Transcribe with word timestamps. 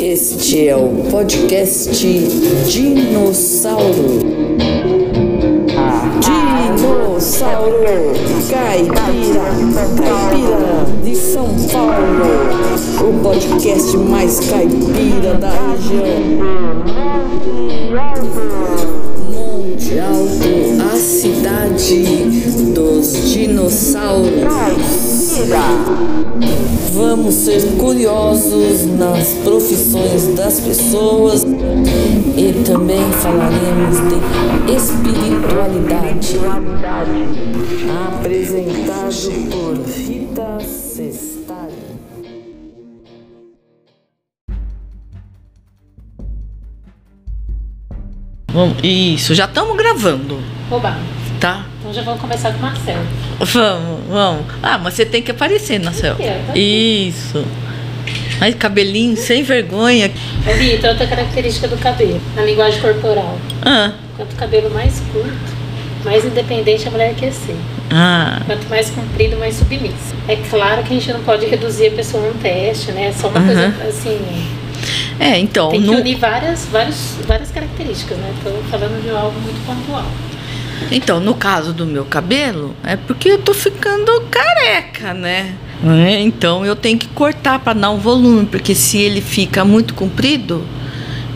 Este 0.00 0.68
é 0.68 0.74
o 0.74 0.88
podcast 1.10 2.08
Dinossauro. 2.66 4.20
Dinossauro 6.18 7.76
Caipira, 8.50 9.44
Caipira 9.98 10.86
de 11.04 11.14
São 11.14 11.54
Paulo. 11.70 12.24
O 13.06 13.22
podcast 13.22 13.98
mais 13.98 14.40
caipira 14.48 15.34
da 15.34 15.50
região. 15.50 16.64
Cidade 21.04 22.02
dos 22.74 23.30
dinossauros. 23.30 24.32
Vamos 26.94 27.34
ser 27.34 27.62
curiosos 27.76 28.86
nas 28.98 29.28
profissões 29.44 30.34
das 30.34 30.60
pessoas 30.60 31.44
e 31.44 32.64
também 32.64 33.02
falaremos 33.12 33.98
de 34.08 34.72
espiritualidade. 34.74 36.38
Apresentado 38.16 39.50
por 39.50 39.76
Rita 39.86 40.58
Sestari. 40.60 41.74
Vamos, 48.54 48.78
isso, 48.82 49.34
já 49.34 49.44
estamos 49.44 49.76
gravando, 49.76 50.38
Oba, 50.70 50.96
tá? 51.40 51.64
então 51.78 51.92
já 51.92 52.02
vamos 52.02 52.20
começar 52.20 52.50
com 52.52 52.58
o 52.58 52.62
Marcelo. 52.62 53.06
Vamos, 53.38 54.00
vamos. 54.08 54.44
Ah, 54.62 54.78
mas 54.78 54.94
você 54.94 55.04
tem 55.04 55.20
que 55.22 55.30
aparecer 55.30 55.80
tá 55.80 55.90
Isso. 56.56 57.44
Ai, 58.40 58.52
cabelinho 58.52 59.16
sem 59.16 59.42
vergonha. 59.42 60.10
Ô, 60.46 60.52
Vitor, 60.54 60.90
outra 60.90 61.06
característica 61.06 61.68
do 61.68 61.76
cabelo, 61.76 62.20
na 62.34 62.42
linguagem 62.42 62.80
corporal. 62.80 63.38
Ah, 63.62 63.92
Quanto 64.16 64.32
o 64.32 64.36
cabelo 64.36 64.70
mais 64.70 65.00
curto, 65.12 65.52
mais 66.04 66.24
independente 66.24 66.86
a 66.88 66.90
mulher 66.90 67.14
quer 67.14 67.32
ser. 67.32 67.56
ah, 67.92 68.40
Quanto 68.46 68.68
mais 68.68 68.90
comprido, 68.90 69.36
mais 69.36 69.56
submissa. 69.56 70.14
É 70.28 70.36
claro 70.36 70.82
que 70.82 70.94
a 70.94 70.96
gente 70.98 71.12
não 71.12 71.20
pode 71.22 71.46
reduzir 71.46 71.88
a 71.88 71.90
pessoa 71.92 72.24
a 72.26 72.30
um 72.30 72.34
teste, 72.34 72.92
né? 72.92 73.06
É 73.08 73.12
só 73.12 73.28
uma 73.28 73.38
Aham. 73.38 73.46
coisa 73.46 73.88
assim. 73.88 74.18
é, 75.20 75.38
então, 75.38 75.68
Tem 75.70 75.80
que 75.82 75.86
no, 75.86 75.98
unir 75.98 76.16
várias, 76.16 76.66
várias, 76.66 77.16
várias 77.26 77.50
características, 77.50 78.16
né? 78.18 78.32
Estou 78.38 78.62
falando 78.70 79.02
de 79.02 79.10
algo 79.10 79.38
muito 79.40 79.64
pontual. 79.66 80.06
Então, 80.90 81.20
no 81.20 81.34
caso 81.34 81.72
do 81.72 81.86
meu 81.86 82.04
cabelo, 82.04 82.74
é 82.84 82.96
porque 82.96 83.28
eu 83.30 83.38
tô 83.38 83.52
ficando 83.54 84.20
careca, 84.30 85.12
né? 85.14 85.54
É, 86.06 86.20
Então 86.20 86.64
eu 86.64 86.74
tenho 86.76 86.98
que 86.98 87.08
cortar 87.08 87.58
para 87.58 87.78
dar 87.78 87.90
um 87.90 87.98
volume, 87.98 88.46
porque 88.46 88.74
se 88.74 88.98
ele 88.98 89.20
fica 89.20 89.64
muito 89.64 89.92
comprido, 89.94 90.64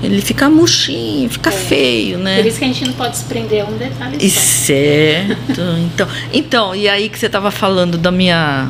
ele 0.03 0.23
fica 0.23 0.49
murchinho, 0.49 1.29
fica 1.29 1.51
feio, 1.51 2.19
né? 2.19 2.37
Por 2.37 2.47
isso 2.47 2.59
que 2.59 2.65
a 2.65 2.69
gente 2.69 2.85
não 2.87 2.93
pode 2.95 3.17
se 3.17 3.25
prender 3.25 3.63
a 3.63 3.65
um 3.67 3.77
detalhe 3.77 4.17
E 4.21 4.31
só. 4.31 4.41
certo. 4.41 5.61
Então, 5.93 6.09
então, 6.33 6.75
e 6.75 6.89
aí 6.89 7.09
que 7.09 7.19
você 7.19 7.27
estava 7.27 7.51
falando 7.51 7.99
da 7.99 8.11
minha 8.11 8.69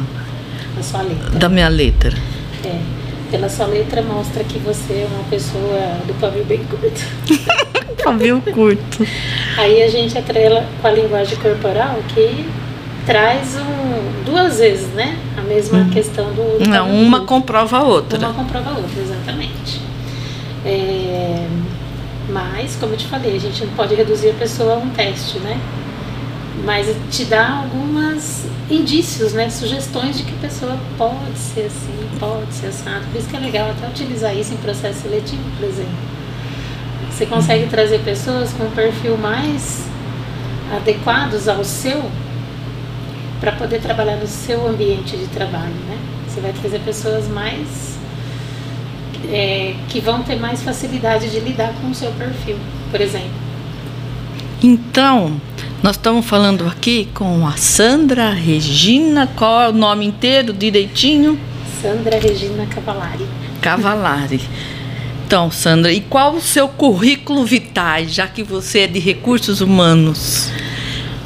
Na 0.76 0.82
sua 0.82 1.02
letra. 1.02 1.30
da 1.38 1.48
minha 1.48 1.68
letra. 1.68 2.16
É. 2.64 2.97
Pela 3.30 3.48
sua 3.48 3.66
letra 3.66 4.00
mostra 4.02 4.42
que 4.42 4.58
você 4.58 4.94
é 4.94 5.08
uma 5.10 5.24
pessoa 5.24 5.78
do 6.06 6.14
pavio 6.18 6.44
bem 6.44 6.64
curto. 6.64 7.00
Pavio 8.02 8.40
curto. 8.40 9.06
Aí 9.58 9.82
a 9.82 9.88
gente 9.88 10.16
atrela 10.16 10.64
com 10.80 10.88
a 10.88 10.90
linguagem 10.90 11.36
corporal 11.36 11.98
que 12.14 12.48
traz 13.04 13.56
um, 13.56 14.24
duas 14.24 14.58
vezes, 14.58 14.88
né? 14.94 15.18
A 15.36 15.42
mesma 15.42 15.84
questão 15.92 16.26
do. 16.32 16.58
do 16.58 16.68
Não, 16.70 16.90
uma 16.90 17.18
curto. 17.18 17.28
comprova 17.28 17.78
a 17.78 17.82
outra. 17.82 18.18
Uma 18.18 18.32
comprova 18.32 18.70
a 18.70 18.74
outra, 18.78 19.02
exatamente. 19.02 19.80
É, 20.64 21.46
mas, 22.30 22.76
como 22.76 22.94
eu 22.94 22.96
te 22.98 23.06
falei, 23.06 23.36
a 23.36 23.40
gente 23.40 23.64
não 23.64 23.72
pode 23.74 23.94
reduzir 23.94 24.30
a 24.30 24.34
pessoa 24.34 24.74
a 24.74 24.76
um 24.76 24.88
teste, 24.90 25.38
né? 25.40 25.58
Mas 26.64 26.86
te 27.10 27.24
dá 27.24 27.60
algumas 27.62 28.46
indícios, 28.70 29.32
né? 29.32 29.48
Sugestões 29.48 30.18
de 30.18 30.24
que 30.24 30.32
a 30.32 30.48
pessoa 30.48 30.78
pode 30.96 31.38
ser 31.38 31.66
assim, 31.66 32.18
pode 32.18 32.52
ser 32.52 32.66
assado. 32.68 33.06
Por 33.12 33.18
isso 33.18 33.28
que 33.28 33.36
é 33.36 33.40
legal 33.40 33.70
até 33.70 33.86
utilizar 33.86 34.36
isso 34.36 34.52
em 34.52 34.56
processo 34.58 35.02
seletivo, 35.02 35.42
por 35.58 35.66
exemplo. 35.66 36.18
Você 37.10 37.26
consegue 37.26 37.66
trazer 37.66 38.00
pessoas 38.00 38.52
com 38.52 38.64
um 38.64 38.70
perfil 38.70 39.16
mais 39.16 39.86
adequados 40.76 41.48
ao 41.48 41.64
seu 41.64 42.10
para 43.40 43.52
poder 43.52 43.80
trabalhar 43.80 44.16
no 44.16 44.26
seu 44.26 44.68
ambiente 44.68 45.16
de 45.16 45.26
trabalho, 45.28 45.74
né? 45.88 45.98
Você 46.28 46.40
vai 46.40 46.52
trazer 46.52 46.80
pessoas 46.80 47.26
mais 47.28 47.98
é, 49.30 49.74
que 49.88 50.00
vão 50.00 50.22
ter 50.22 50.36
mais 50.36 50.62
facilidade 50.62 51.30
de 51.30 51.40
lidar 51.40 51.72
com 51.80 51.90
o 51.90 51.94
seu 51.94 52.10
perfil, 52.12 52.56
por 52.90 53.00
exemplo. 53.00 53.30
Então, 54.62 55.40
nós 55.82 55.96
estamos 55.96 56.26
falando 56.26 56.66
aqui 56.66 57.08
com 57.14 57.46
a 57.46 57.56
Sandra 57.56 58.30
Regina, 58.30 59.28
qual 59.36 59.62
é 59.62 59.68
o 59.68 59.72
nome 59.72 60.04
inteiro 60.06 60.52
direitinho? 60.52 61.38
Sandra 61.80 62.18
Regina 62.18 62.66
Cavalari. 62.66 63.26
Cavalari. 63.62 64.40
Então, 65.26 65.50
Sandra, 65.50 65.92
e 65.92 66.00
qual 66.00 66.34
o 66.34 66.40
seu 66.40 66.66
currículo 66.68 67.44
vitae, 67.44 68.08
já 68.08 68.26
que 68.26 68.42
você 68.42 68.80
é 68.80 68.86
de 68.86 68.98
recursos 68.98 69.60
humanos? 69.60 70.50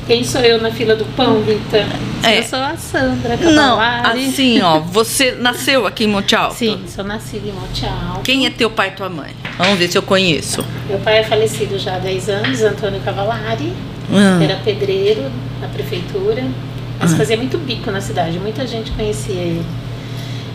Quem 0.07 0.25
sou 0.25 0.41
eu 0.41 0.61
na 0.61 0.71
fila 0.71 0.97
do 0.97 1.05
pão, 1.17 1.43
Rita? 1.43 1.87
É. 2.23 2.41
Eu 2.41 2.43
sou 2.43 2.59
a 2.59 2.77
Sandra 2.77 3.37
Não, 3.37 3.77
Cavalari. 3.79 4.27
assim, 4.29 4.61
ó, 4.61 4.81
você 4.81 5.33
nasceu 5.33 5.87
aqui 5.87 6.05
em 6.05 6.09
Monte 6.09 6.35
Alto? 6.35 6.57
Sim, 6.57 6.83
sou 6.89 7.05
nascida 7.05 7.49
em 7.49 7.53
Monte 7.53 7.87
Alto. 7.87 8.21
Quem 8.23 8.45
é 8.45 8.51
teu 8.51 8.69
pai 8.69 8.89
e 8.89 8.91
tua 8.93 9.09
mãe? 9.09 9.31
Vamos 9.57 9.79
ver 9.79 9.89
se 9.89 9.97
eu 9.97 10.03
conheço. 10.03 10.65
Meu 10.89 10.99
pai 10.99 11.19
é 11.19 11.25
falecido 11.25 11.79
já 11.79 11.95
há 11.97 11.99
10 12.01 12.29
anos, 12.29 12.63
Antônio 12.63 13.01
Cavalari. 13.01 13.73
Ah. 14.13 14.43
Era 14.43 14.57
pedreiro 14.57 15.23
na 15.61 15.69
prefeitura, 15.69 16.45
mas 17.01 17.13
Ah. 17.13 17.17
fazia 17.17 17.37
muito 17.37 17.59
bico 17.59 17.91
na 17.91 18.01
cidade, 18.01 18.39
muita 18.39 18.67
gente 18.67 18.91
conhecia 18.93 19.35
ele. 19.35 19.63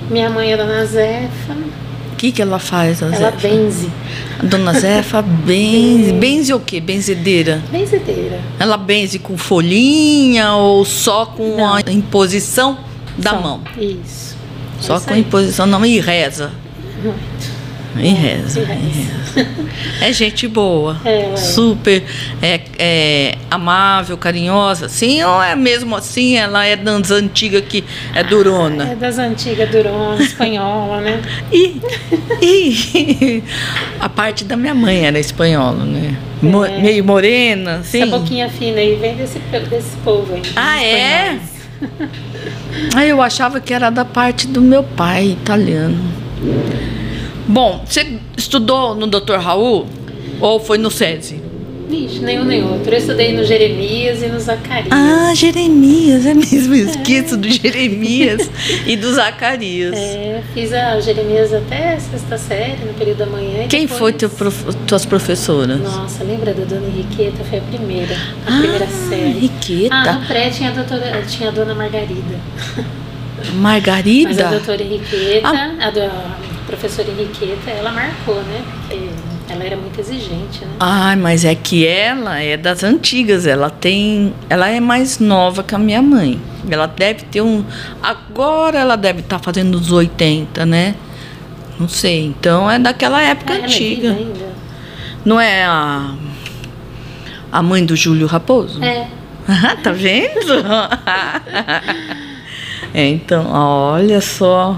Minha 0.10 0.30
mãe 0.30 0.52
é 0.54 0.58
Dona 0.58 0.86
Zefa, 0.86 1.54
O 2.14 2.16
que, 2.18 2.32
que 2.32 2.42
ela 2.42 2.58
faz, 2.60 3.04
a 3.04 3.08
ela 3.08 3.16
Zefa? 3.32 3.48
benze, 3.48 3.92
A 4.40 4.46
dona 4.46 4.74
Zefa 4.80 5.22
benze. 5.22 6.14
Benze 6.14 6.54
o 6.54 6.60
quê? 6.60 6.80
Benzedeira? 6.80 7.62
benzedeira. 7.72 8.40
Ela 8.60 8.78
benze 8.78 9.20
com 9.20 9.38
folhinha 9.38 10.54
ou 10.54 10.84
só 10.86 11.26
com 11.26 11.58
Não. 11.58 11.74
a 11.76 11.82
imposição 11.92 12.78
da 13.18 13.32
Só, 13.32 13.42
mão? 13.42 13.62
Isso. 13.78 14.36
Só 14.80 14.98
Isso 14.98 15.08
com 15.08 15.14
a 15.14 15.18
imposição 15.20 15.70
da 15.70 15.78
mão 15.78 15.86
e 15.88 16.00
reza. 16.00 16.52
Muito. 17.04 17.57
E 18.00 18.10
reza, 18.10 18.60
e 18.62 18.64
reza. 18.64 19.48
É 20.02 20.12
gente 20.12 20.48
boa. 20.48 20.98
É, 21.06 21.32
é. 21.32 21.36
Super 21.38 22.04
é, 22.42 22.62
é, 22.78 23.36
amável, 23.50 24.18
carinhosa. 24.18 24.90
Sim, 24.90 25.24
ou 25.24 25.42
é 25.42 25.56
mesmo 25.56 25.96
assim? 25.96 26.36
Ela 26.36 26.66
é 26.66 26.76
das 26.76 27.12
antigas 27.12 27.64
que 27.68 27.84
é 28.14 28.24
durona. 28.24 28.92
É 28.92 28.96
das 28.96 29.18
antigas, 29.20 29.70
durona, 29.70 30.22
espanhola, 30.22 31.02
né? 31.02 31.22
E, 31.52 31.80
e 32.42 33.44
a 34.00 34.10
parte 34.10 34.44
da 34.44 34.56
minha 34.58 34.74
mãe 34.76 35.06
era 35.06 35.20
espanhola, 35.20 35.84
né? 35.86 36.16
Mo- 36.42 36.66
É. 36.66 36.80
Meio 36.80 37.04
morena, 37.04 37.78
assim. 37.78 38.02
Essa 38.02 38.18
boquinha 38.18 38.50
fina 38.50 38.80
aí 38.80 38.96
vem 38.96 39.16
desse, 39.16 39.40
desse 39.70 39.96
povo 40.04 40.34
aí. 40.34 40.42
Ah, 40.56 40.84
é? 40.84 41.34
espanhóis. 41.34 41.58
Ah, 42.96 43.06
eu 43.06 43.22
achava 43.22 43.60
que 43.60 43.74
era 43.74 43.90
da 43.90 44.06
parte 44.06 44.48
do 44.48 44.62
meu 44.62 44.84
pai, 44.84 45.26
italiano. 45.42 45.98
Bom, 47.48 47.84
você 47.88 48.20
estudou 48.36 48.94
no 48.96 49.08
Dr. 49.08 49.36
Raul 49.38 49.88
ou 50.42 50.60
foi 50.60 50.78
no 50.78 50.92
SESI? 50.92 51.42
Vixe, 51.90 52.20
nenhum 52.20 52.44
nem 52.44 52.62
outro. 52.62 52.92
Eu 52.94 52.98
estudei 52.98 53.32
no 53.34 53.46
Jeremias 53.46 54.22
e 54.22 54.28
no 54.28 54.38
Zacarias. 54.38 54.90
Ah, 54.92 55.34
Jeremias, 55.34 56.26
é 56.26 56.34
mesmo. 56.34 56.76
Eu 56.76 56.86
esqueço 56.90 57.38
do 57.38 57.50
Jeremias 57.50 58.52
e 58.86 58.98
do 58.98 59.14
Zacarias. 59.14 59.94
É, 59.96 60.44
fiz 60.54 60.74
a 60.74 61.00
Jeremias 61.00 61.54
até 61.54 61.94
a 61.94 62.00
sexta 62.02 62.38
série, 62.38 62.84
no 62.86 62.94
período 62.94 63.20
da 63.20 63.26
manhã. 63.28 63.66
Quem 63.70 63.84
depois- 63.84 64.00
foi 64.00 64.12
teu 64.12 64.30
prof... 64.30 64.66
tuas 64.86 65.06
professoras? 65.06 65.80
Nossa, 65.80 66.26
lembra 66.26 66.54
da 66.54 66.66
dona 66.66 66.88
Henriqueta? 66.88 67.42
Foi 67.50 67.60
a 67.60 67.62
primeira, 67.62 68.16
a 68.46 68.54
Ah, 68.54 68.60
primeira 68.60 68.88
série. 69.08 69.30
Henriqueta. 69.30 69.96
Ah, 69.96 70.14
no 70.20 70.26
pré 70.26 70.50
tinha 70.50 70.72
a, 70.72 70.74
doutora, 70.74 71.24
tinha 71.26 71.48
a 71.48 71.52
dona 71.54 71.74
Margarida. 71.74 72.38
Mas 73.38 73.48
a 73.50 73.54
Margarida? 73.54 74.44
doutora 74.50 74.84
Henriqueta, 74.84 75.48
Ah. 75.48 75.88
a, 75.88 75.90
do- 75.90 76.57
professora 76.68 77.10
Henriqueta, 77.10 77.72
ela 77.72 77.92
marcou, 77.92 78.36
né? 78.36 78.64
Porque 78.82 79.10
ela 79.50 79.64
era 79.64 79.78
muito 79.78 80.00
exigente, 80.00 80.66
né? 80.66 80.72
Ai, 80.80 81.16
mas 81.16 81.46
é 81.46 81.56
que 81.56 81.88
ela 81.88 82.40
é 82.40 82.58
das 82.58 82.84
antigas, 82.84 83.48
ela 83.48 83.70
tem, 83.70 84.34
ela 84.50 84.68
é 84.70 84.80
mais 84.80 85.20
nova 85.20 85.64
que 85.64 85.74
a 85.74 85.80
minha 85.80 86.02
mãe. 86.02 86.40
Ela 86.70 86.86
deve 86.86 87.24
ter 87.26 87.42
um, 87.42 87.64
agora 88.04 88.78
ela 88.78 88.98
deve 88.98 89.22
estar 89.22 89.40
fazendo 89.40 89.76
os 89.76 89.92
80, 89.92 90.66
né? 90.66 90.96
Não 91.80 91.88
sei. 91.88 92.26
Então 92.26 92.70
é 92.70 92.78
daquela 92.78 93.22
época 93.22 93.54
Ah, 93.54 93.60
é 93.60 93.64
antiga. 93.64 94.14
viva 94.14 94.20
ainda? 94.20 94.48
Não 95.24 95.40
é 95.40 95.64
a 95.66 96.14
a 97.50 97.64
mãe 97.64 97.86
do 97.86 97.96
Júlio 97.96 98.28
Raposo? 98.28 98.84
É. 98.84 99.08
Ah, 99.48 99.78
tá 99.82 99.94
vendo? 99.94 100.52
é, 102.94 103.08
então, 103.08 103.48
olha 103.52 104.20
só. 104.20 104.78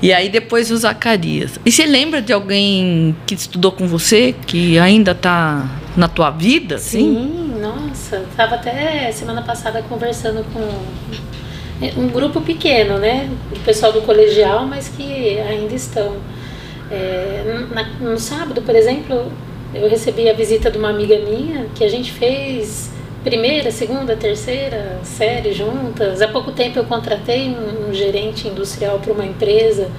E 0.00 0.12
aí 0.12 0.28
depois 0.28 0.70
o 0.70 0.76
Zacarias. 0.76 1.58
E 1.64 1.72
você 1.72 1.84
lembra 1.84 2.22
de 2.22 2.32
alguém 2.32 3.16
que 3.26 3.34
estudou 3.34 3.72
com 3.72 3.86
você, 3.86 4.34
que 4.46 4.78
ainda 4.78 5.10
está 5.10 5.68
na 5.96 6.06
tua 6.08 6.30
vida? 6.30 6.76
Assim? 6.76 6.98
Sim, 6.98 7.60
nossa. 7.60 8.24
Estava 8.30 8.54
até 8.54 9.10
semana 9.12 9.42
passada 9.42 9.82
conversando 9.88 10.44
com 10.52 12.00
um 12.00 12.08
grupo 12.08 12.40
pequeno, 12.40 12.98
né? 12.98 13.28
Do 13.52 13.60
pessoal 13.60 13.92
do 13.92 14.02
colegial, 14.02 14.66
mas 14.66 14.88
que 14.88 15.38
ainda 15.40 15.74
estão. 15.74 16.16
É, 16.90 17.66
na, 17.70 17.84
no 18.00 18.18
sábado, 18.18 18.62
por 18.62 18.74
exemplo, 18.74 19.30
eu 19.74 19.88
recebi 19.88 20.28
a 20.28 20.32
visita 20.32 20.70
de 20.70 20.78
uma 20.78 20.90
amiga 20.90 21.18
minha 21.18 21.66
que 21.74 21.84
a 21.84 21.88
gente 21.88 22.12
fez 22.12 22.90
primeira, 23.24 23.70
segunda, 23.70 24.16
terceira 24.16 25.00
série 25.02 25.52
juntas. 25.52 26.22
Há 26.22 26.28
pouco 26.28 26.52
tempo 26.52 26.78
eu 26.78 26.84
contratei 26.84 27.48
um, 27.48 27.88
um 27.88 27.94
gerente 27.94 28.48
industrial 28.48 28.98
para 28.98 29.12
uma 29.12 29.26
empresa 29.26 29.90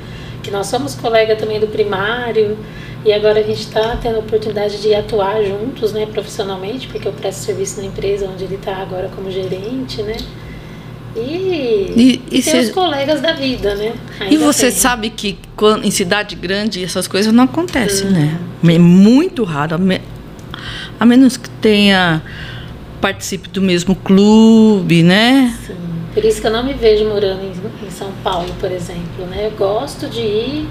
que 0.41 0.49
nós 0.49 0.67
somos 0.67 0.95
colega 0.95 1.35
também 1.35 1.59
do 1.59 1.67
primário 1.67 2.57
e 3.05 3.13
agora 3.13 3.39
a 3.39 3.43
gente 3.43 3.61
está 3.61 3.95
tendo 3.97 4.17
a 4.17 4.19
oportunidade 4.19 4.81
de 4.81 4.93
atuar 4.93 5.43
juntos, 5.43 5.93
né, 5.93 6.05
profissionalmente, 6.05 6.87
porque 6.87 7.07
eu 7.07 7.13
presto 7.13 7.39
serviço 7.39 7.79
na 7.79 7.87
empresa 7.87 8.27
onde 8.27 8.43
ele 8.43 8.55
está 8.55 8.75
agora 8.77 9.09
como 9.15 9.31
gerente, 9.31 10.01
né. 10.01 10.17
E, 11.15 12.21
e, 12.31 12.37
e, 12.37 12.41
cê... 12.41 12.59
os 12.59 12.69
colegas 12.69 13.19
da 13.19 13.33
vida, 13.33 13.73
né? 13.75 13.93
Ainda 14.19 14.33
e 14.33 14.37
você 14.37 14.67
tem. 14.67 14.71
sabe 14.71 15.09
que 15.09 15.39
quando, 15.55 15.83
em 15.83 15.91
cidade 15.91 16.35
grande 16.35 16.83
essas 16.83 17.07
coisas 17.07 17.33
não 17.33 17.45
acontecem, 17.45 18.07
hum. 18.07 18.11
né? 18.11 18.39
É 18.63 18.77
muito 18.77 19.43
raro, 19.43 19.75
a 20.99 21.05
menos 21.05 21.35
que 21.35 21.49
tenha 21.61 22.21
participe 22.99 23.49
do 23.49 23.61
mesmo 23.61 23.95
clube, 23.95 25.03
né? 25.03 25.57
Sim. 25.65 25.75
Por 26.13 26.25
isso 26.25 26.41
que 26.41 26.47
eu 26.47 26.51
não 26.51 26.63
me 26.63 26.73
vejo 26.73 27.05
morando 27.07 27.41
em, 27.43 27.87
em 27.87 27.91
São 27.91 28.11
Paulo, 28.23 28.53
por 28.59 28.71
exemplo, 28.71 29.25
né? 29.29 29.47
Eu 29.47 29.51
gosto 29.51 30.07
de 30.07 30.21
ir 30.21 30.67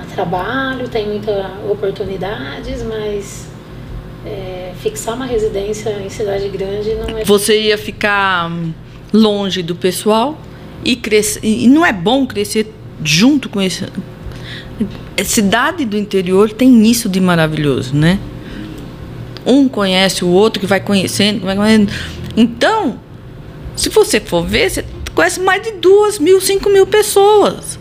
a 0.00 0.04
trabalho, 0.14 0.88
tem 0.88 1.06
muitas 1.06 1.46
oportunidades, 1.68 2.82
mas 2.82 3.48
é, 4.24 4.72
fixar 4.80 5.14
uma 5.14 5.26
residência 5.26 5.90
em 6.04 6.08
cidade 6.08 6.48
grande 6.48 6.94
não 6.94 7.18
é. 7.18 7.24
Você 7.24 7.60
ia 7.60 7.78
ficar 7.78 8.50
longe 9.12 9.62
do 9.62 9.74
pessoal 9.74 10.38
e 10.84 10.94
crescer. 10.96 11.40
E 11.42 11.66
não 11.66 11.84
é 11.84 11.92
bom 11.92 12.26
crescer 12.26 12.72
junto 13.02 13.48
com 13.48 13.60
esse. 13.60 13.86
Cidade 15.24 15.84
do 15.84 15.96
interior 15.96 16.52
tem 16.52 16.86
isso 16.86 17.08
de 17.08 17.20
maravilhoso, 17.20 17.96
né? 17.96 18.18
Um 19.44 19.68
conhece 19.68 20.24
o 20.24 20.28
outro, 20.28 20.60
que 20.60 20.66
vai 20.66 20.80
conhecendo, 20.80 21.44
vai 21.44 21.56
conhecendo. 21.56 21.92
Então, 22.36 23.00
se 23.76 23.88
você 23.88 24.20
for 24.20 24.46
ver, 24.46 24.70
você 24.70 24.84
conhece 25.14 25.40
mais 25.40 25.62
de 25.62 25.72
duas 25.72 26.18
mil, 26.18 26.40
cinco 26.40 26.68
mil 26.70 26.86
pessoas. 26.86 27.78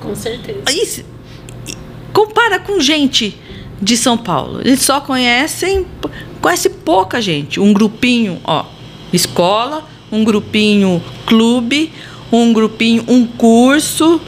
Com 0.00 0.14
certeza. 0.14 0.62
Isso, 0.70 1.04
compara 2.12 2.58
com 2.58 2.80
gente 2.80 3.38
de 3.80 3.96
São 3.96 4.16
Paulo. 4.16 4.60
Eles 4.60 4.82
só 4.82 5.00
conhecem, 5.00 5.86
conhece 6.40 6.68
pouca 6.70 7.20
gente. 7.20 7.60
Um 7.60 7.72
grupinho, 7.72 8.40
ó, 8.44 8.64
escola, 9.12 9.86
um 10.10 10.24
grupinho 10.24 11.02
clube, 11.26 11.92
um 12.32 12.52
grupinho, 12.52 13.04
um 13.08 13.26
curso, 13.26 14.20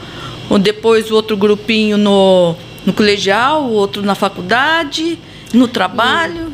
depois 0.61 1.09
o 1.11 1.15
outro 1.15 1.37
grupinho 1.37 1.97
no, 1.97 2.55
no 2.85 2.93
colegial, 2.93 3.63
o 3.63 3.71
outro 3.71 4.01
na 4.01 4.15
faculdade, 4.15 5.17
no 5.53 5.67
trabalho. 5.67 6.51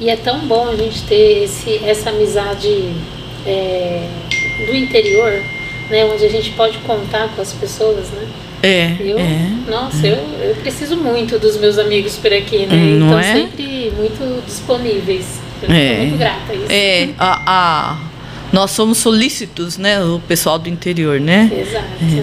E 0.00 0.08
é 0.08 0.16
tão 0.16 0.40
bom 0.40 0.68
a 0.68 0.76
gente 0.76 1.02
ter 1.02 1.44
esse, 1.44 1.80
essa 1.84 2.10
amizade 2.10 2.94
é, 3.46 4.08
do 4.66 4.74
interior, 4.74 5.32
né? 5.90 6.04
Onde 6.06 6.24
a 6.24 6.28
gente 6.28 6.50
pode 6.52 6.78
contar 6.78 7.28
com 7.34 7.42
as 7.42 7.52
pessoas, 7.52 8.08
né? 8.10 8.26
É. 8.62 8.96
Eu, 9.00 9.18
é, 9.18 9.50
nossa, 9.68 10.06
é. 10.06 10.10
Eu, 10.10 10.48
eu 10.48 10.54
preciso 10.56 10.96
muito 10.96 11.38
dos 11.38 11.56
meus 11.56 11.78
amigos 11.78 12.16
por 12.16 12.32
aqui, 12.32 12.66
né? 12.66 12.74
Hum, 12.74 12.98
não 12.98 13.06
então 13.06 13.18
é? 13.18 13.32
sempre 13.32 13.92
muito 13.96 14.44
disponíveis. 14.46 15.40
Eu 15.62 15.70
é. 15.70 15.96
muito 15.98 16.18
grata 16.18 16.52
a 16.52 16.54
isso. 16.54 16.66
É, 16.68 17.08
a, 17.18 17.42
a, 17.46 17.98
nós 18.52 18.70
somos 18.70 18.98
solícitos, 18.98 19.78
né? 19.78 20.02
O 20.02 20.20
pessoal 20.20 20.58
do 20.58 20.68
interior, 20.68 21.20
né? 21.20 21.50
Exato. 21.52 21.86
É. 22.02 22.22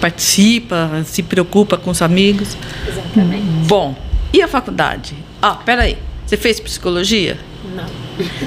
Participa, 0.00 1.02
se 1.06 1.22
preocupa 1.22 1.76
com 1.76 1.90
os 1.90 2.02
amigos. 2.02 2.56
Exatamente. 2.86 3.44
Bom, 3.66 3.94
e 4.32 4.42
a 4.42 4.48
faculdade? 4.48 5.14
Ah, 5.40 5.54
peraí. 5.54 5.96
Você 6.26 6.36
fez 6.36 6.58
psicologia? 6.58 7.38
Não. 7.74 7.86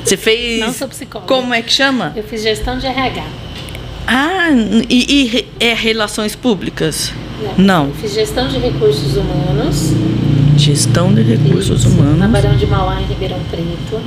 Você 0.03 0.17
fez. 0.17 0.59
Não 0.61 0.73
sou 0.73 0.87
psicóloga. 0.87 1.33
Como 1.33 1.53
é 1.53 1.61
que 1.61 1.71
chama? 1.71 2.13
Eu 2.15 2.23
fiz 2.23 2.43
gestão 2.43 2.77
de 2.77 2.85
RH. 2.85 3.25
Ah, 4.05 4.49
e, 4.89 5.27
e 5.27 5.47
é 5.59 5.73
relações 5.73 6.35
públicas? 6.35 7.13
Não. 7.57 7.65
Não. 7.65 7.87
Eu 7.87 7.93
fiz 7.93 8.13
gestão 8.13 8.47
de 8.47 8.57
recursos 8.57 9.15
humanos. 9.15 9.93
Gestão 10.57 11.13
de 11.13 11.21
recursos 11.21 11.85
Isso, 11.85 11.89
humanos. 11.89 12.19
Na 12.19 12.27
Barão 12.27 12.57
de 12.57 12.65
Mauá, 12.67 12.99
em 12.99 13.05
Ribeirão 13.05 13.39
Preto. 13.49 14.01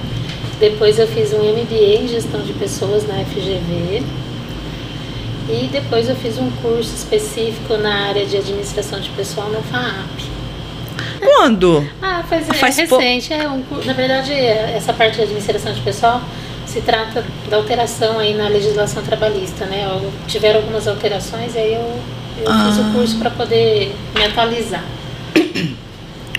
Depois 0.60 0.98
eu 0.98 1.06
fiz 1.06 1.32
um 1.32 1.38
MBA 1.38 2.02
em 2.02 2.08
gestão 2.08 2.42
de 2.42 2.52
pessoas 2.52 3.06
na 3.08 3.14
FGV. 3.24 4.02
E 5.48 5.68
depois 5.72 6.08
eu 6.08 6.16
fiz 6.16 6.38
um 6.38 6.50
curso 6.62 6.94
específico 6.94 7.76
na 7.76 8.08
área 8.08 8.26
de 8.26 8.36
administração 8.36 9.00
de 9.00 9.08
pessoal 9.10 9.48
no 9.50 9.62
FAAP. 9.62 10.31
Quando? 11.42 11.84
Ah, 12.00 12.22
faz, 12.22 12.48
é 12.48 12.54
faz 12.54 12.76
recente. 12.76 13.32
É 13.32 13.48
um, 13.48 13.64
na 13.84 13.92
verdade, 13.94 14.32
essa 14.32 14.92
parte 14.92 15.16
de 15.16 15.22
administração 15.22 15.72
de 15.72 15.80
pessoal 15.80 16.22
se 16.64 16.80
trata 16.82 17.24
da 17.50 17.56
alteração 17.56 18.20
aí 18.20 18.32
na 18.32 18.46
legislação 18.46 19.02
trabalhista, 19.02 19.66
né? 19.66 19.84
Tiveram 20.28 20.60
algumas 20.60 20.86
alterações 20.86 21.56
e 21.56 21.58
aí 21.58 21.74
eu, 21.74 22.00
eu 22.44 22.48
ah. 22.48 22.68
fiz 22.68 22.78
o 22.78 22.92
curso 22.92 23.18
para 23.18 23.28
poder 23.28 23.92
me 24.14 24.24
atualizar. 24.24 24.84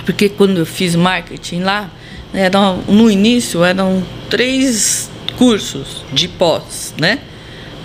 Porque 0.05 0.29
quando 0.29 0.59
eu 0.59 0.65
fiz 0.65 0.95
marketing 0.95 1.63
lá, 1.63 1.89
eram, 2.33 2.77
no 2.87 3.11
início 3.11 3.61
eram 3.61 4.01
três 4.29 5.11
cursos 5.37 6.01
de 6.13 6.29
pós, 6.29 6.93
né? 6.97 7.19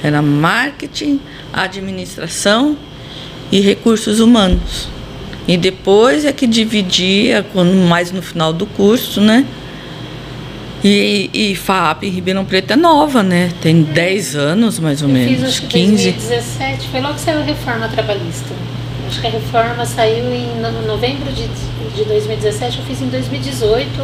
Era 0.04 0.22
marketing, 0.22 1.20
administração 1.52 2.78
e 3.50 3.58
recursos 3.60 4.20
humanos. 4.20 4.97
E 5.48 5.56
depois 5.56 6.26
é 6.26 6.32
que 6.32 6.46
dividia, 6.46 7.44
quando 7.54 7.74
mais 7.88 8.12
no 8.12 8.20
final 8.20 8.52
do 8.52 8.66
curso, 8.66 9.18
né? 9.18 9.46
E, 10.84 11.30
e 11.32 11.54
FAP 11.56 12.04
em 12.04 12.10
Ribeirão 12.10 12.44
Preto 12.44 12.74
é 12.74 12.76
nova, 12.76 13.22
né? 13.22 13.50
Tem 13.62 13.82
10 13.82 14.36
anos, 14.36 14.78
mais 14.78 15.00
ou 15.00 15.08
eu 15.08 15.14
menos, 15.14 15.36
fiz, 15.36 15.44
acho 15.44 15.62
15. 15.62 16.12
2017, 16.12 16.88
foi 16.88 17.00
logo 17.00 17.14
que 17.14 17.20
saiu 17.22 17.38
a 17.38 17.42
reforma 17.42 17.88
trabalhista. 17.88 18.54
Acho 19.08 19.22
que 19.22 19.26
a 19.26 19.30
reforma 19.30 19.86
saiu 19.86 20.26
em 20.34 20.60
novembro 20.86 21.32
de, 21.32 21.48
de 21.96 22.04
2017, 22.04 22.78
eu 22.78 22.84
fiz 22.84 23.00
em 23.00 23.08
2018, 23.08 24.02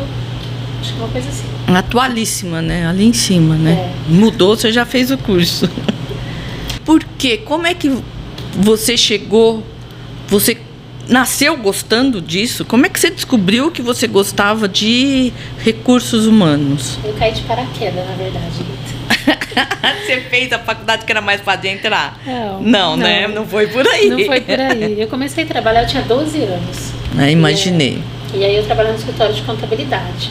acho 0.80 0.92
que 0.94 0.98
uma 0.98 1.08
coisa 1.08 1.28
assim. 1.28 1.44
Atualíssima, 1.66 2.62
né? 2.62 2.86
Ali 2.86 3.04
em 3.04 3.12
cima, 3.12 3.54
né? 3.54 3.92
É. 4.08 4.10
Mudou, 4.10 4.56
você 4.56 4.72
já 4.72 4.86
fez 4.86 5.10
o 5.10 5.18
curso. 5.18 5.68
Por 6.86 7.04
quê? 7.18 7.36
Como 7.36 7.66
é 7.66 7.74
que 7.74 7.92
você 8.58 8.96
chegou, 8.96 9.62
você 10.26 10.56
nasceu 11.08 11.56
gostando 11.56 12.20
disso? 12.20 12.64
Como 12.64 12.86
é 12.86 12.88
que 12.88 12.98
você 12.98 13.10
descobriu 13.10 13.70
que 13.70 13.82
você 13.82 14.06
gostava 14.06 14.68
de 14.68 15.32
recursos 15.58 16.26
humanos? 16.26 16.98
Eu 17.04 17.14
caí 17.14 17.32
de 17.32 17.42
paraquedas, 17.42 18.06
na 18.06 18.14
verdade. 18.14 18.74
você 20.04 20.20
fez 20.22 20.52
a 20.52 20.58
faculdade 20.58 21.04
que 21.04 21.12
era 21.12 21.20
mais 21.20 21.40
fácil 21.40 21.62
de 21.62 21.68
entrar? 21.68 22.18
Não, 22.26 22.60
não, 22.60 22.96
né? 22.96 23.28
Não 23.28 23.46
foi 23.46 23.66
por 23.66 23.86
aí. 23.86 24.08
Não 24.08 24.24
foi 24.24 24.40
por 24.40 24.60
aí. 24.60 25.00
Eu 25.00 25.08
comecei 25.08 25.44
a 25.44 25.46
trabalhar, 25.46 25.82
eu 25.82 25.88
tinha 25.88 26.02
12 26.02 26.38
anos. 26.42 26.92
Ah, 27.18 27.30
imaginei. 27.30 28.02
E, 28.32 28.38
e 28.38 28.44
aí 28.44 28.56
eu 28.56 28.64
trabalhava 28.64 28.94
no 28.94 28.98
escritório 28.98 29.34
de 29.34 29.42
contabilidade. 29.42 30.30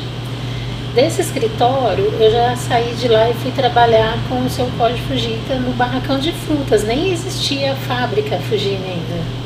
Desse 0.94 1.22
escritório, 1.22 2.14
eu 2.20 2.32
já 2.32 2.56
saí 2.56 2.94
de 2.94 3.08
lá 3.08 3.28
e 3.28 3.34
fui 3.34 3.52
trabalhar 3.52 4.16
com 4.30 4.46
o 4.46 4.50
seu 4.50 4.68
Pode 4.78 5.02
Fugita 5.02 5.56
no 5.56 5.72
barracão 5.72 6.20
de 6.20 6.32
frutas. 6.32 6.84
Nem 6.84 7.12
existia 7.12 7.74
fábrica 7.88 8.38
Fugine 8.48 8.78
ainda. 8.86 9.43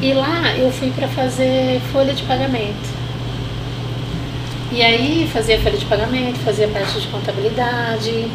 E 0.00 0.12
lá 0.12 0.56
eu 0.56 0.70
fui 0.70 0.90
para 0.90 1.08
fazer 1.08 1.80
folha 1.92 2.12
de 2.12 2.22
pagamento. 2.24 2.94
E 4.72 4.82
aí 4.82 5.28
fazia 5.32 5.58
folha 5.60 5.76
de 5.76 5.84
pagamento, 5.86 6.38
fazia 6.40 6.68
parte 6.68 7.00
de 7.00 7.06
contabilidade. 7.08 8.28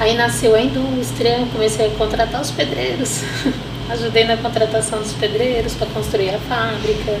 Aí 0.00 0.14
nasceu 0.16 0.54
a 0.54 0.60
indústria, 0.60 1.46
comecei 1.52 1.86
a 1.86 1.90
contratar 1.90 2.40
os 2.40 2.50
pedreiros. 2.50 3.22
Ajudei 3.90 4.24
na 4.24 4.36
contratação 4.36 4.98
dos 4.98 5.12
pedreiros 5.12 5.74
para 5.74 5.86
construir 5.88 6.30
a 6.30 6.38
fábrica. 6.38 7.18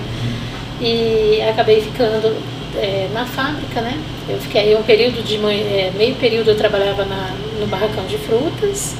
E 0.80 1.40
acabei 1.48 1.82
ficando 1.82 2.36
é, 2.76 3.08
na 3.12 3.26
fábrica, 3.26 3.80
né? 3.80 3.98
Eu 4.28 4.38
fiquei 4.38 4.74
um 4.74 4.82
período 4.82 5.22
de 5.22 5.36
é, 5.36 5.92
meio 5.96 6.16
período 6.16 6.50
eu 6.50 6.56
trabalhava 6.56 7.04
na, 7.04 7.34
no 7.60 7.66
barracão 7.66 8.04
de 8.06 8.18
frutas 8.18 8.96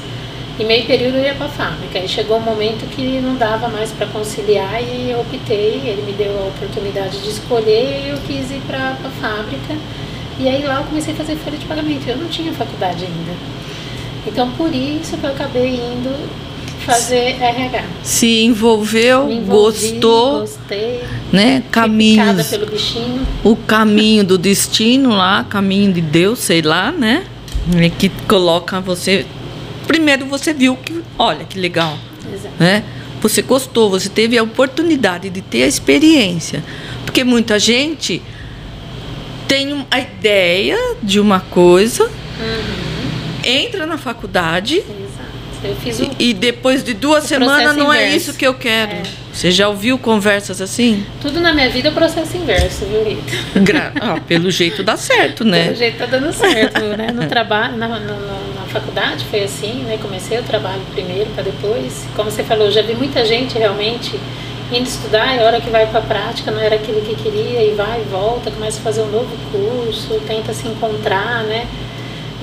e 0.57 0.63
meio 0.63 0.85
período 0.85 1.17
eu 1.17 1.23
ia 1.23 1.35
para 1.35 1.47
a 1.47 1.49
fábrica. 1.49 1.99
Aí 1.99 2.07
chegou 2.07 2.37
um 2.37 2.41
momento 2.41 2.87
que 2.89 3.19
não 3.19 3.35
dava 3.35 3.67
mais 3.67 3.91
para 3.91 4.07
conciliar 4.07 4.81
e 4.81 5.11
eu 5.11 5.19
optei, 5.19 5.81
ele 5.85 6.03
me 6.05 6.13
deu 6.13 6.31
a 6.37 6.47
oportunidade 6.47 7.21
de 7.21 7.29
escolher 7.29 8.05
e 8.05 8.09
eu 8.09 8.17
quis 8.25 8.51
ir 8.51 8.61
para 8.65 8.91
a 8.91 9.09
fábrica. 9.21 9.75
E 10.39 10.47
aí 10.47 10.63
lá 10.63 10.79
eu 10.79 10.83
comecei 10.85 11.13
a 11.13 11.17
fazer 11.17 11.35
folha 11.37 11.57
de 11.57 11.65
pagamento. 11.65 12.07
Eu 12.07 12.17
não 12.17 12.27
tinha 12.27 12.53
faculdade 12.53 13.05
ainda. 13.05 13.33
Então 14.27 14.49
por 14.51 14.73
isso 14.73 15.17
que 15.17 15.23
eu 15.23 15.29
acabei 15.29 15.75
indo 15.75 16.45
fazer 16.85 17.41
RH. 17.41 17.83
Se 18.03 18.43
envolveu, 18.43 19.29
envolvi, 19.29 19.91
gostou, 19.91 20.41
Gostei. 20.41 21.01
né? 21.33 21.63
Caminhos. 21.71 22.47
pelo 22.47 22.67
bichinho. 22.67 23.25
O 23.43 23.55
caminho 23.55 24.23
do 24.23 24.37
destino 24.37 25.09
lá, 25.09 25.43
caminho 25.43 25.91
de 25.91 26.01
Deus, 26.01 26.39
sei 26.39 26.61
lá, 26.61 26.91
né? 26.91 27.25
É 27.77 27.89
que 27.89 28.09
coloca 28.27 28.79
você. 28.79 29.25
Primeiro 29.87 30.25
você 30.25 30.53
viu 30.53 30.75
que, 30.77 31.01
olha 31.17 31.45
que 31.45 31.59
legal, 31.59 31.97
Exato. 32.33 32.55
né? 32.59 32.83
Você 33.21 33.41
gostou, 33.41 33.89
você 33.89 34.09
teve 34.09 34.37
a 34.37 34.43
oportunidade 34.43 35.29
de 35.29 35.41
ter 35.41 35.63
a 35.63 35.67
experiência. 35.67 36.63
Porque 37.05 37.23
muita 37.23 37.57
gente 37.57 38.21
tem 39.47 39.85
a 39.89 39.99
ideia 39.99 40.77
de 41.01 41.19
uma 41.19 41.39
coisa, 41.39 42.09
entra 43.43 43.85
na 43.85 43.97
faculdade 43.97 44.83
e, 46.19 46.33
depois 46.33 46.83
de 46.83 46.93
duas 46.93 47.23
o 47.25 47.27
semanas 47.27 47.75
não 47.75 47.91
é 47.91 48.07
inverso. 48.07 48.29
isso 48.29 48.37
que 48.37 48.45
eu 48.45 48.53
quero. 48.53 48.91
É. 48.91 49.03
Você 49.33 49.51
já 49.51 49.67
ouviu 49.67 49.97
conversas 49.97 50.61
assim? 50.61 51.05
Tudo 51.21 51.39
na 51.41 51.53
minha 51.53 51.69
vida 51.69 51.89
é 51.89 51.91
o 51.91 51.93
processo 51.93 52.37
inverso, 52.37 52.85
viu, 52.85 53.03
Rita? 53.03 53.59
Gra- 53.61 53.91
ah, 53.99 54.19
pelo 54.21 54.49
jeito 54.49 54.81
dá 54.83 54.95
certo, 54.95 55.43
né? 55.43 55.65
Pelo 55.65 55.75
jeito 55.75 55.97
tá 55.97 56.05
dando 56.05 56.31
certo, 56.31 56.79
né? 56.97 57.11
No 57.11 57.27
trabalho, 57.27 57.75
na 57.77 57.87
faculdade 58.79 59.23
foi 59.25 59.43
assim, 59.43 59.83
né? 59.83 59.97
Comecei 60.01 60.37
o 60.37 60.43
trabalho 60.43 60.81
primeiro 60.93 61.29
para 61.31 61.43
depois. 61.43 62.05
Como 62.15 62.29
você 62.29 62.43
falou, 62.43 62.69
já 62.69 62.81
vi 62.81 62.93
muita 62.93 63.25
gente 63.25 63.57
realmente 63.57 64.19
indo 64.71 64.87
estudar 64.87 65.33
e 65.35 65.39
a 65.39 65.43
hora 65.43 65.61
que 65.61 65.69
vai 65.69 65.85
para 65.87 65.99
a 65.99 66.03
prática 66.03 66.51
não 66.51 66.59
era 66.59 66.75
aquilo 66.75 67.01
que 67.01 67.15
queria 67.15 67.63
e 67.63 67.73
vai 67.75 68.01
e 68.01 68.03
volta, 68.09 68.51
começa 68.51 68.79
a 68.79 68.83
fazer 68.83 69.01
um 69.01 69.11
novo 69.11 69.31
curso, 69.51 70.19
tenta 70.27 70.53
se 70.53 70.67
encontrar, 70.67 71.43
né? 71.43 71.67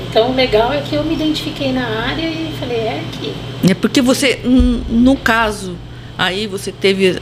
Então 0.09 0.31
o 0.31 0.35
legal 0.35 0.73
é 0.73 0.81
que 0.81 0.95
eu 0.95 1.05
me 1.05 1.15
identifiquei 1.15 1.71
na 1.71 1.85
área 1.85 2.27
e 2.27 2.55
falei, 2.59 2.79
é 2.79 3.01
aqui. 3.01 3.35
É 3.69 3.75
porque 3.75 4.01
você, 4.01 4.41
no 4.45 5.17
caso, 5.17 5.77
aí 6.17 6.47
você 6.47 6.73
teve 6.73 7.21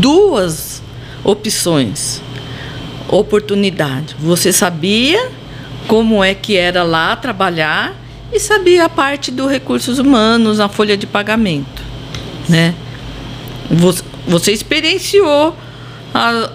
duas 0.00 0.82
opções, 1.22 2.20
oportunidade. 3.08 4.16
Você 4.18 4.52
sabia 4.52 5.28
como 5.86 6.24
é 6.24 6.34
que 6.34 6.56
era 6.56 6.82
lá 6.82 7.14
trabalhar 7.14 8.03
e 8.34 8.40
sabia 8.40 8.84
a 8.84 8.88
parte 8.88 9.30
dos 9.30 9.48
recursos 9.50 9.98
humanos, 10.00 10.58
a 10.58 10.68
folha 10.68 10.96
de 10.96 11.06
pagamento, 11.06 11.82
né? 12.48 12.74
Você, 14.26 14.52
experienciou 14.52 15.56
a- 16.12 16.50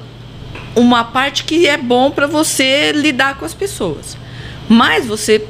uma 0.75 1.03
parte 1.03 1.43
que 1.45 1.65
é 1.67 1.77
bom 1.77 2.11
para 2.11 2.27
você 2.27 2.91
lidar 2.91 3.37
com 3.37 3.45
as 3.45 3.53
pessoas. 3.53 4.17
Mas 4.67 5.05
você, 5.07 5.43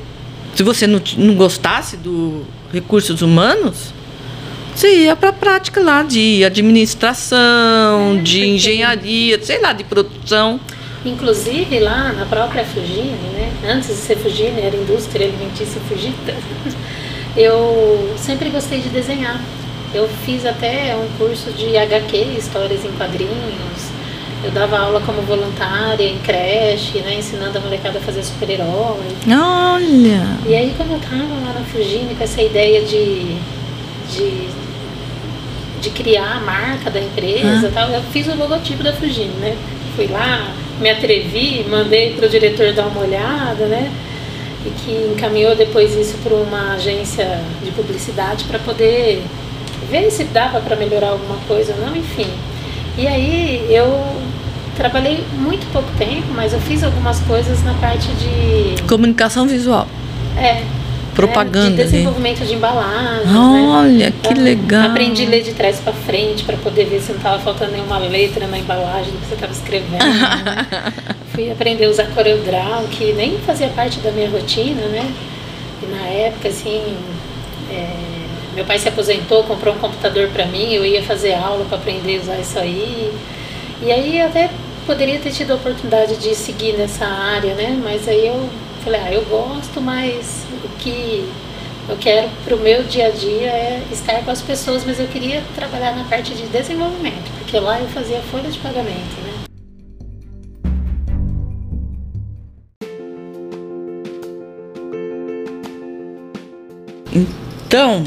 se 0.55 0.63
você 0.63 0.87
não, 0.87 1.01
não 1.17 1.35
gostasse 1.35 1.97
do 1.97 2.45
recursos 2.71 3.21
humanos, 3.21 3.93
você 4.75 5.03
ia 5.05 5.15
para 5.15 5.29
a 5.29 5.33
prática 5.33 5.81
lá 5.81 6.03
de 6.03 6.43
administração, 6.45 8.17
É, 8.17 8.21
de 8.21 8.47
engenharia, 8.47 9.43
sei 9.43 9.59
lá, 9.61 9.73
de 9.73 9.83
produção. 9.83 10.59
Inclusive 11.05 11.79
lá 11.79 12.11
na 12.13 12.25
própria 12.25 12.63
Fugine, 12.65 13.15
né? 13.33 13.51
Antes 13.67 13.87
de 13.87 13.95
ser 13.95 14.17
Fugine, 14.17 14.61
era 14.61 14.75
indústria 14.75 15.27
alimentícia 15.27 15.79
Fugita. 15.87 16.35
Eu 17.37 18.13
sempre 18.17 18.49
gostei 18.49 18.79
de 18.81 18.89
desenhar. 18.89 19.39
Eu 19.93 20.09
fiz 20.25 20.45
até 20.45 20.95
um 20.95 21.07
curso 21.17 21.51
de 21.51 21.77
HQ, 21.77 22.17
histórias 22.37 22.83
em 22.83 22.91
quadrinhos. 22.91 23.89
Eu 24.43 24.51
dava 24.51 24.77
aula 24.77 25.01
como 25.01 25.21
voluntária 25.21 26.03
em 26.03 26.17
creche, 26.19 26.99
né? 26.99 27.15
Ensinando 27.15 27.57
a 27.57 27.61
molecada 27.61 27.97
a 27.99 28.01
fazer 28.01 28.23
super-herói. 28.23 28.97
Olha! 29.27 30.37
E 30.47 30.55
aí 30.55 30.73
quando 30.75 30.91
eu 30.93 30.99
tava 30.99 31.33
lá 31.45 31.53
na 31.53 31.65
Fugine 31.65 32.15
com 32.15 32.23
essa 32.23 32.41
ideia 32.41 32.81
de, 32.83 33.35
de, 34.11 34.47
de 35.81 35.89
criar 35.91 36.37
a 36.37 36.39
marca 36.41 36.89
da 36.89 36.99
empresa 36.99 37.67
Ah. 37.67 37.71
tal, 37.73 37.89
eu 37.89 38.01
fiz 38.11 38.27
o 38.27 38.35
logotipo 38.35 38.83
da 38.83 38.93
Fugine, 38.93 39.33
né? 39.39 39.55
Fui 39.99 40.07
lá, 40.07 40.53
me 40.79 40.89
atrevi, 40.89 41.65
mandei 41.69 42.13
pro 42.13 42.29
diretor 42.29 42.71
dar 42.71 42.87
uma 42.87 43.01
olhada, 43.01 43.65
né? 43.65 43.91
E 44.65 44.69
que 44.69 45.11
encaminhou 45.13 45.57
depois 45.57 45.93
isso 45.93 46.17
para 46.23 46.35
uma 46.35 46.75
agência 46.75 47.41
de 47.61 47.69
publicidade 47.71 48.45
para 48.45 48.59
poder 48.59 49.21
ver 49.91 50.09
se 50.09 50.23
dava 50.23 50.61
para 50.61 50.77
melhorar 50.77 51.09
alguma 51.09 51.35
coisa 51.49 51.73
ou 51.73 51.85
não, 51.85 51.97
enfim. 51.97 52.27
E 52.97 53.09
aí 53.09 53.67
eu 53.69 54.01
trabalhei 54.77 55.21
muito 55.33 55.69
pouco 55.73 55.89
tempo, 55.97 56.27
mas 56.33 56.53
eu 56.53 56.61
fiz 56.61 56.81
algumas 56.81 57.19
coisas 57.19 57.61
na 57.65 57.73
parte 57.73 58.07
de 58.13 58.81
Comunicação 58.83 59.49
visual, 59.49 59.85
é. 60.37 60.63
Propaganda. 61.27 61.67
É, 61.67 61.69
de 61.71 61.77
né? 61.77 61.83
desenvolvimento 61.83 62.45
de 62.45 62.53
embalagens, 62.53 63.25
né? 63.25 63.67
Olha, 63.71 64.11
que 64.11 64.29
Então, 64.31 64.43
legal. 64.43 64.85
Aprendi 64.89 65.25
a 65.25 65.29
ler 65.29 65.43
de 65.43 65.53
trás 65.53 65.79
para 65.79 65.93
frente 65.93 66.43
para 66.43 66.57
poder 66.57 66.85
ver 66.85 67.01
se 67.01 67.09
não 67.11 67.17
estava 67.17 67.39
faltando 67.39 67.71
nenhuma 67.71 67.97
letra 67.97 68.47
na 68.47 68.57
embalagem 68.57 69.11
do 69.11 69.17
que 69.19 69.27
você 69.27 69.33
estava 69.35 69.51
escrevendo. 69.51 70.03
né? 70.03 70.93
Fui 71.33 71.51
aprender 71.51 71.85
a 71.85 71.89
usar 71.89 72.05
CorelDRAW, 72.07 72.83
que 72.91 73.13
nem 73.13 73.37
fazia 73.39 73.67
parte 73.69 73.99
da 73.99 74.11
minha 74.11 74.29
rotina, 74.29 74.81
né? 74.87 75.11
E 75.81 75.85
na 75.85 76.07
época, 76.07 76.49
assim, 76.49 76.81
é, 77.71 77.95
meu 78.55 78.65
pai 78.65 78.79
se 78.79 78.89
aposentou, 78.89 79.43
comprou 79.43 79.73
um 79.75 79.77
computador 79.77 80.27
para 80.29 80.45
mim, 80.45 80.73
eu 80.73 80.85
ia 80.85 81.03
fazer 81.03 81.33
aula 81.33 81.65
para 81.65 81.77
aprender 81.77 82.17
a 82.17 82.21
usar 82.21 82.39
isso 82.39 82.59
aí. 82.59 83.13
E 83.81 83.91
aí 83.91 84.21
até 84.21 84.49
poderia 84.85 85.19
ter 85.19 85.31
tido 85.31 85.51
a 85.51 85.55
oportunidade 85.55 86.17
de 86.17 86.35
seguir 86.35 86.73
nessa 86.73 87.05
área, 87.05 87.53
né? 87.53 87.79
Mas 87.81 88.07
aí 88.07 88.27
eu 88.27 88.49
falei, 88.79 89.01
ah, 89.01 89.13
eu 89.13 89.23
gosto, 89.25 89.81
mas 89.81 90.45
o 90.63 90.69
que 90.77 91.27
eu 91.87 91.97
quero 91.97 92.29
para 92.43 92.55
o 92.55 92.59
meu 92.59 92.83
dia 92.83 93.07
a 93.07 93.09
dia 93.09 93.47
é 93.47 93.83
estar 93.91 94.23
com 94.23 94.31
as 94.31 94.41
pessoas, 94.41 94.85
mas 94.85 94.99
eu 94.99 95.07
queria 95.07 95.43
trabalhar 95.55 95.95
na 95.95 96.03
parte 96.05 96.33
de 96.33 96.47
desenvolvimento, 96.47 97.31
porque 97.39 97.59
lá 97.59 97.79
eu 97.79 97.87
fazia 97.87 98.19
folha 98.21 98.49
de 98.49 98.59
pagamento, 98.59 99.21
né? 99.23 99.29
Então, 107.11 108.03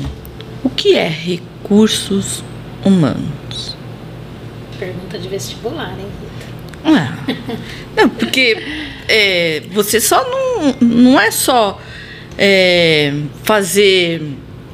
o 0.64 0.71
que 0.71 0.97
é 0.97 1.09
recursos 1.09 2.45
humanos? 2.85 3.76
Pergunta 4.79 5.19
de 5.19 5.29
vestibular, 5.29 5.99
hein, 5.99 6.07
não, 7.97 8.09
porque 8.09 8.57
é, 9.09 9.62
você 9.73 10.01
só 10.01 10.25
não, 10.29 10.75
não 10.81 11.21
é 11.21 11.31
só 11.31 11.81
é, 12.39 13.12
fazer 13.45 14.23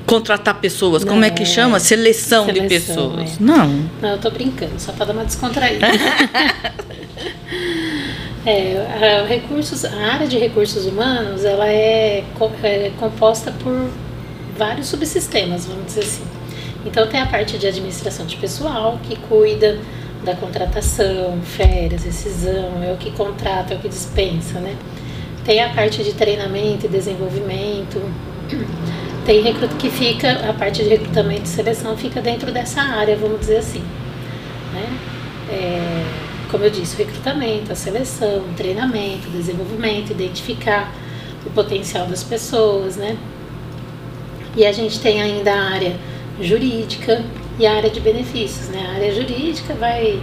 contratar 0.07 0.55
pessoas, 0.59 1.05
como 1.05 1.23
é 1.23 1.31
que 1.31 1.43
É. 1.43 1.47
chama? 1.47 1.79
Seleção, 1.79 2.47
de 2.47 2.55
Seleção, 2.55 2.69
pessoas. 3.11 3.33
é. 3.33 3.37
Não. 3.41 3.69
Não, 4.01 4.09
eu 4.11 4.19
tô 4.19 4.31
brincando, 4.31 4.73
só 4.79 4.93
para 4.93 5.07
dar 5.07 5.13
uma 5.13 5.25
descontraída. 5.25 5.87
é, 8.47 9.21
a, 9.23 9.27
recursos, 9.27 9.85
a 9.85 9.95
área 10.13 10.27
de 10.27 10.39
recursos 10.39 10.87
humanos, 10.87 11.45
ela 11.45 11.69
é, 11.69 12.25
é 12.63 12.93
composta 12.99 13.53
por 13.63 13.91
vários 14.57 14.87
subsistemas, 14.89 15.67
vamos 15.67 15.87
dizer 15.87 16.01
assim. 16.01 16.25
Então 16.87 17.07
tem 17.07 17.21
a 17.21 17.27
parte 17.27 17.59
de 17.59 17.67
administração 17.67 18.25
de 18.25 18.37
pessoal, 18.37 18.99
que 19.07 19.17
cuida 19.17 19.79
da 20.29 20.37
contratação, 20.37 21.41
férias, 21.43 22.05
rescisão, 22.05 22.83
é 22.83 22.93
o 22.93 22.99
que 22.99 23.11
contrata, 23.13 23.73
é 23.73 23.77
o 23.77 23.81
que 23.81 23.89
dispensa, 23.89 24.61
né? 24.61 24.77
Tem 25.45 25.63
a 25.63 25.71
parte 25.71 26.05
de 26.05 26.13
treinamento 26.13 26.85
e 26.85 26.89
desenvolvimento, 26.89 27.99
tem 29.25 29.43
recruta 29.43 29.75
que 29.77 29.89
fica, 29.89 30.49
a 30.49 30.53
parte 30.53 30.83
de 30.83 30.91
recrutamento 30.91 31.45
e 31.45 31.49
seleção 31.49 31.97
fica 31.97 32.21
dentro 32.21 32.53
dessa 32.53 32.83
área, 32.83 33.17
vamos 33.17 33.41
dizer 33.41 33.57
assim. 33.57 33.83
Né? 34.75 34.99
É, 35.51 36.05
como 36.51 36.65
eu 36.65 36.71
disse, 36.71 36.95
o 36.95 36.99
recrutamento, 36.99 37.73
a 37.73 37.75
seleção, 37.75 38.41
o 38.41 38.55
treinamento, 38.55 39.29
o 39.29 39.31
desenvolvimento, 39.31 40.11
identificar 40.11 40.93
o 41.47 41.51
potencial 41.51 42.07
das 42.07 42.23
pessoas, 42.23 42.97
né? 42.97 43.17
E 44.55 44.67
a 44.67 44.73
gente 44.73 45.01
tem 45.01 45.23
ainda 45.23 45.53
a 45.53 45.71
área 45.71 45.97
jurídica 46.41 47.23
e 47.59 47.67
a 47.67 47.75
área 47.75 47.91
de 47.91 48.01
benefícios, 48.01 48.69
né? 48.69 48.87
A 48.91 48.95
área 48.95 49.15
jurídica 49.15 49.75
vai, 49.75 50.21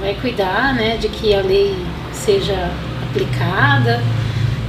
vai 0.00 0.14
cuidar, 0.14 0.74
né, 0.74 0.96
de 0.96 1.08
que 1.08 1.34
a 1.34 1.40
lei 1.40 1.74
seja 2.12 2.70
aplicada 3.08 4.02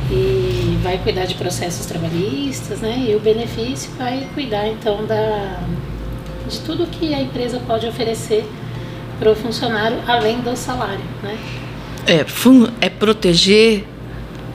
e 0.10 0.78
vai 0.82 0.98
cuidar 1.00 1.26
de 1.26 1.36
processos 1.36 1.86
trabalhistas, 1.86 2.80
né? 2.80 3.06
E 3.10 3.16
o 3.16 3.20
benefício 3.20 3.92
vai 3.98 4.28
cuidar 4.34 4.68
então 4.68 5.06
da 5.06 5.60
de 6.48 6.62
tudo 6.62 6.88
que 6.88 7.14
a 7.14 7.22
empresa 7.22 7.62
pode 7.68 7.86
oferecer 7.86 8.48
para 9.20 9.30
o 9.30 9.36
funcionário 9.36 9.98
além 10.08 10.40
do 10.40 10.56
salário, 10.56 11.04
né? 11.22 11.38
É, 12.06 12.26
é 12.80 12.90
proteger 12.90 13.86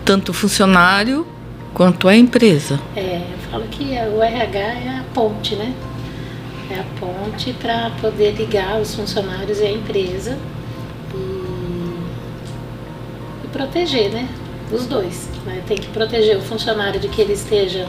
tanto 0.03 0.31
o 0.31 0.33
funcionário 0.33 1.27
quanto 1.75 2.09
a 2.09 2.17
empresa. 2.17 2.81
É, 2.97 3.21
eu 3.31 3.51
falo 3.51 3.65
que 3.65 3.85
o 3.85 4.23
RH 4.23 4.59
é 4.59 4.89
a 5.01 5.05
ponte, 5.13 5.55
né? 5.55 5.75
É 6.73 6.81
a 6.81 6.85
ponte 6.99 7.53
para 7.53 7.91
poder 8.01 8.33
ligar 8.33 8.81
os 8.81 8.95
funcionários 8.95 9.61
e 9.61 9.65
a 9.65 9.71
empresa 9.71 10.39
e, 11.15 11.19
e 13.45 13.49
proteger, 13.53 14.11
né? 14.11 14.27
Os 14.73 14.87
dois. 14.87 15.29
Né? 15.45 15.63
Tem 15.67 15.77
que 15.77 15.89
proteger 15.89 16.39
o 16.39 16.41
funcionário 16.41 16.99
de 16.99 17.09
que 17.09 17.21
ele 17.21 17.35
esteja 17.35 17.87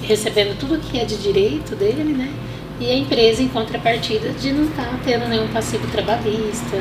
recebendo 0.00 0.58
tudo 0.58 0.80
que 0.80 0.98
é 0.98 1.04
de 1.04 1.18
direito 1.18 1.76
dele, 1.76 2.14
né? 2.14 2.32
E 2.80 2.90
a 2.90 2.96
empresa, 2.96 3.42
em 3.42 3.48
contrapartida, 3.48 4.30
de 4.30 4.52
não 4.52 4.64
estar 4.64 4.84
tá 4.84 4.98
tendo 5.04 5.28
nenhum 5.28 5.48
passivo 5.48 5.86
trabalhista, 5.88 6.78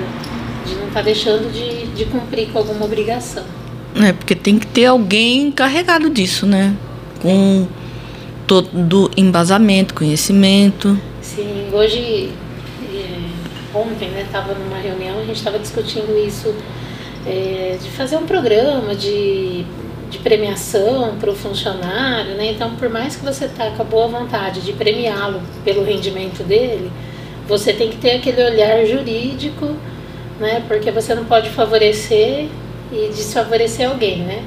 de 0.65 0.75
não 0.75 0.87
estar 0.87 0.99
tá 0.99 1.01
deixando 1.01 1.51
de, 1.51 1.87
de 1.87 2.05
cumprir 2.05 2.47
com 2.53 2.59
alguma 2.59 2.85
obrigação. 2.85 3.43
É, 3.95 4.13
porque 4.13 4.33
tem 4.33 4.57
que 4.57 4.67
ter 4.67 4.85
alguém 4.85 5.47
encarregado 5.47 6.09
disso, 6.09 6.45
né? 6.45 6.73
Com 7.21 7.67
todo 8.45 9.11
embasamento, 9.17 9.93
conhecimento. 9.93 10.97
Hoje, 11.71 12.31
é, 12.93 13.77
ontem, 13.77 14.09
né, 14.09 14.21
estava 14.21 14.53
numa 14.53 14.77
reunião, 14.77 15.19
a 15.19 15.25
gente 15.25 15.35
estava 15.35 15.59
discutindo 15.59 16.17
isso, 16.17 16.55
é, 17.25 17.77
de 17.81 17.89
fazer 17.89 18.15
um 18.15 18.25
programa 18.25 18.95
de, 18.95 19.65
de 20.09 20.17
premiação 20.19 21.17
para 21.19 21.29
o 21.29 21.35
funcionário, 21.35 22.35
né? 22.35 22.51
Então, 22.51 22.75
por 22.75 22.89
mais 22.89 23.15
que 23.15 23.25
você 23.25 23.47
tá 23.47 23.71
com 23.71 23.81
a 23.81 23.85
boa 23.85 24.07
vontade 24.07 24.61
de 24.61 24.71
premiá-lo 24.73 25.41
pelo 25.65 25.83
rendimento 25.83 26.43
dele, 26.43 26.89
você 27.47 27.73
tem 27.73 27.89
que 27.89 27.97
ter 27.97 28.11
aquele 28.11 28.43
olhar 28.43 28.85
jurídico, 28.85 29.75
né? 30.39 30.63
Porque 30.67 30.89
você 30.91 31.13
não 31.13 31.25
pode 31.25 31.49
favorecer 31.49 32.47
e 32.91 33.07
desfavorecer 33.09 33.89
alguém, 33.89 34.19
né? 34.19 34.43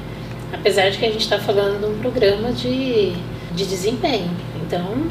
Apesar 0.51 0.89
de 0.89 0.97
que 0.97 1.05
a 1.05 1.11
gente 1.11 1.21
está 1.21 1.37
falando 1.37 1.79
de 1.79 1.85
um 1.85 1.99
programa 1.99 2.51
de, 2.51 3.13
de 3.53 3.65
desempenho. 3.65 4.29
Então, 4.65 5.05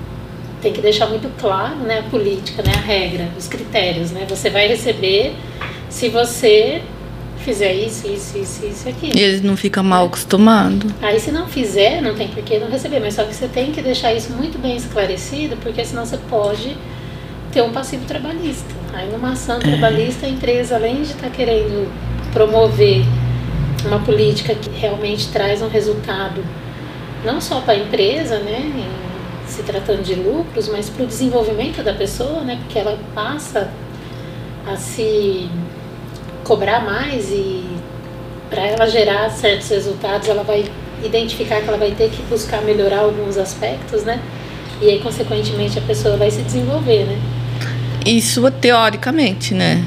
tem 0.60 0.72
que 0.72 0.80
deixar 0.80 1.06
muito 1.06 1.28
claro 1.38 1.76
né, 1.76 2.00
a 2.00 2.02
política, 2.10 2.62
né, 2.62 2.72
a 2.74 2.80
regra, 2.80 3.28
os 3.38 3.48
critérios. 3.48 4.10
Né? 4.10 4.26
Você 4.28 4.50
vai 4.50 4.66
receber 4.66 5.34
se 5.88 6.08
você 6.08 6.82
fizer 7.38 7.72
isso, 7.72 8.06
isso, 8.06 8.38
isso, 8.38 8.66
isso 8.66 8.88
aqui. 8.88 9.10
E 9.14 9.20
eles 9.20 9.42
não 9.42 9.56
ficam 9.56 9.82
mal 9.82 10.06
acostumados. 10.06 10.92
Aí 11.00 11.18
se 11.18 11.32
não 11.32 11.46
fizer, 11.46 12.02
não 12.02 12.14
tem 12.14 12.28
por 12.28 12.42
que 12.42 12.58
não 12.58 12.70
receber, 12.70 13.00
mas 13.00 13.14
só 13.14 13.24
que 13.24 13.34
você 13.34 13.48
tem 13.48 13.72
que 13.72 13.80
deixar 13.80 14.12
isso 14.12 14.32
muito 14.32 14.58
bem 14.58 14.76
esclarecido, 14.76 15.56
porque 15.56 15.84
senão 15.84 16.04
você 16.04 16.18
pode 16.28 16.76
ter 17.50 17.62
um 17.62 17.72
passivo 17.72 18.04
trabalhista. 18.04 18.68
Aí 18.92 19.10
numa 19.10 19.32
ação 19.32 19.56
é. 19.56 19.60
trabalhista, 19.60 20.26
a 20.26 20.28
empresa, 20.28 20.76
além 20.76 20.96
de 20.96 21.12
estar 21.12 21.28
tá 21.28 21.30
querendo 21.30 21.90
promover 22.32 23.04
uma 23.84 23.98
política 24.00 24.54
que 24.54 24.68
realmente 24.78 25.28
traz 25.28 25.62
um 25.62 25.68
resultado 25.68 26.44
não 27.24 27.40
só 27.40 27.60
para 27.60 27.74
a 27.74 27.76
empresa, 27.76 28.38
né, 28.38 28.70
se 29.60 29.62
tratando 29.62 30.02
de 30.02 30.14
lucros, 30.14 30.68
mas 30.68 30.88
para 30.88 31.04
o 31.04 31.06
desenvolvimento 31.06 31.82
da 31.82 31.92
pessoa, 31.92 32.40
né, 32.40 32.58
porque 32.60 32.78
ela 32.78 32.98
passa 33.14 33.70
a 34.66 34.76
se 34.76 35.48
cobrar 36.44 36.84
mais 36.84 37.30
e 37.30 37.64
para 38.48 38.66
ela 38.66 38.86
gerar 38.86 39.30
certos 39.30 39.68
resultados, 39.68 40.28
ela 40.28 40.42
vai 40.42 40.64
identificar 41.04 41.60
que 41.60 41.68
ela 41.68 41.78
vai 41.78 41.92
ter 41.92 42.10
que 42.10 42.22
buscar 42.22 42.62
melhorar 42.62 43.00
alguns 43.00 43.38
aspectos, 43.38 44.02
né? 44.02 44.20
E 44.82 44.90
aí, 44.90 44.98
consequentemente, 44.98 45.78
a 45.78 45.82
pessoa 45.82 46.16
vai 46.16 46.30
se 46.30 46.42
desenvolver, 46.42 47.04
né? 47.04 47.18
Isso 48.04 48.50
teoricamente, 48.50 49.54
né? 49.54 49.84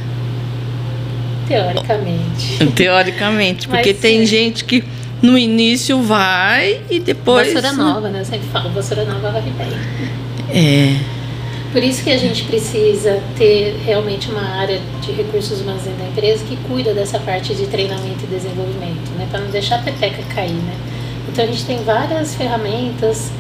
Teoricamente. 1.48 2.66
Teoricamente, 2.74 3.68
porque 3.68 3.92
Mas, 3.92 4.02
tem 4.02 4.20
sim. 4.20 4.26
gente 4.26 4.64
que 4.64 4.84
no 5.24 5.38
início 5.38 6.02
vai 6.02 6.82
e 6.90 7.00
depois. 7.00 7.54
Vassoura 7.54 7.72
nova, 7.72 8.10
né? 8.10 8.20
Eu 8.20 8.26
sempre 8.26 8.48
falo, 8.50 8.70
vassoura 8.72 9.06
nova 9.06 9.32
vai 9.32 9.42
bem. 9.42 9.70
É. 10.52 11.00
Por 11.72 11.82
isso 11.82 12.04
que 12.04 12.12
a 12.12 12.18
gente 12.18 12.44
precisa 12.44 13.24
ter 13.38 13.78
realmente 13.86 14.30
uma 14.30 14.44
área 14.44 14.80
de 15.02 15.12
recursos 15.14 15.62
humanos 15.62 15.82
dentro 15.84 16.00
da 16.00 16.10
empresa 16.10 16.44
que 16.46 16.58
cuida 16.68 16.94
dessa 16.94 17.18
parte 17.20 17.56
de 17.56 17.66
treinamento 17.68 18.26
e 18.26 18.28
desenvolvimento, 18.28 19.10
né? 19.18 19.26
Para 19.32 19.40
não 19.40 19.50
deixar 19.50 19.78
a 19.78 19.82
peteca 19.82 20.22
cair, 20.36 20.52
né? 20.52 20.76
Então 21.32 21.46
a 21.46 21.48
gente 21.48 21.66
tem 21.66 21.82
várias 21.84 22.36
ferramentas, 22.36 23.32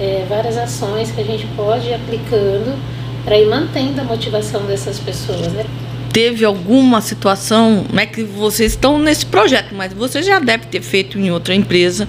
é, 0.00 0.24
várias 0.28 0.56
ações 0.56 1.10
que 1.10 1.20
a 1.20 1.24
gente 1.24 1.46
pode 1.56 1.88
ir 1.88 1.94
aplicando 1.94 2.78
para 3.24 3.36
ir 3.36 3.46
mantendo 3.46 4.00
a 4.00 4.04
motivação 4.04 4.62
dessas 4.66 5.00
pessoas, 5.00 5.48
né? 5.52 5.66
Teve 6.14 6.44
alguma 6.44 7.00
situação, 7.00 7.84
não 7.92 8.00
é 8.00 8.06
que 8.06 8.22
vocês 8.22 8.70
estão 8.70 9.00
nesse 9.00 9.26
projeto, 9.26 9.74
mas 9.74 9.92
você 9.92 10.22
já 10.22 10.38
deve 10.38 10.66
ter 10.66 10.80
feito 10.80 11.18
em 11.18 11.32
outra 11.32 11.52
empresa 11.52 12.08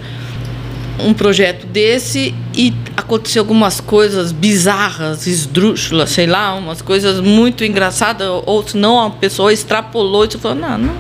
um 1.00 1.12
projeto 1.12 1.66
desse 1.66 2.34
e 2.54 2.72
aconteceu 2.96 3.42
algumas 3.42 3.82
coisas 3.82 4.32
bizarras, 4.32 5.26
esdrúxulas, 5.26 6.12
sei 6.12 6.28
lá, 6.28 6.54
umas 6.54 6.84
coisas 6.84 7.20
muito 7.20 7.66
engraçadas, 7.66 8.28
ou 8.46 8.66
senão 8.66 9.08
a 9.08 9.10
pessoa 9.10 9.52
extrapolou 9.52 10.26
e 10.26 10.38
falou, 10.38 10.56
não, 10.56 10.78
não, 10.78 10.96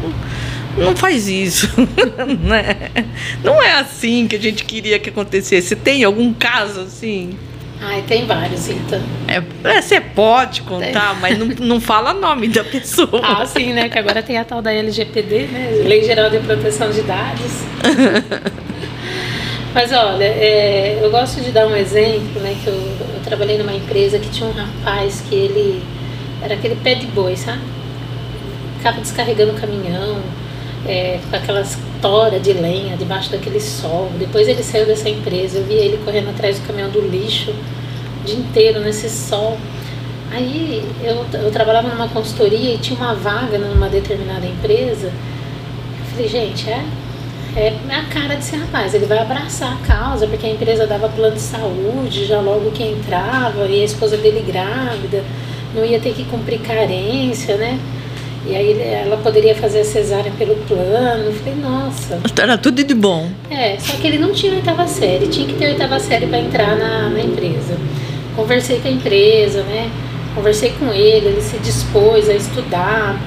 não 0.76 0.96
faz 0.96 1.28
isso, 1.28 1.70
né? 2.41 2.89
Não 3.44 3.62
é 3.62 3.74
assim 3.74 4.28
que 4.28 4.36
a 4.36 4.39
gente 4.39 4.65
queria 4.65 4.98
que 4.98 5.12
acontecesse. 5.12 5.76
Tem 5.76 6.04
algum 6.04 6.34
caso 6.34 6.82
assim? 6.82 7.38
Ai, 7.82 8.04
tem 8.08 8.26
vários, 8.26 8.70
então. 8.70 9.02
É, 9.28 9.44
é, 9.70 9.82
você 9.82 10.00
pode 10.00 10.62
contar, 10.62 11.12
tem. 11.12 11.22
mas 11.22 11.38
não, 11.38 11.48
não 11.48 11.82
fala 11.82 12.14
nome 12.14 12.48
da 12.48 12.64
pessoa. 12.64 13.22
Ah, 13.22 13.46
sim, 13.46 13.74
né? 13.74 13.90
Que 13.90 14.00
agora 14.00 14.24
tem 14.24 14.38
a 14.38 14.46
tal 14.46 14.62
da 14.62 14.74
LGPD, 14.74 15.48
né? 15.48 15.84
Lei 15.86 16.04
Geral 16.04 16.30
de 16.30 16.40
Proteção 16.40 16.90
de 16.90 17.02
Dados. 17.02 17.52
mas 19.74 19.92
olha, 19.92 20.24
é, 20.24 21.00
eu 21.02 21.12
gosto 21.12 21.42
de 21.42 21.52
dar 21.52 21.68
um 21.68 21.76
exemplo, 21.76 22.42
né? 22.42 22.56
Que 22.64 22.68
eu, 22.68 22.74
eu 22.74 23.22
trabalhei 23.24 23.58
numa 23.58 23.74
empresa 23.74 24.20
que 24.20 24.30
tinha 24.30 24.50
um 24.50 24.54
rapaz 24.54 25.22
que 25.28 25.36
ele 25.36 25.84
era 26.42 26.54
aquele 26.54 26.76
pé 26.76 26.96
de 26.96 27.08
boi, 27.08 27.36
sabe? 27.36 27.62
Ficava 28.78 29.02
descarregando 29.02 29.52
o 29.52 29.56
caminhão, 29.56 30.22
é, 30.88 31.20
com 31.30 31.36
aquelas 31.36 31.78
de 32.41 32.54
lenha 32.54 32.96
debaixo 32.98 33.32
daquele 33.32 33.60
sol. 33.60 34.12
Depois 34.18 34.48
ele 34.48 34.63
saiu 34.63 34.86
dessa 34.86 35.10
empresa, 35.10 35.58
eu 35.58 35.63
vi 35.63 35.74
ele 35.74 36.00
correndo 36.04 36.30
atrás 36.30 36.60
do 36.60 36.68
caminhão 36.68 36.89
do 36.89 37.02
lixo 37.02 37.52
o 37.52 38.26
dia 38.26 38.36
inteiro 38.36 38.80
nesse 38.80 39.10
sol. 39.10 39.58
Aí 40.32 40.84
eu, 41.04 41.26
eu 41.39 41.52
trabalhava 41.52 41.88
numa 41.88 42.08
consultoria 42.08 42.74
e 42.74 42.78
tinha 42.78 43.00
uma 43.00 43.13
vaga 43.13 43.58
numa 43.58 43.88
determinada 43.89 44.46
empresa. 44.46 45.08
Eu 45.08 46.06
falei, 46.12 46.28
gente, 46.28 46.70
é, 46.70 46.84
é 47.56 47.96
a 47.96 48.04
cara 48.06 48.36
desse 48.36 48.56
rapaz, 48.56 48.94
ele 48.94 49.06
vai 49.06 49.18
abraçar 49.20 49.74
a 49.74 49.88
causa, 49.88 50.28
porque 50.28 50.46
a 50.46 50.50
empresa 50.50 50.86
dava 50.86 51.08
plano 51.08 51.36
de 51.36 51.41
saúde 51.41 52.26
já 52.26 52.41
logo 52.41 52.72
que 52.72 52.84
entrava, 52.84 53.65
e 53.65 53.82
a 53.82 53.86
esposa 53.86 54.18
dele 54.18 54.44
grávida, 54.46 55.24
não 55.74 55.86
ia 55.86 56.00
ter 56.00 56.13
que 56.13 56.26
cumprir 56.26 56.60
carência, 56.60 57.56
né? 57.56 57.80
E 58.48 58.56
aí 58.56 58.80
ela 58.80 59.18
poderia 59.18 59.56
fazer 59.56 59.80
a 59.80 59.84
cesárea 59.84 60.32
pelo 60.38 60.56
plano. 60.68 61.26
Eu 61.26 61.34
falei, 61.34 61.56
nossa. 61.56 62.20
Era 62.40 62.58
tudo 62.58 62.84
de 62.84 62.94
bom. 62.94 63.30
É, 63.50 63.78
só 63.80 63.98
que 63.98 64.06
ele 64.06 64.20
não 64.20 64.32
tinha 64.34 64.54
oitava 64.54 64.88
série, 64.88 65.28
tinha 65.28 65.48
que 65.48 65.54
ter 65.56 65.68
oitava 65.68 66.00
série 66.00 66.28
para 66.28 66.40
entrar 66.40 66.76
na, 66.76 67.10
na 67.10 67.20
empresa. 67.22 67.76
Conversei 68.36 68.80
com 68.80 68.88
a 68.88 68.92
empresa, 68.92 69.64
né? 69.64 69.90
Conversei 70.36 70.74
com 70.78 70.94
ele, 70.94 71.28
ele 71.28 71.42
se 71.42 71.58
dispôs 71.58 72.30
a 72.30 72.34
estudar. 72.34 73.20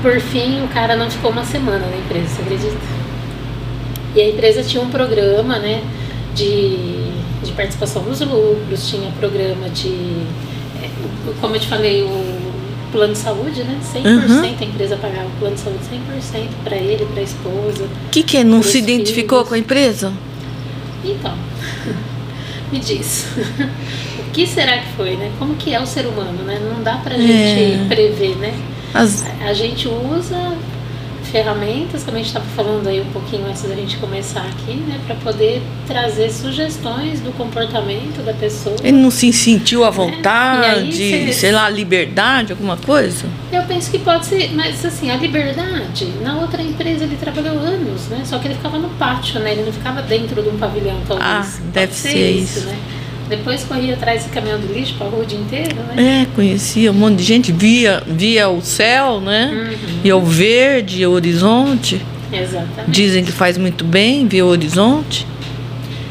Por 0.00 0.20
fim, 0.20 0.62
o 0.62 0.68
cara 0.68 0.94
não 0.94 1.10
ficou 1.10 1.32
uma 1.32 1.44
semana 1.44 1.86
na 1.86 1.96
empresa, 1.96 2.28
você 2.28 2.42
acredita? 2.42 2.76
E 4.14 4.20
a 4.20 4.28
empresa 4.28 4.62
tinha 4.62 4.82
um 4.82 4.90
programa, 4.90 5.58
né? 5.58 5.82
De, 6.34 6.76
de 7.42 7.52
participação 7.56 8.02
nos 8.04 8.20
lucros, 8.20 8.88
tinha 8.88 9.10
programa 9.18 9.68
de. 9.70 9.88
É, 10.82 10.88
como 11.40 11.56
eu 11.56 11.60
te 11.60 11.66
falei, 11.66 12.02
o 12.02 12.39
plano 12.90 13.12
de 13.12 13.18
saúde, 13.18 13.62
né? 13.62 13.78
100% 13.94 14.04
uhum. 14.04 14.42
a 14.42 14.64
empresa 14.64 14.96
pagava 14.96 15.26
o 15.26 15.38
plano 15.38 15.54
de 15.54 15.62
saúde 15.62 15.78
100% 15.78 16.48
para 16.64 16.76
ele, 16.76 17.04
para 17.06 17.20
a 17.20 17.24
esposa. 17.24 17.84
O 17.84 18.10
que, 18.10 18.22
que 18.22 18.36
é? 18.36 18.44
Não 18.44 18.62
se 18.62 18.78
identificou 18.78 19.38
filhos. 19.38 19.48
com 19.48 19.54
a 19.54 19.58
empresa? 19.58 20.12
Então, 21.04 21.34
me 22.70 22.78
diz. 22.78 23.26
o 24.18 24.30
que 24.32 24.46
será 24.46 24.78
que 24.78 24.92
foi, 24.92 25.16
né? 25.16 25.30
Como 25.38 25.54
que 25.56 25.74
é 25.74 25.80
o 25.80 25.86
ser 25.86 26.06
humano, 26.06 26.42
né? 26.44 26.60
Não 26.62 26.82
dá 26.82 26.96
pra 26.96 27.16
gente 27.16 27.32
é. 27.32 27.86
prever, 27.88 28.36
né? 28.36 28.54
As... 28.92 29.24
A 29.40 29.52
gente 29.52 29.88
usa 29.88 30.56
ferramentas, 31.30 32.02
como 32.02 32.16
a 32.16 32.18
gente 32.18 32.28
estava 32.28 32.44
falando 32.56 32.86
aí 32.88 33.00
um 33.00 33.12
pouquinho 33.12 33.46
antes 33.46 33.62
da 33.62 33.74
gente 33.74 33.96
começar 33.96 34.42
aqui, 34.42 34.74
né, 34.74 35.00
para 35.06 35.14
poder 35.16 35.62
trazer 35.86 36.30
sugestões 36.30 37.20
do 37.20 37.32
comportamento 37.32 38.24
da 38.24 38.32
pessoa. 38.32 38.76
Ele 38.82 38.98
não 38.98 39.10
se 39.10 39.32
sentiu 39.32 39.84
à 39.84 39.90
vontade, 39.90 41.28
é. 41.28 41.32
sei 41.32 41.52
lá, 41.52 41.68
liberdade, 41.68 42.52
alguma 42.52 42.76
coisa? 42.76 43.26
Eu 43.52 43.62
penso 43.62 43.90
que 43.90 43.98
pode 43.98 44.26
ser, 44.26 44.50
mas 44.54 44.84
assim, 44.84 45.10
a 45.10 45.16
liberdade, 45.16 46.06
na 46.22 46.38
outra 46.38 46.62
empresa 46.62 47.04
ele 47.04 47.16
trabalhou 47.16 47.58
anos, 47.58 48.08
né? 48.08 48.22
Só 48.24 48.38
que 48.38 48.48
ele 48.48 48.54
ficava 48.54 48.78
no 48.78 48.88
pátio, 48.90 49.40
né? 49.40 49.52
Ele 49.52 49.64
não 49.64 49.72
ficava 49.72 50.02
dentro 50.02 50.42
de 50.42 50.48
um 50.48 50.58
pavilhão, 50.58 51.00
talvez. 51.06 51.58
Ah, 51.58 51.62
deve 51.72 51.92
ser, 51.92 52.10
ser 52.10 52.30
isso, 52.30 52.58
isso, 52.58 52.66
né? 52.68 52.78
Depois 53.30 53.62
corria 53.62 53.94
atrás 53.94 54.24
do 54.24 54.30
caminhão 54.30 54.58
do 54.58 54.72
lixo 54.72 54.94
para 54.98 55.06
a 55.06 55.10
rua 55.10 55.22
o 55.22 55.26
dia 55.26 55.38
inteiro, 55.38 55.76
né? 55.76 56.22
É, 56.22 56.26
conhecia 56.34 56.90
um 56.90 56.94
monte 56.94 57.18
de 57.18 57.22
gente, 57.22 57.52
via, 57.52 58.02
via 58.04 58.48
o 58.48 58.60
céu, 58.60 59.20
né? 59.20 59.50
Uhum. 59.52 60.00
E 60.02 60.12
o 60.12 60.20
verde, 60.20 61.06
o 61.06 61.12
horizonte. 61.12 62.04
Exatamente. 62.32 62.90
Dizem 62.90 63.24
que 63.24 63.30
faz 63.30 63.56
muito 63.56 63.84
bem 63.84 64.26
ver 64.26 64.42
o 64.42 64.48
horizonte. 64.48 65.24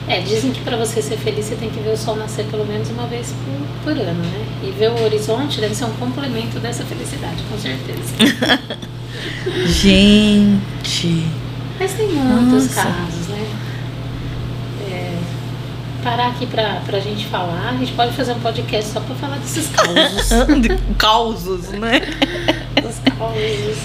É, 0.08 0.22
dizem 0.22 0.52
que 0.52 0.62
para 0.62 0.78
você 0.78 1.02
ser 1.02 1.18
feliz 1.18 1.46
você 1.46 1.56
tem 1.56 1.70
que 1.70 1.80
ver 1.82 1.92
o 1.92 1.98
sol 1.98 2.16
nascer 2.16 2.46
pelo 2.46 2.66
menos 2.66 2.90
uma 2.90 3.06
vez 3.06 3.34
por, 3.84 3.94
por 3.94 4.02
ano, 4.02 4.24
né? 4.24 4.46
E 4.64 4.72
ver 4.72 4.90
o 4.90 5.04
horizonte 5.04 5.60
deve 5.60 5.76
ser 5.76 5.86
um 5.86 5.94
complemento 5.94 6.58
dessa 6.60 6.84
felicidade, 6.86 7.44
com 7.52 7.58
certeza. 7.60 8.80
gente. 9.68 11.26
Mas 11.78 11.94
tem 11.94 12.08
muitos 12.08 12.76
Nossa. 12.76 12.82
casos? 12.82 13.19
Parar 16.04 16.28
aqui 16.28 16.46
pra, 16.46 16.82
pra 16.86 17.00
gente 17.00 17.26
falar, 17.28 17.70
a 17.70 17.78
gente 17.78 17.92
pode 17.94 18.14
fazer 18.14 18.32
um 18.34 18.40
podcast 18.40 18.92
só 18.92 19.00
pra 19.00 19.16
falar 19.16 19.38
desses 19.38 19.70
causos. 19.70 20.30
Causos, 20.98 21.70
né? 21.70 22.02
dos 22.82 23.00
causos. 23.18 23.78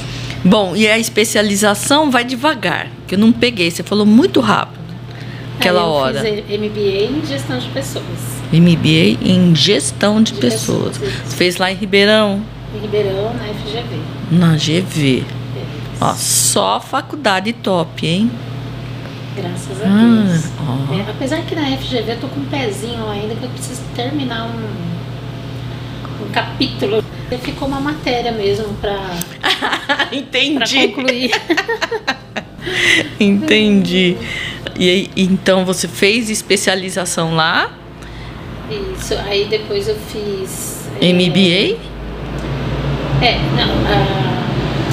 Bom, 0.44 0.76
e 0.76 0.86
a 0.88 0.98
especialização 0.98 2.10
vai 2.10 2.24
devagar, 2.24 2.88
que 3.06 3.14
eu 3.14 3.18
não 3.18 3.32
peguei. 3.32 3.70
Você 3.70 3.82
falou 3.82 4.04
muito 4.06 4.40
rápido 4.40 4.84
aquela 5.58 5.80
Aí 5.80 5.86
eu 5.86 5.90
hora. 5.92 6.20
Fiz 6.20 6.60
MBA 6.60 7.18
em 7.18 7.26
gestão 7.26 7.58
de 7.58 7.68
pessoas. 7.68 8.04
MBA 8.52 9.18
em 9.28 9.54
gestão 9.54 10.22
de, 10.22 10.32
De 10.32 10.40
pessoas. 10.40 10.98
pessoas, 10.98 11.34
fez 11.34 11.56
lá 11.56 11.72
em 11.72 11.74
Ribeirão, 11.74 12.42
Em 12.74 12.78
Ribeirão, 12.80 13.32
na 13.34 13.44
FGV. 13.54 13.98
na 14.30 14.56
GV. 14.56 15.24
É, 15.56 15.64
Ó, 16.04 16.12
só 16.14 16.78
faculdade 16.80 17.52
top, 17.54 18.06
hein? 18.06 18.30
Graças 19.36 19.82
a 19.82 19.86
Ah, 19.86 20.24
Deus. 20.26 20.44
ó. 20.60 20.94
É, 20.94 21.10
apesar 21.10 21.42
que 21.42 21.54
na 21.54 21.62
FGV 21.76 22.12
eu 22.12 22.20
tô 22.20 22.28
com 22.28 22.40
um 22.40 22.44
pezinho 22.46 23.08
ainda 23.08 23.34
que 23.34 23.42
eu 23.44 23.50
preciso 23.50 23.82
terminar 23.96 24.44
um, 24.46 26.24
um 26.24 26.30
capítulo. 26.32 27.02
Ficou 27.42 27.66
uma 27.66 27.80
matéria 27.80 28.30
mesmo 28.30 28.72
pra, 28.74 28.94
pra 29.40 30.08
Entendi. 30.16 30.88
concluir. 30.88 31.32
Entendi. 33.18 34.16
E 34.78 35.10
então 35.16 35.64
você 35.64 35.86
fez 35.88 36.30
especialização 36.30 37.34
lá, 37.34 37.70
Isso. 38.70 39.14
Aí 39.26 39.46
depois 39.46 39.88
eu 39.88 39.96
fiz. 39.96 40.88
é, 41.00 41.12
MBA? 41.12 41.76
É, 43.24 43.38
não. 43.56 43.70
a- 43.86 44.34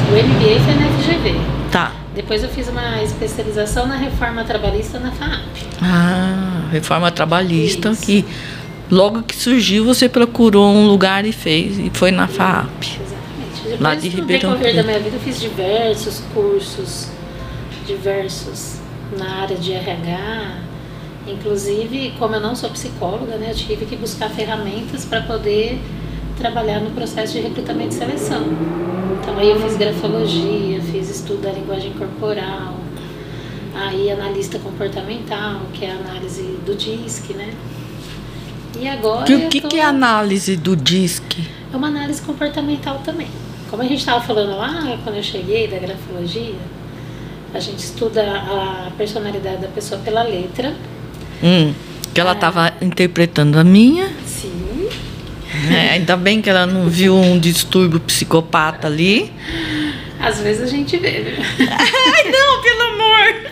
o 0.10 0.14
MBA 0.14 0.60
foi 0.60 0.74
na 0.74 0.88
FGV. 1.00 1.40
Tá. 1.72 1.92
Depois 2.22 2.44
eu 2.44 2.50
fiz 2.50 2.68
uma 2.68 3.02
especialização 3.02 3.88
na 3.88 3.96
reforma 3.96 4.44
trabalhista 4.44 5.00
na 5.00 5.12
FAAP. 5.12 5.58
Ah, 5.82 6.68
reforma 6.72 7.10
trabalhista 7.12 7.90
Isso. 7.90 8.02
que 8.04 8.24
logo 8.92 9.24
que 9.24 9.36
surgiu 9.36 9.84
você 9.84 10.08
procurou 10.08 10.72
um 10.72 10.86
lugar 10.86 11.26
e 11.26 11.32
fez 11.32 11.80
e 11.80 11.90
foi 11.92 12.12
na 12.12 12.28
FAAP. 12.28 12.84
Exatamente. 12.84 13.64
Depois, 13.64 13.80
Lá 13.82 13.96
de 13.96 14.08
no 14.08 14.16
Ribeirão 14.18 14.52
decorrer 14.52 14.76
da 14.76 14.84
minha 14.84 15.00
vida, 15.00 15.16
eu 15.16 15.20
fiz 15.20 15.40
diversos 15.40 16.22
cursos, 16.32 17.08
diversos 17.88 18.76
na 19.18 19.42
área 19.42 19.58
de 19.58 19.74
RH. 19.74 20.60
Inclusive, 21.26 22.14
como 22.20 22.36
eu 22.36 22.40
não 22.40 22.56
sou 22.56 22.70
psicóloga, 22.70 23.36
né, 23.38 23.48
eu 23.50 23.56
tive 23.56 23.88
que 23.88 23.96
buscar 23.96 24.30
ferramentas 24.30 25.06
para 25.06 25.22
poder 25.22 25.82
trabalhar 26.42 26.80
no 26.80 26.90
processo 26.92 27.34
de 27.34 27.42
recrutamento 27.42 27.94
e 27.96 27.98
seleção. 27.98 28.44
Então, 29.22 29.38
aí 29.38 29.50
eu 29.50 29.60
fiz 29.62 29.78
grafologia, 29.78 30.82
fiz 30.82 31.10
estudo 31.10 31.44
da 31.44 31.52
linguagem 31.52 31.94
corporal, 31.94 32.76
aí 33.76 34.10
analista 34.12 34.58
comportamental, 34.58 35.62
que 35.74 35.86
é 35.86 35.92
a 35.92 35.96
análise 35.96 36.42
do 36.66 36.74
DISC, 36.76 37.34
né? 37.36 37.54
E 38.80 38.88
agora. 38.88 39.22
O 39.22 39.50
que, 39.50 39.62
tô- 39.62 39.68
que 39.68 39.80
é 39.80 39.84
análise 39.86 40.56
do 40.58 40.76
DISC? 40.76 41.24
é 41.74 41.78
uma 41.78 41.88
análise 41.88 42.22
comportamental 42.22 43.00
também. 43.06 43.28
Como 43.70 43.82
a 43.84 43.86
gente 43.86 44.00
estava 44.00 44.20
falando 44.22 44.58
lá, 44.58 44.98
quando 45.04 45.16
eu 45.16 45.24
cheguei 45.24 45.68
da 45.68 45.78
grafologia, 45.78 46.56
a 47.54 47.60
gente 47.60 47.80
estuda 47.80 48.22
a 48.24 48.92
personalidade 48.98 49.58
da 49.62 49.68
pessoa 49.68 50.02
pela 50.02 50.24
letra. 50.24 50.74
Hum, 51.44 51.74
que 52.14 52.20
ela 52.20 52.34
estava 52.34 52.74
interpretando 52.82 53.58
a 53.60 53.64
minha. 53.64 54.10
É, 55.70 55.92
ainda 55.92 56.16
bem 56.18 56.42
que 56.42 56.50
ela 56.50 56.66
não 56.66 56.90
viu 56.90 57.16
um 57.16 57.38
distúrbio 57.38 58.00
psicopata 58.00 58.88
ali. 58.88 59.32
Às 60.20 60.40
vezes 60.40 60.64
a 60.64 60.68
gente 60.68 60.98
vê, 60.98 61.22
viu? 61.22 61.36
Ai, 61.70 62.32
não, 62.32 62.62
pelo 62.62 62.82
amor! 62.82 63.52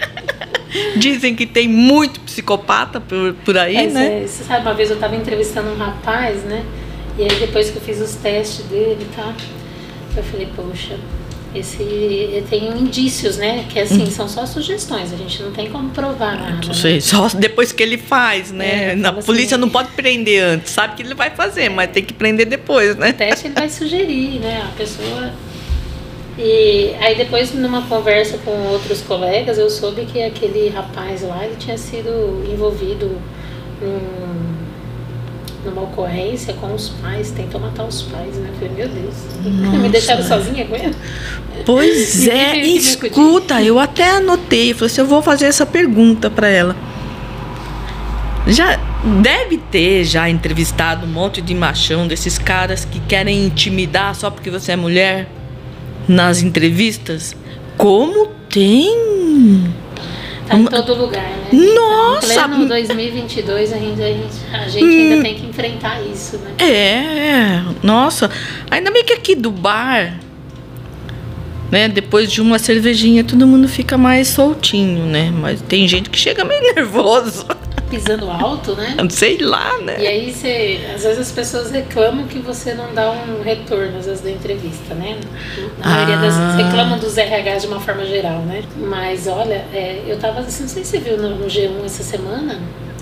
Dizem 0.98 1.36
que 1.36 1.46
tem 1.46 1.68
muito 1.68 2.20
psicopata 2.22 3.00
por, 3.00 3.34
por 3.46 3.58
aí, 3.58 3.74
Mas, 3.76 3.94
né? 3.94 4.24
é, 4.24 4.28
você 4.28 4.44
sabe, 4.44 4.62
uma 4.62 4.74
vez 4.74 4.90
eu 4.90 4.96
estava 4.96 5.16
entrevistando 5.16 5.70
um 5.72 5.78
rapaz, 5.78 6.44
né? 6.44 6.64
E 7.18 7.24
aí 7.24 7.40
depois 7.40 7.70
que 7.70 7.78
eu 7.78 7.82
fiz 7.82 8.00
os 8.00 8.16
testes 8.16 8.66
dele 8.66 9.00
e 9.02 9.16
tal, 9.16 9.34
eu 10.16 10.24
falei, 10.24 10.48
poxa, 10.56 10.96
esse 11.56 12.44
tem 12.50 12.68
indícios, 12.78 13.38
né? 13.38 13.66
Que 13.70 13.80
assim, 13.80 14.06
são 14.12 14.28
só 14.28 14.46
sugestões, 14.46 15.12
a 15.12 15.18
gente 15.18 15.42
não 15.42 15.52
tem 15.52 15.70
como 15.70 15.90
provar 15.90 16.36
nada. 16.38 16.52
Não 16.62 16.68
né? 16.68 16.74
sei, 16.74 17.02
só 17.02 17.28
depois 17.30 17.72
que 17.72 17.82
ele 17.82 17.98
faz, 17.98 18.52
né? 18.52 18.92
É, 18.92 18.96
Na 18.96 19.10
assim, 19.10 19.22
polícia 19.24 19.58
né? 19.58 19.62
não 19.62 19.70
pode 19.70 19.90
prender 19.92 20.44
antes, 20.44 20.72
sabe 20.72 20.96
que 20.96 21.02
ele 21.02 21.16
vai 21.16 21.32
fazer, 21.32 21.70
mas 21.70 21.90
tem 21.92 22.04
que 22.04 22.14
prender 22.14 22.46
depois, 22.46 22.96
né? 22.96 23.10
O 23.10 23.14
teste 23.14 23.48
ele 23.48 23.56
vai 23.56 23.70
sugerir, 23.70 24.40
né? 24.40 24.64
A 24.72 24.78
pessoa. 24.78 25.34
E 26.38 26.94
aí 27.02 27.16
depois 27.16 27.54
numa 27.54 27.82
conversa 27.82 28.38
com 28.38 28.52
outros 28.68 29.02
colegas 29.02 29.58
eu 29.58 29.70
soube 29.70 30.06
que 30.06 30.22
aquele 30.24 30.70
rapaz 30.70 31.22
lá 31.22 31.44
ele 31.46 31.56
tinha 31.58 31.78
sido 31.78 32.44
envolvido 32.50 33.20
num- 33.82 34.59
numa 35.66 35.84
ocorrência 35.84 36.54
com 36.54 36.74
os 36.74 36.90
pais, 36.90 37.32
tentou 37.32 37.60
matar 37.60 37.86
os 37.86 38.04
pais, 38.04 38.36
né? 38.36 38.50
Eu 38.50 38.54
falei, 38.56 38.70
meu 38.76 38.88
Deus, 38.88 39.16
me 39.44 39.78
Nossa. 39.78 39.90
deixaram 39.90 40.24
sozinha 40.24 40.66
com 40.66 40.76
ele? 40.76 40.96
Pois 41.66 42.28
é, 42.30 42.58
escuta, 42.58 43.62
eu 43.62 43.78
até 43.78 44.10
anotei, 44.12 44.74
falei 44.74 44.92
assim, 44.92 45.02
eu 45.02 45.08
vou 45.08 45.22
fazer 45.22 45.46
essa 45.46 45.66
pergunta 45.66 46.30
para 46.30 46.48
ela. 46.48 46.76
Já 48.48 48.80
deve 49.22 49.58
ter 49.58 50.04
já 50.04 50.30
entrevistado 50.30 51.06
um 51.06 51.10
monte 51.10 51.42
de 51.42 51.54
machão 51.54 52.08
desses 52.08 52.38
caras 52.38 52.86
que 52.86 53.00
querem 53.02 53.46
intimidar 53.46 54.16
só 54.16 54.30
porque 54.30 54.50
você 54.50 54.72
é 54.72 54.76
mulher 54.76 55.28
nas 56.08 56.42
entrevistas. 56.42 57.36
Como 57.78 58.28
tem? 58.50 59.72
Tá 60.50 60.58
em 60.58 60.66
todo 60.66 60.96
lugar, 60.96 61.24
né? 61.24 61.48
Nossa! 61.54 62.34
Em 62.34 62.48
pleno 62.48 62.68
2022 62.68 63.72
a 63.72 63.78
gente, 63.78 64.02
a 64.02 64.08
gente, 64.08 64.34
a 64.52 64.68
gente 64.68 64.84
Hum. 64.84 65.12
ainda 65.12 65.22
tem 65.24 65.36
que 65.36 65.46
enfrentar 65.46 66.02
isso, 66.02 66.38
né? 66.38 66.52
É, 66.58 67.62
nossa, 67.84 68.30
ainda 68.70 68.90
bem 68.92 69.04
que 69.04 69.14
aqui 69.14 69.36
do 69.36 69.52
bar, 69.52 70.20
né, 71.72 71.88
depois 71.88 72.32
de 72.32 72.42
uma 72.42 72.58
cervejinha 72.58 73.24
todo 73.24 73.46
mundo 73.46 73.68
fica 73.68 73.96
mais 73.98 74.28
soltinho, 74.30 75.06
né? 75.06 75.32
Mas 75.32 75.62
tem 75.62 75.88
gente 75.88 76.10
que 76.10 76.18
chega 76.18 76.44
meio 76.44 76.62
nervoso, 76.74 77.46
Pisando 77.90 78.30
alto, 78.30 78.76
né? 78.76 78.96
sei 79.10 79.38
lá, 79.40 79.78
E 79.80 79.84
né? 79.84 79.96
aí 79.98 80.32
você, 80.34 80.80
às 80.96 81.04
vezes 81.04 81.20
as 81.20 81.32
pessoas 81.32 81.72
reclamam 81.72 82.28
que 82.28 82.40
você 82.40 82.74
não 82.74 82.94
dá 82.94 83.12
um 83.12 83.42
retorno 83.42 83.98
às 83.98 84.06
vezes 84.06 84.22
da 84.22 84.30
entrevista, 84.32 84.94
né? 84.94 85.18
Na 85.80 85.90
maioria 85.90 86.18
das 86.18 86.36
Ah. 86.36 86.52
vezes 86.52 86.66
reclamam 86.68 87.00
dos 87.00 87.18
RH 87.18 87.58
de 87.58 87.68
uma 87.68 87.80
forma 87.80 88.06
geral, 88.06 88.40
né? 88.42 88.64
Mas 88.78 89.28
olha, 89.28 89.66
é, 89.74 90.04
eu 90.08 90.18
tava 90.20 90.40
assim, 90.42 90.64
não 90.64 90.70
sei 90.70 90.84
se 90.84 90.92
você 90.92 91.00
viu 91.00 91.18
no, 91.18 91.36
no 91.36 91.48
G1 91.48 91.84
essa 91.86 92.04
semana, 92.04 92.60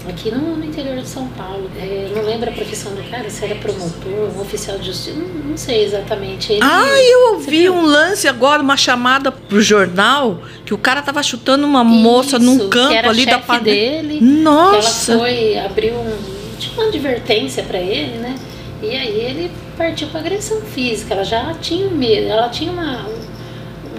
aqui 0.09 0.31
no, 0.31 0.55
no 0.57 0.65
interior 0.65 0.97
de 0.97 1.07
São 1.07 1.27
Paulo. 1.29 1.69
É, 1.79 2.11
não 2.15 2.23
lembro 2.23 2.49
a 2.49 2.53
profissão 2.53 2.93
do 2.93 3.03
cara, 3.09 3.29
se 3.29 3.43
era 3.45 3.55
promotor, 3.55 4.35
um 4.37 4.41
oficial 4.41 4.77
de 4.77 4.87
justiça, 4.87 5.17
não, 5.17 5.27
não 5.51 5.57
sei 5.57 5.83
exatamente. 5.83 6.53
Ele, 6.53 6.61
Ah, 6.63 6.85
eu 7.01 7.33
ouvi 7.33 7.69
um 7.69 7.85
lance 7.85 8.27
agora, 8.27 8.61
uma 8.61 8.77
chamada 8.77 9.31
pro 9.31 9.61
jornal, 9.61 10.39
que 10.65 10.73
o 10.73 10.77
cara 10.77 11.01
tava 11.01 11.21
chutando 11.23 11.65
uma 11.65 11.83
moça 11.83 12.37
num 12.39 12.55
Isso, 12.57 12.69
canto 12.69 12.89
que 12.89 12.95
era 12.95 13.09
ali 13.09 13.25
da 13.25 13.39
panela. 13.39 13.63
dele. 13.63 14.19
Nossa! 14.21 15.11
Ela 15.13 15.19
foi, 15.21 15.57
abriu 15.59 15.93
um, 15.95 16.17
tipo 16.59 16.79
uma 16.81 16.87
advertência 16.89 17.63
pra 17.63 17.79
ele, 17.79 18.17
né? 18.17 18.35
E 18.81 18.89
aí 18.89 19.19
ele 19.19 19.51
partiu 19.77 20.07
pra 20.09 20.19
agressão 20.19 20.61
física. 20.61 21.13
Ela 21.13 21.23
já 21.23 21.53
tinha 21.55 21.89
medo, 21.89 22.27
ela 22.27 22.47
tinha 22.49 22.71
uma, 22.71 23.05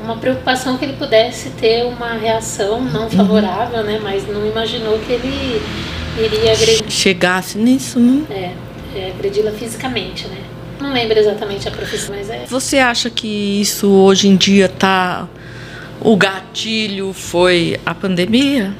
uma 0.09 0.17
preocupação 0.17 0.79
que 0.79 0.85
ele 0.87 0.95
pudesse 0.95 1.51
ter 1.51 1.85
uma 1.85 2.15
reação 2.15 2.79
Uhum. 2.79 2.91
não 2.91 3.11
favorável, 3.11 3.85
né? 3.85 4.01
Mas 4.03 4.27
não 4.27 4.47
imaginou 4.47 4.99
que 5.01 5.13
ele 5.13 5.61
iria 6.19 6.53
agredir, 6.53 6.91
Chegasse 6.91 7.59
nisso, 7.59 8.01
né? 8.01 8.25
é, 8.31 8.99
é, 8.99 9.11
agredi-la 9.11 9.53
fisicamente, 9.53 10.27
né? 10.29 10.39
Não 10.81 10.93
lembro 10.93 11.19
exatamente 11.19 11.69
a 11.69 11.71
profissão, 11.71 12.15
mas 12.15 12.31
é. 12.31 12.45
Você 12.47 12.79
acha 12.79 13.11
que 13.11 13.61
isso 13.61 13.89
hoje 13.91 14.29
em 14.29 14.37
dia 14.37 14.69
tá. 14.69 15.29
O 16.01 16.17
gatilho 16.17 17.13
foi 17.13 17.79
a 17.85 17.95
pandemia? 17.95 18.73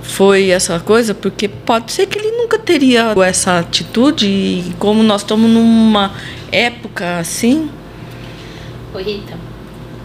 Foi 0.00 0.50
essa 0.50 0.78
coisa? 0.80 1.12
Porque 1.12 1.48
pode 1.48 1.92
ser 1.92 2.06
que 2.06 2.18
ele 2.18 2.30
nunca 2.30 2.58
teria 2.58 3.12
essa 3.26 3.58
atitude, 3.58 4.26
e 4.26 4.74
como 4.78 5.02
nós 5.02 5.22
estamos 5.22 5.50
numa 5.50 6.12
época 6.50 7.18
assim. 7.18 7.68
Ô 8.94 8.98
Rita, 8.98 9.34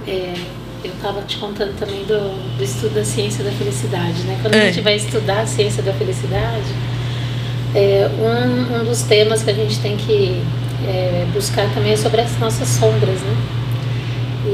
é, 0.08 0.34
eu 0.84 0.92
estava 0.92 1.22
te 1.22 1.38
contando 1.38 1.78
também 1.78 2.04
do, 2.04 2.58
do 2.58 2.64
estudo 2.64 2.96
da 2.96 3.06
ciência 3.06 3.44
da 3.44 3.52
felicidade, 3.52 4.22
né? 4.24 4.38
Quando 4.42 4.56
É. 4.56 4.64
a 4.64 4.66
gente 4.66 4.82
vai 4.82 4.96
estudar 4.96 5.42
a 5.42 5.46
ciência 5.48 5.82
da 5.82 5.94
felicidade, 5.94 6.74
é, 7.74 8.10
um, 8.20 8.82
um 8.82 8.86
dos 8.86 9.02
temas 9.04 9.44
que 9.44 9.50
a 9.50 9.54
gente 9.54 9.80
tem 9.80 9.98
que 9.98 10.42
é, 10.86 11.26
buscar 11.34 11.68
também 11.74 11.94
é 11.94 11.98
sobre 11.98 12.22
as 12.22 12.38
nossas 12.40 12.68
sombras, 12.68 13.20
né? 13.22 13.36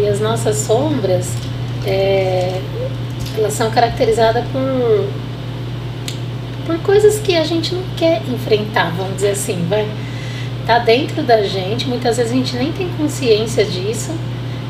E 0.01 0.07
as 0.07 0.19
nossas 0.19 0.57
sombras, 0.57 1.33
é, 1.85 2.61
elas 3.35 3.53
são 3.53 3.71
caracterizadas 3.71 4.43
por, 4.51 5.09
por 6.65 6.77
coisas 6.79 7.19
que 7.19 7.35
a 7.35 7.43
gente 7.43 7.73
não 7.73 7.83
quer 7.97 8.21
enfrentar, 8.29 8.93
vamos 8.95 9.15
dizer 9.15 9.31
assim, 9.31 9.65
vai 9.67 9.87
tá 10.67 10.77
dentro 10.77 11.23
da 11.23 11.41
gente, 11.41 11.87
muitas 11.87 12.17
vezes 12.17 12.31
a 12.31 12.35
gente 12.35 12.55
nem 12.55 12.71
tem 12.71 12.87
consciência 12.89 13.65
disso, 13.65 14.11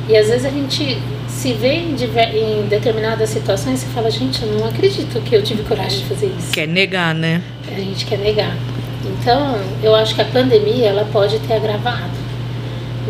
e 0.09 0.17
às 0.17 0.27
vezes 0.27 0.45
a 0.45 0.49
gente 0.49 0.97
se 1.27 1.53
vê 1.53 1.73
em, 1.75 1.93
em 1.93 2.67
determinadas 2.67 3.29
situações, 3.29 3.79
você 3.79 3.85
fala, 3.93 4.09
gente, 4.11 4.41
eu 4.43 4.51
não 4.59 4.67
acredito 4.67 5.21
que 5.21 5.35
eu 5.35 5.41
tive 5.43 5.63
coragem 5.63 5.99
de 5.99 6.05
fazer 6.05 6.33
isso. 6.37 6.51
Quer 6.51 6.67
negar, 6.67 7.13
né? 7.13 7.41
A 7.71 7.79
gente 7.79 8.05
quer 8.05 8.17
negar. 8.17 8.57
Então, 9.05 9.57
eu 9.81 9.95
acho 9.95 10.15
que 10.15 10.21
a 10.21 10.25
pandemia 10.25 10.87
ela 10.87 11.07
pode 11.13 11.39
ter 11.39 11.53
agravado, 11.53 12.11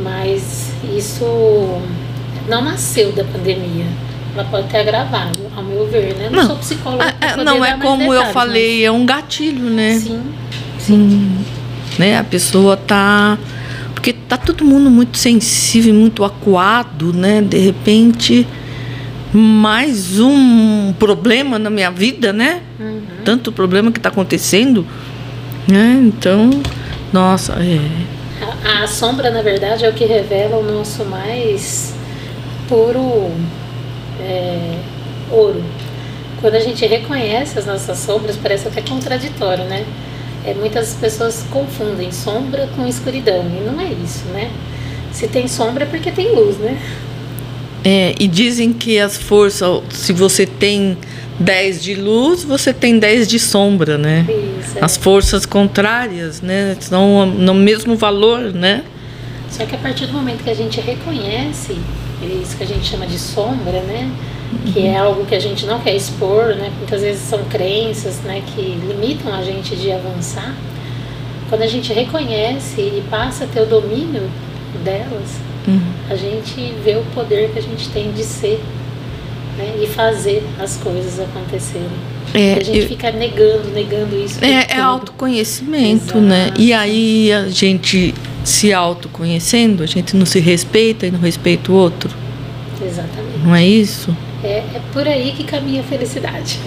mas 0.03 0.71
isso 0.95 1.23
não 2.47 2.61
nasceu 2.63 3.11
da 3.11 3.23
pandemia. 3.23 3.85
Ela 4.35 4.43
pode 4.45 4.67
ter 4.67 4.77
agravado, 4.77 5.39
ao 5.55 5.63
meu 5.63 5.87
ver, 5.87 6.13
né? 6.15 6.29
Não, 6.29 6.39
Não. 6.41 6.47
sou 6.47 6.55
psicóloga. 6.57 7.15
É, 7.19 7.29
poder 7.29 7.43
não, 7.43 7.65
é 7.65 7.77
como 7.77 8.03
eu 8.03 8.09
detalhes, 8.11 8.33
falei, 8.33 8.85
é 8.85 8.91
um 8.91 9.05
gatilho, 9.05 9.63
né? 9.69 9.93
mas- 9.93 10.03
Sim, 10.03 10.23
Sim. 10.77 11.45
Né? 11.97 12.17
A 12.17 12.23
pessoa 12.23 12.77
tá. 12.77 13.37
Porque 13.99 14.13
tá 14.13 14.37
todo 14.37 14.63
mundo 14.63 14.89
muito 14.89 15.17
sensível, 15.17 15.93
muito 15.93 16.23
acuado, 16.23 17.11
né? 17.11 17.41
De 17.41 17.57
repente, 17.57 18.47
mais 19.33 20.21
um 20.21 20.93
problema 20.97 21.59
na 21.59 21.69
minha 21.69 21.91
vida, 21.91 22.31
né? 22.31 22.61
Uhum. 22.79 23.01
Tanto 23.25 23.51
problema 23.51 23.91
que 23.91 23.99
tá 23.99 24.07
acontecendo, 24.07 24.87
né? 25.67 25.99
Então, 26.01 26.49
nossa, 27.11 27.57
é. 27.61 27.77
A, 28.63 28.83
a 28.83 28.87
sombra, 28.87 29.29
na 29.31 29.41
verdade, 29.41 29.83
é 29.83 29.89
o 29.89 29.93
que 29.93 30.05
revela 30.05 30.55
o 30.55 30.63
nosso 30.63 31.03
mais 31.03 31.93
puro 32.69 33.29
é, 34.21 34.79
ouro. 35.29 35.61
Quando 36.39 36.55
a 36.55 36.61
gente 36.61 36.85
reconhece 36.85 37.59
as 37.59 37.65
nossas 37.65 37.97
sombras, 37.97 38.37
parece 38.37 38.65
até 38.65 38.81
contraditório, 38.81 39.65
né? 39.65 39.85
É, 40.45 40.53
muitas 40.53 40.93
pessoas 40.93 41.45
confundem 41.51 42.11
sombra 42.11 42.67
com 42.75 42.87
escuridão, 42.87 43.45
e 43.45 43.65
não 43.65 43.79
é 43.79 43.91
isso, 43.91 44.25
né? 44.33 44.49
Se 45.11 45.27
tem 45.27 45.47
sombra 45.47 45.83
é 45.83 45.87
porque 45.87 46.11
tem 46.11 46.33
luz, 46.33 46.57
né? 46.57 46.77
É, 47.83 48.13
e 48.19 48.27
dizem 48.27 48.73
que 48.73 48.99
as 48.99 49.17
forças, 49.17 49.81
se 49.91 50.13
você 50.13 50.45
tem 50.45 50.97
10 51.39 51.81
de 51.81 51.95
luz, 51.95 52.43
você 52.43 52.73
tem 52.73 52.99
10 52.99 53.27
de 53.27 53.39
sombra, 53.39 53.97
né? 53.97 54.25
Isso, 54.27 54.77
é. 54.77 54.83
As 54.83 54.97
forças 54.97 55.45
contrárias, 55.45 56.41
né? 56.41 56.75
São 56.79 57.25
no 57.25 57.53
mesmo 57.53 57.95
valor, 57.95 58.53
né? 58.53 58.83
Só 59.49 59.65
que 59.65 59.75
a 59.75 59.79
partir 59.79 60.05
do 60.07 60.13
momento 60.13 60.43
que 60.43 60.49
a 60.49 60.55
gente 60.55 60.79
reconhece 60.81 61.77
é 62.21 62.25
isso 62.25 62.57
que 62.57 62.63
a 62.63 62.67
gente 62.67 62.85
chama 62.85 63.07
de 63.07 63.17
sombra, 63.17 63.81
né? 63.81 64.11
Que 64.73 64.87
é 64.87 64.97
algo 64.97 65.25
que 65.25 65.35
a 65.35 65.39
gente 65.39 65.65
não 65.65 65.79
quer 65.79 65.95
expor, 65.95 66.55
né? 66.55 66.71
Muitas 66.77 67.01
vezes 67.01 67.21
são 67.21 67.39
crenças, 67.45 68.19
né? 68.23 68.41
Que 68.55 68.61
limitam 68.61 69.33
a 69.33 69.43
gente 69.43 69.75
de 69.75 69.91
avançar. 69.91 70.55
Quando 71.49 71.61
a 71.63 71.67
gente 71.67 71.91
reconhece 71.93 72.79
e 72.81 73.03
passa 73.09 73.43
a 73.43 73.47
ter 73.47 73.61
o 73.61 73.65
domínio 73.65 74.23
delas, 74.83 75.37
Uhum. 75.67 75.81
a 76.09 76.15
gente 76.15 76.73
vê 76.83 76.95
o 76.95 77.03
poder 77.13 77.51
que 77.51 77.59
a 77.59 77.61
gente 77.61 77.89
tem 77.89 78.11
de 78.11 78.23
ser, 78.23 78.59
né? 79.57 79.75
E 79.81 79.87
fazer 79.87 80.43
as 80.59 80.77
coisas 80.77 81.19
acontecerem. 81.19 81.87
É, 82.33 82.53
a 82.53 82.63
gente 82.63 82.79
eu- 82.79 82.87
fica 82.87 83.11
negando, 83.11 83.69
negando 83.73 84.15
isso. 84.15 84.43
É, 84.43 84.67
é 84.77 84.79
autoconhecimento, 84.79 86.03
Exato. 86.05 86.19
né? 86.21 86.51
E 86.57 86.71
aí 86.73 87.31
a 87.33 87.49
gente 87.49 88.13
se 88.43 88.71
autoconhecendo, 88.73 89.81
a 89.83 89.87
gente 89.87 90.15
não 90.15 90.25
se 90.25 90.39
respeita 90.39 91.05
e 91.07 91.11
não 91.11 91.19
respeita 91.19 91.71
o 91.71 91.75
outro. 91.75 92.09
Exatamente. 92.81 93.39
Não 93.43 93.55
é 93.55 93.65
isso? 93.65 94.15
É, 94.43 94.57
é 94.57 94.81
por 94.93 95.07
aí 95.07 95.33
que 95.33 95.43
caminha 95.43 95.81
a 95.81 95.83
felicidade. 95.83 96.59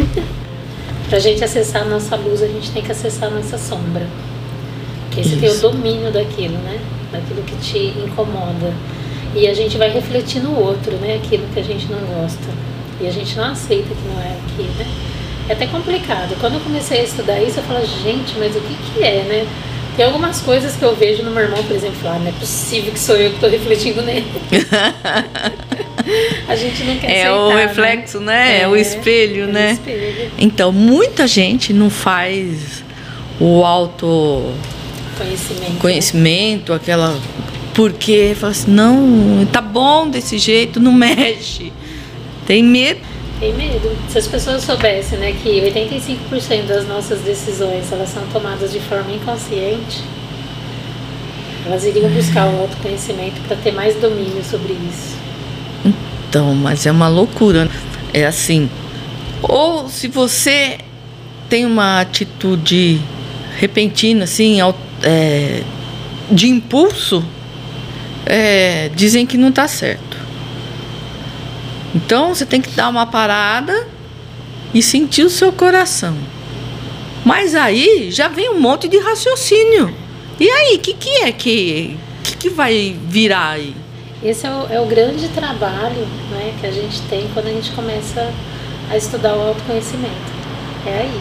Pra 1.09 1.19
gente 1.19 1.45
acessar 1.45 1.83
a 1.83 1.85
nossa 1.85 2.17
luz, 2.17 2.43
a 2.43 2.47
gente 2.47 2.71
tem 2.71 2.83
que 2.83 2.91
acessar 2.91 3.29
a 3.29 3.35
nossa 3.35 3.59
sombra. 3.59 4.07
Porque 5.07 5.23
você 5.23 5.37
tem 5.37 5.51
o 5.51 5.61
domínio 5.61 6.11
daquilo, 6.11 6.57
né? 6.59 6.81
Daquilo 7.13 7.43
que 7.43 7.57
te 7.57 7.79
incomoda. 8.01 8.73
E 9.35 9.47
a 9.47 9.55
gente 9.55 9.77
vai 9.77 9.91
refletir 9.91 10.43
no 10.43 10.59
outro, 10.59 10.93
né? 10.97 11.17
Aquilo 11.17 11.47
que 11.53 11.61
a 11.61 11.63
gente 11.63 11.87
não 11.91 11.99
gosta. 11.99 12.49
E 13.01 13.07
a 13.07 13.11
gente 13.11 13.37
não 13.37 13.45
aceita 13.45 13.89
que 13.89 14.09
não 14.09 14.23
é 14.23 14.37
aqui, 14.39 14.63
né? 14.79 14.87
É 15.49 15.53
até 15.53 15.67
complicado. 15.67 16.35
Quando 16.41 16.55
eu 16.55 16.61
comecei 16.61 17.01
a 17.01 17.05
estudar 17.05 17.43
isso, 17.43 17.59
eu 17.59 17.65
falo, 17.65 17.85
gente, 17.85 18.35
mas 18.39 18.55
o 18.57 18.61
que 18.61 18.75
que 18.75 19.03
é, 19.03 19.23
né? 19.25 19.47
Tem 19.97 20.07
algumas 20.07 20.41
coisas 20.41 20.77
que 20.77 20.83
eu 20.83 20.97
vejo 20.97 21.23
no 21.23 21.31
meu 21.31 21.43
irmão, 21.43 21.63
por 21.65 21.77
exemplo, 21.77 21.97
falar, 21.97 22.19
não 22.19 22.29
é 22.29 22.33
possível 22.33 22.93
que 22.93 22.99
sou 22.99 23.17
eu 23.17 23.31
que 23.31 23.35
estou 23.35 23.51
refletindo 23.51 24.01
nele. 24.01 24.27
a 26.49 26.57
gente 26.57 26.85
não 26.85 26.97
quer 26.99 27.11
É 27.11 27.23
aceitar, 27.25 27.39
o 27.41 27.49
né? 27.55 27.67
reflexo, 27.67 28.21
né? 28.21 28.61
É 28.63 28.69
o 28.69 28.77
É, 28.77 28.81
espelho, 28.81 29.43
É 29.43 29.47
o 29.47 29.53
né? 29.53 29.73
espelho. 29.73 30.31
Então, 30.39 30.73
muita 30.73 31.27
gente 31.27 31.73
não 31.73 31.91
faz 31.91 32.83
o 33.41 33.65
autoconhecimento, 33.65 35.79
Conhecimento. 35.81 36.73
aquela. 36.73 37.19
Porque 37.75 38.35
fala 38.39 38.51
assim, 38.53 38.71
não, 38.71 39.47
tá 39.51 39.61
bom 39.63 40.09
desse 40.09 40.37
jeito, 40.39 40.79
não 40.79 40.93
mexe. 40.93 41.73
Tem 42.47 42.63
medo. 42.63 43.01
Tem 43.41 43.55
medo. 43.55 43.97
Se 44.11 44.19
as 44.19 44.27
pessoas 44.27 44.63
soubessem, 44.63 45.19
né, 45.19 45.35
que 45.43 45.49
85% 45.49 46.67
das 46.67 46.87
nossas 46.87 47.21
decisões 47.21 47.91
elas 47.91 48.11
são 48.11 48.23
tomadas 48.33 48.73
de 48.73 48.79
forma 48.81 49.11
inconsciente, 49.13 50.03
elas 51.65 51.85
iriam 51.85 52.11
buscar 52.11 52.47
o 52.47 52.61
autoconhecimento 52.61 53.41
para 53.49 53.57
ter 53.57 53.73
mais 53.73 53.95
domínio 53.97 54.45
sobre 54.45 54.75
isso. 54.75 55.17
Então, 55.85 56.55
mas 56.55 56.87
é 56.87 56.91
uma 56.91 57.09
loucura. 57.09 57.69
É 58.13 58.27
assim. 58.27 58.71
Ou 59.43 59.89
se 59.89 60.09
você 60.09 60.79
tem 61.49 61.67
uma 61.67 62.01
atitude 62.01 63.01
repentina, 63.59 64.25
assim, 64.25 64.59
é, 65.03 65.63
de 66.31 66.49
impulso, 66.49 67.25
é, 68.25 68.91
dizem 68.95 69.27
que 69.27 69.37
não 69.37 69.49
está 69.49 69.69
certo. 69.69 70.17
Então 71.95 72.35
você 72.35 72.47
tem 72.47 72.61
que 72.61 72.71
dar 72.71 72.89
uma 72.89 73.07
parada 73.07 73.87
e 74.73 74.83
sentir 74.83 75.25
o 75.25 75.31
seu 75.31 75.53
coração. 75.53 76.17
Mas 77.25 77.55
aí 77.55 78.11
já 78.11 78.29
vem 78.29 78.51
um 78.51 78.61
monte 78.61 78.89
de 78.89 78.99
raciocínio. 78.99 79.95
E 80.41 80.49
aí, 80.49 80.77
o 80.77 80.79
que, 80.79 80.95
que 80.95 81.11
é 81.23 81.31
que, 81.31 81.97
que, 82.25 82.37
que 82.37 82.49
vai 82.49 82.97
virar 83.07 83.51
aí? 83.51 83.75
Esse 84.25 84.47
é 84.47 84.51
o, 84.51 84.67
é 84.71 84.81
o 84.81 84.87
grande 84.87 85.29
trabalho 85.29 86.07
né, 86.31 86.55
que 86.61 86.67
a 86.67 86.71
gente 86.71 87.01
tem 87.11 87.27
quando 87.35 87.49
a 87.49 87.51
gente 87.51 87.71
começa 87.73 88.31
a 88.91 88.97
estudar 88.97 89.35
o 89.35 89.49
autoconhecimento. 89.49 90.33
É 90.87 90.91
aí 91.01 91.21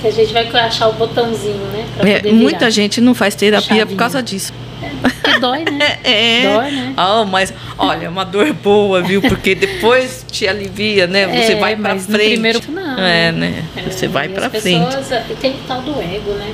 que 0.00 0.08
a 0.08 0.10
gente 0.10 0.32
vai 0.32 0.48
achar 0.48 0.88
o 0.88 0.92
botãozinho, 0.94 1.64
né? 1.72 1.86
É, 2.24 2.32
muita 2.32 2.68
gente 2.70 3.00
não 3.00 3.14
faz 3.14 3.36
terapia 3.36 3.68
por 3.68 3.76
Chavinha. 3.78 3.96
causa 3.98 4.20
disso. 4.22 4.52
Porque 5.00 5.38
dói, 5.38 5.64
né? 5.64 5.98
É. 6.02 6.52
Dói, 6.52 6.70
né? 6.72 6.94
Ah, 6.96 7.24
mas 7.24 7.54
olha, 7.78 8.06
é 8.06 8.08
uma 8.08 8.24
dor 8.24 8.52
boa, 8.52 9.00
viu? 9.00 9.22
Porque 9.22 9.54
depois 9.54 10.26
te 10.28 10.48
alivia, 10.48 11.06
né? 11.06 11.26
Você 11.28 11.52
É, 11.52 11.56
vai 11.56 11.76
pra 11.76 11.96
frente. 11.96 12.30
primeiro 12.30 12.60
não, 12.68 12.98
É, 12.98 13.30
né? 13.30 13.64
É, 13.76 13.82
Você 13.88 14.08
vai 14.08 14.28
pra 14.28 14.46
as 14.46 14.60
frente. 14.62 14.84
pessoas- 14.96 15.22
tem 15.40 15.52
o 15.52 15.58
tal 15.68 15.80
do 15.82 15.92
ego, 16.00 16.32
né? 16.32 16.52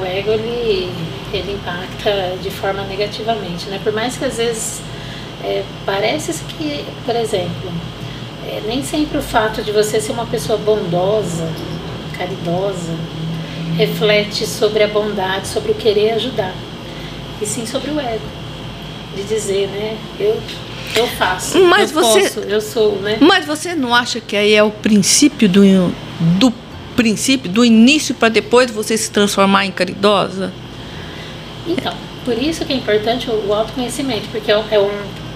O 0.00 0.04
ego, 0.04 0.30
ele, 0.30 0.88
ele 1.32 1.52
impacta 1.54 2.34
de 2.42 2.50
forma 2.50 2.82
negativamente, 2.84 3.66
né? 3.68 3.80
Por 3.82 3.92
mais 3.92 4.16
que 4.16 4.24
às 4.24 4.36
vezes 4.36 4.80
é, 5.42 5.62
parece 5.84 6.32
que, 6.44 6.84
por 7.04 7.14
exemplo, 7.16 7.72
é, 8.46 8.62
nem 8.66 8.82
sempre 8.84 9.18
o 9.18 9.22
fato 9.22 9.62
de 9.62 9.72
você 9.72 10.00
ser 10.00 10.12
uma 10.12 10.26
pessoa 10.26 10.58
bondosa, 10.58 11.48
caridosa, 12.16 12.94
reflete 13.76 14.46
sobre 14.46 14.82
a 14.82 14.88
bondade, 14.88 15.48
sobre 15.48 15.72
o 15.72 15.74
querer 15.74 16.12
ajudar. 16.12 16.54
E 17.40 17.46
sim 17.46 17.66
sobre 17.66 17.90
o 17.90 18.00
ego. 18.00 18.24
De 19.14 19.22
dizer, 19.24 19.68
né? 19.68 19.96
Eu, 20.18 20.40
eu 20.94 21.06
faço. 21.08 21.58
Mas 21.64 21.90
eu 21.90 22.02
você- 22.02 22.22
posso, 22.22 22.40
eu 22.40 22.60
sou, 22.60 22.96
né? 23.00 23.18
Mas 23.20 23.44
você 23.46 23.74
não 23.74 23.94
acha 23.94 24.20
que 24.20 24.36
aí 24.36 24.54
é 24.54 24.62
o 24.62 24.70
princípio 24.70 25.48
do, 25.48 25.62
do 26.38 26.52
princípio, 26.94 27.50
do 27.50 27.64
início 27.64 28.14
para 28.14 28.28
depois 28.30 28.70
você 28.70 28.96
se 28.96 29.10
transformar 29.10 29.66
em 29.66 29.70
caridosa? 29.70 30.52
Então, 31.66 31.92
por 32.24 32.36
isso 32.36 32.64
que 32.64 32.72
é 32.72 32.76
importante 32.76 33.30
o, 33.30 33.52
autoconhecimento, 33.52 34.28
porque 34.30 34.50
é, 34.50 34.58
um- 34.58 34.64
é 34.70 34.78
um, 34.78 34.90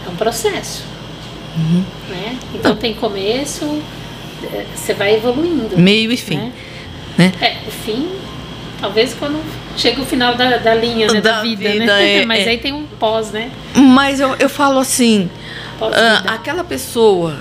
é 0.06 0.08
um 0.10 0.16
processo. 0.16 0.84
Uhum. 1.56 1.84
Né? 2.08 2.38
Então 2.54 2.76
tem 2.76 2.94
começo, 2.94 3.82
é, 4.44 4.64
você 4.74 4.94
vai 4.94 5.14
evoluindo. 5.14 5.76
Meio 5.78 6.12
e 6.12 6.16
fim. 6.16 6.36
Né? 6.36 6.52
né? 7.18 7.32
É, 7.40 7.68
o 7.68 7.70
fim, 7.70 8.08
talvez 8.80 9.14
quando 9.14 9.40
chega 9.76 10.00
o 10.00 10.06
final 10.06 10.34
da, 10.34 10.58
da 10.58 10.74
linha 10.74 11.08
né, 11.08 11.20
da, 11.20 11.32
Da 11.32 11.42
vida, 11.42 11.70
vida, 11.70 11.86
né? 11.86 12.22
é, 12.22 12.24
Mas 12.26 12.46
é. 12.46 12.50
aí 12.50 12.58
tem 12.58 12.72
um 12.72 12.86
pós, 12.98 13.30
né? 13.30 13.50
Mas 13.74 14.20
eu, 14.20 14.34
eu 14.38 14.48
falo 14.48 14.78
assim, 14.78 15.28
ah, 15.80 16.34
aquela 16.34 16.62
pessoa 16.62 17.36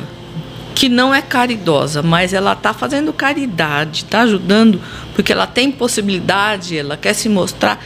que 0.80 0.88
não 0.88 1.14
é 1.14 1.22
caridosa, 1.22 2.02
mas 2.02 2.34
ela 2.34 2.54
está 2.54 2.74
fazendo 2.74 3.12
caridade, 3.12 4.06
está 4.06 4.22
ajudando, 4.22 4.82
porque 5.14 5.34
ela 5.34 5.46
tem 5.46 5.70
possibilidade, 5.70 6.78
ela 6.78 6.96
quer 6.96 7.14
se 7.14 7.28
mostrar. 7.28 7.84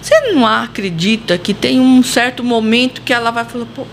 Você 0.00 0.32
não 0.32 0.46
acredita 0.46 1.36
que 1.36 1.52
tem 1.52 1.80
um 1.80 2.02
certo 2.02 2.44
momento 2.44 3.02
que 3.02 3.12
ela 3.12 3.30
vai 3.30 3.44
falar, 3.44 3.66
pô. 3.74 3.84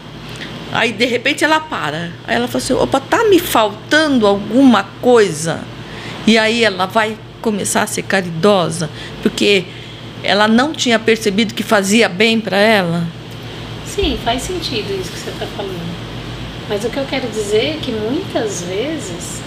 Aí 0.71 0.91
de 0.91 1.05
repente 1.05 1.43
ela 1.43 1.59
para. 1.59 2.11
Aí 2.27 2.35
ela 2.35 2.47
fala 2.47 2.63
assim, 2.63 2.73
opa, 2.73 2.99
tá 2.99 3.23
me 3.25 3.39
faltando 3.39 4.27
alguma 4.27 4.83
coisa. 5.01 5.61
E 6.27 6.37
aí 6.37 6.63
ela 6.63 6.85
vai 6.85 7.17
começar 7.41 7.83
a 7.83 7.87
ser 7.87 8.03
caridosa, 8.03 8.89
porque 9.21 9.65
ela 10.23 10.47
não 10.47 10.73
tinha 10.73 10.97
percebido 10.97 11.53
que 11.53 11.63
fazia 11.63 12.09
bem 12.09 12.39
para 12.39 12.57
ela. 12.57 13.03
Sim, 13.85 14.17
faz 14.23 14.41
sentido 14.41 14.91
isso 14.99 15.11
que 15.11 15.19
você 15.19 15.29
está 15.29 15.45
falando. 15.55 15.95
Mas 16.67 16.83
o 16.83 16.89
que 16.89 16.97
eu 16.97 17.05
quero 17.05 17.27
dizer 17.27 17.77
é 17.77 17.79
que 17.81 17.91
muitas 17.91 18.63
vezes, 18.63 19.41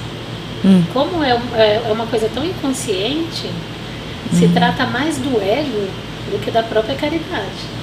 Hum. 0.65 0.83
como 0.93 1.23
é, 1.23 1.31
é 1.57 1.83
é 1.89 1.93
uma 1.93 2.07
coisa 2.07 2.29
tão 2.33 2.45
inconsciente, 2.45 3.49
se 4.33 4.45
Hum. 4.47 4.53
trata 4.55 4.87
mais 4.87 5.19
do 5.19 5.41
ego 5.41 5.89
do 6.31 6.39
que 6.43 6.51
da 6.51 6.63
própria 6.63 6.95
caridade. 6.95 7.79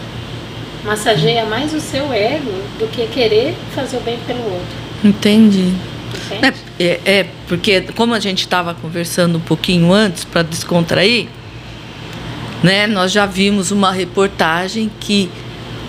Massageia 0.83 1.45
mais 1.45 1.73
o 1.73 1.79
seu 1.79 2.13
ego 2.13 2.51
do 2.79 2.87
que 2.91 3.07
querer 3.07 3.55
fazer 3.73 3.97
o 3.97 4.01
bem 4.01 4.17
pelo 4.27 4.43
outro. 4.43 4.75
Entendi. 5.03 5.73
É, 6.31 6.53
é, 6.83 6.99
é, 7.05 7.25
porque 7.47 7.81
como 7.95 8.13
a 8.13 8.19
gente 8.19 8.39
estava 8.39 8.73
conversando 8.73 9.37
um 9.37 9.41
pouquinho 9.41 9.91
antes 9.91 10.23
para 10.23 10.41
descontrair, 10.43 11.27
né, 12.63 12.87
nós 12.87 13.11
já 13.11 13.25
vimos 13.25 13.71
uma 13.71 13.91
reportagem 13.91 14.89
que 14.99 15.29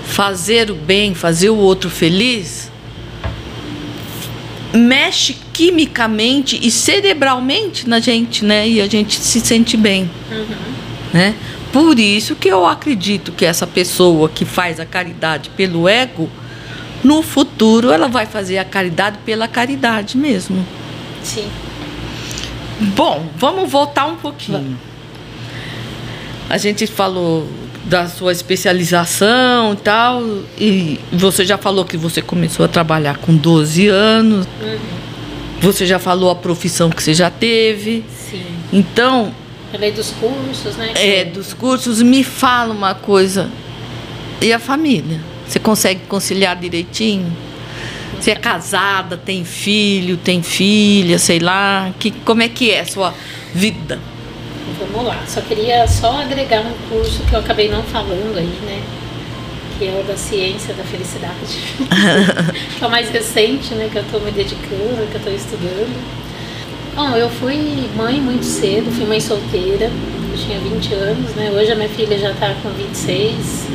fazer 0.05 0.71
o 0.71 0.75
bem, 0.75 1.15
fazer 1.15 1.51
o 1.51 1.57
outro 1.57 1.89
feliz, 1.91 2.71
mexe 4.73 5.37
quimicamente 5.53 6.59
e 6.63 6.71
cerebralmente 6.71 7.89
na 7.89 7.99
gente, 7.99 8.45
né? 8.45 8.69
E 8.69 8.81
a 8.81 8.87
gente 8.87 9.19
se 9.19 9.41
sente 9.41 9.77
bem, 9.77 10.11
Uhum. 10.31 10.47
né? 11.15 11.35
Por 11.77 11.99
isso 11.99 12.35
que 12.35 12.49
eu 12.49 12.65
acredito 12.67 13.33
que 13.33 13.45
essa 13.45 13.67
pessoa 13.67 14.31
que 14.31 14.47
faz 14.47 14.81
a 14.81 14.87
caridade 14.87 15.51
pelo 15.51 15.87
ego, 15.87 16.27
no 17.05 17.21
futuro 17.23 17.93
ela 17.93 18.09
vai 18.09 18.25
fazer 18.25 18.57
a 18.57 18.65
caridade 18.65 19.19
pela 19.27 19.47
caridade 19.47 20.17
mesmo. 20.17 20.65
Sim. 21.23 21.47
Bom, 22.81 23.27
vamos 23.37 23.71
voltar 23.71 24.07
um 24.07 24.17
pouquinho. 24.17 24.79
A 26.49 26.57
gente 26.57 26.87
falou 26.87 27.47
da 27.85 28.09
sua 28.09 28.33
especialização 28.33 29.75
e 29.75 29.77
tal, 29.77 30.23
e 30.59 30.99
você 31.13 31.45
já 31.45 31.59
falou 31.59 31.85
que 31.85 31.99
você 31.99 32.23
começou 32.23 32.65
a 32.65 32.69
trabalhar 32.69 33.19
com 33.19 33.37
12 33.37 33.87
anos, 33.89 34.47
Uhum. 34.63 34.79
você 35.61 35.85
já 35.85 35.99
falou 35.99 36.31
a 36.31 36.35
profissão 36.35 36.89
que 36.89 37.03
você 37.03 37.13
já 37.13 37.29
teve. 37.29 38.03
Sim. 38.31 38.47
Então, 38.73 39.31
Falei 39.73 39.93
dos 39.93 40.11
cursos, 40.13 40.77
né? 40.77 40.93
é, 40.95 41.25
dos 41.25 41.53
cursos, 41.53 42.01
me 42.01 42.23
fala 42.23 42.73
uma 42.73 42.95
coisa. 42.95 43.51
E 44.41 44.53
a 44.53 44.59
família? 44.59 45.21
Você 45.47 45.59
consegue 45.59 46.01
conciliar 46.09 46.57
direitinho? 46.57 47.33
Você 48.21 48.31
é 48.31 48.35
casada, 48.35 49.17
tem 49.17 49.45
filho, 49.45 50.17
tem 50.17 50.43
filha, 50.43 51.19
sei 51.19 51.39
lá. 51.39 51.93
Que, 51.99 52.11
como 52.11 52.43
é 52.43 52.49
que 52.49 52.71
é 52.71 52.81
a 52.81 52.87
sua 52.87 53.15
vida? 53.55 53.99
Vamos 54.79 55.07
lá. 55.07 55.23
Só 55.27 55.41
queria 55.41 55.87
só 55.87 56.21
agregar 56.21 56.61
um 56.61 56.75
curso 56.89 57.23
que 57.25 57.35
eu 57.35 57.41
acabei 57.41 57.69
não 57.69 57.83
falando 57.83 58.37
aí, 58.37 58.59
né? 58.65 58.83
Que 59.79 59.87
é 59.87 60.01
o 60.01 60.05
da 60.05 60.17
ciência 60.17 60.75
da 60.75 60.83
felicidade. 60.85 61.61
que 62.79 62.85
é 62.85 62.87
o 62.87 62.91
mais 62.91 63.11
recente, 63.11 63.75
né? 63.75 63.89
Que 63.91 63.99
eu 63.99 64.03
estou 64.03 64.21
me 64.21 64.31
dedicando, 64.31 65.07
que 65.09 65.15
eu 65.15 65.19
estou 65.19 65.33
estudando. 65.33 66.26
Bom, 66.97 67.11
eu 67.15 67.29
fui 67.29 67.89
mãe 67.95 68.21
muito 68.21 68.45
cedo, 68.45 68.91
fui 68.91 69.05
mãe 69.07 69.21
solteira. 69.21 69.91
Eu 70.33 70.39
tinha 70.39 70.59
20 70.59 70.95
anos, 70.95 71.35
né? 71.35 71.51
Hoje 71.55 71.71
a 71.73 71.75
minha 71.75 71.89
filha 71.91 72.19
já 72.19 72.31
está 72.31 72.55
com 72.63 72.71
26. 72.71 73.67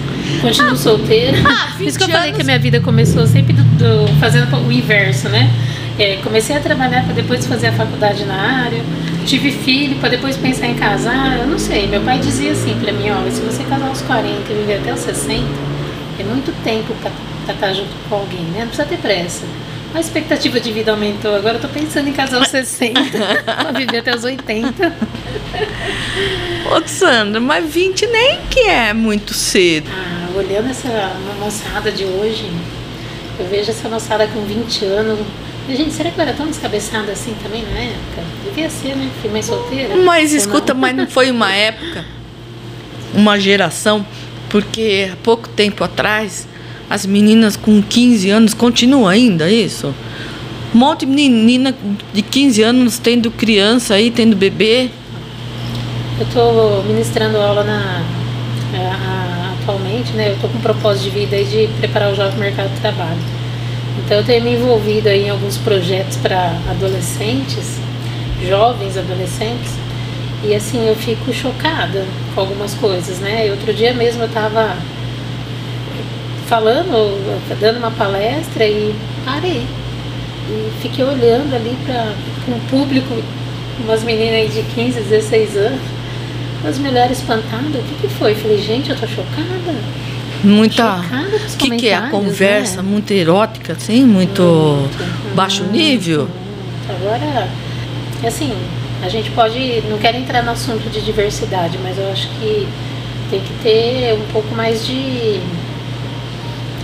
Continuo 0.42 0.76
solteira. 0.76 1.38
ah, 1.46 1.74
Por 1.78 1.86
isso 1.86 1.98
que 1.98 2.04
eu 2.04 2.08
20 2.08 2.16
falei 2.16 2.30
anos. 2.30 2.36
que 2.38 2.42
a 2.42 2.46
minha 2.46 2.60
vida 2.60 2.80
começou 2.82 3.26
sempre 3.28 3.54
do- 3.54 3.64
do- 3.64 4.20
fazendo 4.20 4.56
o 4.68 4.72
inverso, 4.72 5.30
né? 5.30 5.50
É, 6.00 6.18
comecei 6.24 6.56
a 6.56 6.60
trabalhar 6.60 7.04
para 7.04 7.14
depois 7.14 7.46
fazer 7.46 7.68
a 7.68 7.72
faculdade 7.74 8.26
na 8.26 8.34
área. 8.64 8.82
Tive 9.26 9.52
filho 9.52 9.98
para 9.98 10.10
depois 10.10 10.36
pensar 10.38 10.66
em 10.68 10.74
casar. 10.74 11.38
Eu 11.40 11.48
não 11.48 11.60
sei. 11.60 11.88
Meu 11.88 12.02
pai 12.02 12.18
dizia 12.20 12.52
assim 12.54 12.76
para 12.82 12.92
mim: 12.92 13.10
olha, 13.12 13.30
se 13.32 13.42
você 13.42 13.64
casar 13.64 13.88
aos 13.88 14.02
40 14.02 14.52
e 14.52 14.56
viver 14.56 14.78
até 14.80 14.94
os 14.94 15.00
60, 15.00 15.44
é 16.20 16.24
muito 16.24 16.52
tempo 16.64 16.94
para 17.02 17.54
estar 17.54 17.74
junto 17.74 17.90
com 18.10 18.16
alguém, 18.16 18.42
né? 18.54 18.62
Não 18.62 18.68
precisa 18.68 18.88
ter 18.88 18.98
pressa. 18.98 19.44
A 19.94 20.00
expectativa 20.00 20.60
de 20.60 20.72
vida 20.72 20.92
aumentou. 20.92 21.36
Agora 21.36 21.58
eu 21.58 21.62
tô 21.62 21.68
pensando 21.68 22.08
em 22.08 22.14
casar 22.14 22.38
aos 22.38 22.48
60 22.48 23.02
para 23.44 23.72
viver 23.78 23.98
até 23.98 24.16
os 24.16 24.24
80. 24.24 24.94
Ô, 26.72 26.88
Sandra, 26.88 27.42
mas 27.42 27.66
20 27.72 28.08
nem 28.08 28.40
que 28.50 28.62
é 28.62 28.94
muito 28.94 29.34
cedo. 29.34 29.90
Ah, 29.94 30.30
olhando 30.38 30.70
essa 30.70 31.12
moçada 31.40 31.92
de 31.92 32.06
hoje, 32.06 32.50
eu 33.38 33.48
vejo 33.48 33.70
essa 33.70 33.90
moçada 33.90 34.28
com 34.28 34.42
20 34.46 34.86
anos. 34.86 35.20
E, 35.68 35.76
gente, 35.76 35.92
será 35.92 36.10
que 36.10 36.18
eu 36.18 36.24
era 36.24 36.34
tão 36.34 36.48
descabeçada 36.48 37.12
assim 37.12 37.36
também 37.44 37.64
na 37.64 37.80
época? 37.80 38.24
Devia 38.46 38.70
ser, 38.70 38.96
né? 38.96 39.10
Fui 39.22 39.30
mãe 39.30 39.44
solteira. 39.44 39.96
Mas 39.98 40.32
escuta, 40.32 40.74
não? 40.74 40.82
mas 40.82 40.96
não 40.96 41.08
foi 41.08 41.30
uma 41.30 41.54
época, 41.54 42.06
uma 43.14 43.38
geração, 43.38 44.06
porque 44.50 45.10
há 45.12 45.16
pouco 45.18 45.50
tempo 45.50 45.84
atrás, 45.84 46.48
as 46.92 47.06
meninas 47.06 47.56
com 47.56 47.82
15 47.82 48.30
anos, 48.30 48.54
continua 48.54 49.12
ainda 49.12 49.50
isso? 49.50 49.94
Um 50.76 50.78
monte 50.80 51.06
de 51.06 51.12
menina 51.12 51.74
de 52.14 52.22
15 52.22 52.62
anos 52.62 52.98
tendo 53.00 53.32
criança 53.32 53.94
aí, 53.96 54.12
tendo 54.12 54.36
bebê. 54.36 54.90
Eu 56.20 56.26
estou 56.28 56.84
ministrando 56.84 57.38
aula 57.38 57.64
na, 57.64 58.04
a- 58.74 58.78
a- 58.78 59.54
atualmente, 59.62 60.12
né? 60.14 60.30
Eu 60.30 60.34
estou 60.34 60.50
com 60.50 60.58
um 60.58 60.62
propósito 60.62 61.06
de 61.06 61.20
vida 61.20 61.36
aí 61.38 61.46
de 61.46 61.68
preparar 61.80 62.12
o 62.12 62.16
jovem 62.16 62.32
para 62.32 62.38
o 62.38 62.42
mercado 62.42 62.74
de 62.74 62.80
trabalho. 62.82 63.20
Então 64.06 64.18
eu 64.18 64.24
tenho 64.26 64.44
me 64.44 64.54
envolvido 64.56 65.08
aí 65.08 65.28
em 65.28 65.30
alguns 65.30 65.58
projetos 65.58 66.18
para 66.18 66.58
adolescentes, 66.70 67.78
jovens 68.48 68.98
adolescentes, 68.98 69.72
e 70.44 70.54
assim 70.56 70.88
eu 70.88 70.96
fico 70.96 71.32
chocada 71.34 72.06
com 72.36 72.42
algumas 72.42 72.74
coisas, 72.74 73.20
né? 73.20 73.48
E 73.48 73.52
outro 73.52 73.74
dia 73.74 73.94
mesmo 73.94 74.24
eu 74.24 74.28
estava 74.28 74.76
falando, 76.52 77.32
dando 77.62 77.78
uma 77.78 77.92
palestra 77.92 78.66
e 78.66 78.94
parei. 79.24 79.66
E 80.50 80.72
fiquei 80.82 81.06
olhando 81.06 81.56
ali 81.56 81.78
para 81.86 82.14
um 82.54 82.60
público, 82.70 83.24
umas 83.80 84.04
meninas 84.04 84.34
aí 84.34 84.50
de 84.50 84.62
15, 84.76 85.00
16 85.00 85.56
anos, 85.56 85.80
as 86.68 86.78
mulheres 86.78 87.20
espantadas. 87.20 87.82
O 87.82 87.84
que, 87.84 88.02
que 88.02 88.14
foi? 88.16 88.36
Falei, 88.36 88.62
gente, 88.62 88.90
eu 88.90 88.98
tô 88.98 89.08
chocada. 89.08 89.74
Muita. 90.44 90.98
O 90.98 91.58
que, 91.58 91.78
que 91.78 91.88
é? 91.88 91.96
A 91.96 92.10
comentários, 92.10 92.12
conversa 92.12 92.82
né? 92.82 92.90
muito 92.90 93.14
erótica, 93.14 93.72
assim? 93.72 94.04
Muito 94.04 94.42
Muito. 94.42 95.36
baixo 95.36 95.64
nível? 95.64 96.28
Agora, 96.90 97.48
assim, 98.28 98.54
a 99.02 99.08
gente 99.08 99.32
pode. 99.32 99.84
Não 99.90 99.98
quero 100.00 100.18
entrar 100.18 100.44
no 100.44 100.52
assunto 100.52 100.90
de 100.90 101.00
diversidade, 101.00 101.80
mas 101.82 101.98
eu 101.98 102.12
acho 102.12 102.28
que 102.40 102.68
tem 103.30 103.40
que 103.40 103.54
ter 103.64 104.16
um 104.16 104.34
pouco 104.34 104.54
mais 104.54 104.86
de 104.86 105.40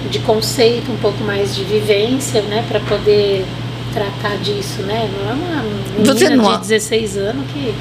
de 0.10 0.20
conceito, 0.20 0.92
um 0.92 0.98
pouco 0.98 1.24
mais 1.24 1.56
de 1.56 1.64
vivência, 1.64 2.42
né, 2.44 2.64
para 2.68 2.80
poder 2.82 3.46
tratar 3.94 4.38
disso, 4.38 4.82
né? 4.84 5.10
Não 5.24 5.30
é 5.30 5.34
uma 5.34 5.64
menina 5.64 6.14
Você 6.14 6.30
não- 6.30 6.54
de 6.56 6.62
16 6.68 7.18
anos 7.18 7.46
que, 7.54 7.74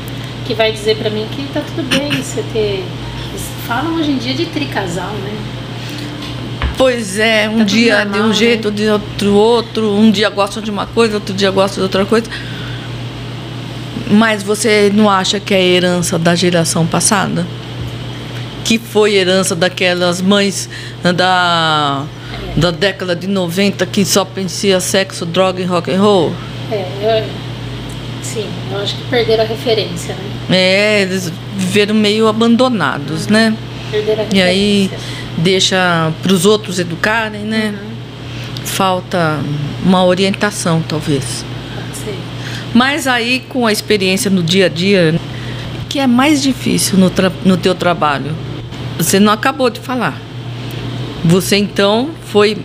que 0.47 0.55
vai 0.55 0.73
dizer 0.73 0.97
para 0.97 1.11
mim 1.11 1.27
que 1.31 1.43
tá 1.53 1.61
tudo 1.75 1.83
bem 1.89 2.11
você 2.23 2.43
ter. 2.53 2.85
Falam 3.67 3.97
hoje 3.97 4.13
em 4.13 4.17
dia 4.19 4.33
de 4.35 4.47
tricasal, 4.47 5.11
né? 5.11 5.35
Pois 6.79 7.19
é, 7.19 7.49
um 7.49 7.59
Tá 7.59 7.65
dia 7.65 7.99
de 7.99 8.05
normal, 8.05 8.25
um 8.25 8.29
né? 8.29 8.35
jeito, 8.35 8.71
de 8.71 8.87
outro 8.89 9.35
outro, 9.35 9.93
um 9.95 10.11
dia 10.11 10.29
gosta 10.31 10.61
de 10.61 10.71
uma 10.71 10.87
coisa, 10.87 11.15
outro 11.15 11.35
dia 11.35 11.51
gosta 11.51 11.77
de 11.77 11.83
outra 11.83 12.05
coisa. 12.07 12.27
Mas 14.11 14.43
você 14.43 14.91
não 14.95 15.11
acha 15.11 15.41
que 15.41 15.53
é 15.53 15.63
herança 15.63 16.19
da 16.19 16.35
geração 16.35 16.87
passada? 16.87 17.47
Que 18.65 18.79
foi 18.79 19.15
herança 19.15 19.55
daquelas 19.57 20.21
mães 20.21 20.69
da, 21.17 22.05
da 22.57 22.71
década 22.71 23.15
de 23.15 23.27
90 23.27 23.85
que 23.87 24.05
só 24.05 24.25
pensia 24.25 24.81
sexo, 24.81 25.25
droga 25.27 25.61
e 25.61 25.65
rock 25.65 25.91
and 25.93 26.01
roll? 26.01 26.33
É, 26.71 26.87
eu, 27.03 27.29
sim, 28.23 28.47
eu 28.73 28.79
acho 28.81 28.97
que 28.97 29.05
perderam 29.05 29.45
a 29.45 29.47
referência, 29.47 30.15
né? 30.49 30.57
É, 30.57 31.03
eles 31.03 31.33
viveram 31.57 31.95
meio 31.95 32.27
abandonados, 32.29 33.27
né? 33.29 33.55
Perderam 33.91 34.23
a 34.23 34.25
E 34.25 34.27
referência. 34.27 34.45
aí 34.47 34.91
deixa 35.39 36.13
para 36.23 36.33
os 36.33 36.45
outros 36.47 36.79
educarem, 36.79 37.43
né? 37.43 37.75
Uhum, 37.81 37.97
Falta 38.65 39.39
uma 39.85 40.05
orientação, 40.05 40.83
talvez. 40.89 41.45
Mas 42.75 43.07
aí, 43.07 43.41
com 43.49 43.67
a 43.67 43.73
experiência 43.73 44.31
no 44.31 44.43
dia 44.43 44.67
a 44.67 44.69
dia, 44.69 45.15
que 45.89 45.99
é 45.99 46.07
mais 46.07 46.43
difícil 46.43 46.99
no, 46.99 47.11
no 47.45 47.57
teu 47.57 47.75
trabalho? 47.75 48.35
Você 48.99 49.19
não 49.21 49.33
acabou 49.33 49.71
de 49.71 49.81
falar. 49.81 50.21
Você, 51.27 51.57
então, 51.57 52.11
foi 52.27 52.57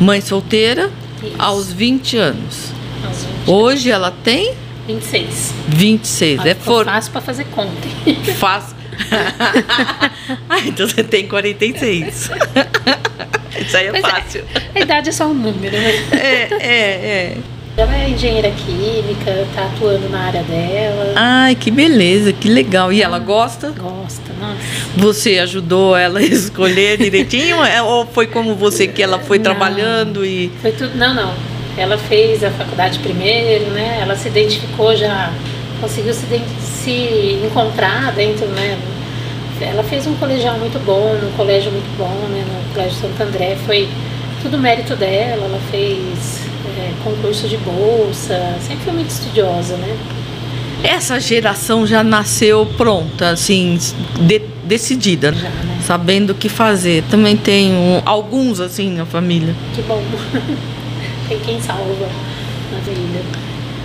mãe 0.00 0.20
solteira 0.20 0.90
Isso. 1.22 1.34
aos 1.38 1.72
20 1.72 2.16
anos. 2.16 2.72
Aos 3.04 3.24
20, 3.24 3.48
Hoje 3.48 3.90
ela 3.90 4.10
tem 4.10 4.54
26. 4.86 5.54
26. 5.68 6.40
Ah, 6.40 6.48
é 6.48 6.54
for... 6.54 6.84
fácil 6.84 7.12
para 7.12 7.20
fazer 7.20 7.44
conta. 7.46 7.88
Faz. 8.38 8.74
ah, 10.48 10.58
então 10.64 10.88
você 10.88 11.04
tem 11.04 11.28
46. 11.28 12.30
Isso 13.60 13.76
aí 13.76 13.86
é 13.86 13.90
Pois 13.90 14.04
é. 14.04 14.08
fácil. 14.08 14.44
A 14.74 14.80
idade 14.80 15.08
é 15.10 15.12
só 15.12 15.26
um 15.28 15.34
número, 15.34 15.76
né? 15.76 15.94
É, 16.10 16.48
é, 16.60 16.66
é. 16.66 17.36
Ela 17.74 17.96
é 17.96 18.10
engenheira 18.10 18.50
química, 18.50 19.46
tá 19.54 19.64
atuando 19.64 20.06
na 20.10 20.26
área 20.26 20.42
dela. 20.42 21.12
Ai, 21.16 21.54
que 21.54 21.70
beleza, 21.70 22.30
que 22.32 22.46
legal. 22.48 22.92
E 22.92 23.02
ela 23.02 23.18
gosta? 23.18 23.68
Gosta, 23.70 24.30
nossa. 24.38 24.58
Você 24.96 25.38
ajudou 25.38 25.96
ela 25.96 26.18
a 26.18 26.22
escolher 26.22 26.98
direitinho? 26.98 27.64
É, 27.64 27.80
Ou 27.82 28.06
foi 28.06 28.26
como 28.26 28.54
você 28.54 28.86
que 28.86 29.02
ela 29.02 29.18
foi 29.18 29.38
Não. 29.38 29.44
trabalhando 29.44 30.24
e. 30.24 30.52
Foi 30.60 30.72
tudo. 30.72 30.94
Não, 30.98 31.14
não. 31.14 31.32
Ela 31.78 31.96
fez 31.96 32.44
a 32.44 32.50
faculdade 32.50 32.98
primeiro, 32.98 33.64
né? 33.70 34.00
Ela 34.02 34.14
se 34.16 34.28
identificou 34.28 34.94
já, 34.94 35.32
conseguiu 35.80 36.12
se, 36.12 36.26
se 36.60 37.38
encontrar 37.42 38.12
dentro, 38.12 38.46
né? 38.48 38.78
Ela 39.62 39.82
fez 39.82 40.06
um 40.06 40.14
colegial 40.16 40.58
muito 40.58 40.78
bom, 40.84 41.14
um 41.14 41.32
colégio 41.36 41.70
muito 41.72 41.96
bom, 41.96 42.12
né? 42.28 42.44
No 42.46 42.74
Colégio 42.74 43.00
Santo 43.00 43.22
André. 43.22 43.56
Foi 43.64 43.88
tudo 44.42 44.58
mérito 44.58 44.94
dela. 44.94 45.46
Ela 45.46 45.60
fez 45.70 46.41
é, 46.82 46.92
concurso 47.04 47.48
de 47.48 47.56
bolsa, 47.58 48.56
sempre 48.66 48.84
foi 48.84 48.92
muito 48.94 49.10
estudiosa, 49.10 49.76
né? 49.76 49.96
Essa 50.82 51.20
geração 51.20 51.86
já 51.86 52.02
nasceu 52.02 52.66
pronta, 52.76 53.30
assim, 53.30 53.78
de- 54.26 54.42
decidida, 54.64 55.32
Já, 55.32 55.48
né? 55.48 55.78
sabendo 55.84 56.30
o 56.30 56.34
que 56.34 56.48
fazer. 56.48 57.04
Também 57.10 57.38
um- 57.72 58.02
alguns, 58.04 58.58
assim, 58.58 58.90
na 58.90 59.06
família. 59.06 59.54
Que 59.74 59.82
bom. 59.82 60.02
Tem 61.28 61.38
quem 61.38 61.60
salva 61.60 62.08
na 62.72 62.78
vida. 62.80 63.20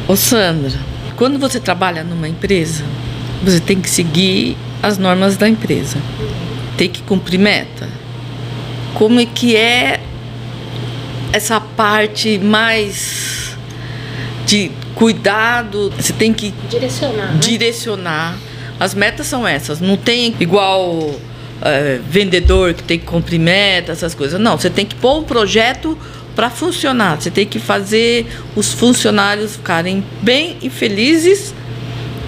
Ô 0.07 0.15
Sandra, 0.15 0.73
quando 1.15 1.37
você 1.37 1.59
trabalha 1.59 2.03
numa 2.03 2.27
empresa, 2.27 2.83
você 3.43 3.59
tem 3.59 3.79
que 3.79 3.89
seguir 3.89 4.57
as 4.81 4.97
normas 4.97 5.37
da 5.37 5.47
empresa. 5.47 5.97
Tem 6.77 6.89
que 6.89 7.01
cumprir 7.03 7.37
meta. 7.37 7.87
Como 8.93 9.19
é 9.19 9.25
que 9.25 9.55
é 9.55 9.96
essa 11.33 11.59
parte 11.59 12.37
mais 12.37 13.55
de 14.45 14.71
cuidado? 14.95 15.91
Você 15.97 16.13
tem 16.13 16.33
que 16.33 16.53
Direcionar, 16.69 17.33
né? 17.33 17.39
direcionar. 17.39 18.37
As 18.79 18.93
metas 18.93 19.27
são 19.27 19.47
essas. 19.47 19.79
Não 19.79 19.97
tem 19.97 20.35
igual 20.39 21.15
é, 21.61 21.99
vendedor 22.07 22.73
que 22.73 22.83
tem 22.83 22.99
que 22.99 23.05
cumprir 23.05 23.39
meta, 23.39 23.91
essas 23.91 24.13
coisas. 24.13 24.39
Não, 24.39 24.57
você 24.57 24.69
tem 24.69 24.85
que 24.85 24.95
pôr 24.95 25.19
um 25.19 25.23
projeto 25.23 25.97
para 26.35 26.49
funcionar. 26.49 27.19
Você 27.19 27.31
tem 27.31 27.45
que 27.45 27.59
fazer 27.59 28.27
os 28.55 28.71
funcionários 28.71 29.55
ficarem 29.55 30.03
bem 30.21 30.57
e 30.61 30.69
felizes, 30.69 31.53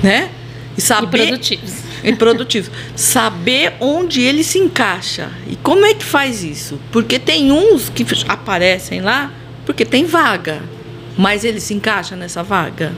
né? 0.01 0.29
E 0.77 0.79
E 0.79 0.81
saber 0.81 1.27
produtivos. 1.27 1.88
E 2.03 2.13
produtivos. 2.15 2.71
Saber 2.95 3.73
onde 3.79 4.21
ele 4.21 4.43
se 4.43 4.57
encaixa. 4.59 5.29
E 5.47 5.55
como 5.57 5.85
é 5.85 5.93
que 5.93 6.03
faz 6.03 6.43
isso? 6.43 6.79
Porque 6.91 7.19
tem 7.19 7.51
uns 7.51 7.89
que 7.89 8.05
aparecem 8.27 9.01
lá 9.01 9.31
porque 9.65 9.85
tem 9.85 10.05
vaga. 10.05 10.61
Mas 11.17 11.43
ele 11.43 11.59
se 11.59 11.73
encaixa 11.73 12.15
nessa 12.15 12.41
vaga? 12.41 12.93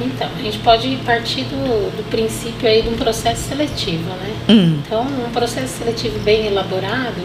Então, 0.00 0.28
a 0.38 0.42
gente 0.42 0.58
pode 0.58 0.96
partir 1.04 1.42
do, 1.42 1.90
do 1.96 2.10
princípio 2.10 2.68
aí 2.68 2.82
de 2.82 2.88
um 2.88 2.96
processo 2.96 3.48
seletivo, 3.48 4.08
né? 4.08 4.34
Hum. 4.48 4.80
Então, 4.86 5.02
um 5.02 5.30
processo 5.30 5.78
seletivo 5.78 6.18
bem 6.20 6.46
elaborado, 6.46 7.22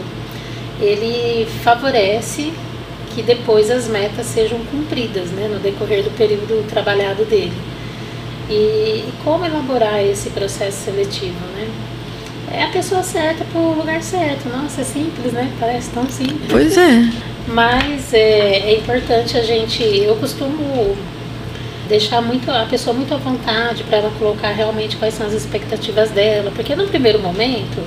ele 0.81 1.47
favorece 1.63 2.51
que 3.15 3.23
depois 3.23 3.71
as 3.71 3.87
metas 3.87 4.27
sejam 4.27 4.59
cumpridas, 4.65 5.29
né, 5.31 5.47
no 5.51 5.59
decorrer 5.59 6.03
do 6.03 6.11
período 6.11 6.67
trabalhado 6.69 7.25
dele. 7.25 7.53
E, 8.49 8.53
e 8.53 9.13
como 9.23 9.45
elaborar 9.45 10.01
esse 10.03 10.29
processo 10.29 10.85
seletivo, 10.85 11.39
né? 11.55 11.67
É 12.51 12.63
a 12.63 12.69
pessoa 12.69 13.03
certa 13.03 13.43
para 13.43 13.59
o 13.59 13.77
lugar 13.77 14.01
certo. 14.01 14.47
Nossa, 14.49 14.81
é 14.81 14.83
simples, 14.83 15.33
né? 15.33 15.51
Parece 15.59 15.89
tão 15.89 16.09
simples. 16.09 16.47
Pois 16.49 16.77
é. 16.77 17.11
Mas 17.47 18.13
é, 18.13 18.71
é 18.71 18.77
importante 18.77 19.37
a 19.37 19.43
gente, 19.43 19.81
eu 19.81 20.15
costumo 20.15 20.95
deixar 21.87 22.21
muito 22.21 22.51
a 22.51 22.65
pessoa 22.65 22.93
muito 22.93 23.13
à 23.13 23.17
vontade 23.17 23.83
para 23.83 23.97
ela 23.99 24.11
colocar 24.19 24.51
realmente 24.51 24.97
quais 24.97 25.13
são 25.13 25.25
as 25.25 25.33
expectativas 25.33 26.09
dela, 26.11 26.51
porque 26.53 26.75
no 26.75 26.87
primeiro 26.87 27.19
momento 27.19 27.81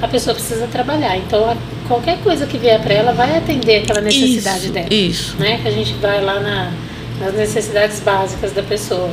a 0.00 0.08
pessoa 0.08 0.34
precisa 0.34 0.66
trabalhar, 0.68 1.16
então 1.16 1.54
qualquer 1.86 2.18
coisa 2.18 2.46
que 2.46 2.56
vier 2.56 2.80
para 2.80 2.94
ela 2.94 3.12
vai 3.12 3.36
atender 3.36 3.82
aquela 3.82 4.00
necessidade 4.00 4.64
isso, 4.64 4.72
dela, 4.72 4.86
Isso. 4.90 5.36
né? 5.38 5.58
Que 5.60 5.68
a 5.68 5.70
gente 5.70 5.92
vai 5.94 6.22
lá 6.22 6.38
na, 6.40 6.72
nas 7.20 7.34
necessidades 7.34 8.00
básicas 8.00 8.52
da 8.52 8.62
pessoa. 8.62 9.10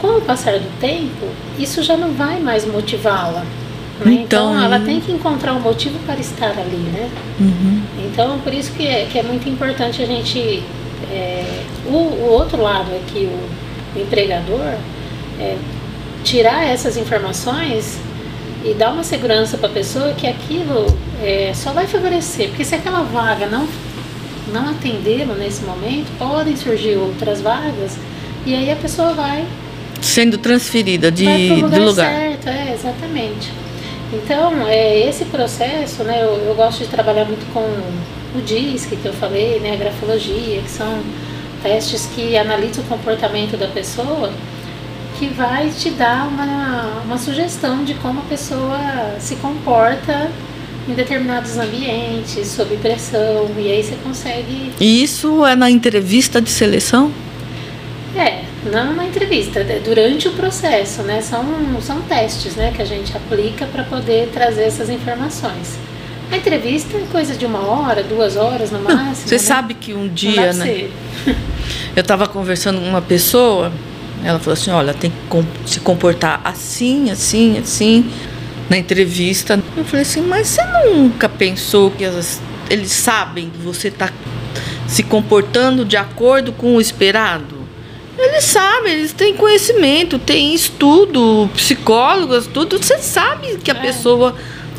Com 0.00 0.18
o 0.18 0.20
passar 0.20 0.58
do 0.58 0.80
tempo, 0.80 1.26
isso 1.58 1.82
já 1.82 1.96
não 1.96 2.12
vai 2.12 2.40
mais 2.40 2.64
motivá-la. 2.64 3.40
né? 3.40 4.12
Então, 4.12 4.52
então 4.52 4.62
ela 4.62 4.78
tem 4.80 5.00
que 5.00 5.10
encontrar 5.10 5.54
um 5.54 5.60
motivo 5.60 5.98
para 6.06 6.20
estar 6.20 6.50
ali, 6.50 6.76
né? 6.92 7.10
Uhum. 7.40 7.82
Então, 8.06 8.38
por 8.40 8.54
isso 8.54 8.72
que 8.72 8.86
é, 8.86 9.06
que 9.10 9.18
é 9.18 9.22
muito 9.22 9.48
importante 9.48 10.02
a 10.02 10.06
gente. 10.06 10.62
é, 11.10 11.64
o, 11.86 11.96
o 11.96 12.30
outro 12.30 12.62
lado 12.62 12.90
é 12.92 13.00
que 13.12 13.24
o, 13.24 13.98
o 13.98 14.02
empregador 14.02 14.74
é, 15.40 15.56
tirar 16.22 16.64
essas 16.64 16.96
informações 16.96 17.98
e 18.64 18.74
dar 18.74 18.92
uma 18.92 19.04
segurança 19.04 19.56
para 19.56 19.68
a 19.68 19.72
pessoa 19.72 20.12
que 20.12 20.26
aquilo 20.26 20.86
é, 21.22 21.52
só 21.54 21.72
vai 21.72 21.86
favorecer. 21.86 22.48
Porque 22.48 22.64
se 22.64 22.74
aquela 22.74 23.02
vaga 23.02 23.46
não, 23.46 23.66
não 24.52 24.70
atendê-lo 24.70 25.34
nesse 25.34 25.62
momento, 25.62 26.06
podem 26.18 26.56
surgir 26.56 26.96
outras 26.96 27.40
vagas 27.40 27.96
e 28.44 28.54
aí 28.54 28.70
a 28.70 28.76
pessoa 28.76 29.12
vai 29.12 29.44
Sendo 30.00 30.38
transferida 30.38 31.10
de, 31.10 31.26
lugar, 31.60 31.80
lugar. 31.80 32.12
certo, 32.12 32.48
é, 32.48 32.74
exatamente. 32.74 33.52
Então, 34.12 34.66
é, 34.66 35.08
esse 35.08 35.24
processo, 35.26 36.02
né, 36.02 36.22
eu, 36.22 36.36
eu 36.46 36.54
gosto 36.54 36.78
de 36.78 36.86
trabalhar 36.86 37.24
muito 37.24 37.44
com 37.52 37.60
o 38.38 38.42
DISC, 38.42 38.96
que 38.96 39.06
eu 39.06 39.12
falei, 39.12 39.60
né, 39.60 39.74
a 39.74 39.76
grafologia, 39.76 40.60
que 40.62 40.70
são 40.70 41.00
testes 41.62 42.08
que 42.14 42.36
analisam 42.36 42.84
o 42.84 42.86
comportamento 42.86 43.56
da 43.56 43.66
pessoa, 43.68 44.32
que 45.18 45.26
vai 45.26 45.68
te 45.70 45.90
dar 45.90 46.28
uma, 46.28 47.02
uma 47.04 47.18
sugestão 47.18 47.84
de 47.84 47.94
como 47.94 48.20
a 48.20 48.22
pessoa 48.24 48.78
se 49.18 49.36
comporta 49.36 50.30
em 50.88 50.94
determinados 50.94 51.58
ambientes, 51.58 52.48
sob 52.48 52.74
pressão, 52.76 53.50
e 53.58 53.70
aí 53.70 53.82
você 53.82 53.96
consegue 54.02 54.72
E 54.80 55.02
isso 55.02 55.44
é 55.44 55.54
na 55.54 55.70
entrevista 55.70 56.40
de 56.40 56.48
seleção? 56.48 57.12
Não 58.64 58.94
na 58.94 59.06
entrevista, 59.06 59.60
é 59.60 59.80
durante 59.84 60.28
o 60.28 60.32
processo, 60.32 61.02
né? 61.02 61.20
São, 61.20 61.44
são 61.80 62.00
testes 62.02 62.56
né, 62.56 62.72
que 62.74 62.82
a 62.82 62.84
gente 62.84 63.16
aplica 63.16 63.66
para 63.66 63.84
poder 63.84 64.30
trazer 64.32 64.62
essas 64.62 64.90
informações. 64.90 65.78
A 66.30 66.36
entrevista 66.36 66.96
é 66.96 67.02
coisa 67.10 67.34
de 67.34 67.46
uma 67.46 67.60
hora, 67.60 68.02
duas 68.02 68.36
horas 68.36 68.70
no 68.70 68.80
máximo. 68.80 69.28
Você 69.28 69.36
né? 69.36 69.40
sabe 69.40 69.74
que 69.74 69.94
um 69.94 70.08
dia, 70.08 70.52
né? 70.52 70.88
Eu 71.96 72.00
estava 72.02 72.26
conversando 72.26 72.80
com 72.80 72.86
uma 72.86 73.00
pessoa, 73.00 73.72
ela 74.24 74.38
falou 74.38 74.52
assim, 74.52 74.70
olha, 74.70 74.92
tem 74.92 75.10
que 75.10 75.70
se 75.70 75.80
comportar 75.80 76.40
assim, 76.44 77.10
assim, 77.10 77.58
assim, 77.58 78.10
na 78.68 78.76
entrevista. 78.76 79.58
Eu 79.76 79.84
falei 79.84 80.02
assim, 80.02 80.20
mas 80.20 80.48
você 80.48 80.62
nunca 80.84 81.28
pensou 81.28 81.90
que 81.90 82.04
elas- 82.04 82.40
eles 82.68 82.90
sabem 82.92 83.50
que 83.50 83.58
você 83.58 83.88
está 83.88 84.10
se 84.86 85.02
comportando 85.02 85.84
de 85.84 85.96
acordo 85.96 86.52
com 86.52 86.76
o 86.76 86.80
esperado? 86.80 87.57
Eles 88.18 88.44
sabem, 88.44 88.92
eles 88.94 89.12
têm 89.12 89.34
conhecimento, 89.34 90.18
têm 90.18 90.52
estudo, 90.52 91.48
psicólogos, 91.54 92.46
tudo. 92.48 92.76
Você 92.76 92.98
sabe 92.98 93.56
que 93.58 93.70
a 93.70 93.74
É. 93.74 93.80
pessoa 93.80 94.34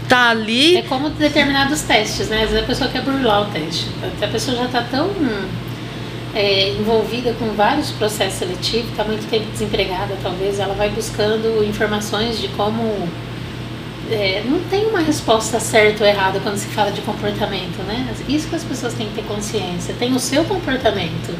tá 0.10 0.30
ali. 0.30 0.76
É 0.78 0.82
como 0.82 1.10
determinados 1.12 1.82
testes, 1.84 2.28
né? 2.28 2.44
Às 2.44 2.50
vezes 2.50 2.64
a 2.64 2.68
pessoa 2.68 2.90
quer 2.90 3.02
burlar 3.02 3.44
o 3.44 3.46
teste. 3.52 3.86
A 4.22 4.28
pessoa 4.28 4.58
já 4.58 4.66
está 4.66 4.82
tão 4.82 5.10
é, 6.36 6.70
envolvida 6.72 7.34
com 7.40 7.54
vários 7.54 7.92
processos 7.92 8.40
seletivos, 8.40 8.92
está 8.92 9.04
muito 9.04 9.28
tempo 9.30 9.46
desempregada, 9.52 10.16
talvez, 10.22 10.60
ela 10.60 10.74
vai 10.76 10.90
buscando 10.90 11.64
informações 11.64 12.40
de 12.40 12.50
como. 12.50 13.08
é, 14.12 14.44
não 14.46 14.60
tem 14.70 14.86
uma 14.88 15.00
resposta 15.00 15.60
certa 15.60 16.04
ou 16.04 16.10
errada 16.10 16.40
quando 16.42 16.58
se 16.58 16.68
fala 16.68 16.92
de 16.92 17.00
comportamento, 17.02 17.82
né? 17.88 18.06
Isso 18.28 18.48
que 18.50 18.56
as 18.56 18.64
pessoas 18.64 18.94
têm 18.96 19.08
que 19.08 19.16
ter 19.16 19.24
consciência. 19.24 19.96
Tem 19.98 20.14
o 20.14 20.20
seu 20.20 20.44
comportamento. 20.44 21.34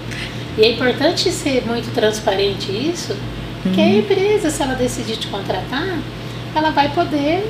E 0.60 0.64
é 0.64 0.72
importante 0.74 1.32
ser 1.32 1.64
muito 1.66 1.90
transparente 1.94 2.70
isso, 2.70 3.16
porque 3.64 3.80
a 3.80 3.88
empresa, 3.88 4.50
se 4.50 4.62
ela 4.62 4.74
decidir 4.76 5.16
te 5.16 5.28
contratar, 5.28 5.98
ela 6.54 6.72
vai 6.72 6.90
poder 6.90 7.50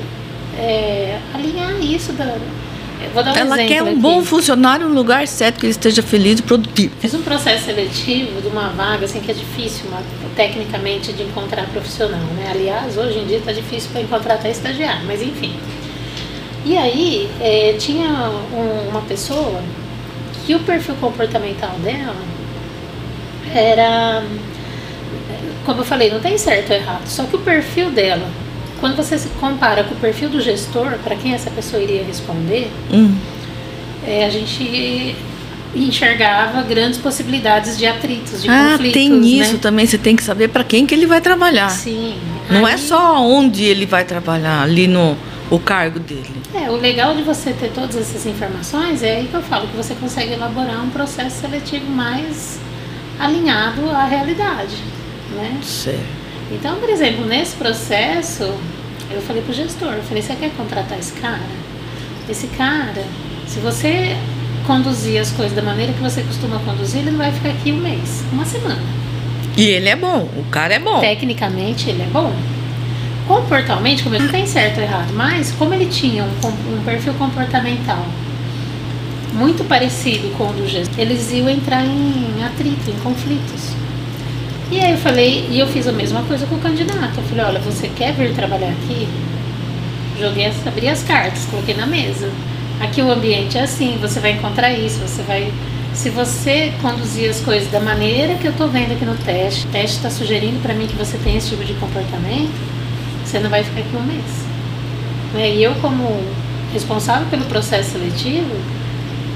é, 0.56 1.18
alinhar 1.34 1.72
isso. 1.80 2.12
Da, 2.12 2.24
um 2.24 3.36
Ela 3.36 3.56
quer 3.64 3.82
um 3.82 3.88
aqui. 3.88 3.96
bom 3.96 4.22
funcionário 4.22 4.88
no 4.88 4.94
lugar 4.94 5.26
certo, 5.26 5.58
que 5.58 5.66
ele 5.66 5.70
esteja 5.72 6.02
feliz 6.02 6.38
e 6.38 6.42
produtivo. 6.42 6.94
Fiz 7.00 7.12
um 7.14 7.22
processo 7.22 7.64
seletivo 7.64 8.40
de 8.40 8.46
uma 8.46 8.68
vaga 8.68 9.06
assim 9.06 9.18
que 9.20 9.30
é 9.32 9.34
difícil 9.34 9.86
uma- 9.88 10.02
tecnicamente 10.36 11.12
de 11.12 11.24
encontrar 11.24 11.64
profissional, 11.66 12.20
né? 12.36 12.48
Aliás, 12.52 12.96
hoje 12.96 13.18
em 13.18 13.26
dia 13.26 13.38
está 13.38 13.50
difícil 13.52 13.90
para 13.90 14.02
encontrar 14.02 14.34
até 14.34 14.50
estagiário, 14.52 15.02
mas 15.04 15.20
enfim. 15.20 15.52
E 16.64 16.76
aí 16.76 17.28
eh, 17.40 17.74
tinha 17.78 18.08
um- 18.54 18.90
uma 18.90 19.00
pessoa 19.00 19.60
que 20.46 20.54
o 20.54 20.60
perfil 20.60 20.94
comportamental 21.00 21.74
dela 21.82 22.14
era, 23.54 24.22
como 25.66 25.80
eu 25.80 25.84
falei, 25.84 26.10
não 26.10 26.20
tem 26.20 26.36
certo 26.38 26.70
ou 26.70 26.76
errado, 26.76 27.06
só 27.06 27.24
que 27.24 27.36
o 27.36 27.40
perfil 27.40 27.90
dela, 27.90 28.28
quando 28.80 28.96
você 28.96 29.18
se 29.18 29.28
compara 29.40 29.84
com 29.84 29.94
o 29.94 29.98
perfil 29.98 30.28
do 30.28 30.40
gestor, 30.40 30.98
para 31.04 31.14
quem 31.16 31.34
essa 31.34 31.50
pessoa 31.50 31.82
iria 31.82 32.02
responder, 32.04 32.70
Hum. 32.92 33.14
é, 34.06 34.24
a 34.24 34.30
gente 34.30 35.14
enxergava 35.74 36.62
grandes 36.62 36.98
possibilidades 36.98 37.78
de 37.78 37.86
atritos, 37.86 38.42
de 38.42 38.48
ah, 38.50 38.70
conflitos. 38.72 38.92
tem 38.92 39.40
isso 39.40 39.52
né? 39.54 39.58
também. 39.62 39.86
Você 39.86 39.98
tem 39.98 40.16
que 40.16 40.22
saber 40.22 40.48
para 40.48 40.64
quem 40.64 40.84
que 40.84 40.92
ele 40.92 41.06
vai 41.06 41.20
trabalhar. 41.20 41.68
Sim. 41.70 42.16
Não 42.50 42.66
é 42.66 42.72
Aí- 42.72 42.78
só 42.78 43.22
onde 43.22 43.62
ele 43.64 43.86
vai 43.86 44.04
trabalhar, 44.04 44.62
ali 44.62 44.88
no 44.88 45.16
o 45.48 45.58
cargo 45.60 45.98
dele. 46.00 46.30
É, 46.54 46.68
o 46.70 46.76
legal 46.76 47.14
de 47.14 47.22
você 47.22 47.52
ter 47.52 47.70
todas 47.72 47.96
essas 47.96 48.24
informações 48.26 49.02
é 49.04 49.16
aí 49.18 49.26
que 49.28 49.34
eu 49.34 49.42
falo 49.42 49.66
que 49.68 49.76
você 49.76 49.94
consegue 49.94 50.32
elaborar 50.32 50.82
um 50.84 50.90
processo 50.90 51.40
seletivo 51.40 51.86
mais 51.86 52.58
alinhado 53.20 53.88
à 53.90 54.04
realidade, 54.04 54.76
né? 55.36 55.60
Certo. 55.62 56.00
Então, 56.50 56.76
por 56.80 56.88
exemplo, 56.88 57.24
nesse 57.26 57.54
processo, 57.54 58.52
eu 59.10 59.20
falei 59.20 59.42
pro 59.42 59.52
gestor, 59.52 59.92
eu 59.92 60.02
falei, 60.02 60.22
você 60.22 60.34
quer 60.34 60.50
contratar 60.56 60.98
esse 60.98 61.12
cara? 61.12 61.40
Esse 62.28 62.46
cara, 62.48 63.04
se 63.46 63.60
você 63.60 64.16
conduzir 64.66 65.20
as 65.20 65.30
coisas 65.30 65.54
da 65.54 65.62
maneira 65.62 65.92
que 65.92 66.00
você 66.00 66.22
costuma 66.22 66.58
conduzir, 66.60 67.00
ele 67.00 67.10
não 67.10 67.18
vai 67.18 67.30
ficar 67.30 67.50
aqui 67.50 67.72
um 67.72 67.78
mês, 67.78 68.24
uma 68.32 68.44
semana. 68.44 68.82
E 69.56 69.64
ele 69.64 69.88
é 69.88 69.96
bom, 69.96 70.28
o 70.36 70.44
cara 70.50 70.74
é 70.74 70.78
bom. 70.78 71.00
Tecnicamente 71.00 71.90
ele 71.90 72.02
é 72.02 72.06
bom. 72.06 72.32
Comportalmente, 73.28 74.02
como 74.02 74.16
ele 74.16 74.24
não 74.24 74.32
tem 74.32 74.46
certo 74.46 74.78
ou 74.78 74.82
errado, 74.82 75.12
mas 75.14 75.52
como 75.52 75.74
ele 75.74 75.86
tinha 75.86 76.24
um, 76.24 76.76
um 76.76 76.82
perfil 76.84 77.14
comportamental 77.14 78.04
muito 79.32 79.64
parecido 79.64 80.28
com 80.36 80.48
o 80.48 80.52
do 80.52 80.68
gestor, 80.68 80.98
eles 80.98 81.30
iam 81.32 81.48
entrar 81.48 81.84
em 81.84 82.42
atrito, 82.44 82.90
em 82.90 82.98
conflitos. 83.00 83.72
E 84.70 84.80
aí 84.80 84.92
eu 84.92 84.98
falei, 84.98 85.48
e 85.50 85.58
eu 85.58 85.66
fiz 85.66 85.88
a 85.88 85.92
mesma 85.92 86.22
coisa 86.22 86.46
com 86.46 86.54
o 86.54 86.58
candidato. 86.60 87.16
Eu 87.16 87.24
falei, 87.24 87.44
olha, 87.44 87.58
você 87.60 87.88
quer 87.88 88.12
vir 88.12 88.32
trabalhar 88.34 88.70
aqui? 88.70 89.08
Joguei, 90.18 90.52
abri 90.66 90.88
as 90.88 91.02
cartas, 91.02 91.44
coloquei 91.46 91.74
na 91.74 91.86
mesa. 91.86 92.30
Aqui 92.80 93.02
o 93.02 93.10
ambiente 93.10 93.58
é 93.58 93.62
assim, 93.62 93.98
você 94.00 94.20
vai 94.20 94.32
encontrar 94.32 94.72
isso, 94.72 94.98
você 95.00 95.22
vai. 95.22 95.52
Se 95.92 96.08
você 96.08 96.72
conduzir 96.80 97.28
as 97.28 97.40
coisas 97.40 97.70
da 97.70 97.80
maneira 97.80 98.34
que 98.34 98.46
eu 98.46 98.52
tô 98.52 98.68
vendo 98.68 98.92
aqui 98.92 99.04
no 99.04 99.16
teste, 99.16 99.66
o 99.66 99.70
teste 99.70 99.96
está 99.96 100.08
sugerindo 100.08 100.60
para 100.60 100.72
mim 100.72 100.86
que 100.86 100.94
você 100.94 101.18
tem 101.18 101.36
esse 101.36 101.50
tipo 101.50 101.64
de 101.64 101.74
comportamento, 101.74 102.54
você 103.24 103.40
não 103.40 103.50
vai 103.50 103.64
ficar 103.64 103.80
aqui 103.80 103.96
um 103.96 104.02
mês. 104.02 104.44
Né? 105.34 105.56
E 105.56 105.62
eu, 105.64 105.74
como 105.76 106.22
responsável 106.72 107.26
pelo 107.28 107.44
processo 107.46 107.90
seletivo, 107.90 108.54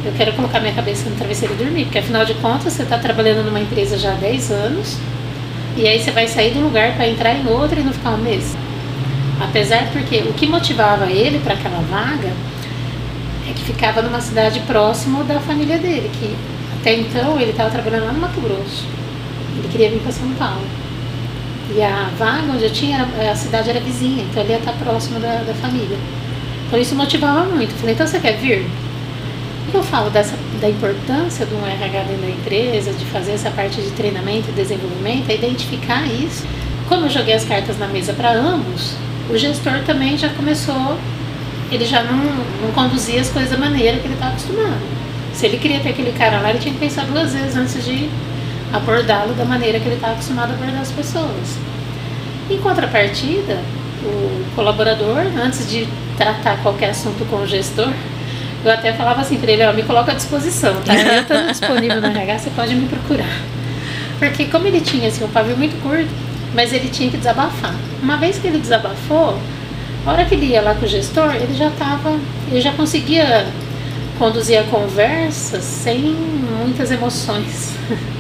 eu 0.05 0.13
quero 0.13 0.33
colocar 0.35 0.61
minha 0.61 0.75
cabeça 0.75 1.09
no 1.09 1.17
travesseiro 1.17 1.55
e 1.55 1.57
dormir, 1.57 1.85
porque 1.85 1.99
afinal 1.99 2.25
de 2.25 2.35
contas 2.35 2.73
você 2.73 2.83
está 2.83 2.99
trabalhando 2.99 3.45
numa 3.45 3.61
empresa 3.61 3.97
já 3.97 4.13
há 4.13 4.17
10 4.17 4.51
anos, 4.51 4.99
e 5.77 5.89
aí 5.89 5.99
você 5.99 6.11
vai 6.11 6.29
sair 6.29 6.53
de 6.53 6.59
um 6.59 6.65
lugar 6.65 6.95
para 6.95 7.09
entrar 7.09 7.35
em 7.35 7.47
outro 7.49 7.81
e 7.81 7.83
não 7.83 7.93
ficar 7.93 8.11
um 8.11 8.19
mês. 8.19 8.57
Apesar 9.41 9.91
porque 9.93 10.19
o 10.19 10.33
que 10.35 10.47
motivava 10.47 11.11
ele 11.11 11.39
para 11.41 11.55
aquela 11.55 11.81
vaga 11.91 12.33
é 13.49 13.53
que 13.53 13.63
ficava 13.65 14.03
numa 14.03 14.21
cidade 14.21 14.61
próximo 14.61 15.25
da 15.25 15.41
família 15.41 15.79
dele, 15.79 16.11
que 16.19 16.35
até 16.81 16.95
então 16.95 17.41
ele 17.41 17.51
estava 17.51 17.71
trabalhando 17.71 18.07
lá 18.07 18.13
no 18.13 18.21
Mato 18.21 18.41
Grosso. 18.41 18.87
Ele 19.57 19.69
queria 19.69 19.91
vir 19.91 20.01
para 20.01 20.13
São 20.13 20.29
Paulo. 20.35 20.65
E 21.75 21.83
a 21.83 22.11
vaga 22.19 22.53
onde 22.53 22.65
eu 22.65 22.73
tinha, 22.73 23.09
a 23.31 23.35
cidade 23.35 23.71
era 23.71 23.81
vizinha, 23.81 24.23
então 24.23 24.43
ele 24.43 24.53
ia 24.53 24.59
estar 24.59 24.73
próximo 24.75 25.19
da, 25.19 25.43
da 25.47 25.55
família. 25.55 25.97
Então 26.67 26.79
isso 26.79 26.95
motivava 26.95 27.45
muito. 27.45 27.73
Eu 27.73 27.79
falei, 27.79 27.95
então 27.95 28.07
você 28.07 28.21
quer 28.21 28.37
vir? 28.37 28.67
Que 29.75 29.79
eu 29.79 29.83
falo 29.83 30.09
dessa, 30.09 30.37
da 30.61 30.71
importância 30.71 31.45
do 31.47 31.57
RH 31.57 32.05
dentro 32.05 32.23
da 32.23 32.31
empresa, 32.31 32.93
de 32.93 33.05
fazer 33.07 33.33
essa 33.33 33.51
parte 33.51 33.83
de 33.83 33.91
treinamento 33.91 34.49
e 34.51 34.53
desenvolvimento, 34.53 35.29
é 35.29 35.35
identificar 35.35 36.07
isso. 36.07 36.47
Como 36.89 37.07
eu 37.07 37.11
joguei 37.11 37.35
as 37.35 37.45
cartas 37.45 37.77
na 37.77 37.89
mesa 37.89 38.13
para 38.13 38.33
ambos, 38.33 38.95
o 39.29 39.37
gestor 39.37 39.81
também 39.85 40.17
já 40.17 40.29
começou, 40.29 40.97
ele 41.73 41.85
já 41.85 42.05
não, 42.05 42.19
não 42.63 42.71
conduzia 42.73 43.21
as 43.21 43.31
coisas 43.31 43.51
da 43.51 43.57
maneira 43.57 43.99
que 43.99 44.07
ele 44.07 44.15
estava 44.15 44.31
acostumado. 44.31 44.79
Se 45.33 45.45
ele 45.45 45.59
queria 45.59 45.81
ter 45.81 45.89
aquele 45.89 46.13
cara 46.13 46.39
lá, 46.39 46.51
ele 46.51 46.61
tinha 46.61 46.73
que 46.73 46.79
pensar 46.79 47.05
duas 47.07 47.33
vezes 47.33 47.57
antes 47.57 47.85
de 47.85 48.09
abordá-lo 48.73 49.35
da 49.35 49.45
maneira 49.45 49.81
que 49.81 49.87
ele 49.87 49.97
estava 49.97 50.13
acostumado 50.13 50.53
a 50.53 50.55
abordar 50.55 50.83
as 50.83 50.93
pessoas. 50.93 51.59
Em 52.49 52.59
contrapartida, 52.59 53.59
o 54.05 54.55
colaborador, 54.55 55.25
antes 55.45 55.69
de 55.69 55.89
tratar 56.17 56.63
qualquer 56.63 56.91
assunto 56.91 57.29
com 57.29 57.39
o 57.39 57.47
gestor, 57.49 57.93
eu 58.65 58.71
até 58.71 58.93
falava 58.93 59.21
assim 59.21 59.39
para 59.39 59.53
ele, 59.53 59.65
ó, 59.65 59.73
me 59.73 59.83
coloca 59.83 60.13
à 60.13 60.15
disposição, 60.15 60.75
tá? 60.83 60.95
Eu 60.95 61.21
estando 61.21 61.49
disponível 61.49 62.01
no 62.01 62.07
RH, 62.07 62.39
você 62.39 62.51
pode 62.51 62.75
me 62.75 62.89
procurar. 62.89 63.41
Porque 64.19 64.47
como 64.47 64.67
ele 64.67 64.81
tinha 64.81 65.09
assim, 65.09 65.25
um 65.25 65.29
pavio 65.29 65.57
muito 65.57 65.81
curto, 65.83 66.09
mas 66.55 66.73
ele 66.73 66.89
tinha 66.89 67.11
que 67.11 67.17
desabafar. 67.17 67.75
Uma 68.03 68.17
vez 68.17 68.39
que 68.39 68.47
ele 68.47 68.59
desabafou, 68.59 69.39
a 70.07 70.11
hora 70.11 70.25
que 70.25 70.35
ele 70.35 70.47
ia 70.47 70.63
lá 70.63 70.75
com 70.75 70.85
o 70.85 70.89
gestor, 70.89 71.35
ele 71.35 71.55
já 71.55 71.69
estava, 71.69 72.19
ele 72.51 72.61
já 72.61 72.73
conseguia 72.73 73.47
conduzir 74.19 74.59
a 74.59 74.65
conversa 74.65 75.61
sem 75.61 76.17
muitas 76.59 76.91
emoções. 76.91 77.73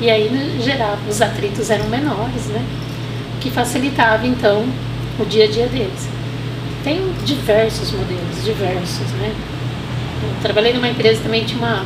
E 0.00 0.10
aí, 0.10 0.28
no 0.28 0.60
geral, 0.60 0.98
os 1.08 1.22
atritos 1.22 1.70
eram 1.70 1.88
menores, 1.88 2.46
né? 2.46 2.62
Que 3.40 3.48
facilitava, 3.48 4.26
então, 4.26 4.66
o 5.18 5.24
dia 5.24 5.44
a 5.44 5.48
dia 5.48 5.66
deles. 5.68 6.08
Tem 6.82 7.00
diversos 7.24 7.92
modelos, 7.92 8.44
diversos, 8.44 9.12
né? 9.12 9.32
Eu 10.28 10.42
trabalhei 10.42 10.72
numa 10.72 10.88
empresa 10.88 11.20
também 11.22 11.44
tinha 11.44 11.58
uma, 11.58 11.84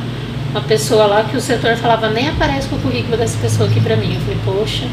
uma 0.51 0.61
pessoa 0.61 1.05
lá 1.05 1.23
que 1.23 1.35
o 1.37 1.41
setor 1.41 1.75
falava 1.77 2.09
nem 2.09 2.27
aparece 2.29 2.67
com 2.67 2.75
o 2.75 2.79
currículo 2.79 3.17
dessa 3.17 3.37
pessoa 3.39 3.69
aqui 3.69 3.79
pra 3.81 3.95
mim. 3.95 4.15
Eu 4.15 4.21
falei, 4.21 4.37
poxa, 4.45 4.87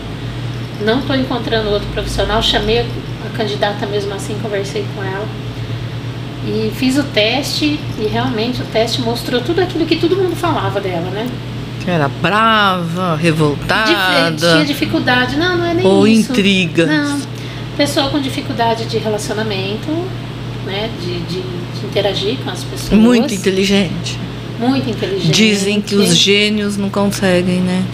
não 0.84 1.00
estou 1.00 1.16
encontrando 1.16 1.70
outro 1.70 1.88
profissional. 1.88 2.42
Chamei 2.42 2.80
a 2.80 3.36
candidata 3.36 3.86
mesmo 3.86 4.12
assim, 4.14 4.36
conversei 4.42 4.84
com 4.94 5.02
ela. 5.02 5.26
E 6.46 6.70
fiz 6.76 6.96
o 6.96 7.02
teste 7.02 7.80
e 7.98 8.06
realmente 8.06 8.62
o 8.62 8.64
teste 8.66 9.00
mostrou 9.00 9.40
tudo 9.40 9.60
aquilo 9.60 9.84
que 9.84 9.96
todo 9.96 10.14
mundo 10.16 10.36
falava 10.36 10.80
dela, 10.80 11.10
né? 11.10 11.26
Que 11.84 11.90
era 11.90 12.08
brava, 12.08 13.12
Dif- 13.16 13.22
revoltada. 13.24 14.36
tinha 14.52 14.64
dificuldade. 14.64 15.36
Não, 15.36 15.56
não 15.56 15.66
é 15.66 15.74
nem 15.74 15.84
Ou 15.86 16.06
isso. 16.06 16.30
intrigas. 16.30 16.88
Não. 16.88 17.20
Pessoa 17.76 18.08
com 18.10 18.20
dificuldade 18.20 18.86
de 18.86 18.96
relacionamento, 18.98 19.88
né? 20.66 20.90
De, 21.00 21.18
de, 21.20 21.40
de 21.40 21.86
interagir 21.86 22.36
com 22.44 22.50
as 22.50 22.62
pessoas. 22.64 23.00
Muito 23.00 23.32
inteligente. 23.32 24.18
Muito 24.58 24.88
inteligente. 24.90 25.32
Dizem 25.32 25.80
que 25.80 25.94
os 25.94 26.16
gênios 26.16 26.76
não 26.76 26.90
conseguem, 26.90 27.60
né? 27.60 27.84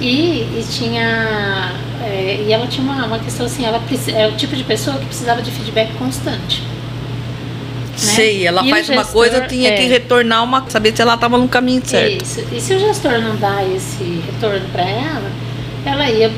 E, 0.00 0.42
e 0.42 0.64
tinha. 0.70 1.72
é, 2.02 2.44
e 2.46 2.52
ela 2.52 2.66
tinha 2.66 2.82
uma, 2.82 3.06
uma 3.06 3.18
questão 3.18 3.46
assim, 3.46 3.64
ela 3.64 3.80
é 4.14 4.26
o 4.26 4.32
tipo 4.32 4.56
de 4.56 4.64
pessoa 4.64 4.96
que 4.98 5.06
precisava 5.06 5.42
de 5.42 5.50
feedback 5.50 5.92
constante. 5.98 6.62
Sei, 7.96 8.46
ela 8.46 8.64
E 8.64 8.70
faz 8.70 8.88
uma 8.88 9.02
gestor, 9.02 9.12
coisa, 9.12 9.40
tinha 9.46 9.72
que 9.76 9.82
é. 9.82 9.86
retornar 9.86 10.42
uma, 10.42 10.64
saber 10.70 10.96
se 10.96 11.02
ela 11.02 11.14
estava 11.14 11.36
no 11.36 11.46
caminho 11.46 11.82
certo. 11.84 12.24
Isso. 12.24 12.40
E 12.50 12.60
se 12.60 12.74
o 12.74 12.78
gestor 12.78 13.20
não 13.20 13.36
dá 13.36 13.62
esse 13.64 14.22
retorno 14.26 14.66
para 14.72 14.82
ela, 14.88 15.30
ela 15.84 16.08
ia, 16.10 16.32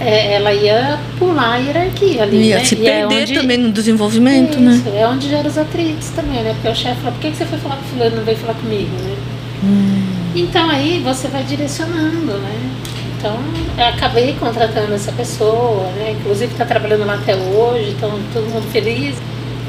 é, 0.00 0.34
ela 0.34 0.52
ia 0.52 0.98
pular 1.18 1.54
a 1.54 1.56
hierarquia 1.56 2.22
ali. 2.22 2.48
Ia 2.48 2.58
né? 2.58 2.64
se 2.64 2.74
E 2.76 2.86
é 2.86 3.00
perder 3.00 3.22
onde- 3.22 3.34
também 3.34 3.58
no 3.58 3.72
desenvolvimento, 3.72 4.52
Isso, 4.52 4.60
né? 4.60 5.00
é 5.00 5.06
onde 5.06 5.28
gera 5.28 5.48
os 5.48 5.58
atritos 5.58 6.08
também, 6.10 6.42
né? 6.42 6.52
Porque 6.54 6.68
o 6.68 6.74
chefe 6.74 7.00
fala, 7.00 7.12
por 7.12 7.20
que 7.20 7.30
você 7.36 7.44
foi 7.44 7.58
falar 7.58 7.76
com 7.76 7.82
o 7.82 7.88
fulano 7.88 8.12
e 8.12 8.16
não 8.18 8.24
veio 8.24 8.36
falar 8.38 8.54
comigo, 8.54 8.90
né? 9.02 9.16
Hum. 9.64 10.02
Então 10.36 10.68
aí 10.70 11.00
você 11.04 11.26
vai 11.28 11.42
direcionando, 11.42 12.32
né? 12.38 12.70
Então 13.18 13.36
eu 13.76 13.84
acabei 13.86 14.34
contratando 14.38 14.94
essa 14.94 15.10
pessoa, 15.12 15.90
né? 15.96 16.14
Inclusive 16.20 16.52
está 16.52 16.64
trabalhando 16.64 17.04
lá 17.04 17.14
até 17.14 17.34
hoje, 17.34 17.90
então 17.96 18.18
todo 18.32 18.44
mundo 18.48 18.70
feliz. 18.70 19.16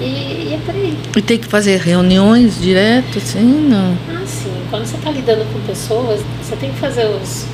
E, 0.01 0.03
e 0.03 0.53
é 0.53 0.59
por 0.65 0.73
aí. 0.75 0.95
E 1.17 1.21
tem 1.21 1.37
que 1.37 1.47
fazer 1.47 1.77
reuniões 1.81 2.61
direto, 2.61 3.17
assim, 3.17 3.67
não? 3.69 3.97
Assim, 4.23 4.53
quando 4.69 4.85
você 4.85 4.95
está 4.95 5.11
lidando 5.11 5.43
com 5.51 5.59
pessoas, 5.67 6.21
você 6.41 6.55
tem 6.55 6.71
que 6.71 6.79
fazer 6.79 7.05
os, 7.05 7.45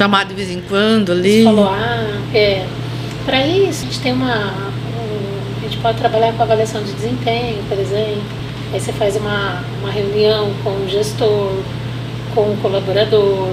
Chamar 0.00 0.24
de 0.24 0.32
vez 0.32 0.50
em 0.50 0.62
quando 0.62 1.12
ali. 1.12 1.44
follow-up. 1.44 2.34
É. 2.34 2.64
Para 3.26 3.46
isso, 3.46 3.82
a 3.82 3.84
gente 3.84 4.00
tem 4.00 4.14
uma. 4.14 4.34
um- 4.34 5.58
a 5.58 5.62
gente 5.64 5.76
pode 5.76 5.98
trabalhar 5.98 6.32
com 6.32 6.42
avaliação 6.42 6.82
de 6.82 6.90
desempenho, 6.92 7.62
por 7.68 7.78
exemplo. 7.78 8.22
Aí 8.72 8.80
você 8.80 8.92
faz 8.94 9.14
uma, 9.16 9.62
uma 9.82 9.90
reunião 9.90 10.50
com 10.64 10.70
o 10.70 10.88
gestor, 10.88 11.52
com 12.34 12.40
o 12.40 12.56
colaborador, 12.62 13.46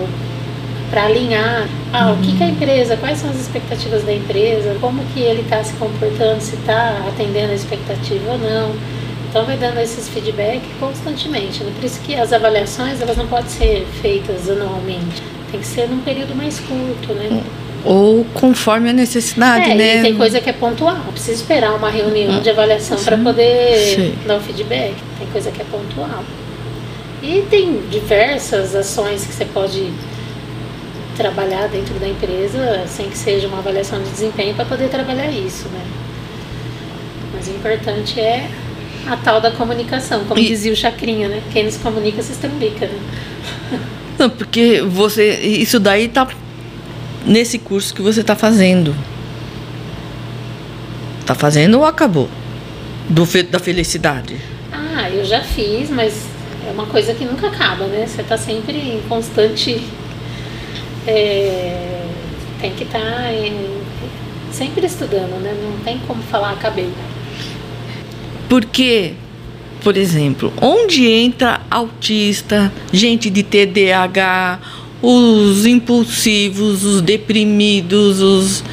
para 0.90 1.04
alinhar 1.08 1.68
ah, 1.92 2.14
o 2.14 2.18
que, 2.24 2.38
que 2.38 2.44
a 2.44 2.48
empresa, 2.48 2.96
quais 2.96 3.18
são 3.18 3.30
as 3.30 3.36
expectativas 3.42 4.04
da 4.04 4.14
empresa, 4.14 4.78
como 4.80 5.04
que 5.14 5.20
ele 5.20 5.42
está 5.42 5.62
se 5.66 5.74
comportando, 5.74 6.40
se 6.40 6.56
está 6.56 6.96
atendendo 7.10 7.52
a 7.52 7.56
expectativa 7.56 8.32
ou 8.32 8.38
não. 8.38 8.74
Então 9.30 9.44
vai 9.44 9.58
dando 9.58 9.80
esses 9.82 10.08
feedback 10.08 10.62
constantemente. 10.80 11.62
Né? 11.62 11.74
Por 11.76 11.84
isso 11.84 12.00
que 12.06 12.16
as 12.16 12.32
avaliações 12.32 13.02
elas 13.02 13.18
não 13.18 13.28
podem 13.28 13.50
ser 13.50 13.86
feitas 14.02 14.50
anualmente. 14.50 15.22
Tem 15.52 15.60
que 15.60 15.66
ser 15.66 15.88
num 15.88 16.00
período 16.00 16.36
mais 16.36 16.60
curto, 16.60 17.14
né? 17.14 17.42
Ou 17.86 18.26
conforme 18.34 18.90
a 18.90 18.94
necessidade, 18.94 19.72
É, 19.72 19.76
né? 19.76 20.02
tem 20.02 20.16
coisa 20.18 20.42
que 20.42 20.50
é 20.50 20.54
pontual. 20.54 20.96
Não 20.96 21.14
precisa 21.14 21.34
esperar 21.42 21.74
uma 21.74 21.90
reunião 21.90 22.42
de 22.42 22.50
avaliação 22.50 22.98
para 23.02 23.18
poder 23.18 23.78
Sim. 23.96 24.16
dar 24.28 24.38
o 24.38 24.42
feedback. 24.42 24.96
Tem 25.18 25.28
coisa 25.32 25.52
que 25.52 25.62
é 25.62 25.66
pontual. 25.66 26.24
E 27.24 27.46
tem 27.50 27.82
diversas 27.90 28.76
ações 28.76 29.26
que 29.26 29.34
você 29.34 29.46
pode 29.46 29.90
trabalhar 31.16 31.68
dentro 31.68 31.96
da 31.96 32.08
empresa 32.08 32.84
sem 32.88 33.10
que 33.10 33.18
seja 33.18 33.48
uma 33.48 33.60
avaliação 33.60 34.02
de 34.04 34.10
desempenho 34.10 34.54
para 34.54 34.66
poder 34.66 34.90
trabalhar 34.90 35.32
isso, 35.32 35.68
né? 35.70 35.82
Mas 37.34 37.48
o 37.48 37.52
importante 37.52 38.20
é 38.20 38.48
a 39.08 39.16
tal 39.16 39.40
da 39.42 39.52
comunicação, 39.52 40.26
como 40.26 40.40
E- 40.40 40.46
dizia 40.48 40.72
o 40.72 40.76
Chacrinha, 40.76 41.28
né? 41.30 41.42
Quem 41.52 41.64
não 41.64 41.72
se 41.72 41.80
comunica 41.80 42.22
se 42.22 42.34
estrumbica, 42.34 42.86
né? 42.86 43.00
Não, 44.18 44.30
porque 44.30 44.82
você. 44.82 45.40
Isso 45.42 45.80
daí 45.80 46.08
tá 46.08 46.28
nesse 47.26 47.60
curso 47.60 47.94
que 47.94 48.02
você 48.02 48.24
tá 48.24 48.36
fazendo. 48.36 48.96
Tá 51.26 51.36
fazendo 51.36 51.78
ou 51.80 51.86
acabou? 51.86 52.30
Do, 53.10 53.26
fe- 53.26 53.44
da 53.44 53.60
felicidade. 53.60 54.38
Ah, 54.72 55.10
eu 55.10 55.24
já 55.24 55.42
fiz, 55.42 55.90
mas 55.90 56.26
é 56.68 56.72
uma 56.72 56.86
coisa 56.86 57.14
que 57.14 57.24
nunca 57.26 57.48
acaba, 57.48 57.86
né? 57.88 58.06
Você 58.08 58.24
tá 58.24 58.38
sempre 58.38 58.78
em 58.78 59.02
constante. 59.08 59.82
é, 61.06 62.06
tem 62.60 62.72
que 62.74 62.84
estar 62.84 63.32
sempre 64.52 64.86
estudando, 64.86 65.40
né? 65.42 65.54
Não 65.62 65.80
tem 65.84 66.00
como 66.08 66.22
falar 66.24 66.52
acabei. 66.54 66.90
Porque, 68.50 69.14
por 69.82 69.96
exemplo, 69.96 70.52
onde 70.62 71.08
entra 71.08 71.62
autista, 71.70 72.72
gente 72.92 73.30
de 73.30 73.44
TDAH, 73.44 74.60
os 75.02 75.66
impulsivos, 75.66 76.84
os 76.84 77.02
deprimidos, 77.02 78.22
os. 78.22 78.64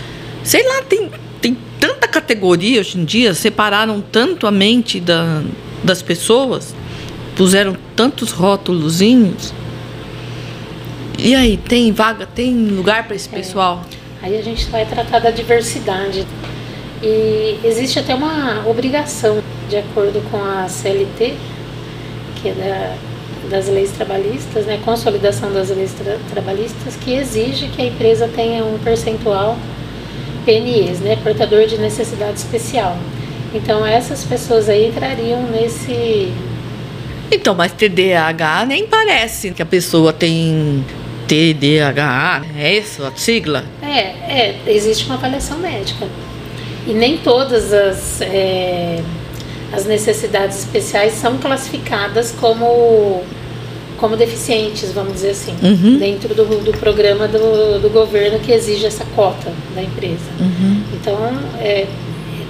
Sei 0.42 0.66
lá, 0.66 0.82
tem, 0.82 1.10
tem 1.40 1.56
tanta 1.78 2.08
categoria 2.08 2.80
hoje 2.80 2.98
em 2.98 3.04
dia, 3.04 3.34
separaram 3.34 4.00
tanto 4.00 4.46
a 4.46 4.50
mente 4.50 5.00
da, 5.00 5.42
das 5.82 6.02
pessoas, 6.02 6.74
puseram 7.36 7.76
tantos 7.94 8.30
rótulozinhos. 8.30 9.52
E 11.18 11.34
aí, 11.34 11.56
tem 11.56 11.92
vaga, 11.92 12.26
tem 12.26 12.52
lugar 12.68 13.06
para 13.06 13.14
esse 13.16 13.28
pessoal? 13.28 13.84
Aí 14.20 14.36
a 14.38 14.42
gente 14.42 14.66
vai 14.70 14.84
tratar 14.86 15.20
da 15.20 15.30
diversidade. 15.30 16.26
E 17.04 17.60
existe 17.62 17.98
até 17.98 18.14
uma 18.14 18.66
obrigação, 18.66 19.42
de 19.68 19.76
acordo 19.76 20.22
com 20.30 20.38
a 20.42 20.66
CLT, 20.66 21.34
que 22.36 22.48
é 22.48 22.52
da, 22.52 22.96
das 23.50 23.68
leis 23.68 23.92
trabalhistas, 23.92 24.64
né, 24.64 24.80
consolidação 24.82 25.52
das 25.52 25.68
leis 25.68 25.92
tra 25.92 26.16
trabalhistas, 26.32 26.96
que 26.96 27.12
exige 27.12 27.68
que 27.68 27.82
a 27.82 27.84
empresa 27.84 28.26
tenha 28.34 28.64
um 28.64 28.78
percentual 28.78 29.58
PNEs, 30.46 31.00
né, 31.00 31.16
portador 31.22 31.66
de 31.66 31.76
necessidade 31.76 32.38
especial. 32.38 32.96
Então 33.52 33.84
essas 33.84 34.24
pessoas 34.24 34.70
aí 34.70 34.88
entrariam 34.88 35.42
nesse 35.42 36.32
Então, 37.30 37.54
mas 37.54 37.70
TDAH 37.72 38.64
nem 38.64 38.86
parece 38.86 39.50
que 39.50 39.60
a 39.60 39.66
pessoa 39.66 40.10
tem 40.10 40.82
TDAH, 41.28 42.44
é 42.56 42.78
isso 42.78 43.04
a 43.04 43.12
sigla? 43.14 43.62
É, 43.82 43.98
é, 43.98 44.60
existe 44.66 45.04
uma 45.04 45.16
avaliação 45.16 45.58
médica. 45.58 46.08
E 46.86 46.92
nem 46.92 47.18
todas 47.18 47.72
as, 47.72 48.20
é, 48.20 49.00
as 49.72 49.86
necessidades 49.86 50.58
especiais 50.60 51.14
são 51.14 51.38
classificadas 51.38 52.32
como, 52.32 53.22
como 53.98 54.16
deficientes, 54.16 54.92
vamos 54.92 55.14
dizer 55.14 55.30
assim, 55.30 55.54
Uhum. 55.62 55.98
dentro 55.98 56.34
do, 56.34 56.44
do 56.62 56.72
programa 56.78 57.26
do, 57.26 57.80
do 57.80 57.90
governo 57.90 58.38
que 58.38 58.52
exige 58.52 58.86
essa 58.86 59.04
cota 59.16 59.50
da 59.74 59.82
empresa. 59.82 60.30
Uhum. 60.38 60.82
Então, 60.92 61.16
é, 61.58 61.86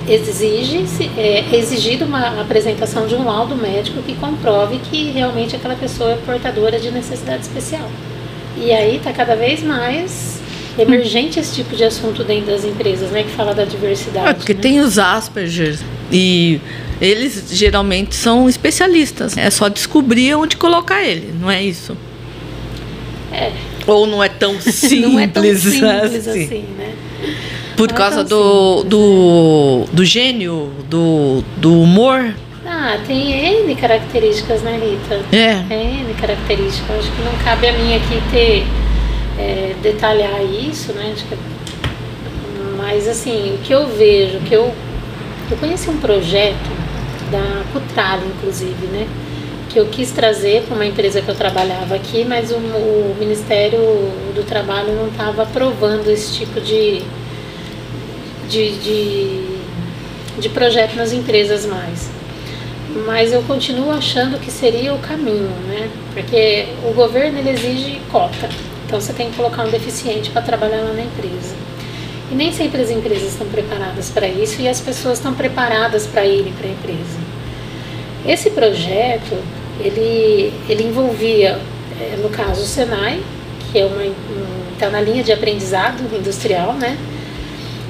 exige 0.09 0.85
é 1.16 1.57
exigido 1.57 2.05
uma 2.05 2.41
apresentação 2.41 3.07
de 3.07 3.14
um 3.14 3.24
laudo 3.24 3.57
médico 3.57 4.03
que 4.03 4.14
comprove 4.14 4.78
que 4.78 5.11
realmente 5.11 5.57
aquela 5.57 5.74
pessoa 5.76 6.11
é 6.11 6.16
portadora 6.26 6.78
de 6.78 6.91
necessidade 6.91 7.43
especial. 7.43 7.89
E 8.57 8.72
aí 8.72 8.97
está 8.97 9.12
cada 9.12 9.35
vez 9.35 9.62
mais 9.62 10.34
emergente 10.79 11.39
esse 11.39 11.55
tipo 11.55 11.77
de 11.77 11.85
assunto 11.85 12.25
dentro 12.25 12.47
das 12.47 12.64
empresas, 12.64 13.11
né, 13.11 13.22
que 13.22 13.31
fala 13.31 13.55
da 13.55 13.64
diversidade. 13.64 14.29
É, 14.29 14.35
porque 14.35 14.55
né? 14.55 14.61
tem 14.61 14.81
os 14.81 14.99
Asperger 14.99 15.79
e 16.11 16.61
eles 17.01 17.45
geralmente 17.51 18.14
são 18.14 18.49
especialistas. 18.49 19.37
É 19.37 19.51
só 19.51 19.68
descobrir 19.68 20.35
onde 20.35 20.57
colocar 20.57 21.03
ele, 21.03 21.35
não 21.41 21.51
é 21.51 21.62
isso? 21.62 21.97
É, 23.33 23.53
Ou 23.87 24.07
não 24.07 24.22
é 24.22 24.29
tão 24.29 24.61
simples, 24.61 25.01
não 25.12 25.18
é 25.18 25.27
tão 25.27 25.43
simples 25.43 26.29
assim? 26.29 26.45
assim, 26.45 26.64
né? 26.79 26.95
Por 27.77 27.89
Não 27.89 27.95
é 27.95 27.99
causa 27.99 28.25
tão 28.25 28.39
do, 28.39 28.75
simples, 28.75 28.91
do, 28.91 29.85
do 29.93 30.05
gênio, 30.05 30.72
do, 30.89 31.43
do 31.57 31.83
humor? 31.83 32.35
Ah, 32.66 32.99
tem 33.07 33.64
N 33.66 33.75
características, 33.75 34.62
né, 34.62 34.79
Rita? 34.79 35.37
É. 35.37 35.75
É 35.75 36.01
N 36.01 36.14
características. 36.14 36.99
Acho 36.99 37.11
que 37.11 37.22
não 37.22 37.33
cabe 37.45 37.68
a 37.68 37.72
mim 37.72 37.95
aqui 37.97 38.22
ter 38.31 38.64
é, 39.39 39.74
detalhar 39.82 40.43
isso, 40.45 40.93
né? 40.93 41.12
Acho 41.14 41.24
que- 41.26 41.37
mas 42.76 43.09
assim, 43.09 43.55
o 43.55 43.59
que 43.59 43.72
eu 43.72 43.87
vejo, 43.89 44.39
que 44.41 44.55
eu 44.55 44.72
eu 45.51 45.59
conheci 45.59 45.91
um 45.91 45.99
projeto 45.99 46.70
da 47.30 47.62
Cutral, 47.72 48.18
inclusive, 48.26 48.87
né? 48.87 49.07
Que 49.68 49.78
eu 49.78 49.87
quis 49.87 50.11
trazer 50.11 50.62
para 50.62 50.74
uma 50.74 50.87
empresa 50.87 51.20
que 51.20 51.28
eu 51.28 51.35
trabalhava 51.35 51.95
aqui, 51.95 52.24
mas 52.24 52.51
o, 52.51 52.55
o 52.57 53.16
Ministério 53.20 53.78
do 54.35 54.43
Trabalho 54.47 54.95
não 54.95 55.09
estava 55.09 55.43
aprovando 55.43 56.09
esse 56.11 56.32
tipo 56.32 56.61
de, 56.61 57.03
de, 58.49 58.72
de, 58.78 59.41
de 60.41 60.49
projeto 60.49 60.95
nas 60.97 61.12
empresas 61.12 61.66
mais 61.66 62.11
mas 63.07 63.32
eu 63.32 63.43
continuo 63.43 63.91
achando 63.91 64.39
que 64.39 64.51
seria 64.53 64.95
o 64.95 64.99
caminho, 64.99 65.51
né? 65.68 65.91
Porque 66.12 66.66
o 66.89 66.93
governo 66.93 67.39
ele 67.41 67.51
exige 67.51 68.01
cota, 68.11 68.49
então 68.95 69.01
você 69.01 69.12
tem 69.12 69.28
que 69.28 69.36
colocar 69.36 69.64
um 69.64 69.70
deficiente 69.70 70.30
para 70.30 70.40
trabalhar 70.40 70.80
lá 70.82 70.92
na 70.92 71.03
empresa. 71.03 71.57
E 72.30 72.34
nem 72.36 72.53
sempre 72.53 72.80
as 72.80 72.90
empresas 72.90 73.32
estão 73.32 73.49
preparadas 73.49 74.09
para 74.09 74.28
isso 74.28 74.62
e 74.62 74.68
as 74.68 74.80
pessoas 74.80 75.18
estão 75.18 75.34
preparadas 75.34 76.07
para 76.07 76.24
irem 76.24 76.53
para 76.53 76.68
a 76.68 76.70
empresa. 76.70 77.18
Esse 78.24 78.51
projeto 78.51 79.36
ele 79.80 80.53
ele 80.68 80.84
envolvia, 80.84 81.59
eh, 82.01 82.16
no 82.22 82.28
caso 82.28 82.62
o 82.62 82.66
Senai, 82.66 83.20
que 83.72 83.80
é 83.80 83.84
uma 83.84 84.05
está 84.74 84.88
na 84.90 85.01
linha 85.01 85.24
de 85.24 85.32
aprendizado 85.32 86.01
industrial, 86.16 86.74
né? 86.74 86.97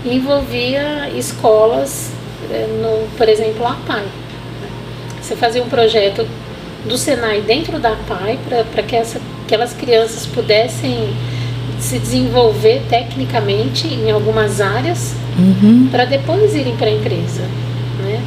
E 0.07 0.17
envolvia 0.17 1.11
escolas, 1.11 2.13
eh, 2.51 2.67
no, 2.81 3.15
por 3.19 3.29
exemplo, 3.29 3.67
a 3.67 3.73
APAI. 3.73 4.07
Você 5.21 5.37
fazia 5.37 5.63
um 5.63 5.69
projeto 5.69 6.27
do 6.87 6.97
Senai 6.97 7.43
dentro 7.43 7.79
da 7.79 7.95
PAI 8.09 8.39
para 8.71 8.83
que 8.83 8.97
essa, 8.97 9.21
aquelas 9.45 9.73
crianças 9.73 10.27
pudessem 10.27 11.09
se 11.79 11.99
desenvolver 11.99 12.83
tecnicamente 12.89 13.87
em 13.87 14.11
algumas 14.11 14.61
áreas 14.61 15.15
Uhum. 15.37 15.89
para 15.91 16.05
depois 16.05 16.55
irem 16.55 16.77
para 16.77 16.87
a 16.87 16.93
empresa, 16.93 17.43
né? 18.05 18.21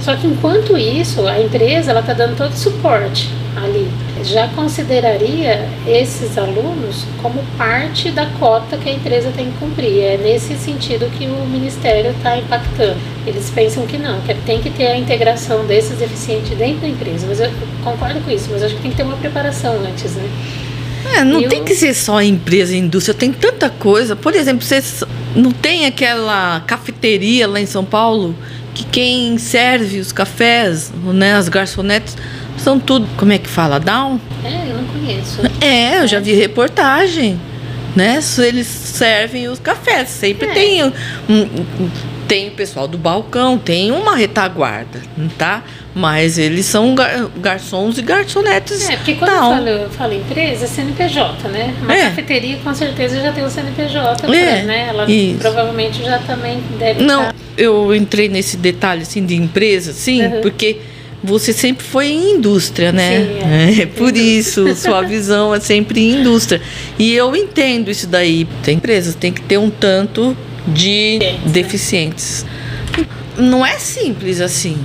Só 0.00 0.14
que 0.14 0.26
enquanto 0.28 0.78
isso, 0.78 1.26
a 1.26 1.40
empresa 1.40 1.90
ela 1.90 1.98
está 2.00 2.12
dando 2.12 2.36
todo 2.36 2.52
o 2.52 2.56
suporte 2.56 3.28
ali. 3.56 3.88
Já 4.24 4.48
consideraria 4.48 5.68
esses 5.86 6.36
alunos 6.36 7.04
como 7.22 7.42
parte 7.56 8.10
da 8.10 8.26
cota 8.38 8.76
que 8.76 8.88
a 8.88 8.92
empresa 8.92 9.32
tem 9.36 9.46
que 9.50 9.58
cumprir. 9.58 10.00
É 10.00 10.16
nesse 10.16 10.54
sentido 10.56 11.10
que 11.16 11.26
o 11.26 11.46
Ministério 11.46 12.10
está 12.10 12.36
impactando. 12.36 12.96
Eles 13.26 13.50
pensam 13.50 13.86
que 13.86 13.96
não, 13.98 14.20
que 14.22 14.34
tem 14.34 14.60
que 14.60 14.70
ter 14.70 14.86
a 14.88 14.96
integração 14.96 15.64
desses 15.66 15.98
deficientes 15.98 16.56
dentro 16.56 16.80
da 16.80 16.88
empresa. 16.88 17.26
Mas 17.28 17.40
eu 17.40 17.50
concordo 17.84 18.20
com 18.20 18.30
isso, 18.30 18.48
mas 18.50 18.62
acho 18.62 18.74
que 18.76 18.82
tem 18.82 18.90
que 18.90 18.96
ter 18.96 19.02
uma 19.02 19.16
preparação 19.16 19.74
antes, 19.86 20.12
né? 20.14 20.28
É, 21.16 21.24
não 21.24 21.40
Eu- 21.40 21.48
tem 21.48 21.62
que 21.64 21.74
ser 21.74 21.94
só 21.94 22.20
empresa 22.20 22.74
e 22.74 22.78
indústria, 22.78 23.14
tem 23.14 23.32
tanta 23.32 23.70
coisa. 23.70 24.16
Por 24.16 24.34
exemplo, 24.34 24.64
vocês 24.64 25.04
não 25.34 25.52
tem 25.52 25.86
aquela 25.86 26.60
cafeteria 26.66 27.46
lá 27.46 27.60
em 27.60 27.66
São 27.66 27.84
Paulo 27.84 28.34
que 28.74 28.84
quem 28.84 29.38
serve 29.38 29.98
os 30.00 30.12
cafés, 30.12 30.92
né, 31.14 31.34
as 31.34 31.48
garçonetes, 31.48 32.16
são 32.68 32.78
tudo, 32.78 33.08
como 33.16 33.32
é 33.32 33.38
que 33.38 33.48
fala, 33.48 33.80
down? 33.80 34.20
É, 34.44 34.70
eu 34.70 34.76
não 34.76 34.84
conheço. 34.84 35.40
É, 35.58 36.00
eu 36.02 36.06
já 36.06 36.20
vi 36.20 36.34
reportagem, 36.34 37.40
né? 37.96 38.20
Eles 38.46 38.66
servem 38.66 39.48
os 39.48 39.58
cafés, 39.58 40.10
sempre 40.10 40.48
É. 40.48 40.52
tem 40.52 40.84
um, 40.84 40.92
um- 41.30 41.90
tem 42.28 42.48
o 42.48 42.50
pessoal 42.50 42.86
do 42.86 42.98
balcão, 42.98 43.56
tem 43.56 43.90
uma 43.90 44.14
retaguarda, 44.14 45.00
tá? 45.38 45.62
Mas 45.94 46.36
eles 46.36 46.66
são 46.66 46.94
gar- 46.94 47.26
garçons 47.38 47.96
e 47.96 48.02
garçonetes. 48.02 48.86
É, 48.90 48.96
porque 48.96 49.14
quando 49.14 49.30
eu 49.30 49.38
falo, 49.38 49.68
eu 49.68 49.88
falo 49.90 50.12
empresa, 50.12 50.66
é 50.66 50.68
CNPJ, 50.68 51.48
né? 51.48 51.74
Uma 51.80 51.94
É. 51.94 52.02
cafeteria 52.10 52.58
com 52.62 52.74
certeza 52.74 53.18
já 53.22 53.32
tem 53.32 53.42
o 53.46 53.48
CNPJ, 53.48 54.26
pra- 54.26 54.36
É, 54.36 54.62
né? 54.62 54.86
Ela 54.90 55.10
isso. 55.10 55.38
provavelmente 55.38 56.02
já 56.04 56.18
também 56.18 56.62
deve 56.78 57.02
Não, 57.02 57.22
estar. 57.22 57.34
eu 57.56 57.94
entrei 57.94 58.28
nesse 58.28 58.58
detalhe 58.58 59.00
assim 59.02 59.24
de 59.24 59.34
empresa, 59.34 59.94
sim, 59.94 60.22
Uhum. 60.26 60.40
porque 60.42 60.76
você 61.22 61.52
sempre 61.52 61.84
foi 61.84 62.08
em 62.08 62.36
indústria, 62.36 62.92
né? 62.92 63.18
Sim, 63.18 63.38
é, 63.44 63.64
é, 63.64 63.74
sempre 63.74 63.98
por 63.98 64.16
isso, 64.16 64.74
sua 64.76 65.02
visão 65.02 65.54
é 65.54 65.60
sempre 65.60 66.00
em 66.00 66.20
indústria. 66.20 66.60
E 66.98 67.12
eu 67.14 67.34
entendo 67.34 67.90
isso 67.90 68.06
daí. 68.06 68.46
Tem 68.62 68.76
empresas, 68.76 69.14
tem 69.14 69.32
que 69.32 69.42
ter 69.42 69.58
um 69.58 69.70
tanto 69.70 70.36
de 70.66 71.18
Deficientes, 71.44 71.52
deficientes. 71.52 72.46
Não 73.36 73.64
é 73.64 73.78
simples 73.78 74.40
assim. 74.40 74.78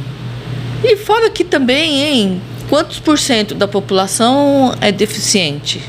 E 0.83 0.95
fora 0.97 1.29
que 1.29 1.43
também, 1.43 2.03
hein? 2.03 2.41
Quantos 2.69 2.99
por 2.99 3.17
cento 3.19 3.53
da 3.53 3.67
população 3.67 4.75
é 4.81 4.91
deficiente? 4.91 5.81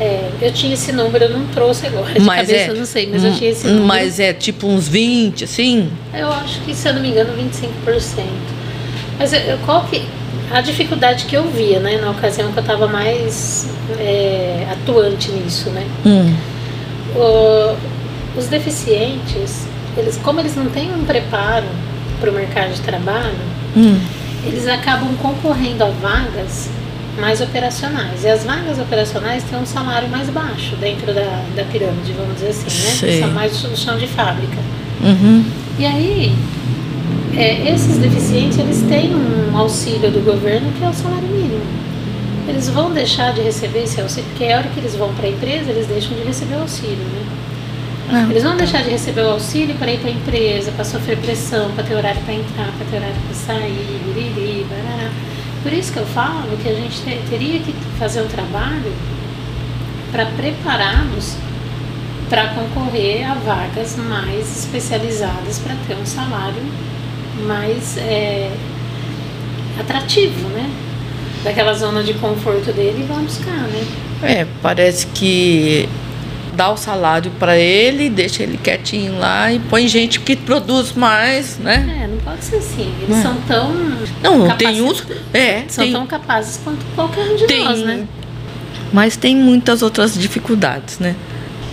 É, 0.00 0.30
eu 0.40 0.52
tinha 0.52 0.72
esse 0.72 0.92
número, 0.92 1.24
eu 1.24 1.30
não 1.30 1.46
trouxe 1.48 1.86
agora. 1.86 2.14
De 2.14 2.20
mas 2.20 2.48
cabeça 2.48 2.64
é, 2.64 2.70
eu 2.70 2.76
não 2.76 2.86
sei, 2.86 3.08
mas 3.10 3.22
eu 3.22 3.34
tinha 3.34 3.50
esse 3.50 3.66
número. 3.66 3.84
Mas 3.84 4.18
é 4.18 4.32
tipo 4.32 4.66
uns 4.66 4.88
20, 4.88 5.44
assim? 5.44 5.90
Eu 6.14 6.32
acho 6.32 6.60
que, 6.62 6.74
se 6.74 6.88
eu 6.88 6.94
não 6.94 7.02
me 7.02 7.10
engano, 7.10 7.30
25%. 7.36 8.24
Mas 9.20 9.32
qual 9.66 9.84
que 9.84 10.02
a 10.50 10.62
dificuldade 10.62 11.26
que 11.26 11.36
eu 11.36 11.44
via, 11.44 11.78
né, 11.78 11.98
na 11.98 12.10
ocasião 12.10 12.50
que 12.50 12.58
eu 12.58 12.62
estava 12.62 12.88
mais 12.88 13.68
é, 13.98 14.66
atuante 14.72 15.30
nisso, 15.30 15.68
né? 15.70 15.86
Hum. 16.06 16.34
O, 17.14 17.76
os 18.38 18.46
deficientes, 18.46 19.66
eles, 19.96 20.16
como 20.16 20.40
eles 20.40 20.56
não 20.56 20.66
têm 20.66 20.90
um 20.92 21.04
preparo 21.04 21.66
para 22.18 22.30
o 22.30 22.32
mercado 22.32 22.72
de 22.72 22.80
trabalho, 22.80 23.50
Hum. 23.76 24.00
eles 24.44 24.66
acabam 24.66 25.14
concorrendo 25.22 25.84
a 25.84 25.90
vagas 25.90 26.68
mais 27.20 27.40
operacionais. 27.40 28.24
E 28.24 28.28
as 28.28 28.42
vagas 28.44 28.78
operacionais 28.80 29.44
têm 29.44 29.58
um 29.58 29.66
salário 29.66 30.08
mais 30.08 30.28
baixo 30.30 30.74
dentro 30.80 31.12
da, 31.14 31.44
da 31.54 31.64
pirâmide, 31.64 32.12
vamos 32.12 32.34
dizer 32.34 32.48
assim, 32.48 32.64
né? 32.64 32.94
Sei. 32.94 33.20
São 33.20 33.30
mais 33.30 33.56
do 33.60 33.76
chão 33.76 33.96
de 33.96 34.08
fábrica. 34.08 34.58
Uhum. 35.02 35.44
E 35.78 35.86
aí, 35.86 36.34
é, 37.36 37.70
esses 37.72 37.98
deficientes, 37.98 38.58
eles 38.58 38.82
têm 38.88 39.14
um 39.14 39.56
auxílio 39.56 40.10
do 40.10 40.24
governo 40.24 40.70
que 40.72 40.84
é 40.84 40.88
o 40.88 40.92
salário 40.92 41.28
mínimo. 41.28 41.62
Eles 42.48 42.68
vão 42.68 42.90
deixar 42.92 43.32
de 43.32 43.40
receber 43.42 43.84
esse 43.84 44.00
auxílio, 44.00 44.28
porque 44.30 44.44
a 44.52 44.58
hora 44.58 44.68
que 44.68 44.80
eles 44.80 44.96
vão 44.96 45.12
para 45.14 45.26
a 45.26 45.30
empresa, 45.30 45.70
eles 45.70 45.86
deixam 45.86 46.16
de 46.16 46.24
receber 46.24 46.56
o 46.56 46.60
auxílio, 46.62 46.96
né? 46.96 47.22
Ah, 48.12 48.26
Eles 48.28 48.42
vão 48.42 48.56
deixar 48.56 48.82
de 48.82 48.90
receber 48.90 49.20
o 49.20 49.30
auxílio 49.30 49.76
para 49.76 49.92
ir 49.92 50.00
para 50.00 50.08
a 50.10 50.12
empresa, 50.12 50.72
para 50.72 50.84
sofrer 50.84 51.16
pressão, 51.18 51.70
para 51.72 51.84
ter 51.84 51.94
horário 51.94 52.20
para 52.22 52.34
entrar, 52.34 52.66
para 52.76 52.86
ter 52.90 52.96
horário 52.96 53.14
para 53.26 53.34
sair, 53.36 54.00
biriri, 54.14 54.66
barará. 54.68 55.10
Por 55.62 55.72
isso 55.72 55.92
que 55.92 55.98
eu 56.00 56.06
falo 56.06 56.48
que 56.60 56.68
a 56.68 56.74
gente 56.74 57.00
te- 57.02 57.20
teria 57.30 57.60
que 57.60 57.72
fazer 58.00 58.22
um 58.22 58.26
trabalho 58.26 58.92
para 60.10 60.26
prepará-los 60.26 61.36
para 62.28 62.48
concorrer 62.48 63.30
a 63.30 63.34
vagas 63.34 63.96
mais 63.96 64.58
especializadas 64.64 65.58
para 65.60 65.76
ter 65.86 65.94
um 66.00 66.06
salário 66.06 66.62
mais 67.40 67.96
é, 67.98 68.50
atrativo, 69.78 70.48
né? 70.48 70.68
Daquela 71.42 71.72
zona 71.72 72.02
de 72.02 72.14
conforto 72.14 72.72
dele 72.72 73.00
e 73.02 73.06
vão 73.06 73.22
buscar, 73.22 73.52
né? 73.52 73.86
É, 74.22 74.46
parece 74.62 75.06
que 75.06 75.88
dá 76.54 76.70
o 76.70 76.76
salário 76.76 77.30
para 77.38 77.56
ele, 77.56 78.10
deixa 78.10 78.42
ele 78.42 78.58
quietinho 78.58 79.18
lá 79.18 79.50
e 79.50 79.58
põe 79.58 79.88
gente 79.88 80.20
que 80.20 80.36
produz 80.36 80.92
mais, 80.92 81.56
né? 81.58 82.02
É, 82.02 82.06
não 82.06 82.18
pode 82.18 82.44
ser 82.44 82.56
assim. 82.56 82.92
Eles 83.02 83.16
É. 83.18 83.22
são 83.22 83.34
tão. 83.48 83.72
Não, 84.22 84.56
tem 84.56 84.82
uns. 84.82 85.02
É, 85.32 85.64
São 85.68 85.84
tem, 85.84 85.92
tão 85.94 86.06
capazes 86.06 86.60
quanto 86.62 86.84
qualquer 86.94 87.24
um 87.24 87.36
de 87.36 87.46
tem, 87.46 87.64
nós, 87.64 87.80
né? 87.80 88.06
Mas 88.92 89.16
tem 89.16 89.34
muitas 89.34 89.82
outras 89.82 90.14
dificuldades, 90.18 90.98
né? 90.98 91.14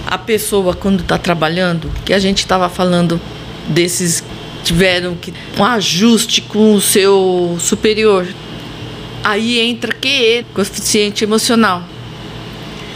A 0.05 0.18
pessoa, 0.18 0.74
quando 0.74 1.01
está 1.01 1.18
trabalhando, 1.18 1.91
que 2.05 2.13
a 2.13 2.20
gente 2.20 2.38
estava 2.39 2.70
falando 2.70 3.20
desses 3.68 4.24
tiveram 4.68 5.15
que 5.15 5.34
um 5.57 5.63
ajuste 5.63 6.41
com 6.41 6.74
o 6.74 6.82
seu 6.82 7.57
superior. 7.59 8.28
Aí 9.24 9.59
entra 9.59 9.93
QE, 9.93 10.45
coeficiente 10.53 11.24
emocional. 11.24 11.84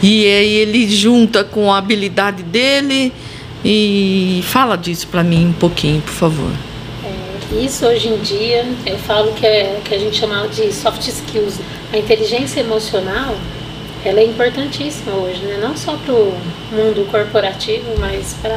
E 0.02 0.26
aí 0.26 0.54
ele 0.56 0.88
junta 0.90 1.42
com 1.42 1.72
a 1.72 1.78
habilidade 1.78 2.42
dele 2.42 3.12
e 3.64 4.42
fala 4.44 4.76
disso 4.76 5.06
para 5.06 5.22
mim 5.22 5.46
um 5.46 5.52
pouquinho, 5.52 6.02
por 6.02 6.12
favor. 6.12 6.50
É, 7.04 7.64
isso 7.64 7.86
hoje 7.86 8.08
em 8.08 8.18
dia, 8.18 8.66
eu 8.84 8.98
falo 8.98 9.32
que, 9.32 9.46
é, 9.46 9.80
que 9.84 9.94
a 9.94 9.98
gente 9.98 10.16
chama 10.16 10.46
de 10.48 10.72
soft 10.72 11.06
skills. 11.06 11.58
A 11.92 11.96
inteligência 11.96 12.60
emocional, 12.60 13.36
ela 14.04 14.20
é 14.20 14.24
importantíssima 14.24 15.12
hoje, 15.14 15.40
né? 15.42 15.58
Não 15.62 15.76
só 15.76 15.96
para 15.96 16.12
o 16.12 16.36
mundo 16.72 17.08
corporativo, 17.10 17.94
mas 17.98 18.36
para 18.42 18.56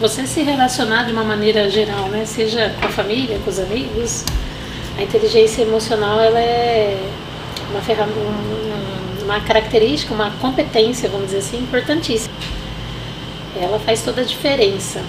você 0.00 0.26
se 0.26 0.42
relacionar 0.42 1.04
de 1.04 1.12
uma 1.12 1.24
maneira 1.24 1.70
geral, 1.70 2.08
né? 2.08 2.24
Seja 2.24 2.74
com 2.80 2.86
a 2.86 2.90
família, 2.90 3.38
com 3.44 3.50
os 3.50 3.58
amigos. 3.58 4.24
A 4.98 5.02
inteligência 5.02 5.62
emocional, 5.62 6.20
ela 6.20 6.38
é 6.38 6.96
uma 7.70 7.80
ferramenta, 7.80 8.18
uma 9.24 9.40
característica, 9.40 10.12
uma 10.14 10.30
competência, 10.32 11.08
vamos 11.08 11.26
dizer 11.26 11.38
assim, 11.38 11.58
importantíssima. 11.58 12.34
Ela 13.60 13.78
faz 13.78 14.02
toda 14.02 14.20
a 14.20 14.24
diferença 14.24 15.00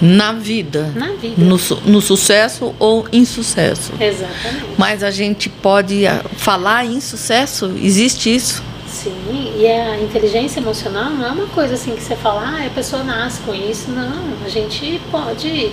Na 0.00 0.32
vida, 0.32 0.92
na 0.94 1.12
vida. 1.12 1.34
no, 1.42 1.58
su- 1.58 1.80
no 1.86 2.00
sucesso 2.00 2.74
ou 2.78 3.06
insucesso. 3.12 3.92
Exatamente. 4.00 4.66
Mas 4.76 5.02
a 5.02 5.10
gente 5.10 5.48
pode 5.48 6.06
ah, 6.06 6.22
falar 6.36 6.84
em 6.84 7.00
sucesso? 7.00 7.72
Existe 7.80 8.34
isso? 8.34 8.62
Sim, 8.94 9.52
e 9.58 9.66
a 9.66 9.98
inteligência 10.00 10.60
emocional 10.60 11.10
não 11.10 11.26
é 11.26 11.30
uma 11.32 11.46
coisa 11.48 11.74
assim 11.74 11.96
que 11.96 12.00
você 12.00 12.14
fala, 12.14 12.40
ah, 12.42 12.64
a 12.66 12.70
pessoa 12.70 13.02
nasce 13.02 13.40
com 13.42 13.52
isso. 13.52 13.90
Não, 13.90 14.22
a 14.44 14.48
gente 14.48 15.00
pode 15.10 15.72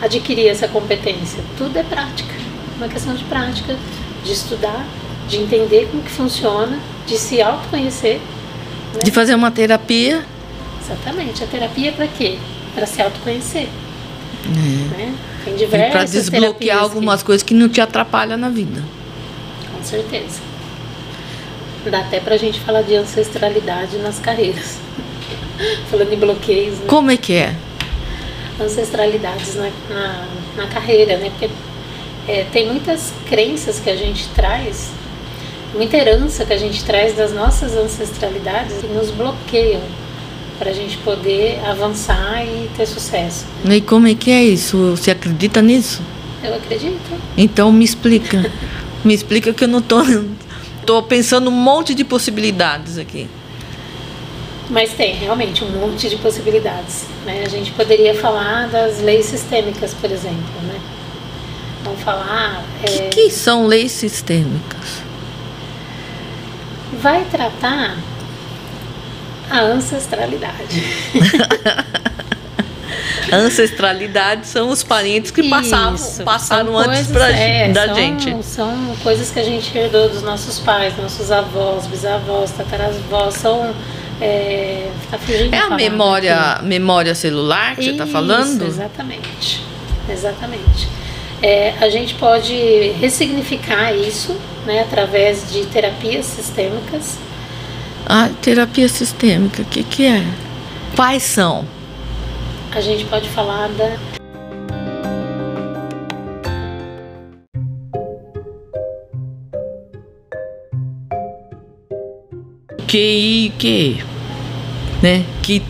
adquirir 0.00 0.46
essa 0.48 0.68
competência. 0.68 1.42
Tudo 1.58 1.76
é 1.76 1.82
prática. 1.82 2.32
Uma 2.76 2.86
questão 2.88 3.12
de 3.14 3.24
prática, 3.24 3.76
de 4.24 4.32
estudar, 4.32 4.86
de 5.28 5.38
entender 5.38 5.88
como 5.90 6.00
que 6.04 6.10
funciona, 6.10 6.78
de 7.06 7.18
se 7.18 7.42
autoconhecer. 7.42 8.20
né? 8.94 9.00
De 9.04 9.10
fazer 9.10 9.34
uma 9.34 9.50
terapia? 9.50 10.24
Exatamente. 10.80 11.42
A 11.42 11.46
terapia 11.48 11.88
é 11.88 11.92
para 11.92 12.06
quê? 12.06 12.38
Para 12.74 12.86
se 12.86 13.02
autoconhecer. 13.02 13.68
Né? 14.46 15.14
Tem 15.44 15.54
E 15.54 15.56
diversas 15.56 15.90
para 15.92 16.04
desbloquear 16.04 16.40
terapias 16.52 16.76
que- 16.78 16.82
algumas 16.84 17.22
coisas 17.24 17.42
que 17.42 17.52
não 17.52 17.68
te 17.68 17.80
atrapalham 17.80 18.36
na 18.38 18.48
vida. 18.48 18.80
Com 19.76 19.82
certeza. 19.82 20.40
Dá 21.84 22.00
até 22.00 22.20
pra 22.20 22.36
gente 22.36 22.60
falar 22.60 22.82
de 22.82 22.94
ancestralidade 22.94 23.96
nas 23.98 24.18
carreiras. 24.18 24.78
Falando 25.90 26.12
em 26.12 26.18
bloqueios, 26.18 26.78
né? 26.78 26.84
Como 26.86 27.10
é 27.10 27.16
que 27.16 27.34
é? 27.34 27.54
ancestralidades 28.62 29.54
na, 29.54 29.70
na, 29.88 30.24
na 30.56 30.66
carreira, 30.66 31.16
né? 31.16 31.30
Porque 31.30 31.50
é, 32.28 32.44
tem 32.52 32.66
muitas 32.66 33.12
crenças 33.28 33.80
que 33.80 33.90
a 33.90 33.96
gente 33.96 34.28
traz, 34.34 34.90
muita 35.74 35.96
herança 35.96 36.44
que 36.44 36.52
a 36.52 36.58
gente 36.58 36.84
traz 36.84 37.16
das 37.16 37.32
nossas 37.32 37.76
ancestralidades 37.76 38.78
que 38.80 38.86
nos 38.88 39.10
bloqueiam 39.10 39.80
para 40.58 40.70
a 40.70 40.74
gente 40.74 40.98
poder 40.98 41.58
avançar 41.64 42.44
e 42.44 42.68
ter 42.76 42.86
sucesso. 42.86 43.46
E 43.64 43.80
como 43.80 44.06
é 44.06 44.14
que 44.14 44.30
é 44.30 44.44
isso? 44.44 44.90
Você 44.90 45.10
acredita 45.10 45.62
nisso? 45.62 46.02
Eu 46.44 46.54
acredito. 46.54 47.00
Então 47.36 47.72
me 47.72 47.84
explica. 47.84 48.50
me 49.02 49.14
explica 49.14 49.54
que 49.54 49.64
eu 49.64 49.68
não 49.68 49.80
tô, 49.80 50.02
tô 50.86 51.02
pensando 51.02 51.48
um 51.48 51.52
monte 51.52 51.94
de 51.94 52.04
possibilidades 52.04 52.98
aqui. 52.98 53.28
Mas 54.68 54.92
tem 54.92 55.14
realmente 55.14 55.64
um 55.64 55.70
monte 55.70 56.08
de 56.08 56.16
possibilidades. 56.16 57.06
Né? 57.24 57.42
A 57.44 57.48
gente 57.48 57.72
poderia 57.72 58.14
falar 58.14 58.68
das 58.68 59.00
leis 59.00 59.26
sistêmicas, 59.26 59.94
por 59.94 60.10
exemplo. 60.10 60.62
Né? 60.62 60.80
Vamos 61.84 62.00
falar. 62.02 62.64
O 62.82 62.84
é, 62.84 63.08
que, 63.08 63.08
que 63.08 63.30
são 63.30 63.66
leis 63.66 63.90
sistêmicas? 63.90 65.10
vai 67.00 67.24
tratar 67.24 67.96
a 69.50 69.60
ancestralidade. 69.60 70.84
Ancestralidade 73.32 74.46
são 74.46 74.68
os 74.70 74.82
parentes 74.82 75.30
que 75.30 75.48
passavam, 75.48 75.94
Isso, 75.94 76.22
passaram 76.22 76.76
antes 76.76 77.06
coisas- 77.06 77.12
pra, 77.12 77.30
é, 77.30 77.68
da 77.72 77.86
são- 77.86 77.94
gente. 77.94 78.36
São 78.44 78.96
coisas 79.02 79.30
que 79.30 79.38
a 79.38 79.44
gente 79.44 79.76
herdou 79.76 80.08
dos 80.08 80.22
nossos 80.22 80.58
pais, 80.58 80.96
nossos 80.96 81.30
avós, 81.30 81.86
bisavós, 81.86 82.50
tataravós. 82.52 83.34
São. 83.34 83.72
É, 84.20 84.88
tá 85.10 85.18
É 85.50 85.58
a 85.60 85.70
memória, 85.70 86.36
aqui. 86.38 86.64
memória 86.66 87.14
celular 87.14 87.74
que 87.74 87.84
você 87.84 87.90
está 87.92 88.04
Isso, 88.04 88.12
falando? 88.12 88.66
Exatamente. 88.66 89.64
Exatamente. 90.08 90.88
É, 91.42 91.72
a 91.80 91.88
gente 91.88 92.14
pode 92.14 92.54
ressignificar 93.00 93.94
isso 93.94 94.36
né, 94.66 94.82
através 94.82 95.50
de 95.50 95.64
terapias 95.66 96.26
sistêmicas. 96.26 97.16
Ah, 98.04 98.28
terapia 98.42 98.88
sistêmica, 98.90 99.62
o 99.62 99.64
que, 99.64 99.82
que 99.82 100.04
é? 100.06 100.22
Quais 100.94 101.22
são? 101.22 101.64
A 102.72 102.80
gente 102.80 103.04
pode 103.06 103.28
falar 103.28 103.68
da 103.70 103.98
QI, 112.86 113.52
QE, 113.58 114.04
né? 115.02 115.24
Que 115.42 115.62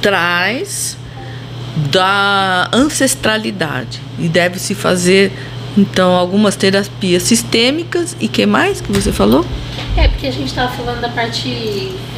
traz 0.00 0.96
da 1.90 2.68
ancestralidade 2.72 4.00
e 4.18 4.28
deve 4.28 4.58
se 4.58 4.74
fazer 4.74 5.32
então 5.76 6.14
algumas 6.14 6.56
terapias 6.56 7.22
sistêmicas 7.22 8.16
e 8.18 8.28
que 8.28 8.44
mais 8.44 8.80
que 8.80 8.90
você 8.90 9.12
falou? 9.12 9.44
É, 9.96 10.08
porque 10.08 10.26
a 10.26 10.32
gente 10.32 10.48
estava 10.48 10.72
falando 10.72 11.00
da 11.00 11.08
parte 11.08 11.48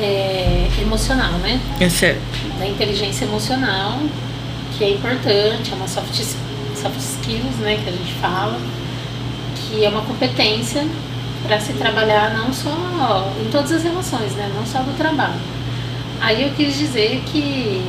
é, 0.00 0.68
emocional, 0.80 1.32
né? 1.38 1.60
É 1.80 1.88
certo. 1.88 2.41
Da 2.62 2.68
inteligência 2.68 3.24
emocional, 3.24 3.98
que 4.78 4.84
é 4.84 4.90
importante, 4.90 5.72
é 5.72 5.74
uma 5.74 5.88
soft, 5.88 6.14
soft 6.80 6.96
skills, 6.96 7.56
né? 7.56 7.80
Que 7.82 7.88
a 7.88 7.92
gente 7.92 8.12
fala, 8.20 8.56
que 9.56 9.84
é 9.84 9.88
uma 9.88 10.02
competência 10.02 10.86
para 11.42 11.58
se 11.58 11.72
trabalhar 11.72 12.32
não 12.34 12.52
só 12.52 13.32
em 13.44 13.50
todas 13.50 13.72
as 13.72 13.82
relações, 13.82 14.30
né? 14.36 14.48
Não 14.54 14.64
só 14.64 14.78
do 14.78 14.96
trabalho. 14.96 15.40
Aí 16.20 16.44
eu 16.44 16.50
quis 16.50 16.78
dizer 16.78 17.24
que 17.26 17.82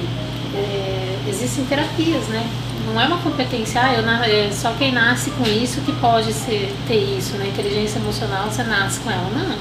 é, 0.55 1.19
existem 1.29 1.65
terapias, 1.65 2.23
né? 2.29 2.43
não 2.87 2.99
é 2.99 3.05
uma 3.05 3.19
competência, 3.19 3.79
ah, 3.79 3.93
eu, 3.93 4.09
é 4.09 4.51
só 4.51 4.73
quem 4.73 4.91
nasce 4.91 5.29
com 5.31 5.43
isso 5.45 5.81
que 5.81 5.91
pode 5.93 6.33
ser, 6.33 6.73
ter 6.87 6.97
isso, 7.15 7.37
né? 7.37 7.47
Inteligência 7.47 7.99
emocional, 7.99 8.49
você 8.49 8.63
nasce 8.63 8.99
com 9.01 9.11
ela. 9.11 9.29
Não. 9.29 9.55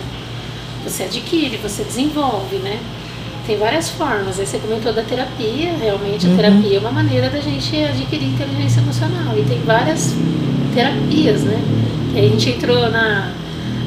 Você 0.85 1.03
adquire, 1.03 1.59
você 1.59 1.85
desenvolve, 1.85 2.57
né? 2.57 2.81
Tem 3.47 3.59
várias 3.59 3.91
formas. 3.91 4.39
Aí 4.39 4.47
você 4.47 4.59
comentou 4.59 4.93
da 4.93 5.03
terapia, 5.03 5.73
realmente 5.81 6.27
uhum. 6.27 6.35
a 6.35 6.37
terapia 6.37 6.77
é 6.77 6.81
uma 6.81 6.93
maneira 6.93 7.29
da 7.29 7.41
gente 7.41 7.77
adquirir 7.83 8.29
inteligência 8.29 8.81
emocional. 8.81 9.37
E 9.37 9.43
tem 9.43 9.61
várias 9.63 10.15
terapias, 10.75 11.43
né? 11.43 11.61
E 12.15 12.19
a 12.19 12.23
gente 12.23 12.51
entrou 12.51 12.89
na, 12.91 13.33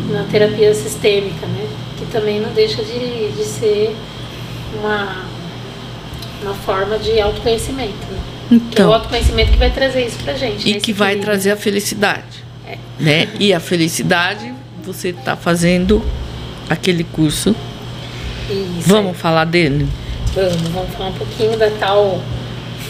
na 0.09 0.23
terapia 0.31 0.73
sistêmica, 0.73 1.45
né? 1.47 1.67
Que 1.97 2.05
também 2.07 2.39
não 2.39 2.51
deixa 2.53 2.83
de, 2.83 3.31
de 3.31 3.43
ser 3.43 3.95
uma, 4.79 5.23
uma 6.41 6.53
forma 6.53 6.97
de 6.97 7.19
autoconhecimento. 7.19 7.93
Né? 8.11 8.19
Então, 8.51 8.69
que 8.69 8.81
é 8.81 8.85
o 8.85 8.93
autoconhecimento 8.93 9.51
que 9.51 9.57
vai 9.57 9.71
trazer 9.71 10.05
isso 10.05 10.17
pra 10.23 10.33
gente. 10.33 10.69
E 10.69 10.79
que 10.79 10.93
vai 10.93 11.15
trazer 11.15 11.51
a 11.51 11.57
felicidade. 11.57 12.43
É. 12.67 12.77
Né? 12.99 13.29
E 13.39 13.53
a 13.53 13.59
felicidade, 13.59 14.53
você 14.83 15.09
está 15.09 15.35
fazendo 15.35 16.03
aquele 16.69 17.03
curso. 17.03 17.55
Isso, 18.49 18.87
vamos 18.87 19.17
falar 19.17 19.45
dele? 19.45 19.87
Vamos, 20.33 20.61
vamos 20.61 20.93
falar 20.93 21.09
um 21.09 21.13
pouquinho 21.13 21.57
da 21.57 21.69
tal 21.71 22.21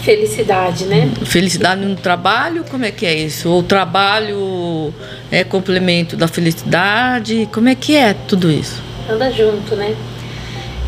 felicidade, 0.02 0.84
né? 0.84 1.10
Felicidade 1.24 1.84
no 1.84 1.96
trabalho, 1.96 2.64
como 2.70 2.84
é 2.84 2.90
que 2.90 3.04
é 3.04 3.14
isso? 3.14 3.50
O 3.50 3.62
trabalho 3.62 4.94
é 5.30 5.42
complemento 5.42 6.16
da 6.16 6.28
felicidade? 6.28 7.48
Como 7.52 7.68
é 7.68 7.74
que 7.74 7.96
é 7.96 8.14
tudo 8.14 8.50
isso? 8.50 8.80
Anda 9.10 9.30
junto, 9.32 9.74
né? 9.74 9.96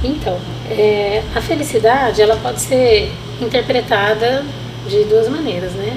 Então, 0.04 0.38
é, 0.70 1.22
a 1.34 1.40
felicidade 1.40 2.22
ela 2.22 2.36
pode 2.36 2.60
ser 2.60 3.10
interpretada 3.40 4.44
de 4.88 5.04
duas 5.04 5.28
maneiras, 5.28 5.72
né? 5.72 5.96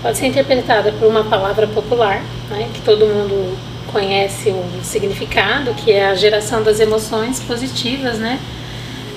Pode 0.00 0.16
ser 0.16 0.26
interpretada 0.26 0.92
por 0.92 1.08
uma 1.08 1.24
palavra 1.24 1.66
popular, 1.66 2.22
né, 2.48 2.68
que 2.72 2.80
todo 2.82 3.04
mundo 3.04 3.56
conhece 3.92 4.50
o 4.50 4.64
significado, 4.82 5.74
que 5.74 5.92
é 5.92 6.08
a 6.08 6.14
geração 6.14 6.62
das 6.62 6.80
emoções 6.80 7.40
positivas, 7.40 8.18
né? 8.18 8.38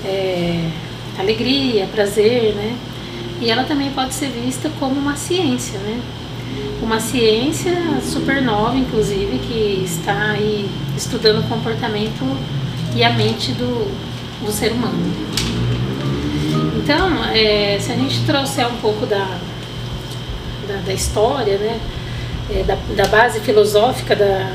É, 0.03 0.69
alegria, 1.19 1.87
prazer, 1.87 2.53
né? 2.55 2.75
E 3.39 3.49
ela 3.49 3.63
também 3.63 3.91
pode 3.91 4.13
ser 4.13 4.29
vista 4.29 4.69
como 4.79 4.99
uma 4.99 5.15
ciência, 5.15 5.79
né? 5.79 5.99
Uma 6.81 6.99
ciência 6.99 7.73
super 8.01 8.41
nova, 8.41 8.75
inclusive, 8.75 9.39
que 9.39 9.83
está 9.85 10.31
aí 10.31 10.69
estudando 10.97 11.39
o 11.39 11.47
comportamento 11.47 12.25
e 12.95 13.03
a 13.03 13.11
mente 13.11 13.51
do, 13.53 13.91
do 14.45 14.51
ser 14.51 14.71
humano. 14.71 14.99
Então, 16.83 17.23
é, 17.25 17.77
se 17.79 17.91
a 17.91 17.95
gente 17.95 18.25
trouxer 18.25 18.67
um 18.67 18.77
pouco 18.77 19.05
da, 19.05 19.39
da, 20.67 20.77
da 20.85 20.93
história, 20.93 21.57
né, 21.57 21.79
é, 22.53 22.63
da, 22.63 22.75
da 22.95 23.07
base 23.07 23.39
filosófica 23.39 24.15
da, 24.15 24.51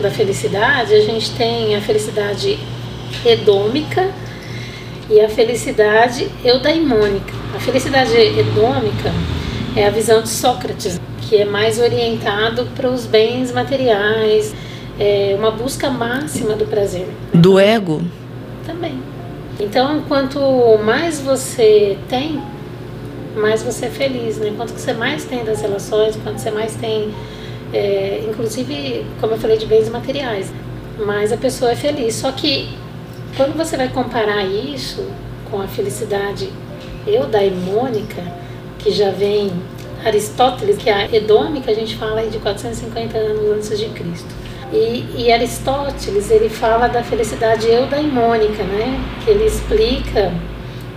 da 0.00 0.10
felicidade, 0.10 0.94
a 0.94 1.00
gente 1.00 1.32
tem 1.32 1.74
a 1.76 1.80
felicidade 1.80 2.58
edômica 3.24 4.10
e 5.08 5.20
a 5.20 5.28
felicidade 5.28 6.28
eudaimônica. 6.44 7.32
A 7.54 7.58
felicidade 7.58 8.14
edômica 8.16 9.12
é 9.76 9.86
a 9.86 9.90
visão 9.90 10.22
de 10.22 10.28
Sócrates, 10.28 11.00
que 11.22 11.36
é 11.36 11.44
mais 11.44 11.78
orientado 11.78 12.66
para 12.76 12.88
os 12.88 13.06
bens 13.06 13.52
materiais, 13.52 14.54
é 14.98 15.34
uma 15.38 15.50
busca 15.50 15.90
máxima 15.90 16.54
do 16.54 16.66
prazer. 16.66 17.08
Do 17.32 17.58
ego? 17.58 18.02
Também. 18.66 19.00
Então, 19.58 20.02
quanto 20.06 20.40
mais 20.84 21.20
você 21.20 21.98
tem, 22.08 22.40
mais 23.36 23.62
você 23.62 23.86
é 23.86 23.90
feliz, 23.90 24.38
né? 24.38 24.52
Quanto 24.56 24.72
que 24.72 24.80
você 24.80 24.92
mais 24.92 25.24
tem 25.24 25.44
das 25.44 25.60
relações, 25.60 26.16
quanto 26.22 26.38
você 26.38 26.50
mais 26.50 26.74
tem, 26.76 27.12
é, 27.72 28.24
inclusive, 28.28 29.06
como 29.20 29.34
eu 29.34 29.38
falei, 29.38 29.56
de 29.56 29.66
bens 29.66 29.88
materiais, 29.88 30.52
mais 30.98 31.32
a 31.32 31.36
pessoa 31.36 31.72
é 31.72 31.76
feliz. 31.76 32.14
Só 32.14 32.32
que 32.32 32.68
quando 33.36 33.56
você 33.56 33.76
vai 33.76 33.88
comparar 33.88 34.44
isso 34.44 35.06
com 35.50 35.60
a 35.60 35.66
felicidade 35.68 36.48
eudaimônica, 37.06 38.22
que 38.78 38.90
já 38.90 39.10
vem 39.10 39.50
Aristóteles, 40.04 40.78
que 40.78 40.88
é 40.88 40.94
a 40.94 41.14
edômica, 41.14 41.70
a 41.70 41.74
gente 41.74 41.96
fala 41.96 42.26
de 42.26 42.38
450 42.38 43.18
anos 43.18 43.56
antes 43.56 43.78
de 43.78 43.86
Cristo. 43.90 44.28
E, 44.72 45.04
e, 45.16 45.32
Aristóteles 45.32 46.30
ele 46.30 46.48
fala 46.48 46.86
da 46.86 47.02
felicidade 47.02 47.66
eudaimônica, 47.68 48.62
né? 48.62 49.04
Que 49.24 49.30
ele 49.32 49.44
explica 49.44 50.32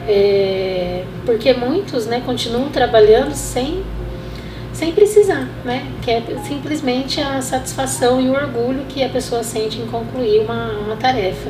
é, 0.07 1.03
porque 1.25 1.53
muitos, 1.53 2.05
né, 2.05 2.21
continuam 2.25 2.69
trabalhando 2.69 3.33
sem 3.33 3.83
sem 4.73 4.91
precisar, 4.91 5.47
né? 5.63 5.87
Que 6.01 6.11
é 6.11 6.23
simplesmente 6.47 7.21
a 7.21 7.41
satisfação 7.41 8.19
e 8.19 8.27
o 8.27 8.33
orgulho 8.33 8.85
que 8.89 9.03
a 9.03 9.09
pessoa 9.09 9.43
sente 9.43 9.79
em 9.79 9.85
concluir 9.87 10.41
uma, 10.41 10.71
uma 10.71 10.95
tarefa. 10.95 11.49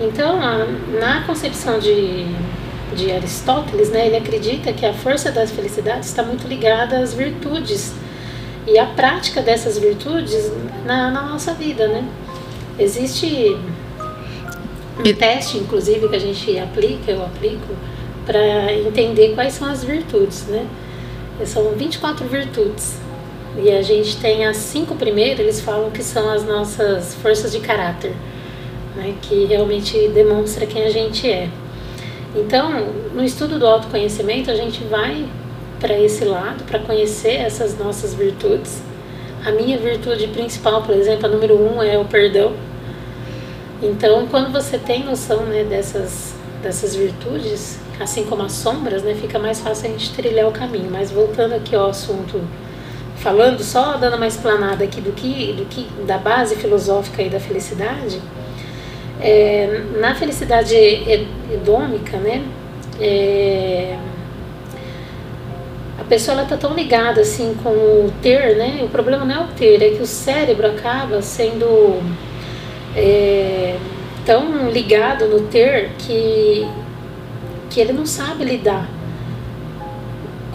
Então, 0.00 0.42
a, 0.42 0.66
na 1.00 1.22
concepção 1.24 1.78
de, 1.78 2.26
de 2.96 3.12
Aristóteles, 3.12 3.90
né, 3.90 4.06
ele 4.06 4.16
acredita 4.16 4.72
que 4.72 4.84
a 4.84 4.92
força 4.92 5.30
da 5.30 5.46
felicidade 5.46 6.04
está 6.04 6.22
muito 6.22 6.48
ligada 6.48 6.98
às 6.98 7.14
virtudes 7.14 7.94
e 8.66 8.78
a 8.78 8.86
prática 8.86 9.40
dessas 9.40 9.78
virtudes 9.78 10.52
na, 10.84 11.10
na 11.10 11.22
nossa 11.22 11.54
vida, 11.54 11.86
né? 11.86 12.04
Existe 12.78 13.56
um 14.98 15.14
teste, 15.14 15.58
inclusive, 15.58 16.08
que 16.08 16.16
a 16.16 16.20
gente 16.20 16.58
aplica, 16.58 17.12
eu 17.12 17.24
aplico, 17.24 17.74
para 18.26 18.72
entender 18.72 19.34
quais 19.34 19.52
são 19.52 19.68
as 19.68 19.84
virtudes, 19.84 20.46
né? 20.46 20.66
São 21.44 21.72
24 21.72 22.26
virtudes. 22.26 22.98
E 23.56 23.70
a 23.70 23.82
gente 23.82 24.16
tem 24.16 24.46
as 24.46 24.56
cinco 24.56 24.94
primeiras, 24.96 25.38
eles 25.38 25.60
falam 25.60 25.90
que 25.90 26.02
são 26.02 26.28
as 26.28 26.44
nossas 26.44 27.14
forças 27.14 27.52
de 27.52 27.60
caráter, 27.60 28.12
né? 28.96 29.14
que 29.22 29.44
realmente 29.44 30.08
demonstra 30.08 30.66
quem 30.66 30.84
a 30.84 30.90
gente 30.90 31.30
é. 31.30 31.48
Então, 32.34 32.68
no 33.14 33.22
estudo 33.22 33.58
do 33.58 33.66
autoconhecimento, 33.66 34.50
a 34.50 34.56
gente 34.56 34.82
vai 34.84 35.28
para 35.78 35.96
esse 35.98 36.24
lado, 36.24 36.64
para 36.64 36.80
conhecer 36.80 37.34
essas 37.34 37.78
nossas 37.78 38.12
virtudes. 38.14 38.82
A 39.44 39.52
minha 39.52 39.78
virtude 39.78 40.26
principal, 40.28 40.82
por 40.82 40.94
exemplo, 40.94 41.26
a 41.26 41.28
número 41.28 41.56
um 41.56 41.80
é 41.80 41.96
o 41.96 42.04
perdão. 42.04 42.54
Então, 43.80 44.26
quando 44.26 44.50
você 44.50 44.78
tem 44.78 45.04
noção 45.04 45.44
né, 45.44 45.62
dessas, 45.62 46.34
dessas 46.62 46.96
virtudes, 46.96 47.78
assim 48.00 48.24
como 48.24 48.42
as 48.42 48.52
sombras, 48.52 49.02
né, 49.02 49.14
fica 49.14 49.38
mais 49.38 49.60
fácil 49.60 49.88
a 49.88 49.92
gente 49.92 50.12
trilhar 50.12 50.48
o 50.48 50.52
caminho. 50.52 50.88
Mas 50.90 51.10
voltando 51.10 51.54
aqui 51.54 51.74
ao 51.74 51.90
assunto, 51.90 52.40
falando 53.16 53.62
só 53.62 53.96
dando 53.96 54.16
uma 54.16 54.26
explanada 54.26 54.84
aqui 54.84 55.00
do 55.00 55.12
que, 55.12 55.52
do 55.52 55.64
que 55.66 55.86
da 56.06 56.18
base 56.18 56.56
filosófica 56.56 57.22
e 57.22 57.28
da 57.28 57.40
felicidade, 57.40 58.20
é, 59.20 59.82
na 59.98 60.14
felicidade 60.14 60.74
edômica, 60.74 62.16
né, 62.18 62.44
é, 63.00 63.96
a 66.04 66.04
pessoa 66.04 66.38
ela 66.38 66.46
tá 66.46 66.56
tão 66.56 66.74
ligada 66.74 67.22
assim 67.22 67.56
com 67.62 67.70
o 67.70 68.12
ter, 68.20 68.56
né? 68.56 68.80
O 68.82 68.88
problema 68.88 69.24
não 69.24 69.34
é 69.34 69.44
o 69.44 69.48
ter, 69.56 69.82
é 69.82 69.90
que 69.90 70.02
o 70.02 70.06
cérebro 70.06 70.66
acaba 70.66 71.22
sendo 71.22 72.02
é, 72.94 73.76
tão 74.26 74.68
ligado 74.70 75.26
no 75.26 75.40
ter 75.48 75.92
que, 75.98 76.66
que 77.74 77.80
ele 77.80 77.92
não 77.92 78.06
sabe 78.06 78.44
lidar 78.44 78.88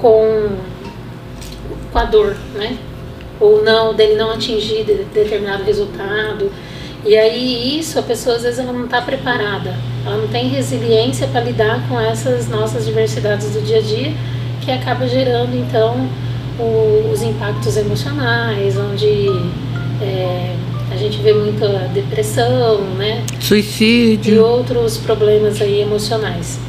com, 0.02 0.48
com 1.92 2.00
a 2.00 2.06
dor, 2.06 2.38
né? 2.56 2.78
Ou 3.42 3.62
não, 3.62 3.94
dele 3.94 4.16
não 4.16 4.32
atingir 4.32 4.86
de, 4.86 5.04
determinado 5.04 5.64
resultado. 5.64 6.50
E 7.06 7.18
aí 7.18 7.78
isso 7.78 8.00
a 8.00 8.02
pessoa 8.02 8.38
às 8.38 8.44
vezes 8.44 8.60
ela 8.60 8.72
não 8.72 8.86
está 8.86 9.02
preparada, 9.02 9.76
ela 10.06 10.16
não 10.16 10.30
tem 10.30 10.48
resiliência 10.48 11.28
para 11.28 11.42
lidar 11.42 11.86
com 11.90 12.00
essas 12.00 12.48
nossas 12.48 12.86
diversidades 12.86 13.52
do 13.52 13.62
dia 13.62 13.80
a 13.80 13.82
dia 13.82 14.14
que 14.64 14.72
acaba 14.72 15.06
gerando 15.06 15.56
então 15.56 15.96
o, 16.58 17.12
os 17.12 17.22
impactos 17.22 17.76
emocionais, 17.76 18.78
onde 18.78 19.28
é, 20.02 20.56
a 20.90 20.96
gente 20.96 21.18
vê 21.18 21.34
muita 21.34 21.68
depressão, 21.94 22.82
né? 22.98 23.26
Suicídio. 23.42 24.36
E 24.36 24.40
outros 24.40 24.98
problemas 24.98 25.62
aí 25.62 25.82
emocionais. 25.82 26.69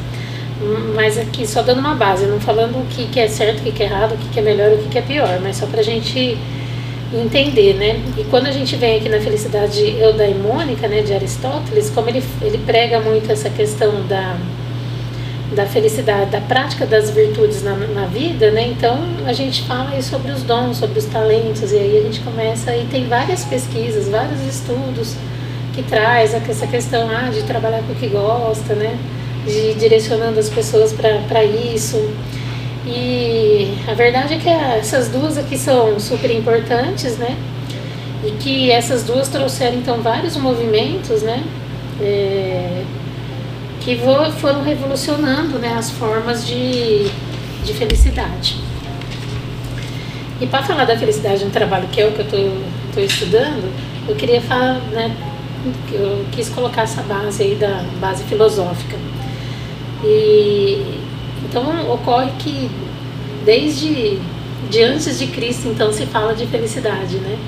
Mas 0.95 1.17
aqui 1.17 1.47
só 1.47 1.63
dando 1.63 1.81
uma 1.81 1.95
base, 1.95 2.27
não 2.27 2.39
falando 2.39 2.77
o 2.77 2.87
que, 2.87 3.07
que 3.07 3.19
é 3.19 3.29
certo, 3.29 3.61
o 3.61 3.63
que, 3.63 3.73
que 3.73 3.83
é 3.83 3.87
errado, 3.87 4.13
o 4.13 4.19
que, 4.19 4.29
que 4.29 4.39
é 4.39 4.43
melhor, 4.43 4.73
o 4.73 4.79
que, 4.79 4.89
que 4.89 4.99
é 4.99 5.03
pior, 5.03 5.41
mas 5.43 5.57
só 5.57 5.67
pra 5.67 5.83
gente 5.83 6.37
entender, 7.13 7.75
né? 7.75 8.01
E 8.19 8.25
quando 8.25 8.47
a 8.47 8.53
gente 8.53 8.77
vem 8.77 8.99
aqui 8.99 9.09
na 9.09 9.21
felicidade 9.21 9.99
eudaimônica, 9.99 10.87
né, 10.87 11.03
de 11.03 11.13
Aristóteles, 11.13 11.91
como 11.91 12.09
ele, 12.09 12.23
ele 12.43 12.59
prega 12.59 13.01
muito 13.01 13.33
essa 13.33 13.49
questão 13.49 14.07
da 14.07 14.37
da 15.55 15.67
felicidade, 15.67 16.31
da 16.31 16.41
prática 16.41 16.87
das 16.87 17.11
virtudes 17.11 17.63
na, 17.63 17.75
na 17.75 18.07
vida, 18.07 18.51
né? 18.53 18.69
Então 18.69 18.99
a 19.27 19.33
gente 19.33 19.63
fala 19.65 19.91
aí 19.91 20.03
sobre 20.03 20.31
os 20.31 20.43
dons, 20.43 20.77
sobre 20.77 20.99
os 20.99 21.07
talentos, 21.07 21.73
e 21.73 21.77
aí 21.77 21.99
a 21.99 22.03
gente 22.03 22.21
começa 22.21 22.75
e 22.77 22.87
tem 22.87 23.09
várias 23.09 23.45
pesquisas, 23.45 24.09
vários 24.09 24.41
estudos 24.43 25.17
que 25.75 25.83
traz 25.83 26.35
essa 26.35 26.67
questão 26.67 27.09
ah, 27.11 27.31
de 27.31 27.43
trabalhar 27.43 27.83
com 27.83 27.93
o 27.93 27.97
que 27.97 28.07
gosta, 28.07 28.75
né? 28.75 28.97
De 29.47 29.74
direcionando 29.74 30.38
as 30.38 30.49
pessoas 30.49 30.93
para 30.93 31.45
isso. 31.45 31.97
E, 32.86 33.74
a 33.86 33.95
verdade 33.95 34.34
é 34.34 34.38
que 34.38 34.49
essas 34.49 35.09
duas 35.09 35.36
aqui 35.38 35.57
são 35.57 35.99
super 36.01 36.30
importantes, 36.30 37.16
né? 37.18 37.36
E 38.24 38.32
que 38.32 38.70
essas 38.70 39.05
duas 39.05 39.28
trouxeram 39.28 39.76
então 39.76 40.01
vários 40.03 40.36
movimentos, 40.36 41.22
né? 41.22 41.43
É, 42.01 42.84
que 43.80 43.99
foram 44.38 44.62
revolucionando 44.62 45.59
né, 45.59 45.74
as 45.76 45.91
formas 45.91 46.47
de, 46.47 47.11
de 47.64 47.72
felicidade. 47.72 48.57
E 50.41 50.47
para 50.47 50.62
falar 50.62 50.84
da 50.84 50.97
felicidade 50.97 51.45
no 51.45 51.51
trabalho, 51.51 51.88
que 51.88 52.01
é 52.01 52.07
o 52.07 52.12
que 52.12 52.20
eu 52.20 52.24
estou 52.88 53.03
estudando, 53.03 53.70
eu 54.09 54.14
queria 54.16 54.41
falar, 54.41 54.74
né, 54.91 55.14
eu 55.93 56.24
quis 56.32 56.49
colocar 56.49 56.82
essa 56.82 57.03
base 57.03 57.43
aí 57.43 57.55
da 57.55 57.84
base 58.01 58.24
filosófica. 58.24 58.97
E 60.05 61.01
então 61.45 61.91
ocorre 61.93 62.31
que 62.39 62.71
desde 63.45 64.19
de 64.71 64.83
antes 64.83 65.19
de 65.19 65.27
Cristo 65.27 65.69
então 65.69 65.93
se 65.93 66.07
fala 66.07 66.35
de 66.35 66.47
felicidade, 66.47 67.17
né? 67.17 67.39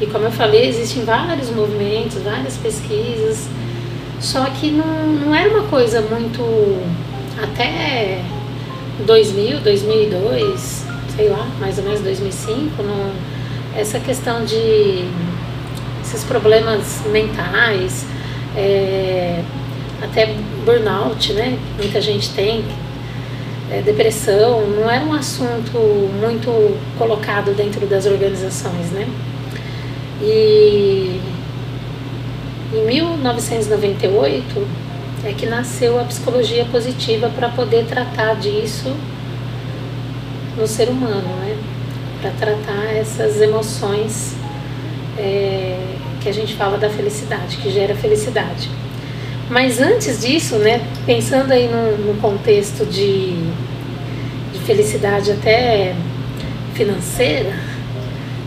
E 0.00 0.06
como 0.06 0.24
eu 0.24 0.30
falei, 0.30 0.68
existem 0.68 1.04
vários 1.04 1.50
movimentos, 1.50 2.22
várias 2.22 2.56
pesquisas, 2.56 3.48
só 4.18 4.44
que 4.46 4.70
não, 4.70 5.06
não 5.06 5.34
era 5.34 5.50
uma 5.50 5.64
coisa 5.64 6.00
muito 6.00 6.42
até 7.42 8.22
2000, 9.04 9.60
2002, 9.60 10.86
sei 11.16 11.28
lá, 11.28 11.46
mais 11.58 11.78
ou 11.78 11.84
menos 11.84 12.00
2005, 12.00 12.82
não, 12.82 13.10
essa 13.76 13.98
questão 14.00 14.44
de 14.44 15.04
esses 16.02 16.24
problemas 16.24 17.02
mentais, 17.10 18.06
é, 18.56 19.42
até 20.02 20.34
burnout, 20.64 21.32
né? 21.32 21.58
Muita 21.76 22.00
gente 22.00 22.30
tem, 22.30 22.64
é, 23.70 23.82
depressão, 23.82 24.66
não 24.68 24.90
era 24.90 25.04
um 25.04 25.12
assunto 25.12 25.78
muito 26.20 26.76
colocado 26.98 27.54
dentro 27.54 27.86
das 27.86 28.06
organizações, 28.06 28.90
né? 28.92 29.06
E 30.22 31.20
em 32.72 32.86
1998 32.86 34.66
é 35.24 35.32
que 35.32 35.46
nasceu 35.46 35.98
a 36.00 36.04
psicologia 36.04 36.64
positiva 36.66 37.30
para 37.30 37.48
poder 37.48 37.84
tratar 37.86 38.34
disso 38.34 38.94
no 40.56 40.66
ser 40.66 40.88
humano, 40.88 41.28
né? 41.40 41.56
Para 42.20 42.30
tratar 42.32 42.84
essas 42.94 43.40
emoções 43.40 44.36
é, 45.18 45.78
que 46.20 46.28
a 46.28 46.32
gente 46.32 46.54
fala 46.54 46.76
da 46.78 46.90
felicidade, 46.90 47.56
que 47.58 47.70
gera 47.70 47.94
felicidade. 47.94 48.68
Mas 49.50 49.80
antes 49.80 50.20
disso, 50.20 50.56
né, 50.56 50.80
pensando 51.04 51.50
aí 51.50 51.68
no, 51.68 52.12
no 52.12 52.20
contexto 52.20 52.86
de, 52.86 53.32
de 54.52 54.60
felicidade 54.64 55.32
até 55.32 55.96
financeira, 56.72 57.52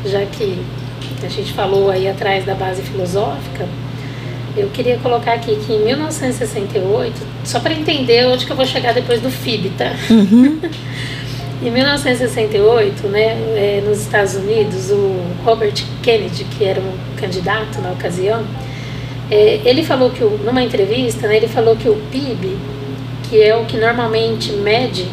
já 0.05 0.25
que 0.25 0.57
a 1.21 1.27
gente 1.27 1.51
falou 1.53 1.89
aí 1.89 2.07
atrás 2.07 2.45
da 2.45 2.55
base 2.55 2.81
filosófica, 2.81 3.67
eu 4.55 4.69
queria 4.69 4.97
colocar 4.99 5.33
aqui 5.33 5.57
que 5.57 5.73
em 5.73 5.83
1968, 5.83 7.13
só 7.43 7.59
para 7.59 7.73
entender 7.73 8.25
onde 8.27 8.45
que 8.45 8.51
eu 8.51 8.55
vou 8.55 8.65
chegar 8.65 8.93
depois 8.93 9.19
do 9.19 9.29
FIB, 9.29 9.71
tá? 9.77 9.91
Uhum. 10.09 10.59
em 11.61 11.69
1968, 11.69 13.07
né, 13.07 13.21
é, 13.55 13.83
nos 13.85 14.01
Estados 14.01 14.35
Unidos, 14.35 14.89
o 14.89 15.19
Robert 15.43 15.83
Kennedy, 16.01 16.45
que 16.45 16.63
era 16.63 16.79
um 16.79 16.97
candidato 17.19 17.81
na 17.81 17.91
ocasião, 17.91 18.43
é, 19.33 19.61
ele 19.65 19.83
falou 19.83 20.11
que, 20.11 20.23
o, 20.23 20.37
numa 20.45 20.61
entrevista, 20.61 21.27
né, 21.27 21.37
ele 21.37 21.47
falou 21.47 21.75
que 21.75 21.89
o 21.89 21.95
PIB, 22.11 22.55
que 23.27 23.41
é 23.41 23.55
o 23.55 23.65
que 23.65 23.77
normalmente 23.77 24.51
mede 24.51 25.07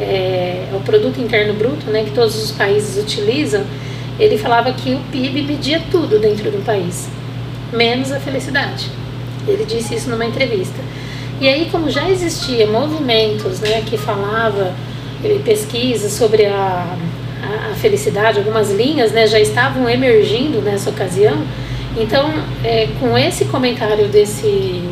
é, 0.00 0.68
o 0.72 0.78
produto 0.78 1.20
interno 1.20 1.54
bruto, 1.54 1.90
né, 1.90 2.04
que 2.04 2.12
todos 2.12 2.40
os 2.40 2.52
países 2.52 3.02
utilizam, 3.02 3.64
ele 4.20 4.38
falava 4.38 4.72
que 4.72 4.94
o 4.94 5.00
PIB 5.10 5.42
media 5.42 5.82
tudo 5.90 6.20
dentro 6.20 6.48
do 6.48 6.64
país, 6.64 7.08
menos 7.72 8.12
a 8.12 8.20
felicidade. 8.20 8.88
Ele 9.48 9.64
disse 9.64 9.96
isso 9.96 10.08
numa 10.08 10.24
entrevista. 10.24 10.78
E 11.40 11.48
aí, 11.48 11.68
como 11.72 11.90
já 11.90 12.08
existia 12.08 12.68
movimentos, 12.68 13.58
né, 13.58 13.82
que 13.84 13.98
falava 13.98 14.72
eh, 15.24 15.40
pesquisas 15.44 16.12
sobre 16.12 16.46
a, 16.46 16.96
a 17.72 17.74
felicidade, 17.74 18.38
algumas 18.38 18.70
linhas, 18.70 19.10
né, 19.10 19.26
já 19.26 19.40
estavam 19.40 19.90
emergindo 19.90 20.62
nessa 20.62 20.90
ocasião. 20.90 21.42
Então, 21.96 22.30
é, 22.64 22.88
com 23.00 23.16
esse 23.18 23.46
comentário 23.46 24.08
desse, 24.08 24.82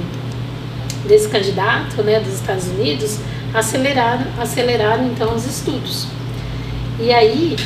desse 1.07 1.29
candidato 1.29 2.03
né, 2.03 2.19
dos 2.19 2.35
Estados 2.35 2.67
Unidos, 2.69 3.21
aceleraram, 3.55 4.27
aceleraram 4.39 5.07
então 5.07 5.35
os 5.35 5.47
estudos. 5.47 6.07
E 7.01 7.13
aí, 7.13 7.57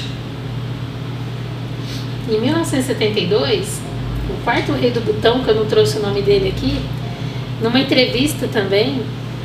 em 2.28 2.40
1972, 2.40 3.80
o 4.28 4.44
quarto 4.44 4.72
rei 4.72 4.90
do 4.90 5.00
Butão, 5.00 5.42
que 5.42 5.48
eu 5.48 5.54
não 5.54 5.66
trouxe 5.66 5.98
o 5.98 6.02
nome 6.02 6.22
dele 6.22 6.52
aqui, 6.54 6.78
numa 7.62 7.80
entrevista 7.80 8.46
também 8.48 9.02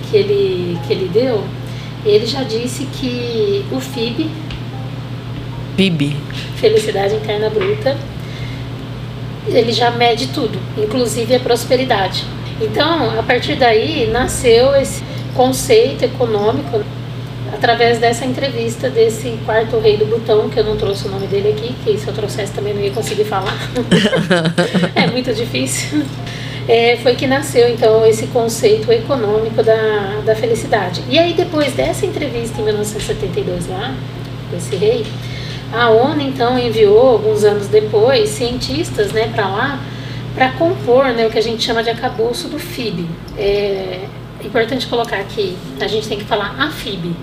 que 0.09 0.17
ele, 0.17 0.77
que 0.85 0.93
ele 0.93 1.09
deu, 1.13 1.43
ele 2.05 2.25
já 2.25 2.43
disse 2.43 2.85
que 2.85 3.65
o 3.71 3.79
FIB, 3.79 4.29
FIB, 5.75 6.15
Felicidade 6.57 7.15
Interna 7.15 7.49
Bruta, 7.49 7.97
ele 9.47 9.71
já 9.71 9.91
mede 9.91 10.27
tudo, 10.27 10.59
inclusive 10.77 11.35
a 11.35 11.39
prosperidade. 11.39 12.25
Então, 12.59 13.17
a 13.17 13.23
partir 13.23 13.55
daí 13.55 14.09
nasceu 14.11 14.75
esse 14.75 15.03
conceito 15.35 16.03
econômico 16.03 16.81
através 17.53 17.99
dessa 17.99 18.25
entrevista 18.25 18.89
desse 18.89 19.37
quarto 19.45 19.79
rei 19.79 19.97
do 19.97 20.05
Butão, 20.05 20.49
que 20.49 20.59
eu 20.59 20.63
não 20.63 20.75
trouxe 20.75 21.07
o 21.07 21.11
nome 21.11 21.27
dele 21.27 21.49
aqui, 21.49 21.75
que 21.83 21.97
se 21.97 22.07
eu 22.07 22.13
trouxesse 22.13 22.51
também 22.51 22.73
não 22.73 22.81
ia 22.81 22.91
conseguir 22.91 23.25
falar. 23.25 23.55
é 24.95 25.07
muito 25.07 25.33
difícil. 25.33 26.03
É, 26.67 26.97
foi 26.97 27.15
que 27.15 27.25
nasceu 27.25 27.69
então 27.69 28.05
esse 28.05 28.27
conceito 28.27 28.91
econômico 28.91 29.63
da, 29.63 30.21
da 30.25 30.35
felicidade. 30.35 31.01
E 31.09 31.17
aí 31.17 31.33
depois 31.33 31.73
dessa 31.73 32.05
entrevista 32.05 32.59
em 32.59 32.65
1972 32.65 33.67
lá, 33.67 33.95
com 34.49 34.57
esse 34.57 34.75
rei, 34.75 35.05
a 35.74 35.89
ONU 35.89 36.22
então 36.22 36.57
enviou 36.57 37.07
alguns 37.07 37.43
anos 37.43 37.68
depois 37.68 38.30
cientistas, 38.30 39.11
né, 39.11 39.30
para 39.34 39.47
lá 39.47 39.80
para 40.34 40.51
compor, 40.51 41.05
né, 41.05 41.26
o 41.26 41.32
que 41.32 41.38
a 41.39 41.41
gente 41.41 41.63
chama 41.63 41.82
de 41.82 41.89
acabouço 41.89 42.47
do 42.47 42.59
FIB. 42.59 43.07
É 43.36 44.05
importante 44.43 44.86
colocar 44.86 45.18
aqui, 45.18 45.57
a 45.82 45.88
gente 45.88 46.07
tem 46.07 46.20
que 46.20 46.26
falar 46.26 46.55
a 46.59 46.70
FIB, 46.70 47.15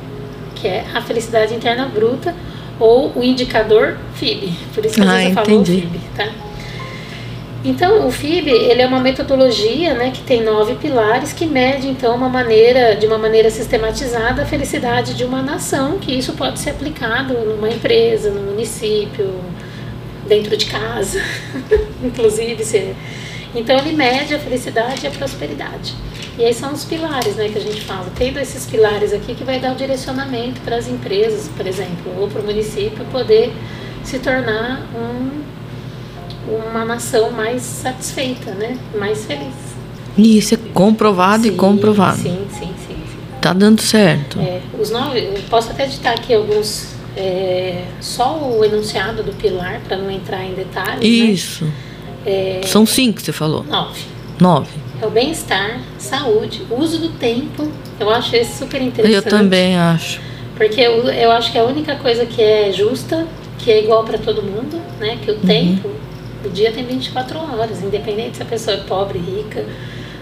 que 0.56 0.66
é 0.66 0.84
a 0.92 1.00
felicidade 1.00 1.54
interna 1.54 1.86
bruta 1.86 2.34
ou 2.80 3.12
o 3.14 3.22
indicador 3.22 3.96
FIB. 4.14 4.52
Por 4.74 4.84
isso 4.84 4.96
que 4.96 5.00
ah, 5.00 5.24
eu 5.24 5.32
falo 5.32 5.64
FIB, 5.64 6.00
tá? 6.16 6.28
Então, 7.64 8.06
o 8.06 8.10
FIB 8.10 8.50
ele 8.50 8.82
é 8.82 8.86
uma 8.86 9.00
metodologia 9.00 9.94
né, 9.94 10.10
que 10.10 10.20
tem 10.22 10.42
nove 10.42 10.74
pilares 10.74 11.32
que 11.32 11.46
mede 11.46 11.88
então 11.88 12.14
uma 12.14 12.28
maneira, 12.28 12.94
de 12.94 13.06
uma 13.06 13.16
maneira 13.16 13.50
sistematizada 13.50 14.42
a 14.42 14.44
felicidade 14.44 15.14
de 15.14 15.24
uma 15.24 15.40
nação, 15.40 15.98
que 15.98 16.12
isso 16.12 16.34
pode 16.34 16.58
ser 16.58 16.70
aplicado 16.70 17.32
numa 17.32 17.70
empresa, 17.70 18.30
no 18.30 18.42
município, 18.42 19.40
dentro 20.28 20.54
de 20.58 20.66
casa, 20.66 21.22
inclusive. 22.04 22.62
Se... 22.62 22.94
Então 23.54 23.78
ele 23.78 23.92
mede 23.92 24.34
a 24.34 24.38
felicidade 24.38 25.04
e 25.04 25.06
a 25.06 25.10
prosperidade. 25.10 25.94
E 26.36 26.44
aí 26.44 26.52
são 26.52 26.70
os 26.70 26.84
pilares 26.84 27.36
né, 27.36 27.48
que 27.48 27.56
a 27.56 27.62
gente 27.62 27.80
fala. 27.80 28.12
Tendo 28.14 28.38
esses 28.40 28.66
pilares 28.66 29.14
aqui 29.14 29.34
que 29.34 29.44
vai 29.44 29.58
dar 29.58 29.72
o 29.72 29.74
direcionamento 29.74 30.60
para 30.60 30.76
as 30.76 30.86
empresas, 30.86 31.48
por 31.56 31.66
exemplo, 31.66 32.12
ou 32.20 32.28
para 32.28 32.42
o 32.42 32.44
município 32.44 33.06
poder 33.06 33.50
se 34.02 34.18
tornar 34.18 34.82
um 34.94 35.44
uma 36.48 36.84
nação 36.84 37.30
mais 37.30 37.62
satisfeita, 37.62 38.52
né? 38.52 38.78
Mais 38.98 39.24
feliz. 39.24 39.54
E 40.16 40.38
isso 40.38 40.54
é 40.54 40.58
comprovado 40.72 41.44
sim, 41.44 41.50
e 41.50 41.52
comprovado. 41.52 42.18
Sim, 42.18 42.46
sim, 42.50 42.72
sim, 42.86 42.86
sim. 42.86 43.18
Tá 43.40 43.52
dando 43.52 43.80
certo. 43.82 44.38
É, 44.38 44.60
os 44.78 44.90
nove, 44.90 45.18
eu 45.18 45.42
posso 45.50 45.70
até 45.70 45.84
editar 45.84 46.12
aqui 46.12 46.32
alguns, 46.32 46.94
é, 47.16 47.84
só 48.00 48.38
o 48.38 48.64
enunciado 48.64 49.22
do 49.22 49.32
pilar, 49.32 49.80
para 49.86 49.96
não 49.96 50.10
entrar 50.10 50.44
em 50.44 50.54
detalhes. 50.54 51.00
Né? 51.00 51.06
Isso. 51.06 51.64
Né? 51.64 51.72
É, 52.26 52.60
São 52.64 52.86
cinco, 52.86 53.20
você 53.20 53.32
falou? 53.32 53.64
Nove. 53.64 54.00
Nove. 54.40 54.70
É 55.02 55.06
o 55.06 55.10
bem-estar, 55.10 55.80
saúde, 55.98 56.62
uso 56.70 56.98
do 56.98 57.10
tempo. 57.10 57.68
Eu 57.98 58.10
acho 58.10 58.34
esse 58.36 58.58
super 58.58 58.80
interessante. 58.80 59.14
Eu 59.14 59.22
também 59.22 59.76
acho. 59.76 60.20
Porque 60.56 60.80
eu, 60.80 61.08
eu 61.08 61.32
acho 61.32 61.50
que 61.50 61.58
é 61.58 61.60
a 61.60 61.64
única 61.64 61.96
coisa 61.96 62.24
que 62.24 62.40
é 62.40 62.72
justa, 62.72 63.26
que 63.58 63.70
é 63.70 63.82
igual 63.82 64.04
para 64.04 64.18
todo 64.18 64.42
mundo, 64.42 64.80
né? 65.00 65.18
Que 65.22 65.30
o 65.32 65.34
uhum. 65.34 65.40
tempo 65.40 65.90
o 66.44 66.50
dia 66.50 66.72
tem 66.72 66.84
24 66.84 67.38
horas, 67.38 67.82
independente 67.82 68.36
se 68.36 68.42
a 68.42 68.46
pessoa 68.46 68.76
é 68.76 68.80
pobre, 68.80 69.18
rica, 69.18 69.64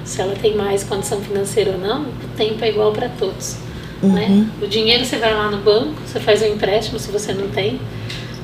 se 0.05 0.21
ela 0.21 0.35
tem 0.35 0.57
mais 0.57 0.85
condição 0.85 1.21
financeira 1.21 1.73
ou 1.73 1.79
não, 1.79 2.03
o 2.03 2.37
tempo 2.37 2.65
é 2.65 2.69
igual 2.69 2.93
para 2.93 3.09
todos. 3.09 3.57
Uhum. 4.03 4.13
Né? 4.13 4.47
O 4.61 4.67
dinheiro 4.67 5.05
você 5.05 5.17
vai 5.17 5.33
lá 5.33 5.51
no 5.51 5.59
banco, 5.59 5.95
você 6.05 6.19
faz 6.19 6.43
um 6.43 6.47
empréstimo 6.47 6.99
se 6.99 7.11
você 7.11 7.33
não 7.33 7.49
tem, 7.49 7.81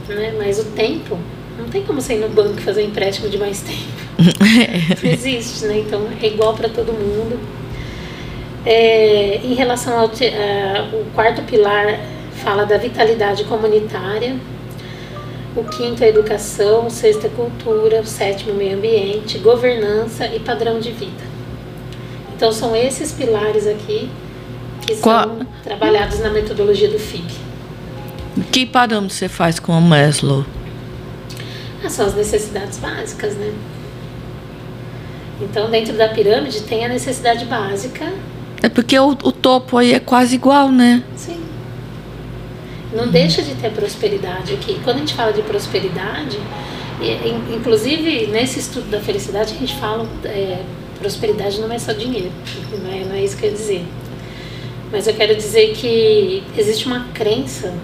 né? 0.08 0.34
mas 0.38 0.58
o 0.58 0.64
tempo, 0.66 1.18
não 1.58 1.66
tem 1.68 1.82
como 1.82 2.00
você 2.00 2.14
ir 2.14 2.20
no 2.20 2.28
banco 2.28 2.58
e 2.58 2.62
fazer 2.62 2.82
um 2.82 2.86
empréstimo 2.86 3.28
de 3.28 3.38
mais 3.38 3.60
tempo. 3.60 3.98
não 5.02 5.10
existe, 5.10 5.64
né? 5.66 5.78
Então 5.78 6.06
é 6.20 6.26
igual 6.26 6.54
para 6.54 6.68
todo 6.68 6.92
mundo. 6.92 7.38
É, 8.64 9.40
em 9.42 9.54
relação 9.54 9.98
ao 9.98 10.06
a, 10.06 10.94
o 10.94 11.04
quarto 11.14 11.42
pilar 11.42 11.98
fala 12.42 12.64
da 12.64 12.76
vitalidade 12.76 13.44
comunitária, 13.44 14.36
o 15.60 15.64
quinto 15.64 16.02
é 16.04 16.08
educação, 16.08 16.86
o 16.86 16.90
sexto 16.90 17.26
é 17.26 17.28
cultura, 17.30 18.00
o 18.00 18.06
sétimo 18.06 18.54
meio 18.54 18.76
ambiente, 18.76 19.38
governança 19.38 20.26
e 20.26 20.38
padrão 20.40 20.78
de 20.80 20.90
vida. 20.92 21.24
Então 22.36 22.52
são 22.52 22.74
esses 22.76 23.12
pilares 23.12 23.66
aqui 23.66 24.08
que 24.86 24.96
Qual- 24.96 25.24
são 25.24 25.46
trabalhados 25.64 26.20
na 26.20 26.30
metodologia 26.30 26.88
do 26.88 26.98
FIG. 26.98 27.24
Que 28.52 28.64
parâmetro 28.64 29.14
você 29.16 29.28
faz 29.28 29.58
com 29.58 29.72
a 29.72 29.80
Maslow? 29.80 30.44
Ah, 31.84 31.88
são 31.90 32.06
as 32.06 32.14
necessidades 32.14 32.78
básicas, 32.78 33.34
né? 33.34 33.52
Então, 35.40 35.70
dentro 35.70 35.96
da 35.96 36.08
pirâmide 36.08 36.62
tem 36.62 36.84
a 36.84 36.88
necessidade 36.88 37.44
básica, 37.44 38.12
É 38.62 38.68
porque 38.68 38.98
o, 38.98 39.10
o 39.10 39.30
topo 39.32 39.76
aí 39.78 39.92
é 39.94 40.00
quase 40.00 40.34
igual, 40.34 40.70
né? 40.70 41.02
sim. 41.16 41.38
Não 42.92 43.08
deixa 43.08 43.42
de 43.42 43.54
ter 43.54 43.70
prosperidade 43.70 44.54
aqui. 44.54 44.80
Quando 44.82 44.96
a 44.96 45.00
gente 45.00 45.14
fala 45.14 45.32
de 45.32 45.42
prosperidade, 45.42 46.38
in- 47.02 47.54
inclusive 47.56 48.26
nesse 48.28 48.58
estudo 48.60 48.90
da 48.90 49.00
felicidade, 49.00 49.54
a 49.54 49.58
gente 49.58 49.74
fala 49.76 50.06
é, 50.24 50.62
prosperidade 50.98 51.60
não 51.60 51.70
é 51.72 51.78
só 51.78 51.92
dinheiro, 51.92 52.30
não 52.82 52.90
é, 52.90 53.04
não 53.04 53.14
é 53.14 53.22
isso 53.22 53.36
que 53.36 53.44
eu 53.44 53.50
ia 53.50 53.56
dizer. 53.56 53.84
Mas 54.90 55.06
eu 55.06 55.14
quero 55.14 55.34
dizer 55.36 55.74
que 55.74 56.42
existe 56.56 56.86
uma 56.86 57.06
crença 57.12 57.74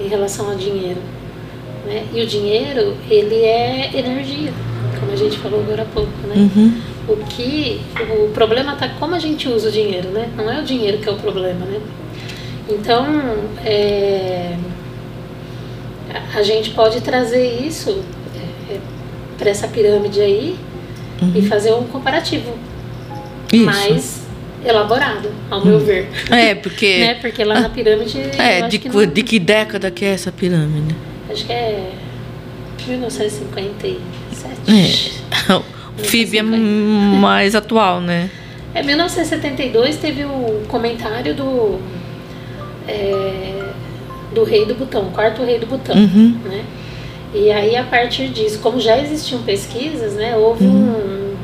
em 0.00 0.08
relação 0.08 0.50
ao 0.50 0.56
dinheiro. 0.56 1.00
Né? 1.86 2.04
E 2.12 2.20
o 2.20 2.26
dinheiro, 2.26 2.96
ele 3.08 3.36
é 3.36 3.90
energia, 3.94 4.52
como 4.98 5.12
a 5.12 5.16
gente 5.16 5.38
falou 5.38 5.60
agora 5.60 5.82
há 5.82 5.86
pouco, 5.86 6.10
né? 6.26 6.34
Uhum. 6.36 6.74
O 7.08 7.16
que 7.24 7.80
o 8.00 8.28
problema 8.32 8.72
está 8.74 8.88
como 8.88 9.14
a 9.14 9.18
gente 9.18 9.48
usa 9.48 9.68
o 9.68 9.72
dinheiro, 9.72 10.08
né? 10.10 10.28
Não 10.36 10.50
é 10.50 10.60
o 10.60 10.64
dinheiro 10.64 10.98
que 10.98 11.08
é 11.08 11.12
o 11.12 11.16
problema, 11.16 11.64
né? 11.64 11.80
Então, 12.70 13.06
é, 13.64 14.56
a- 16.34 16.42
gente 16.42 16.70
pode 16.70 17.00
trazer 17.00 17.60
isso 17.66 18.02
para 19.38 19.50
essa 19.50 19.66
pirâmide 19.68 20.20
aí 20.20 20.56
e 21.34 21.42
fazer 21.42 21.72
um 21.72 21.84
comparativo 21.84 22.52
Isso. 23.52 23.64
mais 23.64 24.20
elaborado, 24.64 25.30
ao 25.50 25.64
meu 25.64 25.78
ver. 25.78 26.08
É, 26.30 26.54
porque. 26.54 26.98
Né? 27.00 27.14
Porque 27.14 27.42
lá 27.44 27.60
na 27.60 27.68
pirâmide. 27.70 28.18
eu 28.18 28.42
É, 28.42 28.68
de, 28.68 28.78
que 28.78 28.88
não- 28.88 29.06
de 29.06 29.22
que 29.22 29.38
década 29.38 29.90
que 29.90 30.04
é 30.04 30.12
essa 30.12 30.30
pirâmide? 30.30 30.94
Acho 31.30 31.44
que 31.46 31.52
é 31.52 31.92
1957. 32.86 33.98
É. 34.68 35.60
O 35.98 36.02
FIB 36.02 36.38
é 36.38 36.42
mais 36.42 37.54
atual, 37.54 38.00
né? 38.00 38.30
É, 38.74 38.82
1972 38.82 39.96
teve 39.96 40.24
o 40.24 40.62
comentário 40.66 41.34
do 41.34 41.78
é, 42.90 43.72
do 44.34 44.44
rei 44.44 44.64
do 44.66 44.74
Butão, 44.74 45.10
quarto 45.12 45.42
rei 45.42 45.58
do 45.58 45.66
Butão, 45.66 45.96
Uhum. 45.96 46.38
né? 46.44 46.64
E 47.32 47.50
aí 47.50 47.76
a 47.76 47.84
partir 47.84 48.28
disso, 48.28 48.58
como 48.60 48.80
já 48.80 48.98
existiam 48.98 49.42
pesquisas, 49.42 50.14
né, 50.14 50.36
houve 50.36 50.64
um 50.66 51.34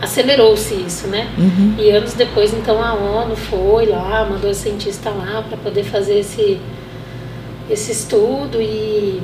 acelerou-se 0.00 0.72
isso, 0.74 1.08
né? 1.08 1.28
Uhum. 1.36 1.74
E 1.78 1.90
anos 1.90 2.14
depois, 2.14 2.54
então 2.54 2.82
a 2.82 2.94
ONU 2.94 3.36
foi 3.36 3.86
lá, 3.86 4.26
mandou 4.30 4.52
cientista 4.54 5.10
lá 5.10 5.44
para 5.46 5.58
poder 5.58 5.84
fazer 5.84 6.20
esse 6.20 6.58
esse 7.68 7.92
estudo 7.92 8.60
e 8.60 9.20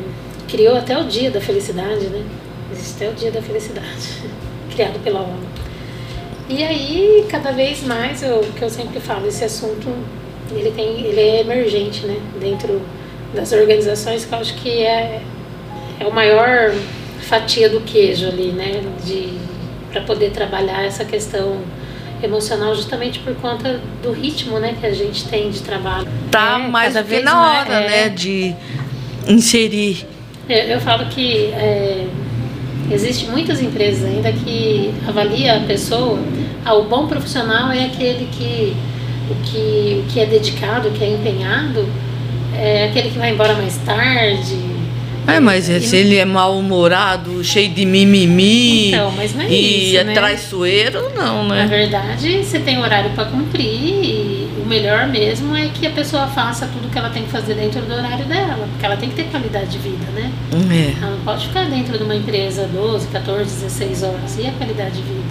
criou 0.49 0.77
até 0.77 0.97
o 0.97 1.05
Dia 1.05 1.31
da 1.31 1.41
Felicidade, 1.41 2.07
né? 2.07 2.23
Existe 2.71 2.95
até 2.97 3.09
o 3.11 3.15
Dia 3.15 3.31
da 3.33 3.43
Felicidade, 3.43 4.23
criado 4.73 5.03
pela 5.03 5.21
ONU. 5.21 5.47
E 6.49 6.63
aí, 6.63 7.27
cada 7.29 7.51
vez 7.51 7.83
mais, 7.83 8.23
eu, 8.23 8.37
o 8.39 8.53
que 8.53 8.63
eu 8.63 8.71
sempre 8.71 9.01
falo, 9.01 9.27
esse 9.27 9.43
assunto, 9.45 9.89
ele, 10.51 10.71
tem, 10.73 11.01
ele 11.01 11.21
é 11.21 11.41
emergente, 11.41 12.07
né? 12.07 12.17
Dentro 12.41 12.81
das 13.35 13.53
organizações, 13.53 14.25
que 14.25 14.33
eu 14.35 14.39
acho 14.39 14.55
que 14.55 14.83
é, 14.83 15.21
é 16.01 16.05
o 16.07 16.13
maior 16.13 16.73
fatia 17.23 17.69
do 17.69 17.81
queijo 17.81 18.27
ali, 18.29 18.53
né? 18.53 18.83
De, 19.05 19.29
para 19.91 20.01
poder 20.03 20.31
trabalhar 20.31 20.85
essa 20.85 21.05
questão 21.05 21.59
emocional 22.23 22.75
justamente 22.75 23.19
por 23.19 23.35
conta 23.37 23.81
do 24.03 24.13
ritmo, 24.13 24.59
né? 24.59 24.75
Que 24.81 24.87
a 24.87 24.93
gente 24.95 25.25
tem 25.29 25.51
de 25.51 25.61
trabalho. 25.61 26.07
Tá 26.31 26.61
É, 26.63 26.69
mais 26.69 26.93
cada 26.95 27.05
que 27.05 27.11
vez 27.11 27.25
na 27.25 27.35
mais- 27.35 27.69
hora, 27.69 27.75
é. 27.81 27.89
né? 27.89 28.09
De 28.11 28.55
inserir. 29.29 30.07
Eu, 30.49 30.57
eu 30.59 30.81
falo 30.81 31.07
que 31.07 31.47
é, 31.53 32.07
existe 32.91 33.27
muitas 33.29 33.61
empresas 33.61 34.05
ainda 34.05 34.33
que 34.33 34.95
avalia 35.07 35.57
a 35.57 35.61
pessoa. 35.61 36.19
Ah, 36.65 36.75
o 36.75 36.85
bom 36.85 37.07
profissional 37.07 37.71
é 37.73 37.87
aquele 37.87 38.27
que 38.33 38.77
o 39.31 39.35
que, 39.45 40.03
o 40.05 40.12
que 40.12 40.20
é 40.20 40.27
dedicado, 40.27 40.89
o 40.89 40.93
que 40.93 41.03
é 41.05 41.11
empenhado, 41.14 41.87
é 42.55 42.85
aquele 42.89 43.11
que 43.11 43.18
vai 43.18 43.31
embora 43.31 43.55
mais 43.55 43.77
tarde. 43.79 44.77
É, 45.29 45.41
mas 45.41 45.68
E- 45.68 45.81
se 45.81 45.97
ele 45.97 46.16
é 46.16 46.24
mal-humorado, 46.24 47.43
cheio 47.43 47.68
de 47.70 47.85
mimimi 47.85 48.91
Então, 48.91 49.11
mas 49.16 49.35
não 49.35 49.43
é 49.43 49.49
e 49.51 49.89
isso, 49.91 49.99
é 49.99 50.05
né? 50.05 50.14
traiçoeiro, 50.14 51.12
não, 51.16 51.43
Na 51.49 51.55
né? 51.57 51.66
verdade, 51.66 52.45
você 52.45 52.61
tem 52.61 52.79
horário 52.79 53.11
para 53.11 53.24
cumprir 53.24 53.64
e 53.66 54.49
o 54.62 54.68
melhor 54.68 55.09
mesmo 55.09 55.57
é 55.57 55.68
que 55.68 55.85
a 55.85 55.91
pessoa 55.91 56.29
faça 56.29 56.68
tudo 56.72 56.89
que 56.93 56.97
ela 56.97 57.11
tem 57.11 57.24
que 57.24 57.31
fazer 57.31 57.55
dentro 57.55 57.81
do 57.83 57.93
horário 57.93 58.24
dela, 58.27 58.68
porque 58.70 58.87
ela 58.87 58.97
tem 58.97 59.09
que 59.09 59.16
ter 59.16 59.24
qualidade 59.24 59.66
de 59.70 59.79
vida, 59.79 60.07
né? 60.14 60.31
É. 60.70 61.03
Ela 61.03 61.11
não 61.11 61.20
pode 61.24 61.49
ficar 61.49 61.64
dentro 61.64 61.99
de 61.99 62.05
uma 62.05 62.14
empresa 62.14 62.68
12, 62.72 63.09
14, 63.09 63.45
16 63.64 64.03
horas. 64.05 64.39
E 64.39 64.47
a 64.47 64.53
qualidade 64.53 64.93
de 64.95 65.03
vida? 65.03 65.26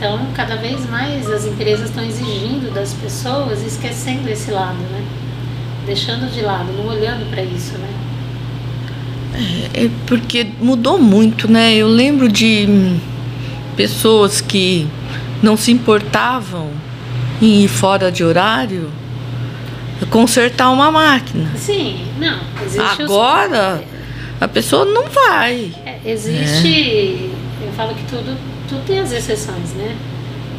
Então, 0.00 0.18
cada 0.34 0.56
vez 0.56 0.88
mais 0.88 1.30
as 1.30 1.44
empresas 1.44 1.90
estão 1.90 2.02
exigindo 2.02 2.72
das 2.72 2.94
pessoas 2.94 3.62
esquecendo 3.62 4.30
esse 4.30 4.50
lado, 4.50 4.78
né? 4.78 5.04
Deixando 5.84 6.32
de 6.32 6.40
lado, 6.40 6.72
não 6.72 6.86
olhando 6.86 7.28
para 7.30 7.42
isso, 7.42 7.74
né? 7.76 7.90
É 9.74 9.90
porque 10.06 10.46
mudou 10.58 10.98
muito, 10.98 11.50
né? 11.52 11.74
Eu 11.74 11.86
lembro 11.86 12.30
de 12.30 12.96
pessoas 13.76 14.40
que 14.40 14.86
não 15.42 15.54
se 15.54 15.70
importavam 15.70 16.70
em 17.42 17.64
ir 17.64 17.68
fora 17.68 18.10
de 18.10 18.24
horário 18.24 18.90
consertar 20.08 20.70
uma 20.70 20.90
máquina. 20.90 21.50
Sim, 21.56 21.98
não. 22.18 22.38
Existe 22.64 23.02
os- 23.02 23.10
Agora 23.10 23.84
a 24.40 24.48
pessoa 24.48 24.86
não 24.86 25.10
vai. 25.10 25.72
É, 25.84 25.98
existe. 26.06 27.28
Eu 27.62 27.70
falo 27.76 27.94
que 27.94 28.02
tudo, 28.04 28.34
tudo 28.70 28.82
tem 28.86 28.98
as 29.00 29.12
exceções, 29.12 29.74
né? 29.74 29.94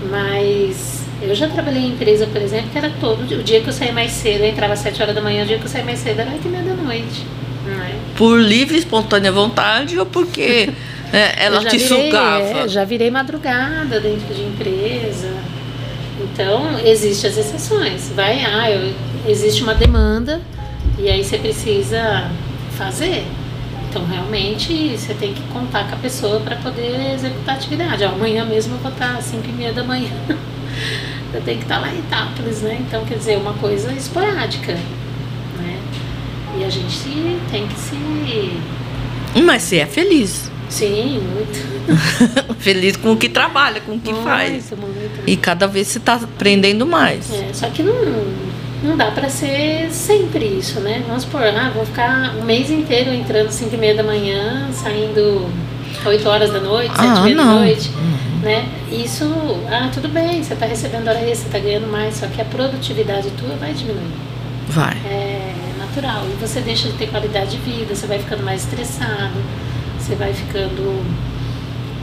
Mas 0.09 1.01
eu 1.21 1.33
já 1.35 1.47
trabalhei 1.47 1.81
em 1.83 1.89
empresa, 1.89 2.27
por 2.27 2.41
exemplo, 2.41 2.69
que 2.71 2.77
era 2.77 2.91
todo 2.99 3.25
dia. 3.27 3.37
O 3.37 3.43
dia 3.43 3.61
que 3.61 3.67
eu 3.67 3.73
saía 3.73 3.93
mais 3.93 4.11
cedo, 4.11 4.41
eu 4.43 4.49
entrava 4.49 4.73
às 4.73 4.79
7 4.79 5.01
horas 5.01 5.15
da 5.15 5.21
manhã, 5.21 5.43
o 5.43 5.47
dia 5.47 5.57
que 5.57 5.63
eu 5.65 5.69
saía 5.69 5.85
mais 5.85 5.99
cedo 5.99 6.19
era 6.19 6.31
8 6.31 6.45
e 6.45 6.49
meia 6.49 6.63
da 6.63 6.73
noite. 6.75 7.25
É? 7.67 7.95
Por 8.17 8.39
livre 8.39 8.77
espontânea 8.77 9.31
vontade 9.31 9.97
ou 9.97 10.05
porque 10.05 10.69
é, 11.13 11.45
ela 11.45 11.63
te 11.63 11.77
virei, 11.77 12.05
sugava? 12.05 12.59
é, 12.63 12.67
já 12.67 12.83
virei 12.83 13.11
madrugada 13.11 13.99
dentro 13.99 14.33
de 14.33 14.41
empresa. 14.41 15.31
Então, 16.19 16.79
existem 16.83 17.29
as 17.29 17.37
exceções. 17.37 18.11
Vai, 18.15 18.43
ah, 18.43 18.69
eu- 18.69 18.93
existe 19.27 19.63
uma 19.63 19.73
demanda 19.75 20.41
e 20.97 21.07
aí 21.09 21.23
você 21.23 21.37
precisa 21.37 22.29
fazer. 22.77 23.23
Então, 23.91 24.05
realmente, 24.05 24.97
você 24.97 25.13
tem 25.13 25.33
que 25.33 25.41
contar 25.51 25.85
com 25.89 25.95
a 25.95 25.97
pessoa 25.97 26.39
para 26.39 26.55
poder 26.55 27.13
executar 27.13 27.55
a 27.55 27.57
atividade. 27.57 28.05
Ó, 28.05 28.07
amanhã 28.07 28.45
mesmo 28.45 28.75
eu 28.75 28.79
vou 28.79 28.89
estar 28.89 29.17
às 29.17 29.25
5 29.25 29.43
e 29.49 29.51
meia 29.51 29.73
da 29.73 29.83
manhã. 29.83 30.09
eu 31.33 31.41
tenho 31.41 31.57
que 31.57 31.65
estar 31.65 31.77
lá 31.77 31.93
em 31.93 31.99
Itápolis, 31.99 32.61
né? 32.61 32.77
Então, 32.87 33.03
quer 33.03 33.17
dizer, 33.17 33.37
uma 33.37 33.53
coisa 33.55 33.91
esporádica, 33.91 34.75
né? 34.75 35.77
E 36.57 36.63
a 36.63 36.69
gente 36.69 37.37
tem 37.51 37.67
que 37.67 37.77
se... 37.77 38.57
Mas 39.43 39.63
você 39.63 39.79
é 39.79 39.85
feliz. 39.85 40.49
Sim, 40.69 41.19
muito. 41.33 42.55
feliz 42.63 42.95
com 42.95 43.11
o 43.11 43.17
que 43.17 43.27
trabalha, 43.27 43.81
com 43.81 43.95
o 43.95 43.99
que 43.99 44.13
faz. 44.23 44.71
Muito, 44.71 44.77
muito. 44.77 45.23
E 45.27 45.35
cada 45.35 45.67
vez 45.67 45.89
você 45.89 45.97
está 45.97 46.13
aprendendo 46.13 46.87
mais. 46.87 47.29
É, 47.29 47.49
só 47.51 47.69
que 47.69 47.83
não, 47.83 47.93
não 48.83 48.97
dá 48.97 49.11
pra 49.11 49.29
ser 49.29 49.89
sempre 49.91 50.45
isso, 50.45 50.79
né? 50.79 51.03
Vamos 51.07 51.23
supor, 51.23 51.41
ah, 51.43 51.71
vou 51.73 51.85
ficar 51.85 52.33
um 52.39 52.43
mês 52.43 52.69
inteiro 52.71 53.13
entrando 53.13 53.47
às 53.47 53.55
5 53.55 53.75
e 53.75 53.77
meia 53.77 53.95
da 53.95 54.03
manhã, 54.03 54.67
saindo 54.73 55.47
8 56.05 56.27
horas 56.29 56.51
da 56.51 56.59
noite, 56.59 56.89
7 56.95 56.99
Ah, 56.99 57.17
e 57.19 57.23
meia 57.23 57.35
da 57.35 57.43
não. 57.43 57.59
noite, 57.59 57.89
né? 58.41 58.65
Isso, 58.91 59.23
ah, 59.69 59.89
tudo 59.93 60.07
bem, 60.09 60.43
você 60.43 60.55
tá 60.55 60.65
recebendo 60.65 61.07
hora 61.07 61.19
extra, 61.19 61.49
você 61.51 61.57
tá 61.57 61.59
ganhando 61.59 61.87
mais, 61.91 62.15
só 62.15 62.25
que 62.27 62.41
a 62.41 62.45
produtividade 62.45 63.29
tua 63.31 63.55
vai 63.57 63.73
diminuir. 63.73 64.13
Vai. 64.67 64.97
É 65.05 65.53
natural. 65.77 66.23
E 66.25 66.39
você 66.41 66.61
deixa 66.61 66.87
de 66.87 66.93
ter 66.93 67.07
qualidade 67.07 67.51
de 67.51 67.57
vida, 67.57 67.93
você 67.95 68.07
vai 68.07 68.17
ficando 68.19 68.43
mais 68.43 68.61
estressado, 68.63 69.33
você 69.99 70.15
vai 70.15 70.33
ficando 70.33 71.03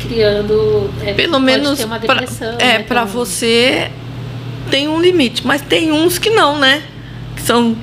criando. 0.00 0.90
é, 1.04 1.12
Pelo 1.14 1.38
menos 1.40 1.78
ter 1.78 1.84
uma 1.84 1.98
pra, 1.98 2.14
depressão. 2.14 2.54
é 2.58 2.78
né, 2.78 2.84
para 2.84 3.04
você 3.04 3.90
tem 4.68 4.88
um 4.88 5.00
limite, 5.00 5.46
mas 5.46 5.60
tem 5.62 5.90
uns 5.90 6.18
que 6.18 6.30
não, 6.30 6.58
né? 6.58 6.82
Que 7.34 7.42
são 7.42 7.76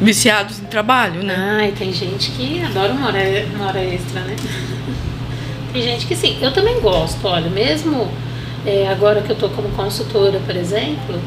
viciados 0.00 0.60
em 0.60 0.64
trabalho, 0.64 1.22
né? 1.22 1.34
Ai, 1.60 1.72
tem 1.76 1.92
gente 1.92 2.30
que 2.30 2.62
adora 2.64 2.92
uma 2.92 3.08
hora, 3.08 3.46
uma 3.54 3.66
hora 3.66 3.80
extra, 3.80 4.20
né? 4.20 4.36
Tem 5.72 5.82
gente 5.82 6.06
que 6.06 6.16
sim. 6.16 6.38
Eu 6.40 6.50
também 6.50 6.80
gosto, 6.80 7.26
olha, 7.28 7.50
mesmo 7.50 8.08
é, 8.64 8.88
agora 8.88 9.20
que 9.20 9.30
eu 9.30 9.36
tô 9.36 9.50
como 9.50 9.68
consultora, 9.70 10.40
por 10.46 10.56
exemplo, 10.56 11.20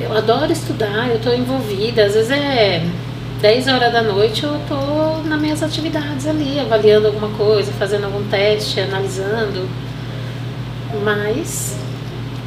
eu 0.00 0.16
adoro 0.16 0.50
estudar, 0.50 1.08
eu 1.10 1.20
tô 1.20 1.32
envolvida, 1.34 2.04
às 2.04 2.14
vezes 2.14 2.30
é 2.30 2.82
10 3.40 3.68
horas 3.68 3.92
da 3.92 4.02
noite 4.02 4.42
eu 4.42 4.58
tô 4.66 5.28
nas 5.28 5.40
minhas 5.40 5.62
atividades 5.62 6.26
ali, 6.26 6.58
avaliando 6.58 7.08
alguma 7.08 7.28
coisa, 7.36 7.70
fazendo 7.72 8.04
algum 8.04 8.22
teste, 8.28 8.80
analisando. 8.80 9.68
Mas 11.04 11.76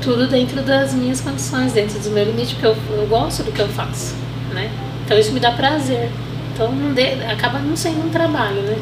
tudo 0.02 0.28
dentro 0.28 0.62
das 0.62 0.94
minhas 0.94 1.22
condições, 1.22 1.74
dentro 1.74 2.00
do 2.00 2.10
meu 2.10 2.26
limite, 2.26 2.56
porque 2.56 2.68
eu, 2.68 2.76
eu 2.98 3.08
gosto 3.08 3.44
do 3.44 3.52
que 3.52 3.62
eu 3.62 3.68
faço, 3.70 4.16
né? 4.54 4.70
Então 5.06 5.18
isso 5.18 5.32
me 5.32 5.40
dá 5.40 5.52
prazer. 5.52 6.10
Então 6.54 6.72
não 6.72 6.94
de, 6.94 7.02
acaba 7.32 7.60
não 7.60 7.76
sendo 7.76 8.06
um 8.06 8.10
trabalho, 8.10 8.62
né? 8.62 8.78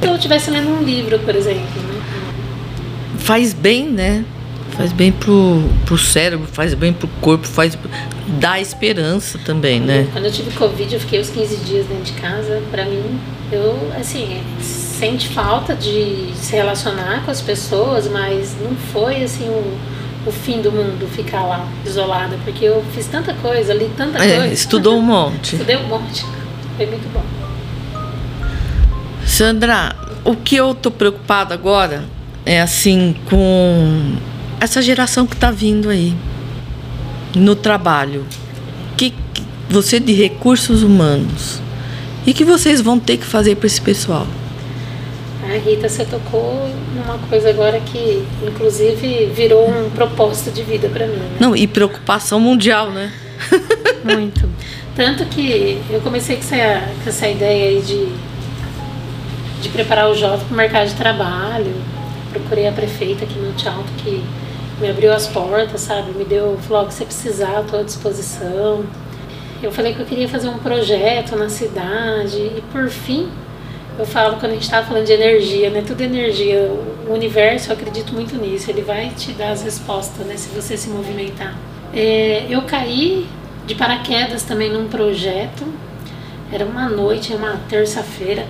Se 0.00 0.08
eu 0.08 0.14
estivesse 0.16 0.50
lendo 0.50 0.68
um 0.68 0.82
livro, 0.82 1.18
por 1.18 1.34
exemplo, 1.34 1.82
né? 1.82 2.02
Faz 3.18 3.52
bem, 3.54 3.88
né? 3.88 4.24
Faz 4.76 4.92
bem 4.92 5.12
pro, 5.12 5.62
pro 5.84 5.96
cérebro, 5.96 6.48
faz 6.50 6.74
bem 6.74 6.92
pro 6.92 7.06
corpo, 7.20 7.46
faz 7.46 7.78
dá 8.40 8.60
esperança 8.60 9.38
também, 9.38 9.80
né? 9.80 10.08
Quando 10.12 10.24
eu 10.24 10.32
tive 10.32 10.50
Covid, 10.56 10.92
eu 10.92 11.00
fiquei 11.00 11.20
os 11.20 11.30
15 11.30 11.56
dias 11.58 11.86
dentro 11.86 12.04
de 12.04 12.12
casa. 12.14 12.60
Pra 12.70 12.84
mim, 12.84 13.18
eu, 13.52 13.92
assim, 13.98 14.42
sente 14.60 15.28
falta 15.28 15.74
de 15.74 16.30
se 16.34 16.56
relacionar 16.56 17.22
com 17.24 17.30
as 17.30 17.40
pessoas, 17.40 18.08
mas 18.08 18.56
não 18.60 18.74
foi, 18.92 19.22
assim, 19.22 19.48
o, 19.48 19.78
o 20.26 20.30
fim 20.32 20.60
do 20.62 20.70
mundo 20.72 21.06
ficar 21.14 21.42
lá, 21.44 21.66
isolada, 21.86 22.36
porque 22.44 22.64
eu 22.64 22.82
fiz 22.94 23.06
tanta 23.06 23.34
coisa, 23.34 23.74
li 23.74 23.90
tanta 23.96 24.18
É, 24.24 24.36
coisa. 24.38 24.54
estudou 24.54 24.96
um 24.98 25.02
monte. 25.02 25.52
Estudei 25.54 25.76
um 25.76 25.86
monte. 25.88 26.24
Foi 26.76 26.86
muito 26.86 27.12
bom. 27.12 27.22
Sandra, 29.26 29.94
o 30.24 30.34
que 30.36 30.56
eu 30.56 30.74
tô 30.74 30.90
preocupada 30.90 31.54
agora 31.54 32.04
é 32.46 32.60
assim 32.60 33.14
com 33.28 34.12
essa 34.60 34.80
geração 34.82 35.26
que 35.26 35.36
tá 35.36 35.50
vindo 35.50 35.88
aí 35.88 36.14
no 37.34 37.54
trabalho. 37.56 38.24
Que 38.96 39.10
que- 39.10 39.42
você 39.68 39.98
de 39.98 40.12
recursos 40.12 40.82
humanos. 40.82 41.60
E 42.26 42.32
que 42.32 42.44
vocês 42.44 42.80
vão 42.80 42.98
ter 42.98 43.16
que 43.18 43.24
fazer 43.26 43.56
para 43.56 43.66
esse 43.66 43.80
pessoal? 43.80 44.26
A 45.54 45.56
Rita, 45.56 45.88
você 45.88 46.04
tocou 46.04 46.68
numa 46.96 47.16
coisa 47.28 47.48
agora 47.48 47.78
que, 47.78 48.26
inclusive, 48.42 49.26
virou 49.26 49.70
um 49.70 49.88
propósito 49.88 50.50
de 50.50 50.64
vida 50.64 50.88
pra 50.88 51.06
mim. 51.06 51.14
Né? 51.14 51.36
Não, 51.38 51.54
e 51.54 51.64
preocupação 51.68 52.40
mundial, 52.40 52.90
né? 52.90 53.12
Muito. 54.02 54.48
Tanto 54.96 55.24
que 55.26 55.80
eu 55.88 56.00
comecei 56.00 56.36
com 56.36 56.42
essa, 56.42 56.80
com 57.04 57.08
essa 57.08 57.28
ideia 57.28 57.68
aí 57.68 57.82
de, 57.82 58.08
de 59.62 59.68
preparar 59.68 60.10
o 60.10 60.16
jovem 60.16 60.44
para 60.44 60.54
o 60.54 60.56
mercado 60.56 60.88
de 60.88 60.94
trabalho. 60.94 61.72
Procurei 62.32 62.66
a 62.66 62.72
prefeita 62.72 63.24
aqui 63.24 63.38
no 63.38 63.46
Monte 63.46 63.68
Alto 63.68 63.92
que 63.98 64.24
me 64.80 64.90
abriu 64.90 65.12
as 65.12 65.28
portas, 65.28 65.82
sabe? 65.82 66.10
Me 66.18 66.24
deu, 66.24 66.58
falou, 66.62 66.82
"Ó, 66.82 66.84
o 66.84 66.88
que 66.88 66.94
você 66.94 67.04
precisar, 67.04 67.60
estou 67.60 67.78
à 67.78 67.82
disposição. 67.84 68.84
Eu 69.62 69.70
falei 69.70 69.94
que 69.94 70.00
eu 70.00 70.06
queria 70.06 70.28
fazer 70.28 70.48
um 70.48 70.58
projeto 70.58 71.36
na 71.36 71.48
cidade 71.48 72.38
e 72.38 72.62
por 72.72 72.88
fim, 72.88 73.28
eu 73.98 74.04
falo 74.04 74.36
quando 74.38 74.52
a 74.52 74.54
gente 74.54 74.64
estava 74.64 74.86
falando 74.86 75.06
de 75.06 75.12
energia, 75.12 75.70
né? 75.70 75.82
Tudo 75.86 76.00
é 76.00 76.04
energia. 76.04 76.70
O 77.08 77.12
universo, 77.12 77.70
eu 77.70 77.74
acredito 77.74 78.12
muito 78.12 78.36
nisso. 78.36 78.70
Ele 78.70 78.82
vai 78.82 79.10
te 79.10 79.32
dar 79.32 79.52
as 79.52 79.62
respostas, 79.62 80.26
né? 80.26 80.36
Se 80.36 80.48
você 80.48 80.76
se 80.76 80.88
movimentar. 80.88 81.54
É, 81.92 82.44
eu 82.50 82.62
caí 82.62 83.26
de 83.66 83.74
paraquedas 83.74 84.42
também 84.42 84.72
num 84.72 84.88
projeto. 84.88 85.64
Era 86.52 86.64
uma 86.64 86.88
noite, 86.88 87.32
uma 87.32 87.60
terça-feira, 87.68 88.46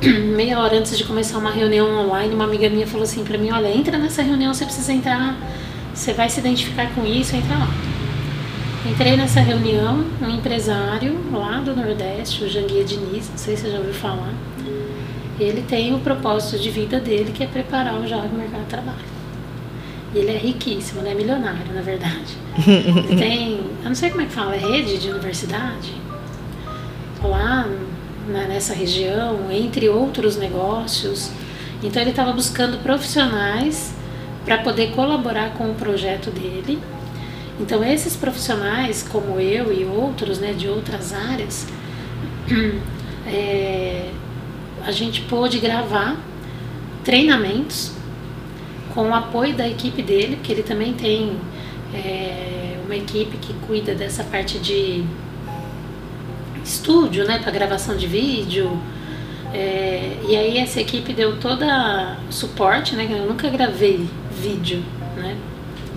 meia 0.34 0.58
hora 0.58 0.76
antes 0.76 0.96
de 0.96 1.04
começar 1.04 1.38
uma 1.38 1.50
reunião 1.50 1.86
online, 2.00 2.34
uma 2.34 2.44
amiga 2.44 2.68
minha 2.68 2.86
falou 2.86 3.04
assim 3.04 3.24
pra 3.24 3.38
mim, 3.38 3.50
olha, 3.50 3.68
entra 3.68 3.96
nessa 3.96 4.20
reunião, 4.20 4.52
você 4.52 4.64
precisa 4.64 4.92
entrar, 4.92 5.36
você 5.94 6.12
vai 6.12 6.28
se 6.28 6.40
identificar 6.40 6.92
com 6.94 7.06
isso, 7.06 7.34
entra 7.36 7.56
lá. 7.56 7.68
Entrei 8.86 9.16
nessa 9.16 9.40
reunião, 9.40 10.04
um 10.22 10.30
empresário 10.30 11.18
lá 11.32 11.58
do 11.60 11.76
Nordeste, 11.76 12.44
o 12.44 12.48
Janguia 12.48 12.82
Diniz, 12.82 13.28
não 13.28 13.36
sei 13.36 13.54
se 13.56 13.62
você 13.62 13.70
já 13.72 13.78
ouviu 13.78 13.92
falar. 13.92 14.32
Ele 15.38 15.62
tem 15.62 15.94
o 15.94 15.98
propósito 16.00 16.58
de 16.62 16.70
vida 16.70 16.98
dele, 16.98 17.32
que 17.32 17.42
é 17.42 17.46
preparar 17.46 17.94
o 17.94 18.06
jovem 18.06 18.30
no 18.30 18.38
mercado 18.38 18.60
de 18.62 18.66
trabalho. 18.68 19.10
E 20.14 20.18
ele 20.18 20.30
é 20.32 20.38
riquíssimo, 20.38 21.02
né? 21.02 21.14
Milionário, 21.14 21.72
na 21.72 21.82
verdade. 21.82 22.36
Ele 22.66 23.16
tem, 23.16 23.52
eu 23.82 23.88
não 23.88 23.94
sei 23.94 24.10
como 24.10 24.22
é 24.22 24.26
que 24.26 24.32
fala, 24.32 24.56
é 24.56 24.58
rede 24.58 24.98
de 24.98 25.08
universidade? 25.08 25.94
Lá 27.22 27.64
na- 28.28 28.48
nessa 28.48 28.74
região, 28.74 29.38
entre 29.52 29.88
outros 29.88 30.36
negócios. 30.36 31.30
Então 31.80 32.02
ele 32.02 32.10
estava 32.10 32.32
buscando 32.32 32.82
profissionais 32.82 33.94
para 34.44 34.58
poder 34.58 34.90
colaborar 34.96 35.50
com 35.52 35.70
o 35.70 35.74
projeto 35.74 36.28
dele. 36.30 36.80
Então 37.60 37.84
esses 37.84 38.16
profissionais, 38.16 39.06
como 39.06 39.38
eu 39.38 39.70
e 39.72 39.84
outros, 39.84 40.38
né, 40.38 40.54
de 40.54 40.66
outras 40.66 41.12
áreas, 41.12 41.66
é, 43.26 44.10
a 44.84 44.90
gente 44.90 45.20
pôde 45.22 45.58
gravar 45.58 46.16
treinamentos 47.04 47.92
com 48.94 49.10
o 49.10 49.14
apoio 49.14 49.54
da 49.54 49.68
equipe 49.68 50.02
dele, 50.02 50.36
porque 50.36 50.52
ele 50.52 50.62
também 50.62 50.94
tem 50.94 51.36
é, 51.94 52.78
uma 52.84 52.96
equipe 52.96 53.36
que 53.36 53.52
cuida 53.66 53.94
dessa 53.94 54.24
parte 54.24 54.58
de 54.58 55.04
estúdio, 56.64 57.26
né, 57.26 57.38
para 57.38 57.50
gravação 57.52 57.96
de 57.96 58.06
vídeo. 58.06 58.80
É, 59.52 60.16
e 60.28 60.36
aí 60.36 60.58
essa 60.58 60.80
equipe 60.80 61.12
deu 61.12 61.38
toda 61.38 62.16
suporte, 62.30 62.94
né? 62.94 63.06
que 63.06 63.12
Eu 63.12 63.26
nunca 63.26 63.48
gravei 63.48 64.08
vídeo, 64.30 64.82
né? 65.16 65.36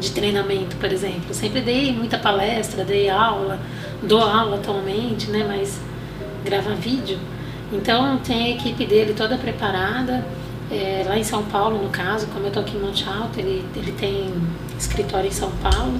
De 0.04 0.12
treinamento, 0.12 0.76
por 0.76 0.92
exemplo. 0.92 1.34
Sempre 1.34 1.62
dei 1.62 1.94
muita 1.94 2.18
palestra, 2.18 2.84
dei 2.84 3.10
aula, 3.10 3.58
dou 4.02 4.20
aula 4.20 4.58
atualmente, 4.58 5.32
né? 5.32 5.46
Mas 5.48 5.80
gravar 6.44 6.76
vídeo. 6.76 7.18
Então 7.72 8.18
tem 8.18 8.48
a 8.48 8.50
equipe 8.50 8.86
dele 8.86 9.14
toda 9.14 9.38
preparada. 9.38 10.26
É, 10.70 11.06
lá 11.08 11.18
em 11.18 11.24
São 11.24 11.46
Paulo, 11.46 11.82
no 11.82 11.90
caso, 11.90 12.28
como 12.28 12.48
eu 12.48 12.52
tô 12.52 12.60
aqui 12.60 12.76
em 12.76 12.82
Monte 12.82 13.08
Alto, 13.08 13.40
ele, 13.40 13.64
ele 13.78 13.94
tem 13.94 14.30
escritório 14.78 15.30
em 15.30 15.32
São 15.32 15.52
Paulo. 15.62 15.98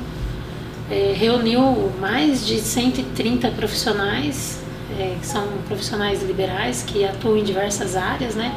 É, 0.92 1.14
reuniu 1.16 1.90
mais 2.02 2.46
de 2.46 2.60
130 2.60 3.52
profissionais, 3.52 4.62
é, 5.00 5.16
que 5.18 5.26
são 5.26 5.48
profissionais 5.66 6.22
liberais 6.24 6.84
que 6.86 7.06
atuam 7.06 7.38
em 7.38 7.44
diversas 7.46 7.96
áreas, 7.96 8.36
né? 8.36 8.54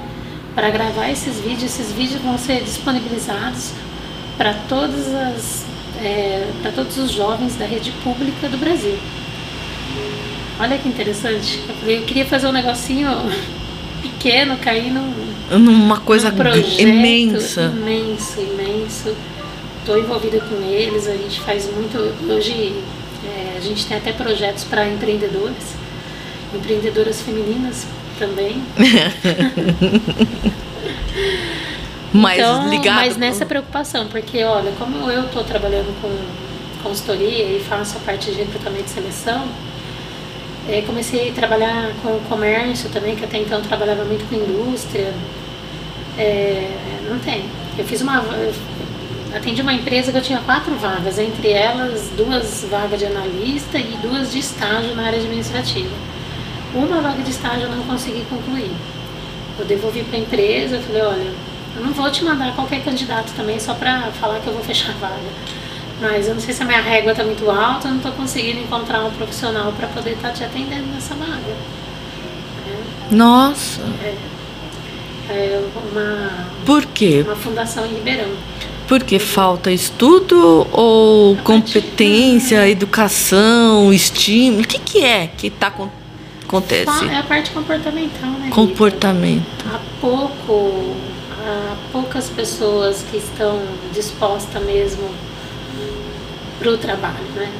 Para 0.56 0.70
gravar 0.70 1.08
esses 1.08 1.38
vídeos. 1.38 1.62
Esses 1.62 1.92
vídeos 1.92 2.20
vão 2.20 2.36
ser 2.36 2.64
disponibilizados 2.64 3.70
para 4.36 4.54
todas 4.68 5.14
as 5.14 5.64
é, 6.02 6.46
para 6.62 6.72
todos 6.72 6.98
os 6.98 7.10
jovens 7.10 7.56
da 7.56 7.64
rede 7.64 7.90
pública 8.02 8.48
do 8.48 8.58
Brasil. 8.58 8.98
Olha 10.58 10.78
que 10.78 10.88
interessante. 10.88 11.60
Eu 11.68 11.74
falei, 11.74 11.98
eu 11.98 12.02
queria 12.02 12.24
fazer 12.24 12.46
um 12.46 12.52
negocinho 12.52 13.10
pequeno, 14.02 14.56
cair 14.58 14.90
num, 14.90 15.12
Numa 15.50 16.00
coisa 16.00 16.28
um 16.28 16.32
projeto 16.32 16.80
imensa. 16.80 17.72
Imenso, 17.76 18.40
imenso. 18.40 19.14
Estou 19.78 19.98
envolvida 19.98 20.40
com 20.40 20.62
eles, 20.62 21.06
a 21.06 21.12
gente 21.12 21.40
faz 21.40 21.70
muito. 21.72 21.96
Hoje 22.28 22.74
é, 23.24 23.56
a 23.56 23.60
gente 23.60 23.86
tem 23.86 23.96
até 23.96 24.12
projetos 24.12 24.64
para 24.64 24.88
empreendedoras, 24.88 25.74
empreendedoras 26.54 27.22
femininas 27.22 27.86
também. 28.18 28.62
Mas 32.16 32.38
então, 32.38 32.68
ligado. 32.68 32.96
mas 32.96 33.16
nessa 33.16 33.44
preocupação, 33.44 34.06
porque 34.08 34.42
olha, 34.44 34.72
como 34.78 35.10
eu 35.10 35.24
estou 35.24 35.44
trabalhando 35.44 35.94
com 36.00 36.10
consultoria 36.82 37.56
e 37.56 37.60
faço 37.60 37.96
a 37.98 38.00
parte 38.00 38.30
de 38.30 38.38
recrutamento 38.38 38.86
e 38.86 38.90
seleção, 38.90 39.46
eh, 40.68 40.82
comecei 40.86 41.30
a 41.30 41.32
trabalhar 41.32 41.90
com 42.02 42.18
comércio 42.28 42.88
também, 42.90 43.16
que 43.16 43.24
até 43.24 43.38
então 43.38 43.60
trabalhava 43.60 44.04
muito 44.04 44.28
com 44.28 44.36
indústria. 44.36 45.12
Eh, 46.18 46.70
não 47.08 47.18
tem. 47.18 47.44
Eu 47.76 47.84
fiz 47.84 48.00
uma. 48.00 48.18
eu 48.18 48.54
Atendi 49.34 49.60
uma 49.60 49.74
empresa 49.74 50.12
que 50.12 50.16
eu 50.16 50.22
tinha 50.22 50.38
quatro 50.38 50.74
vagas, 50.76 51.18
entre 51.18 51.50
elas 51.50 52.10
duas 52.16 52.66
vagas 52.70 52.98
de 52.98 53.04
analista 53.04 53.76
e 53.76 53.98
duas 54.00 54.32
de 54.32 54.38
estágio 54.38 54.94
na 54.94 55.04
área 55.04 55.18
administrativa. 55.18 55.90
Uma 56.74 57.02
vaga 57.02 57.22
de 57.22 57.30
estágio 57.30 57.64
eu 57.64 57.70
não 57.70 57.82
consegui 57.84 58.24
concluir. 58.30 58.70
Eu 59.58 59.66
devolvi 59.66 60.04
para 60.04 60.16
a 60.16 60.22
empresa, 60.22 60.78
falei, 60.78 61.02
olha, 61.02 61.32
eu 61.76 61.82
não 61.84 61.92
vou 61.92 62.10
te 62.10 62.24
mandar 62.24 62.54
qualquer 62.54 62.82
candidato 62.82 63.32
também 63.36 63.58
só 63.60 63.74
para 63.74 64.02
falar 64.20 64.40
que 64.40 64.46
eu 64.46 64.52
vou 64.54 64.62
fechar 64.62 64.90
a 64.90 64.94
vaga. 64.94 65.14
Mas 66.00 66.28
eu 66.28 66.34
não 66.34 66.40
sei 66.40 66.52
se 66.52 66.62
a 66.62 66.66
minha 66.66 66.80
régua 66.80 67.12
está 67.12 67.24
muito 67.24 67.50
alta, 67.50 67.88
eu 67.88 67.92
não 67.92 67.96
estou 67.98 68.12
conseguindo 68.12 68.60
encontrar 68.60 69.02
um 69.04 69.10
profissional 69.10 69.72
para 69.72 69.86
poder 69.88 70.10
estar 70.12 70.30
te 70.30 70.44
atendendo 70.44 70.86
nessa 70.94 71.14
vaga. 71.14 71.56
Nossa. 73.10 73.80
É 75.28 75.60
uma, 75.92 76.30
Por 76.64 76.84
quê? 76.86 77.22
uma 77.26 77.34
fundação 77.36 77.84
em 77.86 77.94
Ribeirão. 77.94 78.28
Porque 78.86 79.18
falta 79.18 79.72
estudo 79.72 80.66
ou 80.70 81.36
competência, 81.38 82.68
educação, 82.68 83.92
estímulo? 83.92 84.62
O 84.62 84.66
que, 84.66 84.78
que 84.78 85.04
é 85.04 85.26
que 85.36 85.50
tá, 85.50 85.66
acon- 85.68 85.88
acontece? 86.44 87.04
É 87.06 87.18
a 87.18 87.22
parte 87.24 87.50
comportamental, 87.50 88.30
né? 88.30 88.48
Comportamento. 88.50 89.44
Há 89.74 89.80
pouco, 90.00 90.94
há 91.46 91.76
poucas 91.92 92.28
pessoas 92.28 93.04
que 93.10 93.18
estão 93.18 93.60
dispostas 93.94 94.62
mesmo 94.64 95.08
para 96.58 96.70
o 96.70 96.76
trabalho, 96.76 97.24
né? 97.34 97.50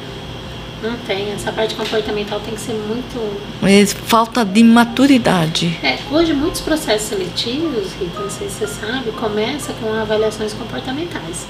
Não 0.83 0.95
tem. 0.97 1.31
Essa 1.31 1.51
parte 1.51 1.73
comportamental 1.73 2.39
tem 2.39 2.53
que 2.53 2.61
ser 2.61 2.73
muito. 2.73 3.17
É 3.63 3.85
falta 3.85 4.45
de 4.45 4.63
maturidade. 4.63 5.79
É, 5.81 5.97
hoje, 6.11 6.33
muitos 6.33 6.61
processos 6.61 7.07
seletivos, 7.07 7.93
Rita, 7.99 8.19
não 8.19 8.29
sei 8.29 8.47
se 8.47 8.59
você 8.59 8.67
sabe, 8.67 9.11
começa 9.11 9.73
com 9.73 9.91
avaliações 9.93 10.53
comportamentais. 10.53 11.47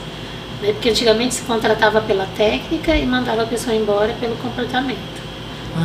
Né? 0.61 0.71
Porque 0.71 0.89
antigamente 0.89 1.35
se 1.35 1.41
contratava 1.41 1.99
pela 1.99 2.25
técnica 2.37 2.95
e 2.95 3.05
mandava 3.05 3.43
a 3.43 3.45
pessoa 3.45 3.75
embora 3.75 4.13
pelo 4.19 4.35
comportamento. 4.37 5.27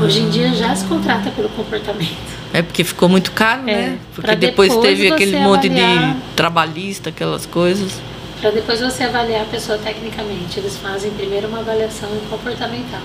Hoje 0.00 0.20
em 0.20 0.30
dia 0.30 0.54
já 0.54 0.74
se 0.74 0.84
contrata 0.84 1.30
pelo 1.30 1.48
comportamento. 1.50 2.31
É 2.52 2.60
porque 2.60 2.84
ficou 2.84 3.08
muito 3.08 3.32
caro, 3.32 3.62
É, 3.62 3.74
né? 3.74 3.98
Porque 4.14 4.36
depois, 4.36 4.70
depois 4.70 4.88
teve 4.88 5.10
aquele 5.10 5.38
monte 5.38 5.68
avaliar. 5.68 6.14
de 6.14 6.20
trabalhista, 6.36 7.08
aquelas 7.08 7.46
coisas. 7.46 7.92
Para 8.40 8.50
depois 8.50 8.80
você 8.80 9.04
avaliar 9.04 9.42
a 9.42 9.46
pessoa 9.46 9.78
tecnicamente. 9.78 10.58
Eles 10.58 10.76
fazem 10.76 11.10
primeiro 11.12 11.48
uma 11.48 11.60
avaliação 11.60 12.08
comportamental. 12.28 13.00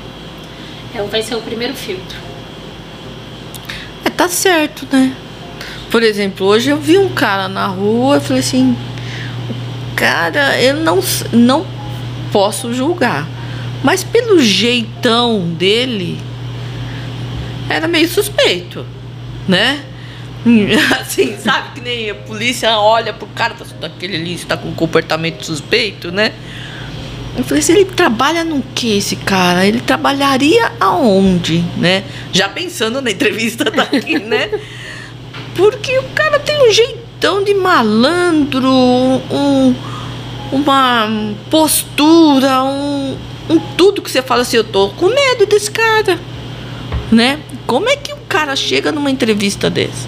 É, 0.93 1.01
vai 1.03 1.21
ser 1.21 1.35
o 1.35 1.41
primeiro 1.41 1.73
filtro. 1.73 2.17
É, 4.03 4.09
tá 4.09 4.27
certo, 4.27 4.87
né? 4.91 5.15
Por 5.89 6.03
exemplo, 6.03 6.45
hoje 6.45 6.69
eu 6.69 6.77
vi 6.77 6.97
um 6.97 7.09
cara 7.09 7.47
na 7.47 7.67
rua, 7.67 8.15
eu 8.15 8.21
falei 8.21 8.41
assim, 8.41 8.75
cara, 9.95 10.61
eu 10.61 10.75
não, 10.75 10.99
não 11.31 11.65
posso 12.31 12.73
julgar. 12.73 13.25
Mas 13.83 14.03
pelo 14.03 14.39
jeitão 14.41 15.39
dele, 15.39 16.19
era 17.69 17.87
meio 17.87 18.07
suspeito, 18.09 18.85
né? 19.47 19.83
Assim, 20.99 21.37
sabe 21.37 21.75
que 21.75 21.81
nem 21.81 22.09
a 22.09 22.15
polícia 22.15 22.77
olha 22.77 23.13
pro 23.13 23.27
cara 23.27 23.55
assim, 23.59 23.75
daquele 23.79 24.15
ali 24.15 24.33
está 24.33 24.55
com 24.55 24.73
comportamento 24.73 25.45
suspeito, 25.45 26.11
né? 26.11 26.31
Eu 27.37 27.43
falei 27.43 27.61
assim, 27.61 27.73
ele 27.73 27.85
trabalha 27.85 28.43
no 28.43 28.63
que 28.73 28.97
esse 28.97 29.15
cara? 29.15 29.65
Ele 29.65 29.79
trabalharia 29.79 30.71
aonde, 30.79 31.59
né? 31.77 32.03
Já 32.33 32.49
pensando 32.49 32.99
na 32.99 33.11
entrevista 33.11 33.65
daqui, 33.69 34.17
né? 34.17 34.49
Porque 35.55 35.97
o 35.99 36.03
cara 36.15 36.39
tem 36.39 36.67
um 36.67 36.71
jeitão 36.71 37.43
de 37.43 37.53
malandro, 37.53 38.71
um, 38.71 39.75
uma 40.51 41.07
postura, 41.51 42.63
um, 42.63 43.17
um 43.49 43.59
tudo 43.77 44.01
que 44.01 44.09
você 44.09 44.23
fala 44.23 44.41
assim, 44.41 44.57
eu 44.57 44.63
tô 44.63 44.89
com 44.89 45.07
medo 45.07 45.45
desse 45.45 45.69
cara, 45.69 46.19
né? 47.11 47.39
Como 47.67 47.87
é 47.87 47.97
que 47.97 48.16
cara 48.27 48.55
chega 48.55 48.91
numa 48.91 49.09
entrevista 49.11 49.69
dessa? 49.69 50.07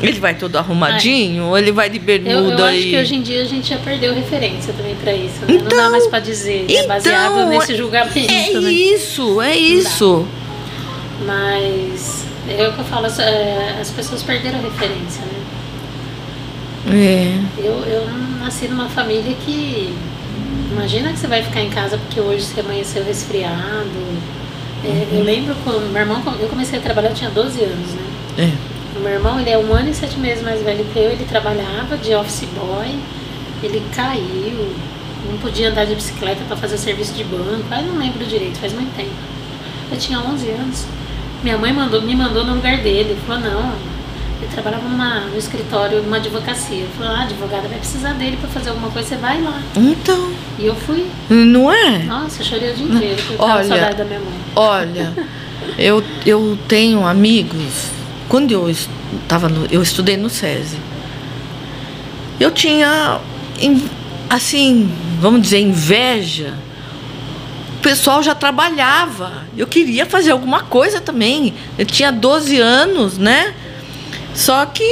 Ele 0.00 0.20
vai 0.20 0.34
todo 0.34 0.54
arrumadinho 0.56 1.46
ou 1.46 1.58
ele 1.58 1.72
vai 1.72 1.90
de 1.90 1.96
Eu, 1.96 2.02
bermuda 2.04 2.60
eu 2.60 2.64
acho 2.66 2.76
e... 2.78 2.90
que 2.90 2.96
hoje 3.00 3.14
em 3.16 3.22
dia 3.22 3.42
a 3.42 3.44
gente 3.44 3.68
já 3.70 3.78
perdeu 3.78 4.14
referência 4.14 4.72
também 4.72 4.94
para 4.94 5.12
isso. 5.12 5.40
Né? 5.40 5.46
não 5.48 5.54
Então- 5.56 5.76
dá 5.76 5.90
mais 5.90 6.06
para 6.06 6.20
dizer. 6.20 6.66
é 6.70 6.86
baseado 6.86 7.32
Então, 7.32 7.48
nesse 7.48 7.76
julgamento. 7.76 8.16
É 8.18 8.60
né? 8.60 8.70
isso, 8.72 9.40
é 9.42 9.56
isso. 9.56 10.24
Mas 11.26 12.24
é 12.48 12.68
o 12.68 12.72
que 12.72 12.78
eu 12.78 12.84
falo, 12.84 13.06
as, 13.06 13.18
é, 13.18 13.76
as 13.80 13.90
pessoas 13.90 14.22
perderam 14.22 14.62
referência, 14.62 15.20
né? 15.22 15.38
É. 16.90 17.38
Eu, 17.58 17.74
eu 17.84 18.06
nasci 18.40 18.68
numa 18.68 18.88
família 18.88 19.34
que. 19.44 19.92
Imagina 20.70 21.12
que 21.12 21.18
você 21.18 21.26
vai 21.26 21.42
ficar 21.42 21.60
em 21.60 21.70
casa 21.70 21.98
porque 21.98 22.20
hoje 22.20 22.42
você 22.44 22.60
amanheceu 22.60 23.04
resfriado. 23.04 23.90
Eu 24.84 25.24
lembro 25.24 25.54
quando 25.64 25.90
meu 25.90 26.02
irmão. 26.02 26.22
Eu 26.38 26.48
comecei 26.48 26.78
a 26.78 26.82
trabalhar, 26.82 27.10
eu 27.10 27.14
tinha 27.14 27.30
12 27.30 27.62
anos, 27.62 27.94
né? 27.94 28.02
É. 28.38 28.98
O 28.98 29.00
meu 29.00 29.12
irmão, 29.12 29.40
ele 29.40 29.50
é 29.50 29.58
um 29.58 29.72
ano 29.72 29.90
e 29.90 29.94
sete 29.94 30.18
meses 30.18 30.42
mais 30.42 30.62
velho 30.62 30.84
que 30.92 30.98
eu, 30.98 31.10
ele 31.10 31.24
trabalhava 31.24 31.96
de 31.96 32.14
office 32.14 32.48
boy, 32.54 32.98
ele 33.62 33.82
caiu, 33.94 34.74
não 35.30 35.38
podia 35.38 35.70
andar 35.70 35.84
de 35.84 35.94
bicicleta 35.94 36.40
para 36.46 36.56
fazer 36.56 36.78
serviço 36.78 37.12
de 37.12 37.24
banco, 37.24 37.64
aí 37.70 37.84
não 37.86 37.98
lembro 37.98 38.24
direito, 38.24 38.58
faz 38.58 38.72
muito 38.72 38.94
tempo. 38.96 39.10
Eu 39.90 39.98
tinha 39.98 40.18
11 40.18 40.50
anos. 40.50 40.86
Minha 41.42 41.58
mãe 41.58 41.72
mandou, 41.72 42.02
me 42.02 42.14
mandou 42.14 42.44
no 42.44 42.54
lugar 42.54 42.78
dele, 42.78 43.16
falou, 43.26 43.42
não, 43.42 43.72
ele 44.48 44.54
trabalhava 44.54 44.88
numa, 44.88 45.20
no 45.20 45.38
escritório, 45.38 46.02
numa 46.02 46.16
advocacia. 46.16 46.86
Falou, 46.96 47.12
ah, 47.12 47.20
a 47.20 47.22
advogada 47.22 47.68
vai 47.68 47.78
precisar 47.78 48.12
dele 48.14 48.36
para 48.40 48.48
fazer 48.50 48.70
alguma 48.70 48.90
coisa, 48.90 49.08
você 49.08 49.16
vai 49.16 49.40
lá. 49.40 49.60
Então, 49.76 50.32
E 50.58 50.66
eu 50.66 50.74
fui, 50.74 51.06
não 51.28 51.70
é? 51.72 51.98
nossa, 52.00 52.40
eu 52.42 52.46
chorei 52.46 52.72
o 52.72 52.74
dia 52.74 52.86
inteiro, 52.86 53.22
porque 53.26 53.34
eu 53.42 53.46
Olha, 53.46 53.64
saudade 53.68 53.96
da 53.96 54.04
minha 54.04 54.20
mãe. 54.20 54.34
Olha, 54.56 55.12
eu, 55.78 56.02
eu 56.26 56.58
tenho 56.66 57.06
amigos. 57.06 57.88
Quando 58.28 58.52
eu 58.52 58.68
estava 58.68 59.50
eu 59.70 59.82
estudei 59.82 60.16
no 60.16 60.28
SESI. 60.28 60.76
Eu 62.38 62.50
tinha 62.50 63.20
in- 63.60 63.88
assim, 64.28 64.90
vamos 65.20 65.42
dizer, 65.42 65.60
inveja. 65.60 66.54
O 67.78 67.80
pessoal 67.80 68.22
já 68.22 68.34
trabalhava. 68.34 69.44
Eu 69.56 69.66
queria 69.66 70.04
fazer 70.04 70.30
alguma 70.32 70.60
coisa 70.64 71.00
também. 71.00 71.54
Eu 71.78 71.86
tinha 71.86 72.10
12 72.12 72.58
anos, 72.60 73.16
né? 73.18 73.54
Só 74.38 74.64
que 74.66 74.88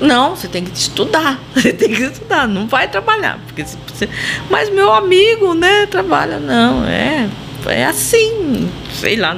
não, 0.00 0.36
você 0.36 0.46
tem 0.46 0.64
que 0.64 0.78
estudar. 0.78 1.40
Você 1.52 1.72
tem 1.72 1.92
que 1.92 2.02
estudar, 2.04 2.46
não 2.46 2.68
vai 2.68 2.86
trabalhar. 2.86 3.40
Porque 3.44 3.64
você... 3.64 4.08
Mas 4.48 4.70
meu 4.70 4.92
amigo, 4.92 5.52
né, 5.52 5.86
trabalha, 5.86 6.38
não, 6.38 6.84
é, 6.84 7.28
é 7.66 7.84
assim, 7.84 8.70
sei 8.94 9.16
lá. 9.16 9.36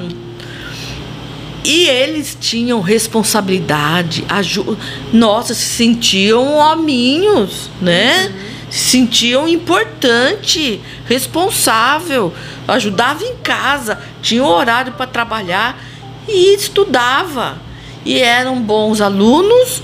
E 1.64 1.88
eles 1.88 2.36
tinham 2.38 2.82
responsabilidade, 2.82 4.26
aju... 4.28 4.76
nossa, 5.10 5.54
se 5.54 5.64
sentiam 5.64 6.56
hominhos, 6.58 7.70
né? 7.80 8.30
Se 8.68 8.90
sentiam 8.90 9.48
importante, 9.48 10.82
responsável, 11.06 12.34
ajudava 12.68 13.24
em 13.24 13.36
casa, 13.36 13.98
tinha 14.20 14.44
horário 14.44 14.92
para 14.92 15.06
trabalhar 15.06 15.82
e 16.28 16.54
estudava. 16.54 17.69
E 18.04 18.20
eram 18.20 18.60
bons 18.62 19.00
alunos, 19.00 19.82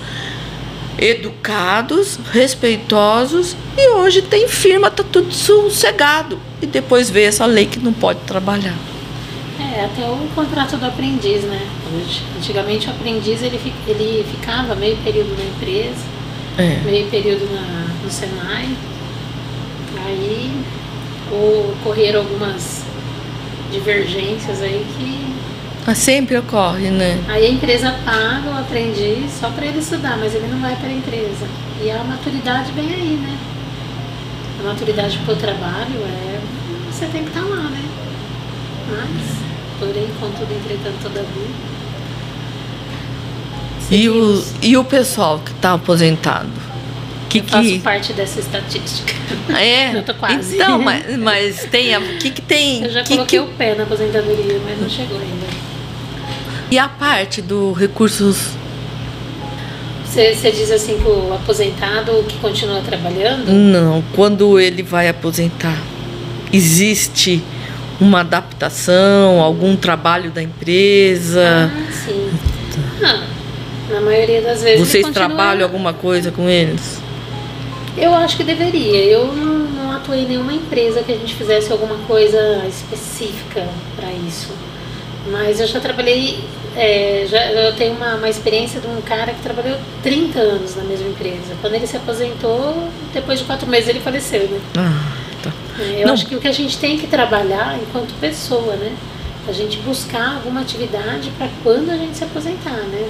educados, 0.99 2.19
respeitosos 2.33 3.55
e 3.77 3.89
hoje 3.91 4.23
tem 4.23 4.49
firma, 4.49 4.91
tá 4.91 5.05
tudo 5.05 5.33
sossegado. 5.33 6.39
E 6.63 6.67
depois 6.67 7.11
veio 7.11 7.29
essa 7.29 7.45
lei 7.45 7.67
que 7.67 7.79
não 7.79 7.93
pode 7.93 8.21
trabalhar. 8.21 8.75
É, 9.61 9.85
até 9.85 10.03
o 10.09 10.29
contrato 10.35 10.77
do 10.77 10.87
aprendiz, 10.87 11.43
né? 11.43 11.61
Antigamente 12.39 12.89
o 12.89 12.91
aprendiz 12.91 13.43
ele, 13.43 13.61
ele 13.87 14.25
ficava 14.31 14.75
meio 14.75 14.97
período 14.99 15.37
na 15.37 15.45
empresa, 15.45 16.01
É. 16.59 16.81
meio 16.85 17.07
período 17.09 17.47
na, 17.53 17.87
no 18.03 18.11
Senai. 18.11 18.69
Aí 20.07 20.51
ocorreram 21.31 22.21
algumas 22.21 22.83
divergências 23.71 24.63
aí 24.63 24.87
que. 24.97 25.26
Mas 25.87 25.99
sempre 25.99 26.37
ocorre, 26.37 26.91
né? 26.91 27.19
Aí 27.29 27.47
a 27.47 27.51
empresa 27.51 27.95
paga 28.05 28.51
o 28.51 28.59
aprendiz 28.59 29.31
só 29.41 29.51
para 29.51 29.67
ele 29.67 29.79
estudar, 29.79 30.17
mas 30.19 30.35
ele 30.35 30.49
não 30.49 30.59
vai 30.61 30.75
para 30.75 30.89
a 30.89 30.93
empresa. 30.93 31.47
E 31.83 31.91
a 31.91 32.03
maturidade 32.03 32.73
vem 32.73 32.93
aí, 32.93 33.19
né? 33.23 33.39
A 34.61 34.65
maturidade 34.65 35.19
para 35.19 35.35
o 35.35 35.37
trabalho 35.37 36.01
é. 36.05 36.41
Você 36.91 37.07
tem 37.07 37.23
que 37.23 37.29
estar 37.29 37.43
lá, 37.43 37.57
né? 37.71 37.85
Mas, 38.91 39.37
porém, 39.79 40.09
contudo, 40.19 40.53
entretanto, 40.53 41.03
todavia. 41.03 41.47
E 43.91 44.09
o, 44.09 44.45
e 44.63 44.77
o 44.77 44.83
pessoal 44.85 45.39
que 45.39 45.53
está 45.53 45.75
aposentado? 45.75 46.49
Que, 47.29 47.39
Eu 47.39 47.45
faço 47.45 47.69
que, 47.69 47.79
parte 47.81 48.13
dessa 48.13 48.41
estatística. 48.41 49.13
é, 49.57 49.95
Eu 49.99 50.03
tô 50.03 50.15
quase. 50.15 50.57
Então, 50.57 50.81
mas, 50.81 51.17
mas 51.19 51.65
tem. 51.67 51.97
O 51.97 52.19
que, 52.19 52.31
que 52.31 52.43
tem? 52.43 52.83
Eu 52.85 52.91
já 52.91 53.03
que, 53.05 53.15
coloquei 53.15 53.39
que- 53.39 53.45
o 53.45 53.49
pé 53.49 53.75
na 53.77 53.85
aposentadoria, 53.85 54.61
mas 54.65 54.81
não 54.81 54.89
chegou 54.89 55.19
ainda. 55.19 55.56
E 56.71 56.79
a 56.79 56.89
parte 56.89 57.41
do 57.41 57.73
recursos. 57.73 58.51
Você, 60.05 60.35
você 60.35 60.51
diz 60.51 60.71
assim 60.71 60.99
que 60.99 61.09
o 61.09 61.33
aposentado 61.35 62.25
que 62.27 62.39
continua 62.39 62.81
trabalhando, 62.81 63.53
Não, 63.53 64.03
quando 64.15 64.59
ele 64.59 64.83
vai 64.83 65.09
aposentar, 65.09 65.77
existe 66.53 67.43
uma 68.01 68.21
adaptação, 68.21 69.41
algum 69.41 69.77
trabalho 69.77 70.31
da 70.31 70.43
empresa? 70.43 71.71
ah, 71.73 71.93
sim. 71.93 72.31
Ah, 73.05 73.25
na 73.93 74.01
maioria 74.01 74.41
das 74.43 74.63
vezes. 74.63 74.81
Vocês 74.89 75.05
continua- 75.05 75.29
trabalham 75.29 75.65
alguma 75.65 75.93
coisa 75.93 76.31
com 76.33 76.49
eles? 76.49 76.99
Eu 77.97 78.15
acho 78.15 78.37
que 78.37 78.45
deveria. 78.45 79.05
Eu 79.05 79.27
não, 79.35 79.59
não 79.85 79.93
atuei 79.93 80.21
em 80.23 80.29
nenhuma 80.29 80.53
empresa 80.53 81.03
que 81.03 81.13
a 81.13 81.17
gente 81.17 81.35
fizesse 81.35 81.71
alguma 81.73 81.97
coisa 82.07 82.63
específica 82.69 83.67
para 83.97 84.11
isso. 84.27 84.49
Mas 85.31 85.61
eu 85.61 85.67
já 85.67 85.81
trabalhei, 85.81 86.39
é, 86.77 87.27
já, 87.29 87.45
eu 87.53 87.75
tenho 87.75 87.95
uma, 87.95 88.15
uma 88.15 88.29
experiência 88.29 88.81
de 88.81 88.87
um 88.87 89.01
cara 89.03 89.33
que 89.33 89.43
trabalhou 89.43 89.77
30 90.03 90.39
anos 90.39 90.77
na 90.77 90.85
mesma 90.85 91.09
empresa. 91.09 91.57
Quando 91.61 91.75
ele 91.75 91.87
se 91.87 91.97
aposentou, 91.97 92.89
depois 93.13 93.39
de 93.41 93.45
quatro 93.45 93.69
meses 93.69 93.89
ele 93.89 94.01
faleceu, 94.01 94.43
né? 94.49 94.61
Ah, 94.77 95.13
tá. 95.43 95.53
É, 95.81 96.03
Eu 96.03 96.07
Não. 96.07 96.15
acho 96.15 96.27
que 96.27 96.35
o 96.37 96.41
que 96.41 96.49
a 96.49 96.53
gente 96.53 96.79
tem 96.79 96.97
que 96.99 97.07
trabalhar 97.07 97.79
enquanto 97.83 98.13
pessoa, 98.21 98.75
né? 98.77 98.93
A 99.49 99.53
gente 99.53 99.79
buscar 99.79 100.37
alguma 100.37 100.61
atividade 100.61 101.31
para 101.39 101.49
quando 101.63 101.91
a 101.91 101.97
gente 101.97 102.17
se 102.17 102.25
aposentar, 102.25 102.71
né? 102.71 103.09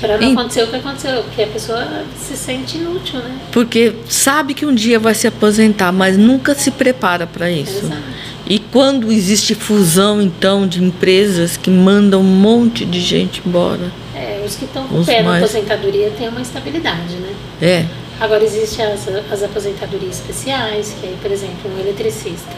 Para 0.00 0.18
não 0.18 0.32
acontecer 0.32 0.62
o 0.62 0.66
que 0.66 0.76
aconteceu, 0.76 1.22
porque 1.22 1.42
a 1.42 1.46
pessoa 1.46 2.04
se 2.18 2.36
sente 2.36 2.76
inútil, 2.76 3.18
né? 3.20 3.38
Porque 3.50 3.94
sabe 4.08 4.52
que 4.52 4.66
um 4.66 4.74
dia 4.74 4.98
vai 4.98 5.14
se 5.14 5.26
aposentar, 5.26 5.90
mas 5.90 6.18
nunca 6.18 6.54
se 6.54 6.70
prepara 6.70 7.26
para 7.26 7.50
isso. 7.50 7.78
Exato. 7.78 8.02
E 8.48 8.60
quando 8.60 9.10
existe 9.10 9.54
fusão, 9.54 10.22
então, 10.22 10.68
de 10.68 10.82
empresas 10.82 11.56
que 11.56 11.68
mandam 11.68 12.20
um 12.20 12.24
monte 12.24 12.84
de 12.84 13.00
gente 13.00 13.42
embora? 13.44 13.90
É, 14.14 14.42
os 14.46 14.54
que 14.54 14.64
estão 14.64 14.86
com 14.86 15.04
pé 15.04 15.22
na 15.22 15.38
aposentadoria 15.38 16.10
têm 16.16 16.28
uma 16.28 16.40
estabilidade, 16.40 17.16
né? 17.16 17.34
É. 17.60 17.86
Agora, 18.20 18.44
existem 18.44 18.86
as, 18.86 19.08
as 19.30 19.42
aposentadorias 19.42 20.20
especiais, 20.20 20.94
que 21.00 21.06
aí, 21.06 21.16
por 21.20 21.30
exemplo, 21.30 21.70
um 21.76 21.80
eletricista, 21.80 22.54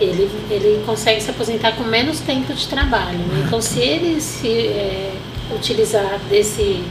ele, 0.00 0.28
ele 0.50 0.82
consegue 0.84 1.22
se 1.22 1.30
aposentar 1.30 1.72
com 1.72 1.84
menos 1.84 2.20
tempo 2.20 2.52
de 2.52 2.66
trabalho. 2.66 3.18
Né? 3.18 3.44
Então, 3.46 3.60
se 3.62 3.80
ele 3.80 4.20
se 4.20 4.48
é, 4.48 5.12
utilizar 5.54 6.18
desse 6.28 6.82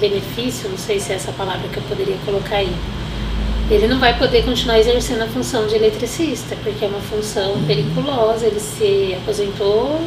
benefício, 0.00 0.68
não 0.68 0.76
sei 0.78 1.00
se 1.00 1.12
é 1.12 1.14
essa 1.14 1.32
palavra 1.32 1.68
que 1.68 1.76
eu 1.76 1.82
poderia 1.84 2.16
colocar 2.24 2.56
aí, 2.56 2.72
ele 3.70 3.88
não 3.88 3.98
vai 3.98 4.16
poder 4.16 4.44
continuar 4.44 4.78
exercendo 4.78 5.22
a 5.22 5.26
função 5.26 5.66
de 5.66 5.74
eletricista, 5.74 6.56
porque 6.62 6.84
é 6.84 6.88
uma 6.88 7.00
função 7.00 7.60
periculosa, 7.66 8.46
ele 8.46 8.60
se 8.60 9.16
aposentou 9.20 10.00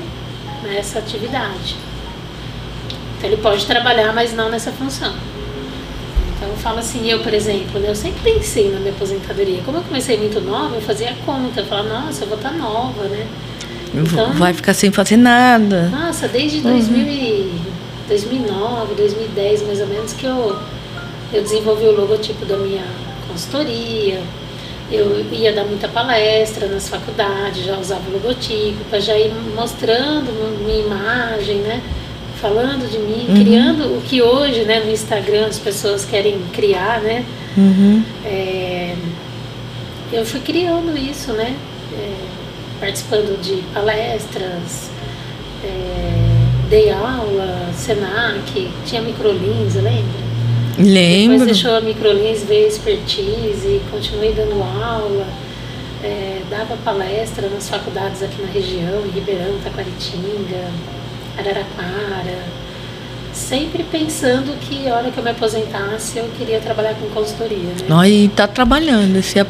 nessa 0.63 0.99
atividade. 0.99 1.75
Então 3.17 3.29
ele 3.29 3.41
pode 3.41 3.65
trabalhar, 3.65 4.13
mas 4.13 4.33
não 4.33 4.49
nessa 4.49 4.71
função. 4.71 5.13
Então 6.35 6.47
eu 6.47 6.55
falo 6.55 6.79
assim, 6.79 7.05
eu, 7.09 7.19
por 7.19 7.33
exemplo, 7.33 7.81
né, 7.81 7.89
eu 7.89 7.95
sempre 7.95 8.21
pensei 8.33 8.71
na 8.71 8.79
minha 8.79 8.93
aposentadoria. 8.93 9.61
Como 9.65 9.77
eu 9.77 9.83
comecei 9.83 10.17
muito 10.17 10.39
nova, 10.39 10.75
eu 10.75 10.81
fazia 10.81 11.13
conta, 11.25 11.59
eu 11.59 11.65
falava, 11.65 11.89
nossa, 11.89 12.23
eu 12.23 12.27
vou 12.29 12.37
estar 12.37 12.53
nova, 12.53 13.03
né? 13.05 13.27
Então, 13.93 14.33
vai 14.33 14.53
ficar 14.53 14.73
sem 14.73 14.91
fazer 14.91 15.17
nada. 15.17 15.89
Nossa, 15.89 16.27
desde 16.27 16.59
uhum. 16.59 16.71
2000 16.71 17.79
2009, 18.07 18.95
2010 18.95 19.61
mais 19.67 19.81
ou 19.81 19.87
menos 19.87 20.13
que 20.13 20.25
eu, 20.25 20.59
eu 21.31 21.43
desenvolvi 21.43 21.85
o 21.85 21.91
logotipo 21.91 22.43
da 22.45 22.57
minha 22.57 22.83
consultoria. 23.39 24.21
Eu 24.91 25.23
ia 25.31 25.53
dar 25.53 25.65
muita 25.65 25.87
palestra 25.87 26.67
nas 26.67 26.89
faculdades, 26.89 27.63
já 27.63 27.77
usava 27.77 28.09
o 28.09 28.13
logotipo, 28.13 28.83
para 28.89 28.99
já 28.99 29.15
ir 29.17 29.31
mostrando 29.55 30.31
minha 30.65 30.79
imagem, 30.79 31.57
né? 31.57 31.81
Falando 32.41 32.89
de 32.89 32.97
mim, 32.97 33.27
uhum. 33.29 33.43
criando 33.43 33.97
o 33.97 34.01
que 34.01 34.21
hoje, 34.21 34.63
né, 34.63 34.79
no 34.79 34.91
Instagram 34.91 35.45
as 35.45 35.59
pessoas 35.59 36.05
querem 36.05 36.41
criar, 36.53 37.01
né? 37.01 37.23
Uhum. 37.55 38.03
É, 38.25 38.95
eu 40.11 40.25
fui 40.25 40.39
criando 40.39 40.97
isso, 40.97 41.33
né? 41.33 41.55
É, 41.93 42.13
participando 42.79 43.39
de 43.41 43.61
palestras, 43.73 44.89
é, 45.63 46.67
dei 46.69 46.91
aula, 46.91 47.69
Senac, 47.75 48.71
tinha 48.85 49.01
microlins, 49.01 49.75
lembra? 49.75 50.28
Lembro. 50.79 51.39
Depois 51.39 51.45
deixou 51.45 51.75
a 51.75 51.81
Microlins 51.81 52.43
ver 52.45 52.67
expertise, 52.67 53.81
continuei 53.91 54.33
dando 54.33 54.63
aula, 54.63 55.27
é, 56.01 56.41
dava 56.49 56.77
palestra 56.77 57.49
nas 57.49 57.69
faculdades 57.69 58.23
aqui 58.23 58.41
na 58.41 58.47
região, 58.47 59.05
em 59.05 59.09
Ribeirão, 59.09 59.59
Taquaritinga, 59.61 60.71
Araraquara, 61.37 62.45
sempre 63.33 63.83
pensando 63.83 64.57
que 64.61 64.87
a 64.87 64.95
hora 64.95 65.11
que 65.11 65.17
eu 65.17 65.23
me 65.23 65.31
aposentasse 65.31 66.17
eu 66.17 66.29
queria 66.37 66.61
trabalhar 66.61 66.93
com 66.95 67.09
consultoria. 67.09 67.73
Né? 67.87 68.09
e 68.09 68.29
tá 68.29 68.47
trabalhando. 68.47 69.21
Você... 69.21 69.39
É, 69.39 69.45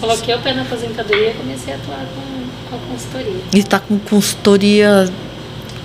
coloquei 0.00 0.34
o 0.34 0.38
pé 0.38 0.54
na 0.54 0.62
aposentadoria 0.62 1.30
e 1.30 1.34
comecei 1.34 1.74
a 1.74 1.76
atuar 1.76 2.06
com, 2.14 2.70
com 2.70 2.76
a 2.76 2.88
consultoria. 2.90 3.40
E 3.54 3.58
está 3.58 3.78
com 3.78 3.98
consultoria, 3.98 5.12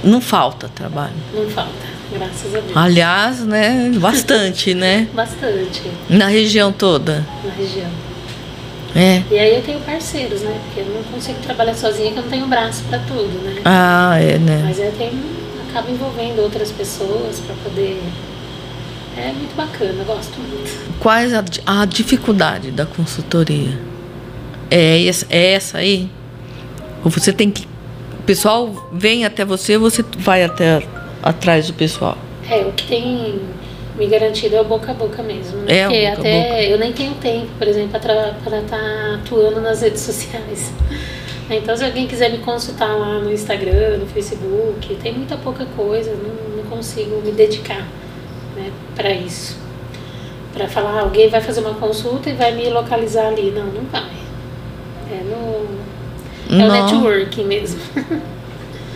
não 0.01 0.21
falta 0.21 0.69
trabalho? 0.73 1.13
Não 1.33 1.49
falta. 1.49 1.94
Graças 2.11 2.55
a 2.55 2.59
Deus. 2.59 2.77
Aliás, 2.77 3.45
né? 3.45 3.91
Bastante, 3.99 4.73
né? 4.73 5.07
Bastante. 5.13 5.81
Na 6.09 6.27
região 6.27 6.71
toda? 6.71 7.25
Na 7.43 7.51
região. 7.53 7.89
É. 8.95 9.21
E 9.29 9.37
aí 9.37 9.55
eu 9.55 9.61
tenho 9.61 9.79
parceiros, 9.81 10.41
né? 10.41 10.57
Porque 10.65 10.79
eu 10.79 10.95
não 10.95 11.03
consigo 11.03 11.37
trabalhar 11.41 11.73
sozinha, 11.73 12.13
que 12.13 12.17
eu 12.17 12.23
não 12.23 12.29
tenho 12.29 12.47
braço 12.47 12.81
para 12.85 12.99
tudo, 12.99 13.43
né? 13.43 13.61
Ah, 13.65 14.17
é, 14.17 14.37
né? 14.37 14.61
Mas 14.63 14.79
eu 14.79 14.91
tenho, 14.93 15.21
acabo 15.69 15.91
envolvendo 15.91 16.39
outras 16.41 16.71
pessoas 16.71 17.41
para 17.41 17.55
poder. 17.63 18.01
É 19.17 19.31
muito 19.33 19.55
bacana, 19.55 20.03
gosto 20.05 20.39
muito. 20.39 20.99
Quais 20.99 21.33
a, 21.33 21.43
a 21.65 21.85
dificuldade 21.85 22.71
da 22.71 22.85
consultoria? 22.85 23.77
É 24.71 25.05
essa, 25.05 25.25
é 25.29 25.53
essa 25.53 25.77
aí? 25.79 26.09
Ou 27.03 27.11
você 27.11 27.33
tem 27.33 27.51
que. 27.51 27.67
O 28.19 28.23
pessoal 28.25 28.89
vem 28.93 29.25
até 29.25 29.43
você, 29.43 29.77
você 29.77 30.03
vai 30.17 30.43
até 30.43 30.81
atrás 31.25 31.67
do 31.67 31.73
pessoal? 31.73 32.15
É, 32.47 32.59
o 32.59 32.71
que 32.71 32.87
tem 32.87 33.41
me 33.97 34.05
garantido 34.07 34.55
é 34.55 34.61
o 34.61 34.65
boca 34.65 34.91
a 34.91 34.93
boca 34.93 35.23
mesmo. 35.23 35.57
Né? 35.61 35.79
É, 35.79 35.83
Porque 35.87 36.01
boca 36.01 36.19
até 36.19 36.43
boca. 36.43 36.61
eu 36.63 36.77
nem 36.77 36.93
tenho 36.93 37.15
tempo, 37.15 37.47
por 37.57 37.67
exemplo, 37.67 37.99
para 37.99 38.59
estar 38.59 38.77
tá 38.77 39.15
atuando 39.15 39.59
nas 39.59 39.81
redes 39.81 40.01
sociais. 40.01 40.71
Então, 41.47 41.77
se 41.77 41.85
alguém 41.85 42.07
quiser 42.07 42.31
me 42.31 42.39
consultar 42.39 42.87
lá 42.87 43.19
no 43.19 43.31
Instagram, 43.31 43.99
no 43.99 44.07
Facebook, 44.07 44.95
tem 44.95 45.13
muita 45.13 45.37
pouca 45.37 45.63
coisa, 45.77 46.15
não, 46.15 46.57
não 46.57 46.63
consigo 46.63 47.21
me 47.21 47.31
dedicar 47.31 47.85
né, 48.55 48.71
para 48.95 49.11
isso. 49.11 49.55
Para 50.51 50.67
falar, 50.67 51.01
alguém 51.01 51.29
vai 51.29 51.39
fazer 51.41 51.59
uma 51.59 51.75
consulta 51.75 52.31
e 52.31 52.33
vai 52.33 52.51
me 52.51 52.67
localizar 52.71 53.27
ali. 53.27 53.51
Não, 53.51 53.67
não 53.67 53.83
vai. 53.91 54.09
É 55.11 55.21
no. 55.23 56.59
É 56.59 56.67
o 56.67 56.71
networking 56.71 57.43
mesmo. 57.43 57.79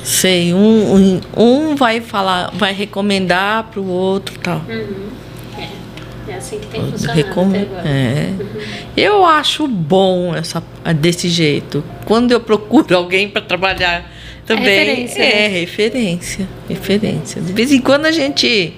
Sei, 0.10 0.56
um, 0.56 0.96
um, 0.96 1.22
um 1.38 1.76
vai 1.76 2.02
falar, 2.02 2.50
vai 2.56 2.74
recomendar 2.74 3.66
para 3.66 3.80
o 3.80 3.88
outro 3.88 4.40
tal. 4.40 4.60
Uhum. 4.68 5.08
É. 5.56 6.32
é 6.32 6.36
assim 6.36 6.58
que 6.60 6.66
tem 6.66 6.82
funcionado 6.82 7.22
Recom 7.22 7.52
é. 7.54 8.34
Uhum. 8.40 8.62
Eu 8.98 9.24
acho 9.24 9.68
bom 9.68 10.36
essa, 10.36 10.64
desse 10.96 11.30
jeito. 11.30 11.84
Quando 12.06 12.32
eu 12.32 12.40
procuro 12.40 12.98
alguém 12.98 13.30
para 13.30 13.44
trabalhar 13.44 14.12
também. 14.48 14.66
É 14.66 14.84
referência. 14.84 15.22
É, 15.22 15.48
né? 15.48 15.48
referência. 15.48 16.50
Referência. 16.68 17.42
De 17.42 17.54
vez 17.54 17.72
em 17.72 17.80
quando 17.80 18.08
a 18.08 18.12
gente. 18.12 18.74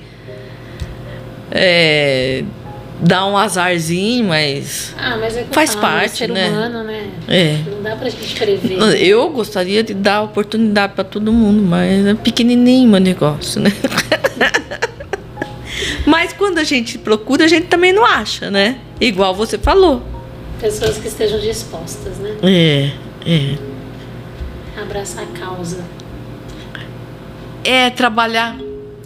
É, 1.49 2.43
dá 3.01 3.25
um 3.25 3.35
azarzinho, 3.35 4.25
mas. 4.25 4.93
Ah, 4.97 5.17
mas 5.17 5.35
é 5.35 5.45
faz 5.51 5.73
falo, 5.73 5.81
parte, 5.81 6.19
ser 6.19 6.29
né? 6.29 6.49
humano, 6.49 6.83
né? 6.83 7.09
É. 7.27 7.57
Não 7.69 7.81
dá 7.81 7.95
pra 7.95 8.07
gente 8.09 8.35
prever. 8.35 8.77
Eu 9.01 9.29
gostaria 9.29 9.83
de 9.83 9.93
dar 9.93 10.21
oportunidade 10.21 10.93
para 10.93 11.03
todo 11.03 11.33
mundo, 11.33 11.61
mas 11.63 12.05
é 12.05 12.13
pequenininho 12.13 12.89
meu 12.89 12.99
negócio, 12.99 13.59
né? 13.59 13.71
mas 16.05 16.31
quando 16.31 16.59
a 16.59 16.63
gente 16.63 16.97
procura, 16.99 17.45
a 17.45 17.47
gente 17.47 17.67
também 17.67 17.91
não 17.91 18.05
acha, 18.05 18.51
né? 18.51 18.77
Igual 18.99 19.33
você 19.33 19.57
falou. 19.57 20.03
Pessoas 20.59 20.97
que 20.97 21.07
estejam 21.07 21.39
dispostas, 21.39 22.17
né? 22.19 22.35
É, 22.43 22.91
é. 23.25 23.57
Abraçar 24.79 25.23
a 25.23 25.39
causa. 25.39 25.83
É 27.63 27.89
trabalhar 27.89 28.57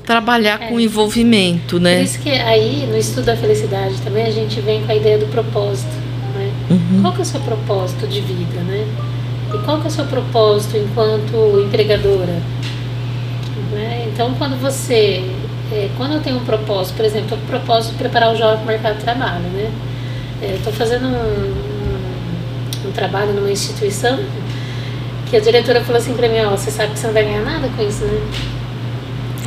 trabalhar 0.06 0.62
é. 0.62 0.68
com 0.68 0.80
envolvimento, 0.80 1.80
né? 1.80 1.98
Por 1.98 2.04
isso 2.04 2.20
que 2.20 2.30
aí, 2.30 2.88
no 2.90 2.98
estudo 2.98 3.26
da 3.26 3.36
felicidade 3.36 3.96
também, 4.02 4.26
a 4.26 4.32
gente 4.32 4.60
vem 4.62 4.84
com 4.86 4.92
a 4.92 4.96
ideia 4.96 5.18
do 5.18 5.26
propósito, 5.28 5.92
né? 6.36 6.52
Uhum. 6.70 7.02
Qual 7.02 7.14
que 7.14 7.20
é 7.20 7.22
o 7.24 7.26
seu 7.26 7.40
propósito 7.42 8.08
de 8.08 8.22
vida, 8.22 8.62
né? 8.62 8.88
E 9.54 9.58
qual 9.66 9.80
que 9.80 9.86
é 9.86 9.88
o 9.88 9.92
seu 9.92 10.06
propósito 10.06 10.78
enquanto 10.78 11.62
empregadora? 11.66 12.42
Né? 13.72 14.08
Então, 14.12 14.34
quando 14.36 14.60
você... 14.60 15.24
É, 15.72 15.90
quando 15.98 16.14
eu 16.14 16.22
tenho 16.22 16.38
um 16.38 16.46
propósito, 16.46 16.96
por 16.96 17.06
exemplo, 17.06 17.36
o 17.36 17.48
propósito 17.48 17.94
de 17.94 17.98
preparar 17.98 18.32
o 18.32 18.38
jovem 18.38 18.58
para 18.58 18.64
o 18.64 18.68
mercado 18.68 18.98
de 18.98 19.04
trabalho, 19.04 19.44
né? 19.54 19.72
É, 20.42 20.56
Estou 20.56 20.72
fazendo 20.72 21.08
um, 21.08 22.86
um, 22.86 22.90
um 22.90 22.92
trabalho 22.92 23.34
numa 23.34 23.50
instituição 23.50 24.20
que 25.30 25.36
a 25.36 25.40
diretora 25.40 25.82
falou 25.82 26.00
assim 26.00 26.14
para 26.14 26.30
mim, 26.30 26.40
ó, 26.42 26.52
você 26.52 26.70
sabe 26.70 26.94
que 26.94 27.00
você 27.00 27.08
não 27.08 27.14
vai 27.14 27.24
ganhar 27.24 27.42
nada 27.42 27.68
com 27.76 27.82
isso, 27.82 28.06
né? 28.06 28.22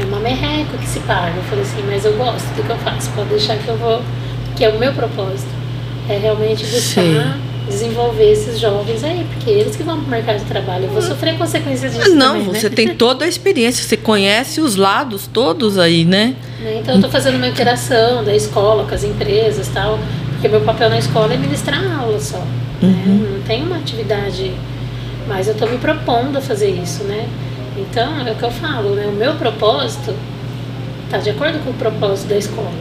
É 0.03 0.05
uma 0.05 0.21
merreca 0.21 0.77
que 0.79 0.87
se 0.87 1.01
paga. 1.01 1.37
Eu 1.37 1.43
falei 1.45 1.65
assim, 1.65 1.83
mas 1.87 2.05
eu 2.05 2.13
gosto 2.17 2.47
do 2.55 2.63
que 2.63 2.71
eu 2.71 2.79
faço, 2.79 3.11
pode 3.11 3.29
deixar 3.31 3.57
que 3.59 3.69
eu 3.69 3.77
vou, 3.77 4.03
que 4.57 4.65
é 4.65 4.69
o 4.69 4.79
meu 4.79 4.93
propósito. 4.93 5.51
É 6.09 6.17
realmente 6.17 6.65
buscar 6.65 7.03
Sim. 7.03 7.35
desenvolver 7.69 8.33
esses 8.33 8.59
jovens 8.59 9.05
aí, 9.05 9.27
porque 9.33 9.51
eles 9.51 9.77
que 9.77 9.83
vão 9.83 9.99
para 9.99 10.07
o 10.07 10.11
mercado 10.11 10.39
de 10.39 10.45
trabalho. 10.47 10.85
Eu 10.85 10.91
vou 10.91 11.03
sofrer 11.03 11.37
consequências 11.37 11.95
disso. 11.95 12.15
Não, 12.15 12.39
também, 12.39 12.55
você 12.55 12.69
né? 12.69 12.75
tem 12.75 12.95
toda 12.95 13.25
a 13.25 13.29
experiência, 13.29 13.85
você 13.85 13.97
conhece 13.97 14.61
os 14.61 14.77
lados 14.77 15.27
todos 15.27 15.79
aí, 15.79 16.05
né? 16.05 16.35
né 16.63 16.79
então 16.81 16.95
eu 16.95 16.99
estou 16.99 17.11
fazendo 17.11 17.37
uma 17.37 17.49
interação 17.49 18.25
da 18.25 18.35
escola 18.35 18.87
com 18.87 18.95
as 18.95 19.05
empresas 19.05 19.69
tal, 19.69 19.99
porque 20.31 20.49
meu 20.49 20.63
papel 20.63 20.89
na 20.89 20.99
escola 20.99 21.35
é 21.35 21.37
ministrar 21.37 21.83
aula 22.01 22.19
só. 22.21 22.39
Né? 22.39 22.45
Uhum. 22.83 22.89
Né? 22.89 23.29
Não 23.33 23.43
tem 23.43 23.63
uma 23.63 23.77
atividade, 23.77 24.53
mas 25.27 25.47
eu 25.47 25.53
estou 25.53 25.69
me 25.69 25.77
propondo 25.77 26.39
a 26.39 26.41
fazer 26.41 26.71
isso, 26.71 27.05
né? 27.05 27.29
Então, 27.79 28.27
é 28.27 28.33
o 28.33 28.35
que 28.35 28.43
eu 28.43 28.51
falo, 28.51 28.95
né? 28.95 29.07
O 29.07 29.13
meu 29.13 29.35
propósito 29.35 30.15
está 31.05 31.19
de 31.19 31.31
acordo 31.31 31.63
com 31.65 31.71
o 31.71 31.75
propósito 31.75 32.29
da 32.29 32.37
escola. 32.37 32.73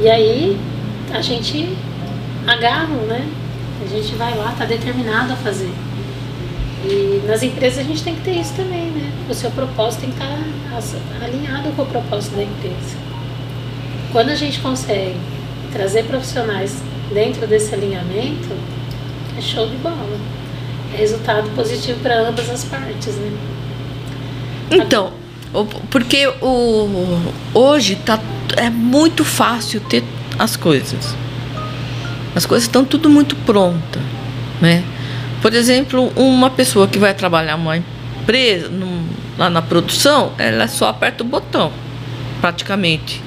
E 0.00 0.08
aí, 0.08 0.60
a 1.12 1.22
gente 1.22 1.74
agarra, 2.46 2.94
né? 3.06 3.26
A 3.82 3.88
gente 3.88 4.14
vai 4.16 4.36
lá, 4.36 4.52
está 4.52 4.66
determinado 4.66 5.32
a 5.32 5.36
fazer. 5.36 5.72
E 6.84 7.22
nas 7.26 7.42
empresas 7.42 7.78
a 7.78 7.82
gente 7.82 8.02
tem 8.04 8.14
que 8.14 8.20
ter 8.22 8.32
isso 8.32 8.54
também, 8.54 8.90
né? 8.90 9.12
O 9.28 9.34
seu 9.34 9.50
propósito 9.50 10.00
tem 10.02 10.10
que 10.10 10.16
estar 10.16 11.18
tá 11.18 11.24
alinhado 11.24 11.70
com 11.70 11.82
o 11.82 11.86
propósito 11.86 12.36
da 12.36 12.42
empresa. 12.42 12.96
Quando 14.12 14.28
a 14.30 14.34
gente 14.34 14.60
consegue 14.60 15.16
trazer 15.72 16.04
profissionais 16.04 16.80
dentro 17.12 17.46
desse 17.46 17.74
alinhamento, 17.74 18.48
é 19.36 19.40
show 19.40 19.66
de 19.66 19.76
bola. 19.76 20.18
Resultado 20.96 21.48
positivo 21.50 21.98
para 22.00 22.18
ambas 22.28 22.48
as 22.50 22.64
partes, 22.64 23.14
né? 23.16 23.30
Então, 24.70 25.12
porque 25.90 26.26
o, 26.42 27.18
hoje 27.54 27.96
tá, 27.96 28.18
é 28.56 28.68
muito 28.70 29.24
fácil 29.24 29.80
ter 29.80 30.04
as 30.38 30.56
coisas. 30.56 31.14
As 32.34 32.44
coisas 32.46 32.66
estão 32.68 32.84
tudo 32.84 33.08
muito 33.08 33.34
pronta, 33.36 34.00
né? 34.60 34.84
Por 35.40 35.54
exemplo, 35.54 36.12
uma 36.16 36.50
pessoa 36.50 36.86
que 36.88 36.98
vai 36.98 37.14
trabalhar 37.14 37.56
numa 37.56 37.76
empresa, 37.76 38.68
num- 38.68 39.06
lá 39.38 39.48
na 39.48 39.62
produção, 39.62 40.32
ela 40.36 40.68
só 40.68 40.88
aperta 40.88 41.22
o 41.22 41.26
botão, 41.26 41.72
praticamente. 42.40 43.22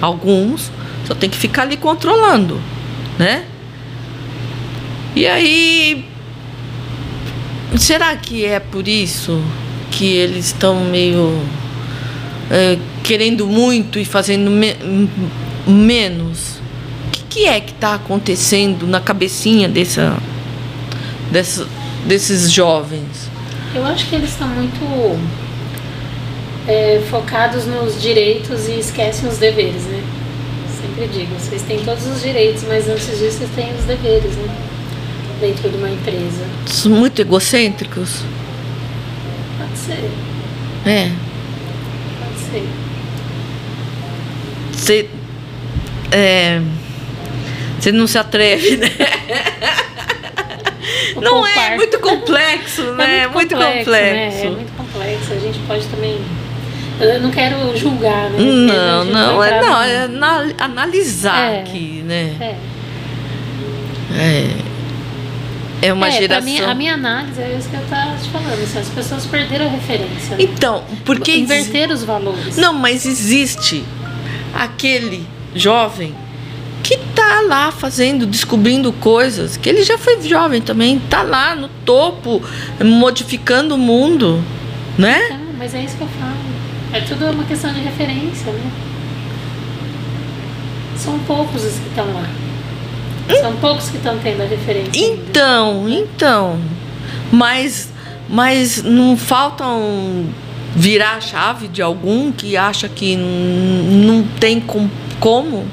Alguns 0.00 0.70
só 1.06 1.14
tem 1.14 1.30
que 1.30 1.36
ficar 1.36 1.62
ali 1.62 1.76
controlando, 1.76 2.60
né? 3.18 3.44
E 5.14 5.26
aí, 5.26 6.04
será 7.76 8.14
que 8.16 8.44
é 8.44 8.60
por 8.60 8.86
isso 8.88 9.42
que 9.90 10.06
eles 10.06 10.46
estão 10.46 10.84
meio 10.84 11.40
é, 12.50 12.78
querendo 13.02 13.46
muito 13.46 13.98
e 13.98 14.04
fazendo 14.04 14.50
me- 14.50 14.76
menos? 15.66 16.56
O 17.06 17.10
que, 17.10 17.22
que 17.28 17.44
é 17.46 17.60
que 17.60 17.72
está 17.72 17.94
acontecendo 17.94 18.86
na 18.86 19.00
cabecinha 19.00 19.68
dessa, 19.68 20.16
dessa, 21.30 21.66
desses 22.06 22.50
jovens? 22.50 23.28
Eu 23.74 23.84
acho 23.84 24.06
que 24.08 24.14
eles 24.14 24.30
estão 24.30 24.48
muito 24.48 25.18
é, 26.66 27.02
focados 27.10 27.66
nos 27.66 28.00
direitos 28.00 28.68
e 28.68 28.78
esquecem 28.78 29.28
os 29.28 29.38
deveres, 29.38 29.82
né? 29.84 30.02
Sempre 30.80 31.08
digo, 31.08 31.34
vocês 31.38 31.62
têm 31.62 31.78
todos 31.84 32.06
os 32.06 32.22
direitos, 32.22 32.64
mas 32.68 32.88
antes 32.88 33.06
disso 33.18 33.38
vocês 33.38 33.50
têm 33.54 33.74
os 33.74 33.84
deveres, 33.84 34.34
né? 34.36 34.48
Dentro 35.40 35.68
de 35.68 35.76
uma 35.76 35.90
empresa. 35.90 36.44
Muito 36.88 37.20
egocêntricos? 37.20 38.22
Pode 39.58 39.76
ser, 39.78 40.10
É. 40.86 41.10
pode 42.18 42.38
ser. 42.50 42.66
Você 44.72 45.08
é, 46.12 46.60
você 47.78 47.92
não 47.92 48.06
se 48.06 48.16
atreve, 48.18 48.76
né? 48.78 48.90
Não 51.20 51.46
é 51.46 51.52
poupar- 51.54 51.76
muito 51.76 51.98
complexo, 51.98 52.82
né? 52.92 53.18
É 53.24 53.26
muito 53.26 53.54
complexo, 53.54 53.90
né? 53.90 54.26
complexo. 54.30 54.46
É 54.46 54.50
muito 54.50 54.72
complexo. 54.76 55.32
A 55.32 55.38
gente 55.38 55.58
pode 55.66 55.86
também. 55.88 56.18
Eu 57.00 57.20
não 57.20 57.30
quero 57.30 57.76
julgar, 57.76 58.30
né? 58.30 58.38
Não, 58.38 59.04
não, 59.04 59.44
é, 59.44 59.60
não, 59.60 59.82
é 59.82 59.96
ana- 60.04 60.54
analisar 60.58 61.52
É. 61.52 61.60
aqui, 61.60 62.02
né? 62.06 62.34
É. 62.40 62.56
É, 64.18 64.48
é 65.82 65.92
uma 65.92 66.08
é, 66.08 66.12
geração. 66.12 66.44
mim, 66.44 66.58
a 66.60 66.74
minha 66.74 66.94
análise 66.94 67.40
é 67.40 67.56
isso 67.58 67.68
que 67.68 67.76
eu 67.76 67.82
estava 67.82 68.16
te 68.16 68.28
falando. 68.30 68.62
assim, 68.62 68.78
as 68.78 68.88
pessoas 68.88 69.26
perderam 69.26 69.66
a 69.66 69.70
referência. 69.70 70.36
Então, 70.38 70.84
porque 71.04 71.36
Inverter 71.36 71.90
os 71.90 72.02
valores. 72.02 72.56
não, 72.56 72.72
mas 72.72 73.04
existe 73.04 73.84
aquele 74.54 75.26
jovem 75.54 76.14
que 76.82 76.96
tá 77.14 77.40
lá 77.40 77.72
fazendo, 77.72 78.26
descobrindo 78.26 78.92
coisas, 78.92 79.56
que 79.56 79.68
ele 79.68 79.82
já 79.82 79.98
foi 79.98 80.20
jovem 80.22 80.62
também, 80.62 80.98
tá 80.98 81.22
lá 81.22 81.54
no 81.54 81.68
topo, 81.84 82.40
modificando 82.82 83.74
o 83.74 83.78
mundo, 83.78 84.42
né? 84.96 85.18
É, 85.30 85.38
mas 85.58 85.74
é 85.74 85.82
isso 85.82 85.96
que 85.96 86.02
eu 86.02 86.08
falo. 86.20 86.36
É 86.92 87.00
tudo 87.00 87.26
uma 87.32 87.44
questão 87.44 87.72
de 87.72 87.80
referência, 87.80 88.52
né? 88.52 88.70
São 90.96 91.18
poucos 91.20 91.64
os 91.64 91.74
que 91.74 91.88
estão 91.88 92.06
lá. 92.14 92.45
São 93.40 93.56
poucos 93.56 93.88
que 93.88 93.96
estão 93.96 94.18
tendo 94.18 94.42
a 94.42 94.46
referência. 94.46 95.02
ainda. 95.04 95.22
Então, 95.22 95.88
então. 95.88 96.58
Mas, 97.32 97.92
mas 98.28 98.82
não 98.82 99.16
faltam 99.16 100.26
virar 100.74 101.16
a 101.16 101.20
chave 101.20 101.68
de 101.68 101.82
algum 101.82 102.30
que 102.30 102.56
acha 102.56 102.88
que 102.88 103.16
não 103.16 104.22
tem 104.38 104.60
com- 104.60 104.88
como? 105.18 105.64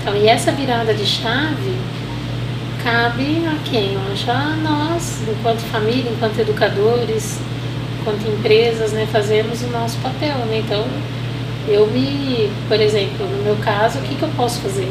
Então, 0.00 0.16
e 0.16 0.26
essa 0.28 0.52
virada 0.52 0.94
de 0.94 1.04
chave 1.04 1.74
cabe 2.82 3.42
a 3.46 3.56
quem? 3.68 3.94
Eu 3.94 4.00
acho 4.12 4.30
a 4.30 4.56
nós, 4.62 5.20
enquanto 5.28 5.58
família, 5.72 6.10
enquanto 6.10 6.38
educadores, 6.38 7.38
enquanto 8.00 8.26
empresas, 8.28 8.92
né, 8.92 9.06
fazemos 9.10 9.62
o 9.62 9.66
nosso 9.68 9.96
papel, 9.98 10.36
né? 10.48 10.62
Então, 10.64 10.84
eu 11.68 11.86
me, 11.88 12.48
por 12.68 12.80
exemplo, 12.80 13.26
no 13.26 13.42
meu 13.42 13.56
caso, 13.56 13.98
o 13.98 14.02
que, 14.02 14.14
que 14.14 14.22
eu 14.22 14.30
posso 14.36 14.60
fazer? 14.60 14.88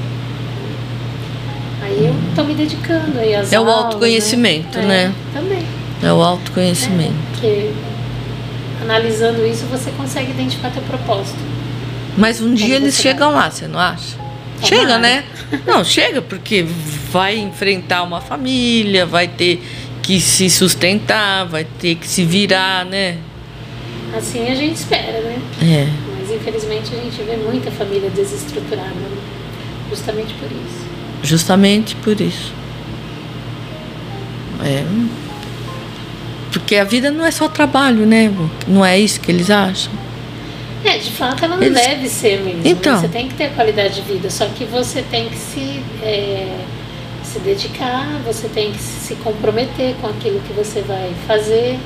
Aí 1.85 2.07
eu 2.07 2.15
estou 2.29 2.43
me 2.43 2.55
dedicando 2.55 3.19
aí 3.19 3.35
às 3.35 3.53
É 3.53 3.59
o 3.59 3.69
aulas, 3.69 3.85
autoconhecimento, 3.85 4.79
É, 4.79 4.81
né? 4.81 5.13
Também. 5.31 5.63
É 6.01 6.11
o 6.11 6.21
autoconhecimento. 6.21 7.13
Porque 7.31 7.69
analisando 8.81 9.45
isso, 9.45 9.65
você 9.65 9.91
consegue 9.91 10.31
identificar 10.31 10.71
teu 10.71 10.81
propósito. 10.81 11.37
Mas 12.17 12.41
um 12.41 12.55
dia 12.55 12.77
eles 12.77 12.95
chegam 12.95 13.31
lá, 13.31 13.51
você 13.51 13.67
não 13.67 13.79
acha? 13.79 14.15
Tomara. 14.15 14.67
Chega, 14.67 14.97
né? 14.97 15.25
Não, 15.67 15.83
chega, 15.83 16.21
porque 16.21 16.65
vai 17.11 17.37
enfrentar 17.37 18.01
uma 18.01 18.19
família, 18.19 19.05
vai 19.05 19.27
ter 19.27 19.63
que 20.01 20.19
se 20.19 20.49
sustentar, 20.49 21.45
vai 21.45 21.65
ter 21.65 21.95
que 21.95 22.07
se 22.07 22.23
virar, 22.23 22.83
né? 22.85 23.17
Assim 24.17 24.47
a 24.49 24.55
gente 24.55 24.75
espera, 24.75 25.21
né? 25.21 25.37
É. 25.61 25.87
Mas 26.17 26.31
infelizmente 26.31 26.95
a 26.95 26.97
gente 26.97 27.21
vê 27.21 27.35
muita 27.35 27.69
família 27.69 28.09
desestruturada, 28.09 28.89
né? 28.89 29.17
justamente 29.89 30.33
por 30.35 30.47
isso. 30.51 30.84
Justamente 31.26 31.95
por 31.97 32.19
isso. 32.22 32.53
É. 34.64 34.84
Porque 36.52 36.77
a 36.77 36.84
vida 36.84 37.11
não 37.11 37.26
é 37.26 37.31
só 37.31 37.47
trabalho, 37.49 38.06
né? 38.06 38.31
Não 38.68 38.85
é 38.85 38.97
isso 38.97 39.19
que 39.19 39.31
eles 39.31 39.49
acham? 39.49 39.91
É, 40.85 40.97
de 40.99 41.11
fato 41.11 41.43
ela 41.43 41.56
não 41.57 41.64
Eles- 41.64 41.81
deve 41.81 42.07
ser 42.07 42.39
mesmo. 42.41 42.61
né? 42.64 42.69
Então. 42.69 43.02
Você 43.02 43.07
tem 43.07 43.27
que 43.27 43.34
ter 43.34 43.49
qualidade 43.56 43.95
de 43.95 44.02
vida, 44.02 44.30
só 44.30 44.45
que 44.45 44.64
você 44.65 45.02
tem 45.02 45.27
que 45.30 45.35
se, 45.35 45.81
é, 46.03 46.60
se 47.23 47.39
dedicar, 47.39 48.07
você 48.26 48.47
tem 48.47 48.72
que 48.72 48.77
se 48.80 49.15
comprometer 49.15 49.95
com 49.99 50.07
aquilo 50.07 50.39
que 50.41 50.53
você 50.53 50.81
vai 50.81 51.11
fazer. 51.27 51.80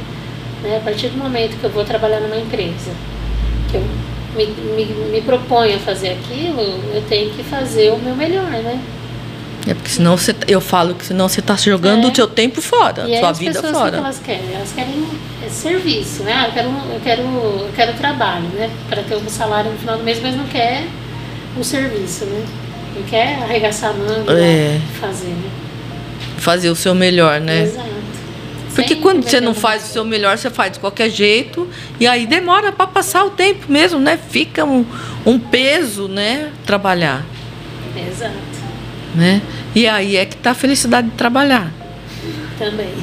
Né? 0.61 0.77
A 0.77 0.79
partir 0.81 1.07
do 1.07 1.17
momento 1.17 1.57
que 1.57 1.63
eu 1.63 1.69
vou 1.69 1.85
trabalhar 1.85 2.19
numa 2.19 2.35
empresa, 2.37 2.91
que 3.71 3.77
eu 3.77 3.83
me, 4.35 4.45
me, 4.75 4.85
me 5.11 5.21
proponho 5.21 5.77
a 5.77 5.79
fazer 5.79 6.09
aquilo, 6.09 6.61
eu 6.93 7.01
tenho 7.07 7.31
que 7.31 7.41
fazer 7.43 7.91
o 7.93 7.97
meu 7.97 8.15
melhor, 8.15 8.51
né? 8.51 8.79
É 9.67 9.73
porque 9.73 9.89
senão 9.89 10.17
você, 10.17 10.33
eu 10.47 10.61
falo 10.61 10.95
que 10.95 11.05
senão 11.05 11.27
você 11.27 11.41
está 11.41 11.55
jogando 11.55 12.07
É. 12.07 12.11
o 12.11 12.15
seu 12.15 12.27
tempo 12.27 12.61
fora, 12.61 13.07
E 13.09 13.19
sua 13.19 13.31
vida 13.33 13.53
pessoas, 13.61 13.71
fora. 13.77 13.91
que 13.91 13.97
elas 13.97 14.19
querem? 14.19 14.53
Elas 14.55 14.71
querem 14.73 15.05
é, 15.45 15.49
serviço, 15.49 16.23
né? 16.23 16.33
Ah, 16.33 16.47
eu 16.47 16.53
quero, 16.53 16.69
eu 16.69 16.99
quero, 17.03 17.21
eu 17.21 17.69
quero 17.75 17.93
trabalho, 17.97 18.47
né? 18.55 18.69
Para 18.89 19.03
ter 19.03 19.15
um 19.15 19.27
salário 19.29 19.71
no 19.71 19.77
final 19.77 19.97
do 19.97 20.03
mês, 20.03 20.19
mas 20.21 20.35
não 20.35 20.45
quer 20.45 20.85
o 21.57 21.63
serviço, 21.63 22.25
né? 22.25 22.45
Não 22.95 23.03
quer 23.03 23.35
arregaçar 23.43 23.91
a 23.91 23.93
manga 23.93 24.31
É. 24.33 24.79
fazer, 24.99 25.27
né? 25.27 25.49
Fazer 26.37 26.69
o 26.69 26.75
seu 26.75 26.95
melhor, 26.95 27.39
né? 27.41 27.63
Exato. 27.63 27.89
Porque 28.73 28.89
Sempre 28.93 29.01
quando 29.01 29.23
você 29.23 29.41
não 29.41 29.53
faz 29.53 29.83
o 29.83 29.87
seu 29.87 30.05
melhor, 30.05 30.37
você 30.37 30.49
faz 30.49 30.71
de 30.73 30.79
qualquer 30.79 31.09
jeito. 31.09 31.67
E 31.99 32.07
aí 32.07 32.25
demora 32.25 32.71
para 32.71 32.87
passar 32.87 33.25
o 33.25 33.31
tempo 33.31 33.65
mesmo, 33.69 33.99
né? 33.99 34.17
Fica 34.29 34.63
um, 34.63 34.85
um 35.25 35.37
peso, 35.37 36.07
né? 36.07 36.49
Trabalhar, 36.65 37.25
Exato. 38.09 38.33
Né? 39.15 39.41
E 39.75 39.87
aí 39.87 40.17
é 40.17 40.25
que 40.25 40.35
tá 40.37 40.51
a 40.51 40.55
felicidade 40.55 41.09
de 41.09 41.15
trabalhar. 41.15 41.71
Também. 42.57 42.89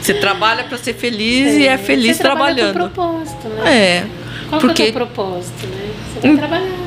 Você 0.00 0.14
trabalha 0.14 0.64
para 0.64 0.78
ser 0.78 0.94
feliz 0.94 1.54
e 1.56 1.66
é 1.66 1.76
feliz 1.78 2.16
Você 2.16 2.22
trabalha 2.22 2.72
trabalhando. 2.72 2.90
Com 2.90 2.94
propósito, 2.94 3.48
né? 3.48 3.76
É. 3.76 4.06
Qual 4.48 4.60
que 4.60 4.66
é 4.66 4.68
porque- 4.70 4.88
o 4.88 4.92
propósito, 4.92 5.66
né? 5.66 5.90
Você 6.14 6.20
vai 6.20 6.30
Hum. 6.30 6.36
trabalhar. 6.36 6.78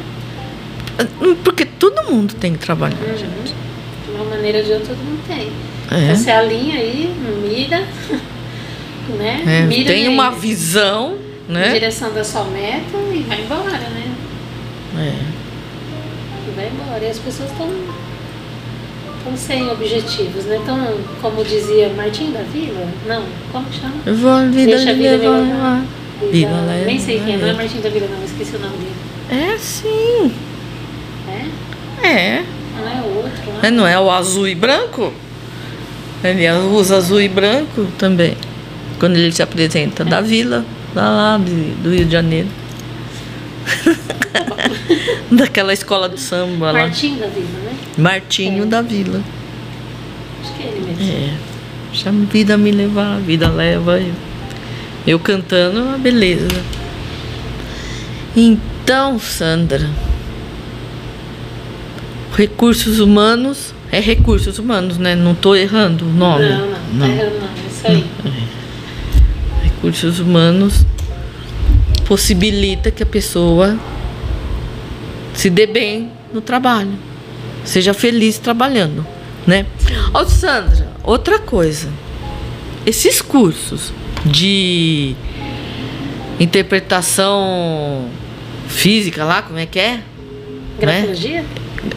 Porque 1.43 1.65
todo 1.65 2.03
mundo 2.11 2.34
tem 2.35 2.53
que 2.53 2.60
trabalhar. 2.60 2.97
Uhum. 2.97 3.43
De 3.43 4.11
uma 4.15 4.26
maneira 4.26 4.60
ou 4.60 4.64
de 4.64 4.72
outra, 4.73 4.88
todo 4.89 4.97
mundo 4.97 5.22
tem. 5.27 5.51
É. 5.91 6.03
Então 6.03 6.15
você 6.15 6.31
alinha 6.31 6.80
aí, 6.80 7.15
mira, 7.47 7.80
né? 9.18 9.43
É, 9.45 9.61
Mira 9.61 9.93
tem 9.93 10.05
em- 10.05 10.10
uma 10.10 10.31
visão, 10.31 11.15
em 11.49 11.53
né? 11.53 11.73
direção 11.73 12.14
da 12.14 12.23
sua 12.23 12.43
meta 12.45 12.97
e 13.14 13.23
vai 13.27 13.41
embora, 13.41 13.72
né? 13.77 14.11
É. 14.97 15.43
Vai 16.55 16.67
embora. 16.69 17.03
E 17.03 17.09
as 17.09 17.19
pessoas 17.19 17.51
estão 17.51 17.69
estão 19.17 19.38
sem 19.38 19.69
objetivos, 19.71 20.45
né? 20.45 20.57
Então, 20.61 20.77
como 21.21 21.43
dizia 21.45 21.89
Martim 21.95 22.31
da 22.31 22.41
Vila, 22.41 22.85
não, 23.07 23.23
como 23.51 23.65
chama? 23.71 23.93
Vou 24.05 24.51
vida 24.51 24.75
Deixa 24.75 24.91
a 24.91 24.93
vida 24.93 25.11
me 25.11 25.17
levar. 25.17 25.38
levar. 25.39 25.85
Vida 26.31 26.51
leva 26.67 26.85
Nem 26.85 26.99
sei 26.99 27.19
quem, 27.21 27.38
não 27.38 27.47
é. 27.47 27.53
Martim 27.53 27.80
da 27.80 27.89
Vila, 27.89 28.07
não, 28.09 28.23
esqueci 28.25 28.55
o 28.55 28.59
nome 28.59 28.77
dele. 28.77 28.95
É 29.53 29.57
sim. 29.57 30.31
É? 31.30 32.07
É. 32.07 32.43
Não 32.77 32.88
é 32.89 33.01
o 33.01 33.15
outro 33.17 33.31
lá? 33.53 33.59
É, 33.67 33.71
Não 33.71 33.88
é 33.88 33.99
o 33.99 34.11
azul 34.11 34.47
e 34.47 34.55
branco? 34.55 35.13
Ele 36.23 36.49
usa 36.73 36.97
azul 36.97 37.21
e 37.21 37.27
branco 37.30 37.88
também. 37.97 38.35
Quando 38.99 39.15
ele 39.15 39.31
se 39.31 39.41
apresenta 39.41 40.03
da 40.05 40.19
vila, 40.21 40.65
lá 40.95 41.38
de- 41.43 41.71
do 41.81 41.89
Rio 41.91 42.05
de 42.05 42.11
Janeiro. 42.11 42.47
Daquela 45.38 45.73
escola 45.73 46.07
de 46.10 46.19
samba 46.19 46.72
lá. 46.72 46.80
Martim 46.80 47.18
da 47.18 47.27
Vila, 47.27 47.47
né? 47.64 47.76
Martinho 47.97 48.64
É. 48.64 48.65
da 48.68 48.81
Vila. 48.81 49.22
Acho 50.41 50.53
que 50.53 50.64
é 50.64 50.68
ele 50.68 50.85
mesmo. 50.85 51.03
É. 51.03 51.34
Deixa 51.91 52.10
a 52.10 52.11
vida 52.11 52.57
me 52.57 52.72
levar, 52.72 53.18
a 53.18 53.19
vida 53.19 53.49
leva. 53.49 53.99
Eu, 53.99 54.14
eu 55.05 55.19
cantando, 55.19 55.97
beleza. 55.99 56.47
Então, 58.35 59.19
Sandra, 59.19 59.89
recursos 62.35 62.99
humanos 62.99 63.73
é 63.91 63.99
recursos 63.99 64.57
humanos, 64.57 64.97
né? 64.97 65.15
Não 65.15 65.35
tô 65.35 65.55
errando 65.55 66.03
o 66.05 66.10
nome. 66.10 66.49
Não, 66.49 66.57
não, 66.60 66.77
não. 66.93 67.07
tá 67.07 67.14
errando 67.14 67.35
não, 67.39 67.47
é 67.47 67.68
isso 67.69 67.88
aí. 67.88 68.05
Recursos 69.64 70.19
humanos 70.19 70.84
possibilita 72.07 72.89
que 72.89 73.03
a 73.03 73.05
pessoa 73.05 73.77
se 75.34 75.49
dê 75.49 75.65
bem 75.65 76.11
no 76.34 76.41
trabalho, 76.41 76.93
seja 77.64 77.93
feliz 77.93 78.38
trabalhando, 78.38 79.05
né? 79.47 79.65
Ó, 80.14 80.23
Sandra, 80.26 80.88
outra 81.03 81.39
coisa. 81.39 81.89
Esses 82.85 83.22
cursos 83.22 83.93
de 84.26 85.15
interpretação 86.39 88.10
física 88.68 89.23
lá, 89.23 89.41
como 89.41 89.60
é 89.60 89.65
que 89.65 89.80
é? 89.80 90.01
Grafologia? 90.80 91.45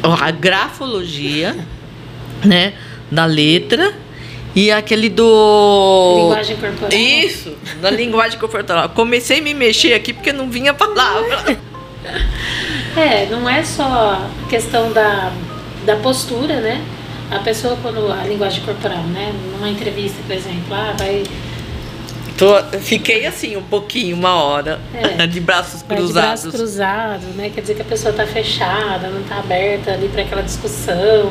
Ó, 0.02 0.12
A 0.14 0.30
grafologia, 0.30 1.56
né, 2.44 2.72
da 3.10 3.24
letra 3.24 3.94
e 4.54 4.70
aquele 4.70 5.08
do 5.08 6.18
Linguagem 6.22 6.56
corporal. 6.56 6.92
Isso, 6.92 7.52
da 7.80 7.90
linguagem 7.90 8.38
corporal. 8.38 8.88
Comecei 8.90 9.40
a 9.40 9.42
me 9.42 9.52
mexer 9.54 9.94
aqui 9.94 10.12
porque 10.12 10.32
não 10.32 10.50
vinha 10.50 10.70
a 10.70 10.74
palavra. 10.74 11.58
É, 12.96 13.26
não 13.30 13.48
é 13.48 13.62
só 13.62 13.82
a 13.84 14.48
questão 14.48 14.92
da, 14.92 15.30
da 15.84 15.96
postura, 15.96 16.60
né? 16.60 16.82
A 17.30 17.38
pessoa 17.40 17.76
quando 17.82 18.10
a 18.10 18.24
linguagem 18.24 18.62
corporal, 18.64 19.02
né? 19.04 19.32
Numa 19.52 19.68
entrevista, 19.68 20.16
por 20.26 20.34
exemplo, 20.34 20.72
ah, 20.74 20.94
vai, 20.98 21.24
Tô- 22.38 22.62
fiquei 22.80 23.26
assim 23.26 23.56
um 23.56 23.62
pouquinho, 23.62 24.14
uma 24.16 24.34
hora, 24.34 24.78
É. 24.94 25.24
de 25.26 25.40
braços 25.40 25.82
vai 25.82 25.96
de 25.96 26.02
cruzados. 26.04 26.42
braço 26.42 26.50
cruzado, 26.56 27.22
né? 27.34 27.50
Quer 27.54 27.60
dizer 27.62 27.74
que 27.74 27.82
a 27.82 27.86
pessoa 27.86 28.12
tá 28.14 28.26
fechada, 28.26 29.08
não 29.08 29.22
tá 29.24 29.38
aberta 29.38 29.92
ali 29.92 30.08
para 30.08 30.22
aquela 30.22 30.42
discussão. 30.42 31.30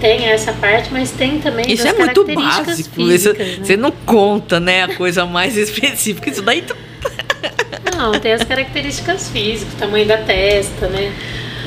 Tem 0.00 0.26
essa 0.26 0.52
parte, 0.54 0.88
mas 0.92 1.12
tem 1.12 1.38
também 1.38 1.64
Isso 1.70 1.86
é 1.86 1.92
muito 1.92 2.24
básico. 2.34 3.00
Isso, 3.02 3.30
físicas, 3.34 3.58
né? 3.58 3.64
Você 3.64 3.76
não 3.76 3.92
conta, 3.92 4.58
né, 4.58 4.82
a 4.82 4.94
coisa 4.96 5.24
mais 5.24 5.56
específica. 5.58 6.28
Isso 6.30 6.42
daí 6.42 6.62
tu- 6.62 6.74
Não, 7.96 8.12
tem 8.12 8.32
as 8.32 8.42
características 8.44 9.28
físicas, 9.30 9.74
o 9.74 9.76
tamanho 9.76 10.06
da 10.06 10.16
testa, 10.18 10.86
né? 10.88 11.12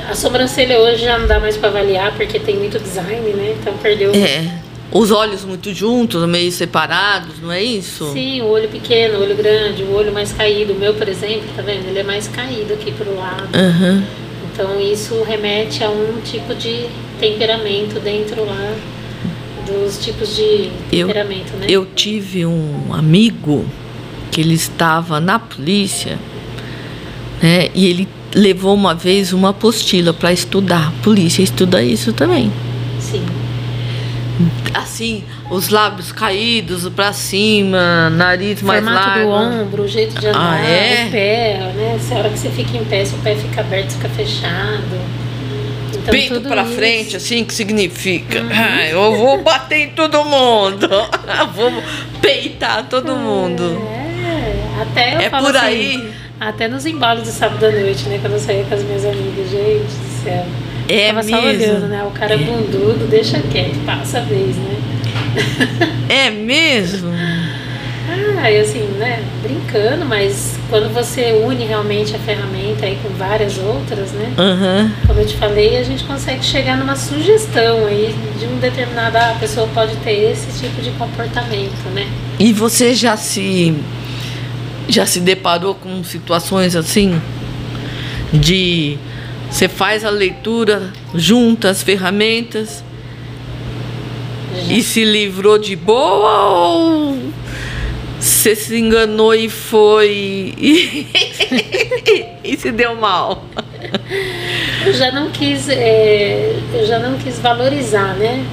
A 0.09 0.13
sobrancelha 0.15 0.79
hoje 0.79 1.03
já 1.03 1.17
não 1.17 1.27
dá 1.27 1.39
mais 1.39 1.57
para 1.57 1.69
avaliar 1.69 2.13
porque 2.15 2.39
tem 2.39 2.57
muito 2.57 2.77
design, 2.79 3.27
né? 3.33 3.55
Então 3.59 3.73
perdeu. 3.77 4.11
É. 4.13 4.49
Os 4.91 5.11
olhos 5.11 5.43
muito 5.43 5.73
juntos, 5.73 6.23
meio 6.27 6.51
separados, 6.51 7.39
não 7.41 7.51
é 7.51 7.61
isso? 7.63 8.11
Sim, 8.13 8.41
o 8.41 8.45
olho 8.45 8.69
pequeno, 8.69 9.17
o 9.17 9.21
olho 9.23 9.35
grande, 9.35 9.81
o 9.83 9.93
olho 9.93 10.13
mais 10.13 10.31
caído. 10.31 10.73
O 10.73 10.75
meu, 10.75 10.93
por 10.93 11.07
exemplo, 11.09 11.45
tá 11.55 11.61
vendo? 11.63 11.87
Ele 11.87 11.99
é 11.99 12.03
mais 12.03 12.27
caído 12.27 12.73
aqui 12.73 12.91
pro 12.91 13.15
lado. 13.17 13.49
Aham. 13.53 14.03
Então 14.53 14.79
isso 14.79 15.21
remete 15.23 15.83
a 15.83 15.89
um 15.89 16.21
tipo 16.23 16.53
de 16.53 16.85
temperamento 17.19 17.99
dentro 17.99 18.45
lá 18.45 18.73
dos 19.65 19.97
tipos 19.97 20.35
de 20.35 20.69
Eu- 20.91 21.07
temperamento, 21.07 21.51
né? 21.57 21.65
Eu 21.67 21.85
tive 21.87 22.45
um 22.45 22.93
amigo 22.93 23.65
que 24.31 24.41
ele 24.41 24.53
estava 24.55 25.19
na 25.19 25.39
polícia, 25.39 26.17
né? 27.41 27.69
E 27.73 27.85
ele 27.87 28.07
levou 28.33 28.73
uma 28.75 28.93
vez 28.93 29.31
uma 29.33 29.49
apostila 29.49 30.13
para 30.13 30.31
estudar. 30.33 30.87
A 30.89 31.03
polícia 31.03 31.41
estuda 31.41 31.81
isso 31.83 32.11
também. 32.13 32.51
Sim. 32.99 33.25
Assim, 34.73 35.23
os 35.49 35.69
lábios 35.69 36.11
caídos 36.11 36.87
para 36.89 37.13
cima, 37.13 38.09
nariz 38.09 38.61
mais 38.61 38.83
formato 38.83 39.07
largo. 39.07 39.25
do 39.25 39.29
ombro, 39.63 39.83
o 39.83 39.87
jeito 39.87 40.19
de 40.19 40.27
andar, 40.27 40.59
Ah, 40.61 40.65
é? 40.67 41.05
o 41.07 41.11
pé, 41.11 41.71
né? 41.73 41.97
Se 42.01 42.13
a 42.13 42.17
hora 42.17 42.29
que 42.29 42.37
você 42.39 42.49
fica 42.49 42.75
em 42.77 42.83
pé, 42.83 43.05
se 43.05 43.15
o 43.15 43.17
pé 43.19 43.35
fica 43.35 43.61
aberto, 43.61 43.91
fica 43.91 44.09
fechado. 44.09 44.99
Então, 45.93 46.13
isso- 46.13 46.33
Uhum. 46.35 46.75
frente, 46.75 47.15
assim, 47.15 47.45
que 47.45 47.53
significa? 47.53 48.43
Ah, 48.51 48.85
eu 48.89 49.15
vou 49.15 49.41
bater 49.41 49.87
em 49.87 49.89
todo 49.91 50.23
mundo. 50.25 50.89
vou 51.55 51.71
peitar 52.21 52.83
todo 52.89 53.15
mundo. 53.15 53.81
É, 53.89 54.04
até 54.81 55.15
eu 55.15 55.19
É 55.21 55.29
falo 55.29 55.45
por 55.47 55.55
assim, 55.55 55.65
aí. 55.65 56.11
Até 56.39 56.67
nos 56.67 56.85
embalos 56.85 57.23
de 57.23 57.29
sábado 57.29 57.65
à 57.65 57.71
noite, 57.71 58.07
né? 58.09 58.19
Quando 58.21 58.33
eu 58.33 58.39
saía 58.39 58.63
com 58.65 58.75
as 58.75 58.83
minhas 58.83 59.05
amigas, 59.05 59.49
gente 59.49 59.83
do 59.83 60.23
céu. 60.23 60.45
É 60.87 61.07
Tava 61.07 61.23
só 61.23 61.41
mesmo. 61.41 61.47
olhando, 61.63 61.87
né? 61.87 62.03
O 62.03 62.11
cara 62.11 62.37
bundudo, 62.37 63.07
deixa 63.09 63.39
quieto, 63.39 63.83
passa 63.85 64.19
a 64.19 64.21
vez, 64.21 64.55
né? 64.55 64.75
É 66.09 66.29
mesmo? 66.29 67.11
Ah, 68.41 68.51
e 68.51 68.59
assim, 68.59 68.81
né? 68.99 69.23
Brincando, 69.41 70.05
mas 70.05 70.55
quando 70.69 70.93
você 70.93 71.41
une 71.43 71.65
realmente 71.65 72.15
a 72.15 72.19
ferramenta 72.19 72.85
aí 72.85 72.97
com 73.01 73.09
várias 73.09 73.57
outras, 73.57 74.11
né? 74.11 74.31
Aham. 74.37 74.91
Como 75.07 75.19
eu 75.19 75.25
te 75.25 75.35
falei, 75.37 75.77
a 75.77 75.83
gente 75.83 76.03
consegue 76.03 76.43
chegar 76.45 76.77
numa 76.77 76.95
sugestão 76.95 77.85
aí 77.87 78.13
de 78.39 78.45
um 78.45 78.59
determinado, 78.59 79.17
ah, 79.17 79.31
a 79.31 79.39
pessoa 79.39 79.67
pode 79.73 79.95
ter 79.97 80.31
esse 80.31 80.61
tipo 80.61 80.81
de 80.81 80.91
comportamento, 80.91 81.89
né? 81.95 82.07
E 82.39 82.53
você 82.53 82.93
já 82.93 83.17
se 83.17 83.73
já 84.87 85.05
se 85.05 85.19
deparou 85.19 85.75
com 85.75 86.03
situações 86.03 86.75
assim 86.75 87.19
de 88.33 88.97
você 89.49 89.67
faz 89.67 90.03
a 90.03 90.09
leitura 90.09 90.91
junta 91.13 91.69
as 91.69 91.81
ferramentas 91.81 92.83
e 94.69 94.81
se 94.81 95.03
livrou 95.03 95.57
de 95.57 95.75
boa 95.75 96.49
ou 96.49 97.17
você 98.19 98.55
se 98.55 98.77
enganou 98.77 99.35
e 99.35 99.49
foi 99.49 100.53
e, 100.57 101.07
e 102.43 102.57
se 102.57 102.71
deu 102.71 102.95
mal? 102.95 103.45
Eu 104.85 104.93
já 104.93 105.11
não 105.11 105.29
quis, 105.29 105.69
é, 105.69 106.55
eu 106.73 106.85
já 106.87 106.99
não 106.99 107.17
quis 107.17 107.39
valorizar, 107.39 108.15
né? 108.15 108.43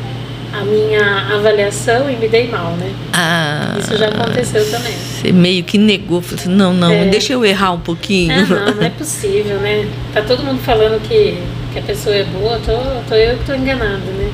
A 0.52 0.64
minha 0.64 1.34
avaliação 1.34 2.10
e 2.10 2.16
me 2.16 2.28
dei 2.28 2.46
mal, 2.48 2.72
né? 2.72 2.92
Ah, 3.14 3.74
Isso 3.78 3.96
já 3.96 4.08
aconteceu 4.08 4.70
também. 4.70 4.92
Você 4.92 5.32
meio 5.32 5.64
que 5.64 5.78
negou, 5.78 6.20
falou 6.20 6.40
assim, 6.40 6.50
não, 6.50 6.74
não, 6.74 6.92
É. 6.92 7.06
deixa 7.06 7.32
eu 7.32 7.44
errar 7.44 7.72
um 7.72 7.80
pouquinho. 7.80 8.32
Ah, 8.34 8.66
não, 8.66 8.74
não 8.74 8.82
é 8.82 8.90
possível, 8.90 9.56
né? 9.60 9.88
Tá 10.12 10.20
todo 10.22 10.42
mundo 10.44 10.60
falando 10.62 11.00
que, 11.08 11.38
que 11.72 11.78
a 11.78 11.82
pessoa 11.82 12.14
é 12.14 12.24
boa, 12.24 12.60
tô, 12.64 12.72
tô 13.08 13.14
eu 13.14 13.38
que 13.38 13.44
tô 13.46 13.54
enganado, 13.54 14.04
né? 14.04 14.30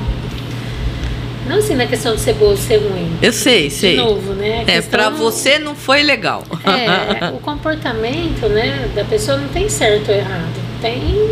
Não 1.49 1.57
assim 1.59 1.77
na 1.77 1.87
questão 1.87 2.15
de 2.15 2.21
ser 2.21 2.35
boa 2.35 2.51
ou 2.51 2.57
ser 2.57 2.77
ruim. 2.77 3.11
Eu 3.23 3.33
sei, 3.33 3.71
sei. 3.71 3.93
De 3.93 3.97
novo, 3.99 4.35
né? 4.35 4.65
A 4.69 4.71
É, 4.71 4.83
pra 4.83 5.09
você 5.09 5.59
não 5.59 5.75
foi 5.75 6.03
legal. 6.03 6.45
É, 6.65 7.29
o 7.33 7.39
comportamento, 7.39 8.47
né, 8.49 8.89
da 8.95 9.05
pessoa 9.05 9.39
não 9.39 9.49
tem 9.49 9.69
certo 9.69 10.11
ou 10.11 10.15
errado. 10.17 10.61
Tem 10.83 11.31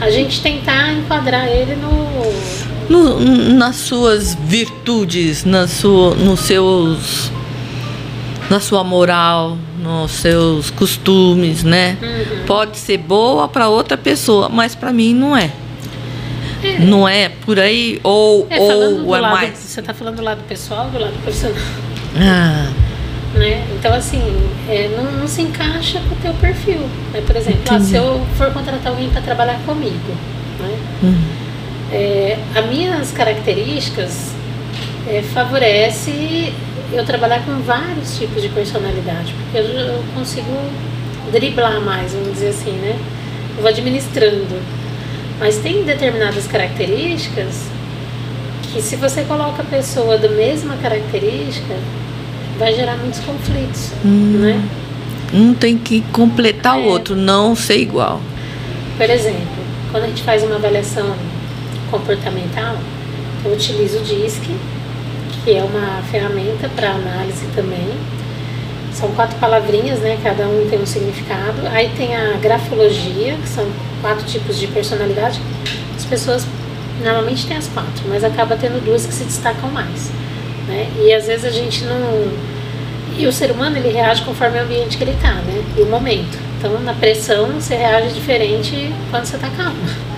a 0.00 0.10
gente 0.10 0.40
tentar 0.42 0.92
enquadrar 0.92 1.48
ele 1.48 1.74
no 1.76 1.90
No- 2.88 3.18
nas 3.54 3.76
suas 3.76 4.34
virtudes, 4.34 5.44
na 5.44 5.66
sua, 5.68 6.14
nos 6.14 6.40
seus, 6.40 7.30
na 8.50 8.60
sua 8.60 8.82
moral, 8.84 9.56
nos 9.82 10.10
seus 10.12 10.70
costumes, 10.70 11.62
né? 11.62 11.96
Uhum. 12.02 12.44
Pode 12.46 12.76
ser 12.78 12.98
boa 12.98 13.48
para 13.48 13.68
outra 13.68 13.96
pessoa, 13.96 14.48
mas 14.48 14.74
para 14.74 14.92
mim 14.92 15.14
não 15.14 15.36
é. 15.36 15.50
Não 16.80 17.08
é 17.08 17.28
por 17.28 17.58
aí 17.58 17.98
ou 18.04 18.46
É, 18.48 18.60
ou 18.60 19.16
é 19.16 19.20
lado, 19.20 19.32
mais. 19.34 19.58
você 19.58 19.82
tá 19.82 19.92
falando 19.92 20.16
do 20.16 20.22
lado 20.22 20.42
pessoal, 20.48 20.88
do 20.90 20.98
lado 20.98 21.14
profissional, 21.22 21.56
Ah, 22.16 22.70
né? 23.34 23.64
Então 23.76 23.92
assim, 23.92 24.22
é, 24.68 24.88
não, 24.96 25.10
não 25.20 25.26
se 25.26 25.42
encaixa 25.42 26.00
com 26.08 26.14
o 26.14 26.18
teu 26.18 26.32
perfil. 26.34 26.78
Né? 27.12 27.20
Por 27.26 27.34
exemplo, 27.34 27.62
ah, 27.68 27.74
Entendi. 27.74 27.90
se 27.90 27.96
eu 27.96 28.24
for 28.36 28.52
contratar 28.52 28.92
alguém 28.92 29.08
para 29.10 29.22
trabalhar 29.22 29.58
comigo, 29.66 30.12
né? 30.60 30.76
hum, 31.02 31.14
É, 31.92 32.38
as 32.54 32.66
minhas 32.66 33.12
características 33.12 34.30
é, 35.08 35.22
favorece 35.22 36.52
eu 36.92 37.04
trabalhar 37.04 37.42
com 37.44 37.60
vários 37.62 38.16
tipos 38.18 38.40
de 38.42 38.48
personalidade, 38.48 39.34
porque 39.34 39.58
eu, 39.58 39.64
eu 39.64 40.04
consigo 40.14 40.50
driblar 41.32 41.80
mais, 41.80 42.12
vamos 42.12 42.32
dizer 42.34 42.48
assim, 42.48 42.72
né? 42.72 42.98
Eu 43.56 43.62
vou 43.62 43.68
administrando. 43.70 44.58
Mas 45.38 45.58
tem 45.58 45.82
determinadas 45.84 46.46
características 46.46 47.64
que 48.72 48.80
se 48.80 48.96
você 48.96 49.22
coloca 49.24 49.62
a 49.62 49.64
pessoa 49.64 50.16
da 50.16 50.28
mesma 50.28 50.76
característica, 50.76 51.74
vai 52.58 52.72
gerar 52.74 52.96
muitos 52.96 53.20
conflitos, 53.20 53.90
Hum. 54.04 54.38
né? 54.40 54.62
um 55.34 55.54
tem 55.54 55.78
que 55.78 56.02
completar 56.12 56.76
o 56.78 56.82
É. 56.82 56.86
outro, 56.88 57.16
não 57.16 57.56
ser 57.56 57.78
igual. 57.78 58.20
Por 58.98 59.08
exemplo, 59.08 59.64
quando 59.90 60.04
a 60.04 60.06
gente 60.08 60.22
faz 60.22 60.42
uma 60.42 60.56
avaliação 60.56 61.14
comportamental, 61.92 62.76
eu 63.44 63.52
utilizo 63.52 63.98
o 63.98 64.02
DISC, 64.02 64.42
que 65.44 65.54
é 65.54 65.62
uma 65.62 66.02
ferramenta 66.10 66.68
para 66.74 66.90
análise 66.90 67.46
também. 67.54 67.88
São 68.92 69.10
quatro 69.12 69.38
palavrinhas, 69.38 70.00
né? 70.00 70.18
Cada 70.22 70.46
um 70.46 70.66
tem 70.68 70.80
um 70.80 70.86
significado. 70.86 71.66
Aí 71.70 71.90
tem 71.96 72.14
a 72.16 72.36
grafologia, 72.40 73.34
que 73.34 73.48
são 73.48 73.66
quatro 74.00 74.24
tipos 74.26 74.58
de 74.58 74.66
personalidade. 74.68 75.40
As 75.96 76.04
pessoas 76.04 76.46
normalmente 77.02 77.46
tem 77.46 77.56
as 77.56 77.68
quatro, 77.68 78.04
mas 78.08 78.22
acaba 78.22 78.56
tendo 78.56 78.84
duas 78.84 79.06
que 79.06 79.12
se 79.12 79.24
destacam 79.24 79.70
mais. 79.70 80.10
Né? 80.68 80.88
E 81.04 81.12
às 81.12 81.26
vezes 81.26 81.44
a 81.44 81.50
gente 81.50 81.84
não. 81.84 82.32
E 83.18 83.26
o 83.26 83.32
ser 83.32 83.50
humano 83.50 83.76
ele 83.76 83.90
reage 83.90 84.22
conforme 84.22 84.58
o 84.58 84.62
ambiente 84.62 84.96
que 84.96 85.04
ele 85.04 85.12
está, 85.12 85.34
né? 85.34 85.62
E 85.76 85.82
o 85.82 85.86
momento. 85.86 86.38
Então 86.58 86.78
na 86.80 86.94
pressão 86.94 87.46
você 87.48 87.74
reage 87.74 88.14
diferente 88.14 88.92
quando 89.10 89.24
você 89.24 89.36
está 89.36 89.48
calmo. 89.50 90.11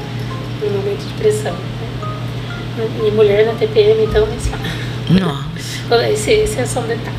No 0.64 0.78
momento 0.78 1.06
de 1.06 1.14
pressão. 1.14 1.52
Né? 1.52 2.88
E 3.06 3.10
mulher 3.10 3.46
na 3.46 3.52
TPM, 3.52 4.04
então, 4.04 4.26
nem 4.26 4.38
se 4.38 4.48
fala. 4.48 4.62
Nossa. 5.10 5.54
Esse, 6.10 6.32
esse 6.32 6.60
é 6.60 6.66
só 6.66 6.80
um 6.80 6.86
detalhe. 6.86 7.16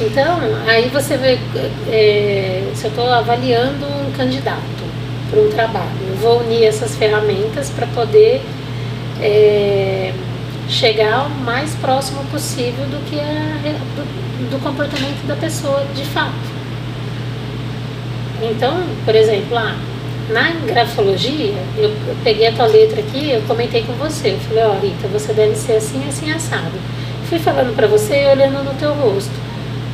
Então, 0.00 0.38
aí 0.66 0.88
você 0.88 1.16
vê, 1.16 1.38
é, 1.88 2.70
se 2.74 2.86
eu 2.86 2.90
estou 2.90 3.08
avaliando 3.12 3.86
um 3.86 4.10
candidato 4.12 4.60
para 5.30 5.40
um 5.40 5.50
trabalho, 5.50 5.90
eu 6.08 6.16
vou 6.16 6.40
unir 6.40 6.64
essas 6.64 6.96
ferramentas 6.96 7.70
para 7.70 7.86
poder 7.88 8.40
é, 9.20 10.12
chegar 10.68 11.26
o 11.26 11.30
mais 11.44 11.74
próximo 11.76 12.24
possível 12.30 12.86
do 12.86 13.04
que 13.08 13.18
é 13.18 13.76
do, 13.94 14.50
do 14.50 14.62
comportamento 14.62 15.26
da 15.26 15.36
pessoa 15.36 15.84
de 15.94 16.04
fato. 16.06 16.32
Então, 18.42 18.82
por 19.04 19.14
exemplo, 19.14 19.54
lá, 19.54 19.76
na 20.30 20.50
grafologia, 20.66 21.54
eu, 21.76 21.92
peguei 22.24 22.46
a 22.48 22.52
tua 22.52 22.66
letra 22.66 23.00
aqui, 23.00 23.30
eu 23.30 23.42
comentei 23.42 23.82
com 23.82 23.92
você, 23.94 24.30
eu 24.30 24.38
falei, 24.38 24.64
ó, 24.64 24.70
oh, 24.70 24.80
Rita, 24.80 25.08
você 25.08 25.32
deve 25.32 25.54
ser 25.56 25.74
assim, 25.74 26.02
assim, 26.08 26.30
assado. 26.30 26.72
Fui 27.28 27.38
falando 27.38 27.74
para 27.74 27.86
você 27.86 28.26
olhando 28.26 28.64
no 28.64 28.74
teu 28.74 28.92
rosto, 28.94 29.32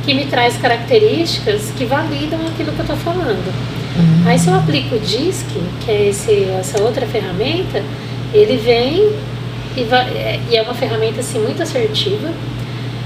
que 0.05 0.13
me 0.13 0.25
traz 0.25 0.57
características 0.57 1.71
que 1.77 1.85
validam 1.85 2.39
aquilo 2.47 2.71
que 2.71 2.79
eu 2.79 2.83
estou 2.83 2.97
falando. 2.97 3.47
Uhum. 3.97 4.23
Aí 4.27 4.39
se 4.39 4.47
eu 4.47 4.55
aplico 4.55 4.95
o 4.95 4.99
DISC, 4.99 5.47
que 5.83 5.91
é 5.91 6.09
esse, 6.09 6.45
essa 6.59 6.81
outra 6.81 7.05
ferramenta, 7.05 7.83
ele 8.33 8.57
vem 8.57 9.11
e, 9.75 9.81
é, 9.93 10.39
e 10.49 10.55
é 10.55 10.61
uma 10.61 10.73
ferramenta 10.73 11.19
assim 11.19 11.39
muito 11.39 11.61
assertiva 11.61 12.31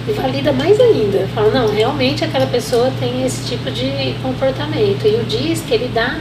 e 0.07 0.11
valida 0.13 0.51
mais 0.51 0.79
ainda. 0.79 1.27
Fala, 1.33 1.51
não, 1.51 1.73
realmente 1.73 2.23
aquela 2.23 2.47
pessoa 2.47 2.91
tem 2.99 3.25
esse 3.25 3.47
tipo 3.47 3.69
de 3.71 4.15
comportamento. 4.21 5.05
E 5.05 5.15
o 5.15 5.23
DISC, 5.23 5.69
ele 5.71 5.89
dá 5.93 6.17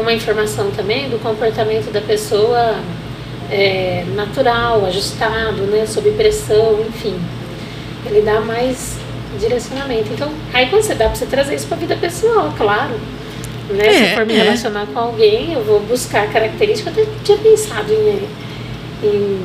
uma 0.00 0.12
informação 0.12 0.70
também 0.70 1.08
do 1.08 1.18
comportamento 1.22 1.90
da 1.92 2.00
pessoa 2.00 2.76
é, 3.50 4.04
natural, 4.14 4.84
ajustado, 4.86 5.62
né, 5.62 5.86
sob 5.86 6.10
pressão, 6.12 6.80
enfim. 6.88 7.18
Ele 8.06 8.22
dá 8.22 8.40
mais 8.40 8.98
direcionamento. 9.38 10.12
Então, 10.12 10.30
aí 10.52 10.68
quando 10.68 10.82
você 10.82 10.94
dá 10.94 11.06
para 11.06 11.14
você 11.14 11.26
trazer 11.26 11.54
isso 11.54 11.66
para 11.66 11.76
a 11.76 11.80
vida 11.80 11.96
pessoal, 11.96 12.52
claro. 12.56 12.94
Né? 13.70 13.86
É, 13.86 14.08
Se 14.08 14.14
for 14.14 14.26
me 14.26 14.34
é. 14.34 14.42
relacionar 14.42 14.86
com 14.86 14.98
alguém, 14.98 15.52
eu 15.52 15.62
vou 15.62 15.80
buscar 15.80 16.30
características. 16.32 16.96
Eu 16.96 17.04
até 17.04 17.12
tinha 17.22 17.38
pensado 17.38 17.92
em, 17.92 18.26
em 19.06 19.40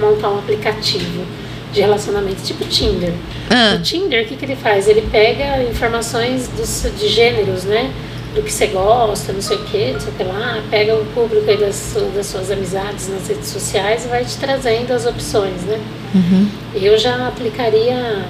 montar 0.00 0.30
um 0.30 0.38
aplicativo 0.38 1.24
de 1.72 1.80
relacionamento 1.80 2.42
tipo 2.42 2.64
Tinder. 2.64 3.12
Ah. 3.50 3.76
O 3.76 3.82
Tinder, 3.82 4.24
o 4.24 4.26
que, 4.26 4.36
que 4.36 4.44
ele 4.44 4.56
faz? 4.56 4.88
Ele 4.88 5.02
pega 5.10 5.62
informações 5.64 6.48
dos, 6.48 6.86
de 6.98 7.08
gêneros, 7.08 7.64
né? 7.64 7.92
Do 8.36 8.42
que 8.42 8.52
você 8.52 8.66
gosta, 8.66 9.32
não 9.32 9.40
sei 9.40 9.56
o 9.56 9.64
que, 9.64 9.92
não 9.92 10.00
sei 10.00 10.12
o 10.12 10.16
que 10.16 10.22
lá, 10.22 10.62
pega 10.70 10.94
o 10.94 11.04
público 11.06 11.48
aí 11.48 11.56
das, 11.56 11.96
das 12.14 12.26
suas 12.26 12.50
amizades 12.50 13.08
nas 13.08 13.26
redes 13.26 13.48
sociais 13.48 14.04
e 14.04 14.08
vai 14.08 14.24
te 14.24 14.36
trazendo 14.36 14.92
as 14.92 15.06
opções, 15.06 15.62
né? 15.62 15.80
Uhum. 16.14 16.48
Eu 16.74 16.98
já 16.98 17.26
aplicaria 17.26 18.26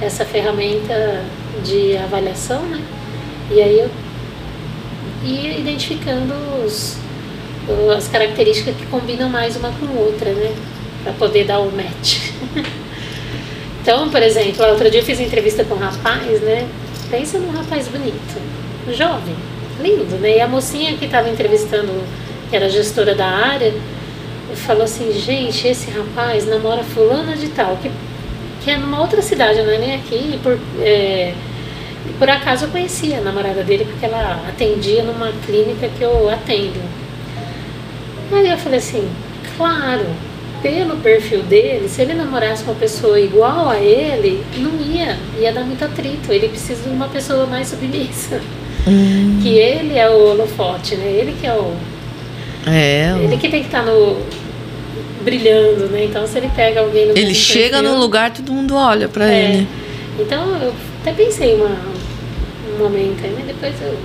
essa 0.00 0.24
ferramenta 0.24 1.22
de 1.62 1.98
avaliação, 1.98 2.62
né? 2.62 2.82
E 3.50 3.60
aí 3.60 3.78
eu 3.78 3.90
ia 5.22 5.58
identificando 5.58 6.32
os, 6.64 6.96
as 7.94 8.08
características 8.08 8.74
que 8.74 8.86
combinam 8.86 9.28
mais 9.28 9.54
uma 9.54 9.70
com 9.72 9.86
outra, 9.98 10.32
né? 10.32 10.54
Para 11.04 11.12
poder 11.12 11.44
dar 11.44 11.60
o 11.60 11.70
match. 11.70 12.30
então, 13.82 14.08
por 14.08 14.22
exemplo, 14.22 14.64
outro 14.64 14.90
dia 14.90 15.00
eu 15.00 15.04
fiz 15.04 15.20
entrevista 15.20 15.62
com 15.62 15.74
um 15.74 15.78
rapaz, 15.78 16.40
né? 16.40 16.66
Pensa 17.10 17.38
num 17.38 17.50
rapaz 17.50 17.86
bonito 17.88 18.61
jovem, 18.90 19.34
lindo, 19.80 20.16
né? 20.16 20.38
E 20.38 20.40
a 20.40 20.48
mocinha 20.48 20.96
que 20.96 21.04
estava 21.04 21.28
entrevistando, 21.28 21.92
que 22.48 22.56
era 22.56 22.68
gestora 22.68 23.14
da 23.14 23.26
área, 23.26 23.72
falou 24.54 24.84
assim, 24.84 25.12
gente, 25.12 25.66
esse 25.66 25.90
rapaz 25.90 26.46
namora 26.46 26.82
fulana 26.82 27.36
de 27.36 27.48
tal, 27.48 27.76
que, 27.76 27.90
que 28.62 28.70
é 28.70 28.76
numa 28.76 29.00
outra 29.00 29.22
cidade, 29.22 29.62
não 29.62 29.72
é 29.72 29.78
nem 29.78 29.94
aqui, 29.94 30.34
e 30.34 30.40
por, 30.42 30.58
é, 30.80 31.32
por 32.18 32.28
acaso 32.28 32.66
eu 32.66 32.70
conhecia 32.70 33.18
a 33.18 33.20
namorada 33.20 33.62
dele, 33.62 33.84
porque 33.84 34.04
ela 34.04 34.42
atendia 34.48 35.02
numa 35.02 35.32
clínica 35.46 35.88
que 35.88 36.02
eu 36.02 36.28
atendo. 36.28 36.80
Aí 38.32 38.50
eu 38.50 38.56
falei 38.58 38.78
assim, 38.78 39.08
claro, 39.56 40.06
pelo 40.62 40.96
perfil 40.98 41.42
dele, 41.42 41.88
se 41.88 42.00
ele 42.00 42.14
namorasse 42.14 42.62
uma 42.62 42.74
pessoa 42.74 43.18
igual 43.18 43.68
a 43.68 43.78
ele, 43.78 44.44
não 44.56 44.80
ia, 44.80 45.18
ia 45.38 45.52
dar 45.52 45.64
muito 45.64 45.84
atrito. 45.84 46.32
Ele 46.32 46.48
precisa 46.48 46.88
de 46.88 46.94
uma 46.94 47.08
pessoa 47.08 47.46
mais 47.46 47.68
submissa. 47.68 48.40
Hum. 48.86 49.38
Que 49.42 49.50
ele 49.50 49.96
é 49.96 50.08
o 50.08 50.30
holofote, 50.30 50.96
né? 50.96 51.06
Ele 51.06 51.34
que 51.40 51.46
é 51.46 51.54
o. 51.54 51.74
É. 52.66 53.14
Ele 53.22 53.36
que 53.36 53.48
tem 53.48 53.60
que 53.60 53.68
estar 53.68 53.84
tá 53.84 53.90
no. 53.90 54.18
brilhando, 55.22 55.86
né? 55.86 56.04
Então 56.04 56.26
se 56.26 56.38
ele 56.38 56.50
pega 56.54 56.80
alguém 56.80 57.08
no 57.08 57.16
Ele 57.16 57.34
chega 57.34 57.80
num 57.80 57.98
lugar, 57.98 58.32
todo 58.32 58.52
mundo 58.52 58.74
olha 58.74 59.08
pra 59.08 59.32
é. 59.32 59.44
ele. 59.44 59.68
Então 60.18 60.56
eu 60.60 60.74
até 61.00 61.12
pensei 61.12 61.54
uma, 61.54 61.76
um 62.74 62.78
momento 62.78 63.24
aí, 63.24 63.32
mas 63.36 63.46
depois 63.46 63.74
eu 63.80 63.96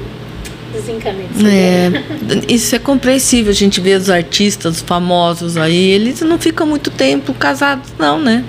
desencanei. 0.74 1.28
É, 1.44 1.92
isso 2.54 2.76
é 2.76 2.80
compreensível. 2.80 3.52
A 3.52 3.56
gente 3.56 3.82
vê 3.82 3.96
os 3.96 4.10
artistas 4.10 4.80
famosos 4.82 5.58
aí, 5.58 5.92
eles 5.92 6.22
não 6.22 6.38
ficam 6.38 6.68
muito 6.68 6.92
tempo 6.92 7.34
casados, 7.34 7.92
não, 7.98 8.20
né? 8.20 8.46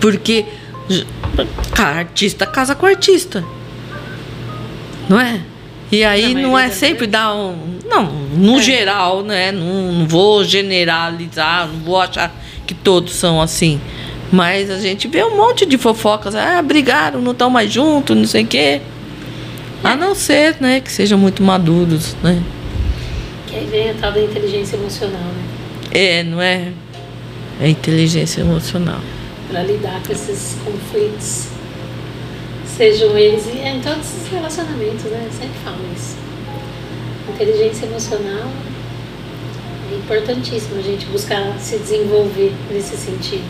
Porque 0.00 0.44
a 1.78 1.84
artista 1.84 2.44
casa 2.44 2.74
com 2.74 2.86
artista 2.86 3.44
não 5.12 5.20
é? 5.20 5.40
E 5.90 6.02
aí 6.02 6.32
não 6.32 6.58
é 6.58 6.70
sempre 6.70 7.06
dar 7.06 7.34
um. 7.34 7.54
Não, 7.84 8.04
no 8.34 8.58
é. 8.58 8.62
geral, 8.62 9.22
né? 9.22 9.52
Não, 9.52 9.92
não 9.92 10.06
vou 10.08 10.42
generalizar, 10.42 11.68
não 11.68 11.80
vou 11.80 12.00
achar 12.00 12.34
que 12.66 12.72
todos 12.72 13.12
são 13.12 13.42
assim. 13.42 13.78
Mas 14.32 14.70
a 14.70 14.78
gente 14.78 15.06
vê 15.08 15.22
um 15.22 15.36
monte 15.36 15.66
de 15.66 15.76
fofocas. 15.76 16.34
Ah, 16.34 16.62
brigaram, 16.62 17.20
não 17.20 17.32
estão 17.32 17.50
mais 17.50 17.70
juntos, 17.70 18.16
não 18.16 18.24
sei 18.24 18.44
o 18.44 18.46
quê. 18.46 18.80
A 19.84 19.94
não 19.94 20.14
ser, 20.14 20.56
né, 20.60 20.80
que 20.80 20.90
sejam 20.90 21.18
muito 21.18 21.42
maduros, 21.42 22.16
né? 22.22 22.42
Que 23.46 23.56
aí 23.56 23.66
vem 23.66 23.90
a 23.90 23.94
tal 23.94 24.12
da 24.12 24.22
inteligência 24.22 24.76
emocional, 24.76 25.20
né? 25.20 25.44
É, 25.90 26.22
não 26.22 26.40
é? 26.40 26.72
É 27.60 27.68
inteligência 27.68 28.40
emocional. 28.40 29.00
Para 29.50 29.62
lidar 29.64 30.00
com 30.06 30.12
esses 30.12 30.56
conflitos 30.64 31.51
sejam 32.76 33.16
eles 33.16 33.46
e 33.46 33.58
em 33.58 33.80
todos 33.80 34.06
os 34.16 34.28
relacionamentos, 34.28 35.04
né? 35.04 35.22
Eu 35.26 35.32
sempre 35.32 35.58
falo 35.64 35.78
isso. 35.94 36.16
Inteligência 37.28 37.86
emocional 37.86 38.50
é 39.90 39.96
importantíssimo 39.96 40.78
a 40.78 40.82
gente 40.82 41.06
buscar 41.06 41.58
se 41.58 41.78
desenvolver 41.78 42.52
nesse 42.70 42.96
sentido. 42.96 43.44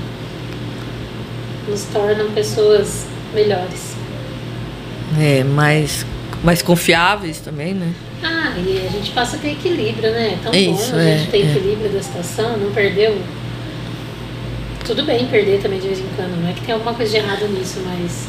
Nos 1.69 1.85
tornam 1.85 2.31
pessoas 2.32 3.07
melhores. 3.32 3.94
É, 5.20 5.44
mais, 5.44 6.05
mais 6.43 6.62
confiáveis 6.62 7.39
também, 7.39 7.74
né? 7.74 7.93
Ah, 8.23 8.55
e 8.59 8.86
a 8.86 8.90
gente 8.90 9.11
passa 9.12 9.36
a 9.36 9.39
ter 9.39 9.53
equilíbrio, 9.53 10.11
né? 10.11 10.35
É 10.35 10.39
tão 10.43 10.53
Isso, 10.53 10.93
bom 10.93 10.99
a 10.99 11.03
gente 11.03 11.28
é, 11.28 11.31
ter 11.31 11.39
é. 11.39 11.51
equilíbrio 11.51 11.90
da 11.90 12.03
situação, 12.03 12.57
não 12.57 12.73
perdeu. 12.73 13.20
Tudo 14.85 15.05
bem 15.05 15.27
perder 15.27 15.61
também 15.61 15.78
de 15.78 15.86
vez 15.86 16.01
em 16.01 16.09
quando, 16.16 16.40
não 16.40 16.49
é 16.49 16.53
que 16.53 16.62
tem 16.62 16.74
alguma 16.74 16.93
coisa 16.93 17.11
de 17.12 17.19
errado 17.19 17.47
nisso, 17.49 17.81
mas 17.85 18.27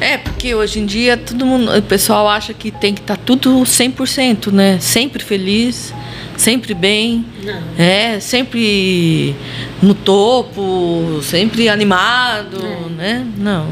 é, 0.00 0.16
porque 0.16 0.54
hoje 0.54 0.80
em 0.80 0.86
dia 0.86 1.16
todo 1.16 1.44
mundo, 1.44 1.76
o 1.76 1.82
pessoal 1.82 2.28
acha 2.28 2.54
que 2.54 2.70
tem 2.70 2.94
que 2.94 3.00
estar 3.00 3.16
tá 3.16 3.22
tudo 3.24 3.50
100%, 3.60 4.52
né? 4.52 4.78
Sempre 4.80 5.22
feliz, 5.22 5.92
sempre 6.36 6.72
bem, 6.72 7.24
Não. 7.42 7.62
é, 7.76 8.20
sempre 8.20 9.34
no 9.82 9.94
topo, 9.94 11.20
sempre 11.22 11.68
animado, 11.68 12.64
é. 12.64 12.90
né? 12.90 13.26
Não. 13.36 13.66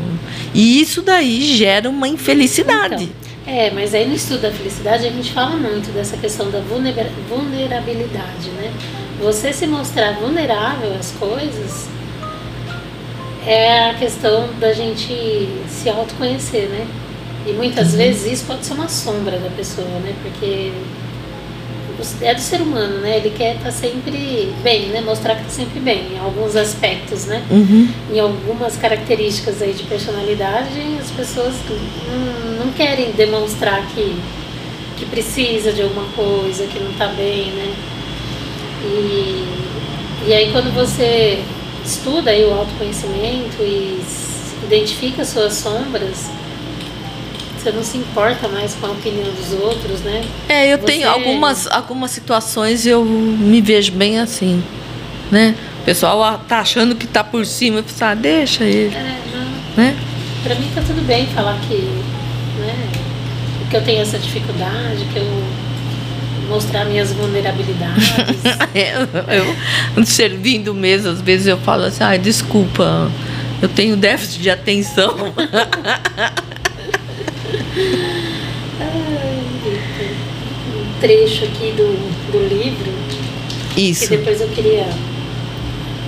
E 0.52 0.80
isso 0.80 1.02
daí 1.02 1.56
gera 1.56 1.88
uma 1.88 2.08
infelicidade. 2.08 3.04
Então, 3.04 3.54
é, 3.54 3.70
mas 3.70 3.94
aí 3.94 4.06
no 4.08 4.14
estudo 4.14 4.42
da 4.42 4.50
felicidade 4.50 5.06
a 5.06 5.10
gente 5.10 5.32
fala 5.32 5.56
muito 5.56 5.92
dessa 5.92 6.16
questão 6.16 6.50
da 6.50 6.60
vulnerabilidade, 6.60 8.50
né? 8.56 8.72
Você 9.22 9.52
se 9.52 9.66
mostrar 9.66 10.14
vulnerável 10.14 10.92
às 10.98 11.12
coisas 11.12 11.88
é 13.46 13.90
a 13.90 13.94
questão 13.94 14.48
da 14.58 14.72
gente 14.72 15.48
se 15.68 15.88
autoconhecer, 15.88 16.68
né? 16.68 16.86
E 17.46 17.52
muitas 17.52 17.92
uhum. 17.92 17.98
vezes 17.98 18.32
isso 18.32 18.44
pode 18.44 18.66
ser 18.66 18.74
uma 18.74 18.88
sombra 18.88 19.38
da 19.38 19.48
pessoa, 19.50 19.86
né? 20.00 20.12
Porque 20.20 20.72
é 22.20 22.34
do 22.34 22.40
ser 22.40 22.60
humano, 22.60 22.98
né? 22.98 23.18
Ele 23.18 23.30
quer 23.30 23.54
estar 23.54 23.66
tá 23.66 23.70
sempre 23.70 24.52
bem, 24.64 24.86
né? 24.88 25.00
Mostrar 25.00 25.36
que 25.36 25.42
está 25.42 25.52
sempre 25.52 25.78
bem 25.78 26.14
em 26.14 26.18
alguns 26.18 26.56
aspectos, 26.56 27.26
né? 27.26 27.42
Uhum. 27.48 27.88
Em 28.12 28.18
algumas 28.18 28.76
características 28.76 29.62
aí 29.62 29.72
de 29.72 29.84
personalidade, 29.84 30.80
as 31.00 31.10
pessoas 31.12 31.54
não, 32.10 32.66
não 32.66 32.72
querem 32.72 33.12
demonstrar 33.12 33.86
que, 33.94 34.16
que 34.96 35.06
precisa 35.06 35.72
de 35.72 35.82
alguma 35.82 36.06
coisa, 36.16 36.66
que 36.66 36.80
não 36.80 36.90
está 36.90 37.06
bem, 37.06 37.52
né? 37.52 37.74
E, 38.82 39.44
e 40.26 40.34
aí 40.34 40.50
quando 40.52 40.74
você 40.74 41.42
estuda 41.86 42.30
aí 42.30 42.44
o 42.44 42.52
autoconhecimento 42.52 43.56
e 43.62 44.02
identifica 44.64 45.24
suas 45.24 45.54
sombras, 45.54 46.28
você 47.58 47.70
não 47.72 47.82
se 47.82 47.96
importa 47.98 48.48
mais 48.48 48.74
com 48.74 48.86
a 48.86 48.90
opinião 48.90 49.28
dos 49.32 49.52
outros, 49.52 50.00
né? 50.00 50.24
É, 50.48 50.72
eu 50.72 50.78
Você- 50.78 50.84
tenho 50.86 51.08
algumas, 51.10 51.66
algumas 51.68 52.10
situações 52.10 52.86
eu 52.86 53.04
me 53.04 53.60
vejo 53.60 53.92
bem 53.92 54.18
assim, 54.18 54.62
né? 55.30 55.54
O 55.82 55.84
pessoal 55.84 56.22
ah, 56.22 56.38
tá 56.48 56.58
achando 56.60 56.94
que 56.96 57.06
tá 57.06 57.22
por 57.22 57.46
cima, 57.46 57.78
eu 57.78 57.84
falo, 57.84 58.12
ah, 58.12 58.14
deixa 58.14 58.64
ele, 58.64 58.94
É, 58.94 59.18
não, 59.32 59.82
né? 59.84 59.96
pra 60.42 60.54
mim 60.56 60.68
tá 60.74 60.80
tudo 60.86 61.04
bem 61.06 61.26
falar 61.28 61.58
que, 61.68 61.74
né, 61.74 62.74
que 63.70 63.76
eu 63.76 63.82
tenho 63.84 64.00
essa 64.02 64.18
dificuldade, 64.18 65.04
que 65.12 65.18
eu 65.18 65.35
mostrar 66.48 66.84
minhas 66.84 67.12
vulnerabilidades. 67.12 68.14
É, 68.74 68.94
eu, 68.94 69.56
eu 69.96 70.04
servindo 70.04 70.74
mesmo, 70.74 71.10
às 71.10 71.22
vezes 71.22 71.46
eu 71.46 71.56
falo 71.56 71.84
assim, 71.84 72.04
ai, 72.04 72.18
desculpa, 72.18 73.10
eu 73.62 73.68
tenho 73.68 73.96
déficit 73.96 74.42
de 74.42 74.50
atenção. 74.50 75.14
Um 80.76 81.00
trecho 81.00 81.44
aqui 81.44 81.72
do, 81.72 82.32
do 82.32 82.48
livro 82.48 82.92
que 83.76 83.90
Isso. 83.90 84.08
depois 84.08 84.40
eu 84.40 84.48
queria. 84.48 84.86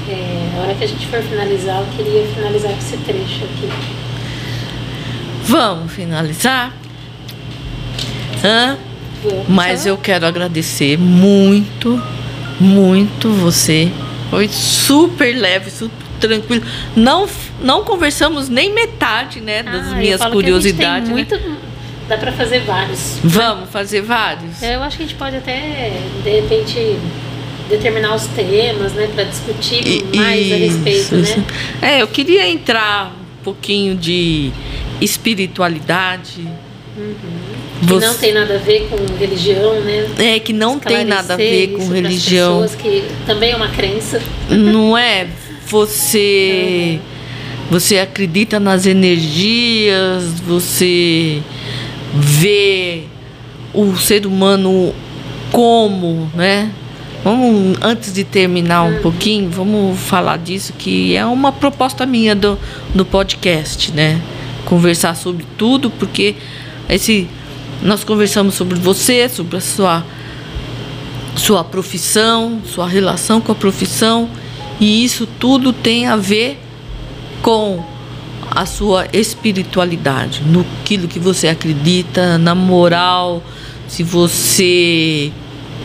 é, 0.08 0.50
a 0.56 0.62
hora 0.62 0.74
que 0.74 0.84
a 0.84 0.86
gente 0.86 1.06
for 1.06 1.22
finalizar, 1.22 1.80
eu 1.82 1.86
queria 1.96 2.26
finalizar 2.28 2.72
com 2.72 2.78
esse 2.78 2.96
trecho 2.96 3.44
aqui. 3.44 3.68
Vamos 5.44 5.92
finalizar? 5.92 6.72
Hã? 8.42 8.78
Mas 9.48 9.86
eu 9.86 9.96
quero 9.96 10.26
agradecer 10.26 10.96
muito, 10.98 12.00
muito 12.60 13.28
você. 13.30 13.90
Foi 14.30 14.48
super 14.48 15.34
leve, 15.36 15.70
super 15.70 15.92
tranquilo. 16.20 16.64
Não, 16.96 17.28
não 17.62 17.82
conversamos 17.84 18.48
nem 18.48 18.72
metade, 18.74 19.40
né, 19.40 19.62
das 19.62 19.92
Ah, 19.92 19.96
minhas 19.96 20.24
curiosidades. 20.24 21.08
né? 21.08 21.14
muito, 21.14 21.38
Dá 22.08 22.16
pra 22.16 22.32
fazer 22.32 22.60
vários. 22.60 23.18
Vamos 23.22 23.68
fazer 23.68 24.00
vários? 24.00 24.62
Eu 24.62 24.82
acho 24.82 24.96
que 24.96 25.02
a 25.02 25.06
gente 25.06 25.16
pode 25.18 25.36
até, 25.36 25.92
de 26.24 26.30
repente, 26.30 26.96
determinar 27.68 28.14
os 28.14 28.26
temas, 28.28 28.94
né? 28.94 29.10
Pra 29.14 29.24
discutir 29.24 29.86
I- 29.86 30.16
mais 30.16 30.52
a 30.52 30.56
respeito, 30.56 31.14
isso. 31.16 31.36
né? 31.38 31.44
É, 31.82 32.00
eu 32.02 32.08
queria 32.08 32.48
entrar 32.48 33.12
um 33.40 33.44
pouquinho 33.44 33.94
de 33.94 34.50
espiritualidade. 35.02 36.48
Que 37.80 37.86
Você- 37.86 38.06
não 38.06 38.14
tem 38.14 38.32
nada 38.34 38.54
a 38.54 38.58
ver 38.58 38.88
com 38.88 38.96
religião, 39.18 39.80
né? 39.80 40.08
É, 40.18 40.38
que 40.40 40.52
não 40.52 40.78
tem 40.78 41.04
nada 41.04 41.34
a 41.34 41.36
ver 41.36 41.68
com 41.68 41.88
religião. 41.88 42.62
pessoas, 42.62 42.74
que 42.80 43.04
também 43.26 43.52
é 43.52 43.56
uma 43.56 43.68
crença. 43.68 44.20
Não 44.50 44.96
é? 44.98 45.28
Você 45.68 46.98
você 47.70 47.98
acredita 47.98 48.58
nas 48.58 48.86
energias, 48.86 50.24
você 50.40 51.42
vê 52.14 53.02
o 53.74 53.94
ser 53.96 54.26
humano 54.26 54.94
como, 55.52 56.30
né? 56.34 56.70
Vamos 57.22 57.76
antes 57.82 58.12
de 58.14 58.24
terminar 58.24 58.84
um 58.84 59.00
pouquinho, 59.02 59.50
vamos 59.50 59.98
falar 59.98 60.38
disso 60.38 60.72
que 60.78 61.14
é 61.14 61.26
uma 61.26 61.52
proposta 61.52 62.06
minha 62.06 62.34
do, 62.34 62.58
do 62.94 63.04
podcast, 63.04 63.92
né? 63.92 64.20
Conversar 64.64 65.14
sobre 65.14 65.44
tudo, 65.58 65.90
porque 65.90 66.36
esse 66.88 67.28
nós 67.82 68.04
conversamos 68.04 68.54
sobre 68.54 68.78
você, 68.78 69.28
sobre 69.28 69.56
a 69.56 69.60
sua 69.60 70.04
sua 71.36 71.62
profissão, 71.62 72.60
sua 72.64 72.88
relação 72.88 73.40
com 73.40 73.52
a 73.52 73.54
profissão, 73.54 74.28
e 74.80 75.04
isso 75.04 75.26
tudo 75.38 75.72
tem 75.72 76.06
a 76.06 76.16
ver 76.16 76.58
com 77.40 77.84
a 78.50 78.66
sua 78.66 79.06
espiritualidade, 79.12 80.42
no 80.44 80.66
aquilo 80.80 81.06
que 81.06 81.20
você 81.20 81.46
acredita, 81.46 82.38
na 82.38 82.56
moral, 82.56 83.42
se 83.86 84.02
você 84.02 85.30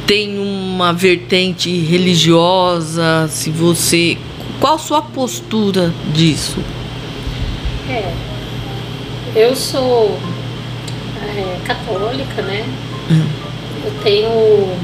tem 0.07 0.39
uma 0.39 0.91
vertente 0.91 1.69
religiosa, 1.69 3.27
se 3.29 3.51
você 3.51 4.17
qual 4.59 4.79
sua 4.79 5.01
postura 5.01 5.93
disso? 6.13 6.57
É. 7.89 8.13
Eu 9.35 9.55
sou 9.57 10.17
é, 11.37 11.59
católica, 11.65 12.41
né? 12.41 12.65
Hum. 13.11 13.25
Eu 13.85 13.91
tenho 14.03 14.77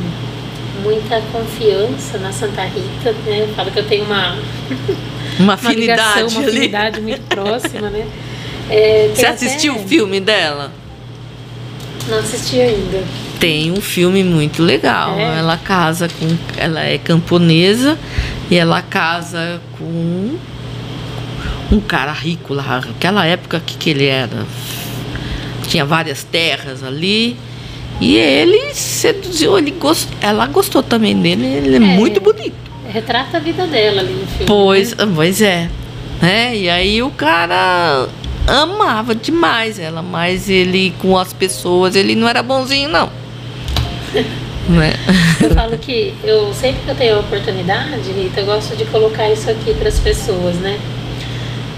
muita 0.83 1.21
confiança 1.31 2.17
na 2.17 2.31
Santa 2.31 2.63
Rita, 2.63 3.11
né? 3.25 3.41
Eu 3.41 3.53
falo 3.55 3.71
que 3.71 3.79
eu 3.79 3.87
tenho 3.87 4.05
uma, 4.05 4.37
Uma 5.39 5.43
uma 5.45 5.53
afinidade 5.53 5.79
ligação, 6.21 6.27
uma 6.41 6.49
afinidade 6.49 7.01
muito 7.01 7.21
próxima, 7.29 7.89
né? 7.89 8.05
É, 8.69 9.09
Você 9.13 9.25
assistiu 9.25 9.73
até- 9.73 9.83
o 9.83 9.87
filme 9.87 10.19
dela? 10.19 10.71
Não 12.07 12.19
assisti 12.19 12.59
ainda. 12.59 13.03
Tem 13.39 13.71
um 13.71 13.79
filme 13.81 14.23
muito 14.23 14.61
legal. 14.63 15.17
É? 15.17 15.39
Ela 15.39 15.57
casa 15.57 16.07
com. 16.19 16.27
Ela 16.57 16.81
é 16.83 16.97
camponesa 16.97 17.97
e 18.49 18.55
ela 18.57 18.81
casa 18.81 19.61
com 19.77 20.37
um 21.71 21.79
cara 21.79 22.11
rico 22.11 22.53
lá. 22.53 22.81
Naquela 22.85 23.25
época 23.25 23.61
que, 23.65 23.77
que 23.77 23.89
ele 23.91 24.05
era. 24.07 24.45
Tinha 25.69 25.85
várias 25.85 26.23
terras 26.23 26.83
ali. 26.83 27.37
E 28.01 28.15
ele 28.15 28.73
seduziu, 28.73 29.57
ele 29.57 29.71
gost, 29.71 30.07
ela 30.21 30.45
gostou 30.47 30.81
também 30.81 31.15
dele, 31.17 31.45
ele 31.45 31.73
é, 31.73 31.77
É. 31.77 31.79
muito 31.79 32.19
bonito. 32.19 32.55
Retrata 32.87 33.37
a 33.37 33.39
vida 33.39 33.67
dela 33.67 34.01
ali 34.01 34.13
no 34.13 34.25
filme. 34.25 34.45
Pois, 34.45 34.95
né? 34.95 35.07
pois 35.13 35.41
é. 35.41 35.69
é. 36.21 36.55
E 36.55 36.69
aí 36.69 37.03
o 37.03 37.11
cara 37.11 38.07
amava 38.47 39.13
demais 39.13 39.77
ela, 39.77 40.01
mas 40.01 40.49
ele 40.49 40.93
com 40.99 41.17
as 41.17 41.33
pessoas, 41.33 41.95
ele 41.95 42.15
não 42.15 42.27
era 42.27 42.41
bonzinho, 42.41 42.89
não. 42.89 43.09
né? 44.69 44.93
Eu 45.41 45.49
falo 45.51 45.77
que 45.77 46.13
eu 46.23 46.53
sempre 46.53 46.81
que 46.83 46.89
eu 46.89 46.95
tenho 46.95 47.17
a 47.17 47.19
oportunidade, 47.19 48.11
Rita, 48.11 48.39
eu 48.39 48.45
gosto 48.45 48.75
de 48.75 48.85
colocar 48.85 49.29
isso 49.29 49.49
aqui 49.51 49.73
para 49.73 49.89
as 49.89 49.99
pessoas, 49.99 50.55
né? 50.55 50.79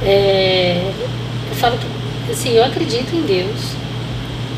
É, 0.04 0.92
eu 1.50 1.56
falo 1.56 1.78
que, 1.78 2.32
assim, 2.32 2.52
eu 2.52 2.64
acredito 2.64 3.14
em 3.16 3.22
Deus. 3.22 3.81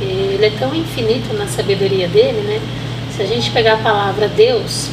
Ele 0.01 0.45
é 0.45 0.51
tão 0.57 0.73
infinito 0.75 1.33
na 1.33 1.47
sabedoria 1.47 2.07
dele, 2.07 2.41
né? 2.41 2.61
Se 3.15 3.21
a 3.21 3.25
gente 3.25 3.51
pegar 3.51 3.73
a 3.73 3.77
palavra 3.77 4.27
Deus, 4.27 4.89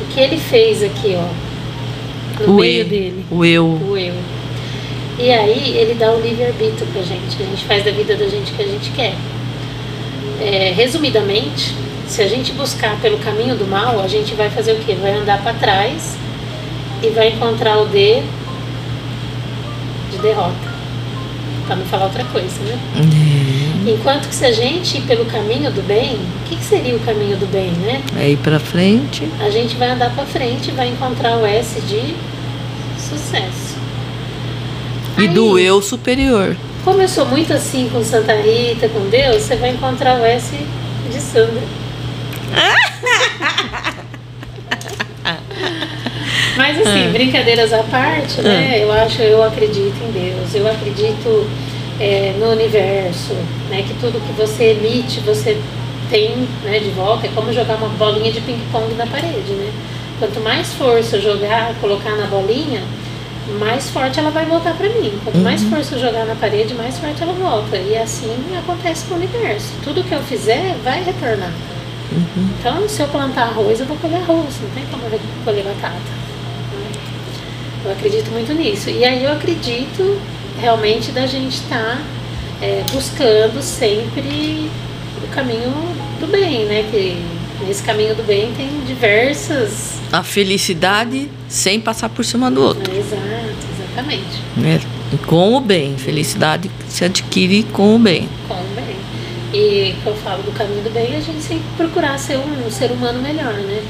o 0.00 0.12
que 0.12 0.20
ele 0.20 0.38
fez 0.38 0.82
aqui, 0.82 1.16
ó, 1.16 2.42
no 2.42 2.54
o 2.54 2.56
meio 2.56 2.82
eu, 2.82 2.88
dele, 2.88 3.24
o 3.30 3.44
eu. 3.44 3.66
o 3.66 3.96
eu. 3.96 4.14
E 5.18 5.30
aí 5.30 5.76
ele 5.76 5.94
dá 5.94 6.12
o 6.12 6.20
livre-arbítrio 6.20 6.86
pra 6.92 7.02
gente. 7.02 7.40
A 7.40 7.46
gente 7.46 7.64
faz 7.64 7.84
da 7.84 7.92
vida 7.92 8.16
da 8.16 8.26
gente 8.26 8.52
o 8.52 8.56
que 8.56 8.62
a 8.62 8.66
gente 8.66 8.90
quer. 8.90 9.14
É, 10.40 10.72
resumidamente, 10.74 11.74
se 12.08 12.20
a 12.20 12.26
gente 12.26 12.52
buscar 12.52 13.00
pelo 13.00 13.18
caminho 13.18 13.56
do 13.56 13.66
mal, 13.66 14.00
a 14.00 14.08
gente 14.08 14.34
vai 14.34 14.50
fazer 14.50 14.72
o 14.72 14.76
quê? 14.80 14.96
Vai 15.00 15.12
andar 15.12 15.42
para 15.42 15.54
trás 15.54 16.16
e 17.02 17.08
vai 17.10 17.28
encontrar 17.28 17.78
o 17.78 17.86
D 17.86 18.22
de 20.10 20.18
derrota. 20.18 20.73
Para 21.66 21.76
não 21.76 21.86
falar 21.86 22.04
outra 22.04 22.24
coisa, 22.24 22.60
né? 22.62 22.78
Enquanto 23.86 24.28
que 24.28 24.34
se 24.34 24.44
a 24.44 24.52
gente 24.52 24.98
ir 24.98 25.02
pelo 25.02 25.24
caminho 25.26 25.70
do 25.70 25.82
bem, 25.82 26.16
o 26.16 26.48
que, 26.48 26.56
que 26.56 26.64
seria 26.64 26.94
o 26.94 27.00
caminho 27.00 27.36
do 27.36 27.46
bem, 27.46 27.70
né? 27.72 28.02
É 28.18 28.30
ir 28.30 28.36
pra 28.38 28.58
frente. 28.58 29.28
A 29.40 29.50
gente 29.50 29.76
vai 29.76 29.90
andar 29.90 30.14
para 30.14 30.24
frente 30.24 30.68
e 30.68 30.72
vai 30.72 30.88
encontrar 30.88 31.36
o 31.36 31.46
S 31.46 31.80
de 31.82 32.14
sucesso. 32.98 33.76
E 35.18 35.22
Aí, 35.22 35.28
do 35.28 35.58
eu 35.58 35.80
superior. 35.80 36.56
Como 36.84 37.00
eu 37.00 37.08
sou 37.08 37.24
muito 37.26 37.52
assim 37.52 37.88
com 37.92 38.02
Santa 38.04 38.34
Rita, 38.34 38.88
com 38.88 39.08
Deus, 39.08 39.42
você 39.42 39.56
vai 39.56 39.70
encontrar 39.70 40.20
o 40.20 40.24
S 40.24 40.54
de 41.10 41.20
Sandra. 41.20 41.62
Mas 46.56 46.78
assim, 46.80 47.08
Ah. 47.08 47.10
brincadeiras 47.12 47.72
à 47.72 47.82
parte, 47.84 48.40
né? 48.42 48.82
Eu 48.82 48.92
acho, 48.92 49.22
eu 49.22 49.42
acredito 49.42 49.94
em 50.08 50.12
Deus, 50.12 50.54
eu 50.54 50.68
acredito 50.70 51.46
é, 52.00 52.34
no 52.38 52.50
universo, 52.50 53.34
né? 53.70 53.84
Que 53.86 53.94
tudo 53.94 54.20
que 54.26 54.32
você 54.32 54.70
emite, 54.72 55.20
você 55.20 55.56
tem 56.10 56.30
né, 56.64 56.78
de 56.80 56.90
volta. 56.90 57.26
É 57.26 57.30
como 57.34 57.52
jogar 57.52 57.76
uma 57.76 57.88
bolinha 57.88 58.32
de 58.32 58.40
ping-pong 58.40 58.94
na 58.94 59.06
parede, 59.06 59.52
né? 59.52 59.70
Quanto 60.18 60.40
mais 60.40 60.72
força 60.74 61.16
eu 61.16 61.22
jogar, 61.22 61.72
colocar 61.80 62.16
na 62.16 62.26
bolinha, 62.26 62.82
mais 63.58 63.90
forte 63.90 64.18
ela 64.18 64.30
vai 64.30 64.44
voltar 64.44 64.74
para 64.74 64.88
mim. 64.88 65.12
Quanto 65.22 65.38
mais 65.38 65.62
força 65.64 65.94
eu 65.96 66.00
jogar 66.00 66.24
na 66.24 66.34
parede, 66.34 66.74
mais 66.74 66.98
forte 66.98 67.22
ela 67.22 67.32
volta. 67.32 67.76
E 67.76 67.96
assim 67.96 68.32
acontece 68.56 69.06
com 69.06 69.14
o 69.14 69.16
universo. 69.18 69.72
Tudo 69.82 70.02
que 70.04 70.12
eu 70.12 70.20
fizer 70.22 70.74
vai 70.84 71.02
retornar. 71.02 71.52
Então, 72.60 72.88
se 72.88 73.02
eu 73.02 73.08
plantar 73.08 73.42
arroz, 73.48 73.80
eu 73.80 73.86
vou 73.86 73.96
colher 73.96 74.16
arroz. 74.22 74.54
Não 74.62 74.70
tem 74.70 74.84
como 74.90 75.02
eu 75.10 75.20
colher 75.44 75.64
batata. 75.64 76.23
Eu 77.84 77.92
acredito 77.92 78.30
muito 78.30 78.52
nisso. 78.54 78.90
E 78.90 79.04
aí 79.04 79.24
eu 79.24 79.32
acredito 79.32 80.18
realmente 80.60 81.12
da 81.12 81.26
gente 81.26 81.54
estar 81.54 82.00
buscando 82.92 83.60
sempre 83.60 84.70
o 85.22 85.28
caminho 85.34 85.72
do 86.20 86.26
bem, 86.26 86.64
né? 86.64 86.86
Que 86.90 87.22
Nesse 87.66 87.82
caminho 87.82 88.14
do 88.14 88.22
bem 88.22 88.52
tem 88.54 88.68
diversas. 88.86 89.94
A 90.12 90.22
felicidade 90.22 91.30
sem 91.48 91.80
passar 91.80 92.08
por 92.08 92.24
cima 92.24 92.50
do 92.50 92.60
outro. 92.62 92.92
Exato, 92.94 93.22
exatamente. 93.74 94.42
Né? 94.56 94.80
Com 95.26 95.54
o 95.54 95.60
bem. 95.60 95.96
Felicidade 95.96 96.70
se 96.88 97.04
adquire 97.04 97.62
com 97.64 97.96
o 97.96 97.98
bem. 97.98 98.28
Com 98.48 98.54
o 98.54 98.66
bem. 98.74 98.96
E 99.52 99.94
quando 100.02 100.16
eu 100.16 100.22
falo 100.22 100.42
do 100.42 100.52
caminho 100.52 100.82
do 100.82 100.90
bem, 100.90 101.16
a 101.16 101.20
gente 101.20 101.46
tem 101.46 101.58
que 101.58 101.64
procurar 101.76 102.18
ser 102.18 102.36
um, 102.36 102.66
um 102.66 102.70
ser 102.70 102.90
humano 102.90 103.22
melhor, 103.22 103.54
né? 103.54 103.82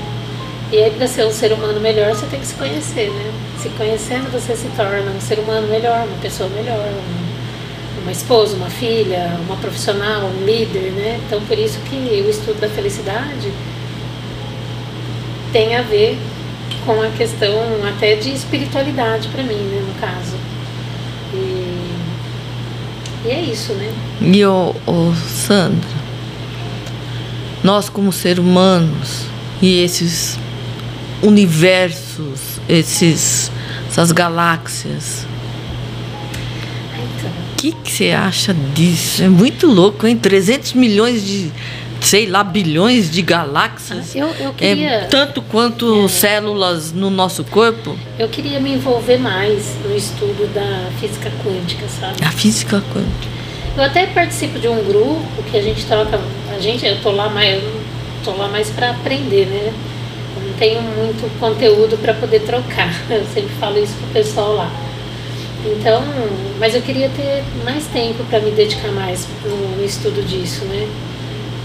E 0.75 0.83
aí, 0.83 0.91
para 0.91 1.07
ser 1.07 1.25
um 1.25 1.31
ser 1.31 1.53
humano 1.53 1.79
melhor, 1.79 2.13
você 2.13 2.27
tem 2.27 2.41
que 2.41 2.47
se 2.49 2.55
conhecer, 2.55 3.09
né? 3.09 3.33
Se 3.63 3.69
conhecendo, 3.69 4.29
você 4.33 4.57
se 4.57 4.67
torna 4.77 5.09
um 5.09 5.21
ser 5.21 5.39
humano 5.39 5.69
melhor, 5.69 6.05
uma 6.05 6.19
pessoa 6.21 6.51
melhor, 6.51 6.89
um, 6.89 8.03
uma 8.03 8.11
esposa, 8.11 8.57
uma 8.57 8.69
filha, 8.69 9.39
uma 9.47 9.55
profissional, 9.55 10.25
um 10.25 10.45
líder, 10.45 10.91
né? 10.91 11.21
Então, 11.25 11.41
por 11.43 11.57
isso 11.57 11.79
que 11.89 12.25
o 12.27 12.29
estudo 12.29 12.61
da 12.61 12.69
felicidade 12.69 13.53
tem 15.53 15.77
a 15.77 15.83
ver 15.83 16.19
com 16.85 17.01
a 17.01 17.09
questão 17.11 17.55
até 17.89 18.17
de 18.17 18.33
espiritualidade 18.33 19.29
para 19.29 19.45
mim, 19.45 19.55
né, 19.55 19.81
no 19.87 19.95
caso. 20.01 20.37
E, 21.33 21.95
e 23.27 23.31
é 23.31 23.41
isso, 23.43 23.75
né? 23.75 23.93
E 24.21 24.45
o, 24.45 24.75
o 24.89 25.15
Sandra, 25.15 25.89
nós 27.63 27.89
como 27.89 28.11
seres 28.13 28.41
humanos 28.41 29.27
e 29.63 29.81
esses 29.81 30.37
universos, 31.23 32.59
esses, 32.69 33.51
essas 33.89 34.13
galáxias, 34.13 35.27
o 37.53 37.57
que 37.57 37.73
que 37.73 37.91
você 37.91 38.11
acha 38.11 38.55
disso? 38.75 39.23
É 39.23 39.29
muito 39.29 39.67
louco, 39.67 40.07
hein? 40.07 40.17
300 40.19 40.75
milhões 40.75 41.25
de, 41.27 41.51
sei 42.01 42.27
lá, 42.27 42.45
bilhões 42.45 43.11
de 43.11 43.23
galáxias. 43.23 44.15
eu, 44.15 44.27
eu 44.39 44.51
É 44.51 44.53
queria. 44.53 45.07
tanto 45.11 45.41
quanto 45.41 46.07
células 46.09 46.93
no 46.93 47.09
nosso 47.09 47.43
corpo. 47.45 47.97
Eu 48.19 48.29
queria 48.29 48.61
me 48.61 48.75
envolver 48.75 49.17
mais 49.19 49.77
no 49.83 49.97
estudo 49.97 50.53
da 50.53 50.91
física 51.01 51.33
quântica, 51.43 51.87
sabe? 51.89 52.23
A 52.23 52.31
física 52.31 52.83
quântica. 52.93 53.35
Eu 53.77 53.83
até 53.83 54.07
participo 54.07 54.59
de 54.59 54.69
um 54.69 54.85
grupo 54.85 55.25
que 55.51 55.57
a 55.57 55.63
gente 55.63 55.85
troca, 55.87 56.21
a 56.55 56.61
gente, 56.61 56.85
eu 56.87 57.01
tô 57.01 57.11
lá 57.11 57.29
mais, 57.31 57.63
tô 58.25 58.33
lá 58.33 58.47
mais 58.49 58.69
para 58.71 58.91
aprender, 58.91 59.47
né? 59.47 59.73
Não 60.45 60.53
tenho 60.59 60.83
muito 60.83 61.41
conteúdo 61.41 61.97
para 61.99 62.15
poder 62.15 62.41
trocar. 62.41 62.93
Eu 63.11 63.25
sempre 63.33 63.55
falo 63.59 63.79
isso 63.83 63.95
pro 63.95 64.23
pessoal 64.23 64.55
lá. 64.55 64.71
Então, 65.67 66.03
mas 66.61 66.75
eu 66.75 66.83
queria 66.83 67.09
ter 67.09 67.43
mais 67.65 67.87
tempo 67.87 68.23
para 68.25 68.39
me 68.41 68.51
dedicar 68.51 68.93
mais 68.93 69.27
no, 69.45 69.83
estudo 69.83 70.23
disso, 70.23 70.63
né? 70.67 70.87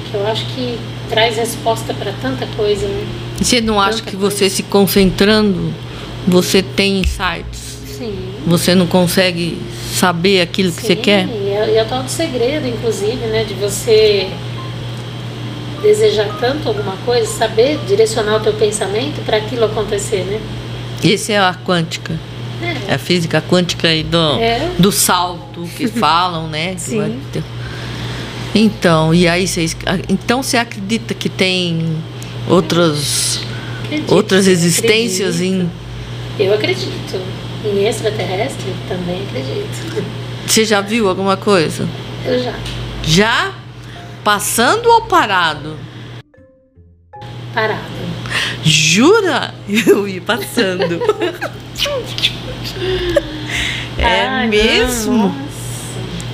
Que 0.10 0.16
eu 0.16 0.26
acho 0.26 0.46
que 0.56 0.80
traz 1.10 1.36
resposta 1.36 1.94
para 1.94 2.14
tanta 2.14 2.48
coisa, 2.56 2.88
né? 2.88 3.06
Você 3.42 3.60
não 3.60 3.80
acha 3.80 3.98
Tanta 3.98 4.12
que 4.12 4.16
você 4.16 4.50
se 4.50 4.64
concentrando, 4.64 5.74
você 6.26 6.64
tem 6.64 7.00
insights? 7.00 7.78
Sim. 7.86 8.18
Você 8.48 8.74
não 8.74 8.88
consegue 8.88 9.62
saber 9.94 10.42
aquilo 10.42 10.72
que 10.72 10.82
você 10.82 10.96
Sim, 10.96 11.02
quer? 11.02 11.28
E 11.28 11.50
é, 11.50 11.72
e 11.74 11.78
é 11.78 11.84
o 11.84 11.86
tal 11.86 12.04
do 12.04 12.10
segredo, 12.10 12.68
inclusive, 12.68 13.18
né? 13.28 13.44
De 13.44 13.54
você 13.56 14.30
desejar 15.82 16.28
tanto 16.40 16.68
alguma 16.68 16.96
coisa, 17.06 17.26
saber 17.32 17.80
direcionar 17.88 18.38
o 18.38 18.40
teu 18.40 18.54
pensamento 18.54 19.24
para 19.26 19.38
aquilo 19.38 19.66
acontecer, 19.66 20.24
né? 20.26 20.40
Esse 21.04 21.32
é 21.34 21.40
a 21.40 21.54
quântica. 21.54 22.14
É 22.62 22.92
É. 22.92 22.96
a 22.96 22.98
física 22.98 23.42
quântica 23.50 23.94
e 23.94 24.04
do, 24.04 24.18
É. 24.40 24.70
do 24.78 24.92
salto 24.92 25.68
que 25.78 25.88
falam, 25.90 26.48
né? 26.48 26.76
Sim. 26.78 27.20
Então, 28.54 29.14
e 29.14 29.28
aí 29.28 29.48
vocês. 29.48 29.76
Então 30.08 30.42
você 30.44 30.58
acredita 30.58 31.14
que 31.14 31.30
tem 31.30 31.96
outras, 32.48 33.40
Acredito, 33.86 34.14
outras 34.16 34.48
existências 34.48 35.36
acredito. 35.36 35.70
em. 36.40 36.44
Eu 36.44 36.54
acredito. 36.54 37.22
Em 37.64 37.86
extraterrestre 37.88 38.74
também 38.88 39.22
acredito. 39.28 40.04
Você 40.48 40.64
já 40.66 40.82
viu 40.82 41.08
alguma 41.10 41.36
coisa? 41.38 41.88
Eu 42.26 42.42
já. 42.44 42.54
Já? 43.04 43.52
Passando 44.30 44.88
ou 44.92 45.02
parado? 45.08 45.76
Parado. 47.52 47.82
Jura? 48.64 49.56
Eu 49.68 50.08
ia 50.08 50.22
passando. 50.22 51.02
é 53.98 54.30
não, 54.44 54.48
mesmo? 54.48 55.18
nossa. 55.18 55.34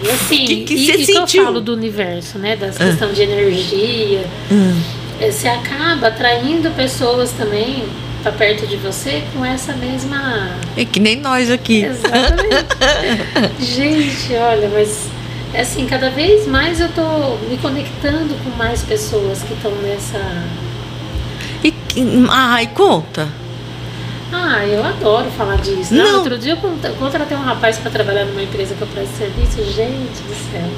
E 0.03 0.09
assim, 0.09 0.45
Que 0.45 0.63
que 0.65 0.73
e, 0.73 0.85
você 0.87 0.91
e 1.03 1.05
que 1.05 1.37
eu 1.37 1.45
falo 1.45 1.61
do 1.61 1.71
universo, 1.71 2.37
né? 2.37 2.57
Das 2.57 2.75
Ah. 2.81 2.87
questão 2.87 3.13
de 3.13 3.21
energia. 3.21 4.25
Hum. 4.51 4.77
Eh, 5.21 5.31
Você 5.31 5.47
acaba 5.47 6.07
atraindo 6.09 6.69
pessoas 6.71 7.31
também 7.31 7.85
para 8.21 8.33
perto 8.33 8.67
de 8.67 8.75
você 8.75 9.23
com 9.33 9.45
essa 9.45 9.71
mesma. 9.71 10.49
É 10.75 10.83
que 10.83 10.99
nem 10.99 11.15
nós 11.15 11.49
aqui. 11.49 11.85
Exatamente. 11.85 12.65
Gente, 13.63 14.33
olha, 14.33 14.67
mas 14.67 15.14
é 15.57 15.61
assim, 15.61 15.85
cada 15.85 16.09
vez 16.09 16.47
mais 16.47 16.79
eu 16.79 16.89
tô 16.89 17.35
me 17.49 17.57
conectando 17.57 18.33
com 18.43 18.49
mais 18.57 18.81
pessoas 18.83 19.41
que 19.43 19.53
estão 19.53 19.71
nessa. 19.81 20.19
E, 21.63 21.73
ai, 22.29 22.67
conta. 22.67 23.27
Ah, 24.31 24.65
eu 24.65 24.83
adoro 24.83 25.29
falar 25.37 25.57
disso. 25.57 25.93
Não. 25.93 26.03
Não, 26.05 26.17
outro 26.19 26.37
dia 26.37 26.53
eu 26.53 26.57
cont- 26.57 26.83
eu 26.83 26.93
contratei 26.95 27.37
um 27.37 27.41
rapaz 27.41 27.77
para 27.77 27.89
trabalhar 27.91 28.25
numa 28.25 28.41
empresa 28.43 28.75
que 28.75 28.81
eu 28.81 28.87
presto 28.87 29.17
serviço. 29.17 29.63
Gente 29.73 30.21
do 30.27 30.51
céu. 30.51 30.69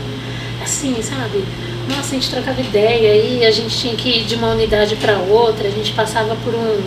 Assim, 0.63 0.95
sabe? 1.01 1.43
Nossa, 1.89 2.09
a 2.15 2.19
gente 2.19 2.29
trocava 2.29 2.59
ideia 2.59 3.13
aí, 3.13 3.45
a 3.45 3.51
gente 3.51 3.75
tinha 3.77 3.95
que 3.95 4.09
ir 4.09 4.23
de 4.25 4.35
uma 4.35 4.49
unidade 4.49 4.95
para 4.97 5.17
outra, 5.17 5.67
a 5.67 5.71
gente 5.71 5.93
passava 5.93 6.35
por 6.43 6.53
um, 6.53 6.81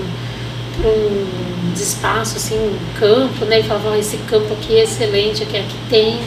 por 0.77 0.87
um 0.91 1.73
espaço, 1.75 2.37
assim, 2.37 2.57
um 2.59 2.77
campo, 2.99 3.45
né? 3.47 3.61
E 3.61 3.62
falava, 3.62 3.91
"Ó, 3.91 3.95
esse 3.97 4.19
campo 4.29 4.53
aqui 4.53 4.77
é 4.77 4.83
excelente, 4.83 5.43
aqui, 5.43 5.57
aqui 5.57 5.77
tem. 5.89 6.19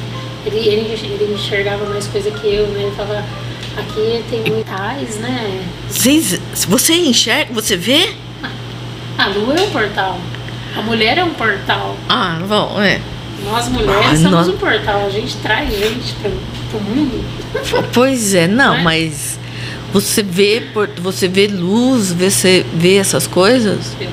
Ele, 0.45 0.57
ele, 0.57 0.93
ele 1.21 1.33
enxergava 1.33 1.85
mais 1.85 2.05
coisa 2.07 2.29
que 2.31 2.47
eu, 2.47 2.67
né? 2.67 2.83
Ele 2.83 2.95
falava, 2.95 3.23
aqui 3.77 4.23
tem 4.29 4.41
muitas, 4.51 5.17
né? 5.17 5.65
Vocês, 5.89 6.39
você 6.67 6.93
enxerga, 6.95 7.53
você 7.53 7.77
vê? 7.77 8.09
A 9.17 9.27
lua 9.27 9.55
é 9.55 9.61
um 9.61 9.69
portal. 9.69 10.19
A 10.75 10.81
mulher 10.81 11.17
é 11.17 11.23
um 11.23 11.33
portal. 11.33 11.95
Ah, 12.09 12.39
bom, 12.47 12.81
é. 12.81 12.99
Nós 13.45 13.67
mulheres 13.69 14.05
Ah, 14.05 14.15
somos 14.15 14.31
nós- 14.31 14.47
um 14.49 14.57
portal, 14.57 15.05
a 15.05 15.09
gente 15.09 15.35
traz 15.37 15.69
gente 15.71 16.13
para 16.21 16.77
o 16.79 16.81
mundo. 16.83 17.23
Pois 17.93 18.33
é, 18.33 18.47
não, 18.47 18.73
Não 18.73 18.75
é? 18.79 18.81
mas 18.83 19.37
você 19.93 20.23
vê, 20.23 20.63
você 20.97 21.27
vê 21.27 21.45
luz, 21.47 22.11
você 22.11 22.65
vê 22.73 22.95
essas 22.95 23.27
coisas? 23.27 23.95
Eu, 24.01 24.09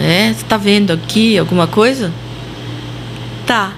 É, 0.00 0.32
você 0.32 0.44
tá 0.44 0.56
vendo 0.58 0.92
aqui 0.92 1.38
alguma 1.38 1.66
coisa? 1.66 2.12
Tá. 3.46 3.72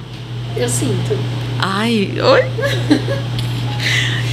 Eu 0.62 0.68
sinto. 0.68 1.18
Ai, 1.58 2.12
oi. 2.20 2.44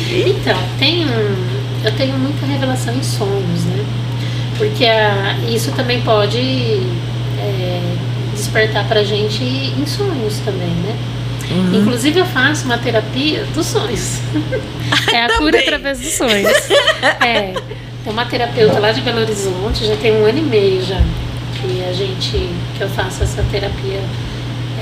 Então, 0.10 0.58
tem 0.80 1.06
um, 1.06 1.36
eu 1.84 1.91
tenho 1.98 2.18
muita 2.18 2.45
revelação 2.45 2.94
em 2.94 3.04
sonhos, 3.04 3.66
né? 3.66 3.86
Porque 4.58 4.86
a, 4.86 5.38
isso 5.49 5.72
também 5.74 6.02
pode 6.02 6.40
é, 6.40 7.82
despertar 8.34 8.88
pra 8.88 9.04
gente 9.04 9.44
em 9.44 9.86
sonhos 9.86 10.40
também, 10.40 10.70
né? 10.70 10.95
Uhum. 11.52 11.82
Inclusive 11.82 12.20
eu 12.20 12.26
faço 12.26 12.66
uma 12.66 12.78
terapia 12.78 13.44
dos 13.54 13.66
sonhos. 13.66 14.20
É 15.14 15.26
a 15.26 15.38
cura 15.38 15.60
através 15.60 15.99
dos 15.99 16.14
sonhos. 16.14 16.52
É. 17.22 17.54
Tem 18.04 18.14
uma 18.14 18.26
terapeuta 18.26 18.80
lá 18.80 18.91
de 18.91 19.02
Belo 19.02 19.22
Horizonte, 19.22 19.86
já 19.86 19.95
tem 19.98 20.14
um 20.14 20.26
ano 20.26 20.38
e 20.38 20.41
meio 20.41 20.84
já 20.84 21.02
que 21.60 21.84
a 21.84 21.94
gente 21.94 22.49
que 22.78 22.82
eu 22.82 22.90
faço 22.90 23.24
essa 23.24 23.44
terapia. 23.52 23.99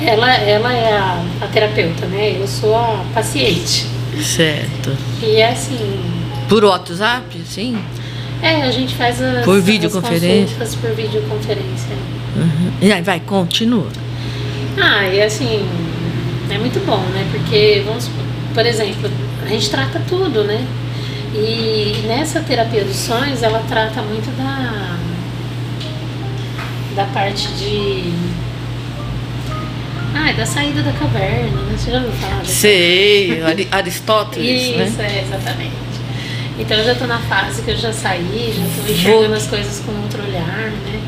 Ela, 0.03 0.33
ela 0.35 0.73
é 0.73 0.97
a, 0.97 1.23
a 1.41 1.47
terapeuta, 1.47 2.05
né? 2.07 2.37
Eu 2.39 2.47
sou 2.47 2.75
a 2.75 3.03
paciente. 3.13 3.87
Certo. 4.21 4.95
E 5.21 5.37
é 5.37 5.49
assim, 5.49 5.99
Por 6.47 6.63
WhatsApp, 6.63 7.41
sim? 7.45 7.77
é, 8.41 8.61
a 8.63 8.71
gente 8.71 8.95
faz 8.95 9.21
as, 9.21 9.45
Por 9.45 9.57
as 9.57 9.63
videoconferência? 9.63 10.57
consultas 10.57 10.75
por 10.75 10.91
videoconferência. 10.91 11.95
Uhum. 12.35 12.71
E 12.81 12.91
aí, 12.91 13.01
vai, 13.01 13.19
continua. 13.19 13.87
Ah, 14.81 15.07
e 15.07 15.21
assim, 15.21 15.65
é 16.49 16.57
muito 16.57 16.85
bom, 16.85 16.99
né? 17.13 17.27
Porque, 17.31 17.83
vamos 17.85 18.09
por 18.55 18.65
exemplo, 18.65 19.11
a 19.43 19.47
gente 19.49 19.69
trata 19.69 20.01
tudo, 20.07 20.45
né? 20.45 20.65
E 21.33 22.03
nessa 22.07 22.39
terapia 22.39 22.85
dos 22.85 22.95
sonhos, 22.95 23.43
ela 23.43 23.61
trata 23.67 24.01
muito 24.01 24.31
da, 24.37 24.95
da 26.95 27.03
parte 27.07 27.49
de. 27.49 28.13
Ah, 30.17 30.31
da 30.31 30.45
saída 30.45 30.81
da 30.81 30.91
caverna, 30.93 31.61
né? 31.63 31.75
Você 31.77 31.91
já 31.91 31.97
ouviu 31.97 32.11
falar? 32.13 32.45
Sei, 32.45 33.41
Ari- 33.43 33.67
Aristóteles, 33.71 34.61
Isso, 34.61 34.97
né? 34.97 35.07
é, 35.17 35.21
exatamente. 35.27 35.75
Então 36.57 36.77
eu 36.77 36.85
já 36.85 36.95
tô 36.95 37.05
na 37.05 37.19
fase 37.19 37.61
que 37.63 37.71
eu 37.71 37.77
já 37.77 37.91
saí, 37.91 38.53
já 38.55 38.63
tô 38.85 38.91
enxergando 38.91 39.35
as 39.35 39.45
coisas 39.47 39.81
com 39.85 39.91
outro 40.01 40.23
olhar, 40.23 40.45
né? 40.71 41.01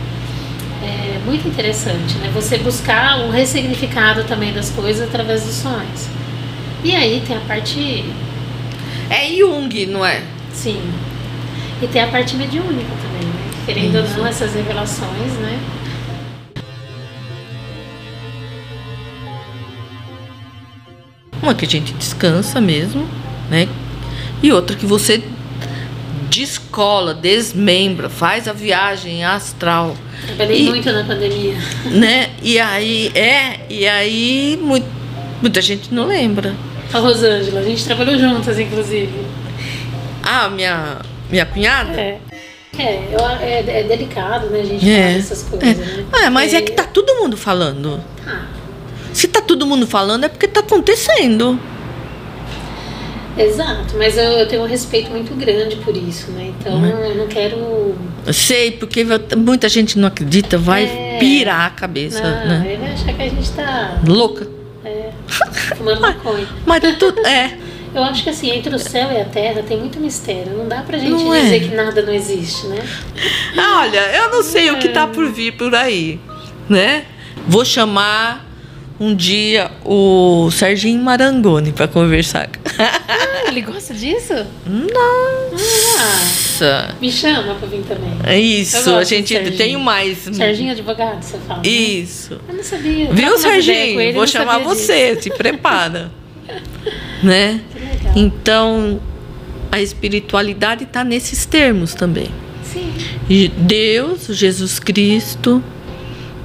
É 0.84 1.20
muito 1.26 1.48
interessante, 1.48 2.16
né? 2.18 2.30
Você 2.34 2.58
buscar 2.58 3.20
o 3.22 3.32
ressignificado 3.32 4.24
também 4.26 4.54
das 4.54 4.70
coisas 4.70 5.08
através 5.08 5.44
dos 5.44 5.56
sonhos. 5.56 6.08
E 6.84 6.94
aí 6.96 7.24
tem 7.26 7.36
a 7.38 7.40
parte, 7.42 8.06
É 9.10 9.26
Jung, 9.36 9.86
não 9.88 10.06
é? 10.06 10.22
sim. 10.54 10.82
E 11.82 11.88
tem 11.88 12.02
a 12.04 12.08
parte 12.08 12.36
mediúnica 12.36 12.90
também, 13.02 13.28
né? 13.28 13.52
Querendo 13.66 13.96
ou 13.98 14.04
não, 14.18 14.28
essas 14.28 14.54
revelações, 14.54 15.32
né? 15.40 15.60
Uma 21.48 21.56
que 21.56 21.64
a 21.64 21.70
gente 21.70 21.94
descansa 21.94 22.60
mesmo, 22.60 23.08
né? 23.50 23.70
E 24.44 24.52
outra 24.52 24.76
que 24.76 24.86
você 24.86 25.24
descola, 26.30 27.14
desmembra, 27.14 28.10
faz 28.10 28.50
a 28.50 28.54
viagem 28.54 29.24
astral, 29.24 29.96
Trabalhei 30.26 30.64
E- 30.64 30.70
muito 30.70 30.92
na 30.92 31.06
pandemia. 31.06 31.56
né? 31.86 32.32
E 32.44 32.60
aí 32.60 33.12
é, 33.16 33.62
e 33.70 33.88
aí 33.88 34.60
mu- 34.62 34.84
muita 35.42 35.62
gente 35.62 35.94
não 35.94 36.06
lembra. 36.08 36.54
A 36.94 36.98
Rosângela, 37.00 37.62
a 37.62 37.64
gente 37.64 37.86
trabalhou 37.86 38.20
juntas, 38.20 38.60
inclusive. 38.60 39.14
Ah, 40.24 40.50
minha 40.50 40.98
minha 41.30 41.46
cunhada? 41.46 41.94
É. 41.94 42.18
É, 42.78 42.84
é, 43.42 43.80
é 43.80 43.84
delicado, 43.84 44.48
né, 44.50 44.60
a 44.60 44.66
gente 44.66 44.90
É. 44.92 45.14
dessas 45.14 45.44
coisas, 45.44 45.78
né? 45.78 46.04
É, 46.26 46.30
mas 46.30 46.54
é 46.54 46.62
que 46.62 46.74
tá 46.74 46.84
todo 46.84 47.16
mundo 47.22 47.38
falando. 47.38 48.02
Tá. 48.26 48.46
Se 49.18 49.28
tá 49.28 49.42
todo 49.42 49.66
mundo 49.66 49.88
falando 49.88 50.26
é 50.26 50.30
porque 50.30 50.48
tá 50.48 50.60
acontecendo. 50.60 51.60
Exato, 53.36 53.96
mas 53.98 54.16
eu, 54.16 54.24
eu 54.24 54.48
tenho 54.48 54.62
um 54.62 54.68
respeito 54.68 55.10
muito 55.10 55.34
grande 55.36 55.76
por 55.78 55.98
isso, 55.98 56.30
né? 56.32 56.54
Então 56.60 56.86
eu 56.86 57.16
não 57.16 57.26
quero. 57.28 57.96
Eu 58.26 58.34
sei, 58.34 58.70
porque 58.72 59.04
muita 59.36 59.68
gente 59.68 59.98
não 59.98 60.08
acredita, 60.08 60.56
vai 60.60 60.84
É. 60.86 61.18
pirar 61.20 61.66
a 61.66 61.70
cabeça, 61.72 62.22
Não, 62.22 62.48
né? 62.48 62.64
ele 62.68 62.78
vai 62.78 62.92
achar 62.94 63.12
que 63.14 63.22
a 63.24 63.28
gente 63.30 63.52
tá 63.54 64.00
Louca. 64.08 64.48
é, 64.86 65.10
fumando 65.76 66.00
maconha. 66.02 66.48
Mas 66.64 66.82
tudo 67.00 67.26
é. 67.26 67.58
Eu 67.96 68.04
acho 68.04 68.24
que 68.24 68.30
assim, 68.30 68.52
entre 68.52 68.76
o 68.76 68.78
céu 68.80 69.12
e 69.12 69.20
a 69.22 69.26
terra 69.26 69.64
tem 69.68 69.78
muito 69.80 70.00
mistério. 70.00 70.54
Não 70.56 70.68
dá 70.68 70.82
pra 70.84 71.00
gente 71.00 71.10
Não 71.10 71.34
é. 71.34 71.42
dizer 71.42 71.60
que 71.70 71.76
nada 71.76 72.04
não 72.04 72.14
existe, 72.14 72.68
né? 72.68 72.78
Olha, 73.58 74.00
eu 74.18 74.30
não 74.30 74.44
sei 74.44 74.70
o 74.70 74.78
que 74.78 74.90
tá 74.90 75.08
por 75.08 75.28
vir 75.32 75.54
por 75.54 75.74
aí, 75.74 76.20
né? 76.70 77.06
Vou 77.48 77.66
chamar 77.66 78.47
um 79.00 79.16
dia 79.16 79.70
o 79.86 80.50
Serginho 80.52 81.02
Marangoni 81.04 81.72
para 81.72 81.88
conversar. 81.88 82.50
Ah, 82.80 83.48
ele 83.48 83.62
gosta 83.62 83.94
disso? 83.94 84.34
Nossa! 84.66 86.88
Ah, 86.90 86.96
me 87.00 87.12
chama 87.12 87.54
pra 87.56 87.68
vir 87.68 87.82
também. 87.84 88.12
É 88.24 88.40
isso, 88.40 88.90
a 88.96 89.04
gente 89.04 89.38
tem 89.52 89.78
mais. 89.78 90.18
Serginho 90.32 90.72
advogado, 90.72 91.22
você 91.22 91.38
fala? 91.48 91.62
né? 91.62 91.70
Isso. 91.70 92.40
Eu 92.48 92.56
não 92.56 92.64
sabia. 92.64 93.12
Viu, 93.14 93.38
Serginho? 93.38 94.02
ele, 94.02 94.14
Vou 94.14 94.26
chamar 94.28 94.60
você, 94.60 95.16
se 95.22 95.30
prepara. 95.38 96.10
né? 97.22 97.52
disso. 97.52 97.64
Que 97.74 97.80
legal. 97.80 98.14
Então, 98.16 99.00
a 99.72 99.80
espiritualidade 99.82 100.86
está 100.86 101.04
nesses 101.04 101.46
termos 101.46 101.94
também. 101.94 102.30
Sim. 102.64 102.92
Deus, 103.58 104.28
Jesus 104.30 104.80
Cristo, 104.80 105.62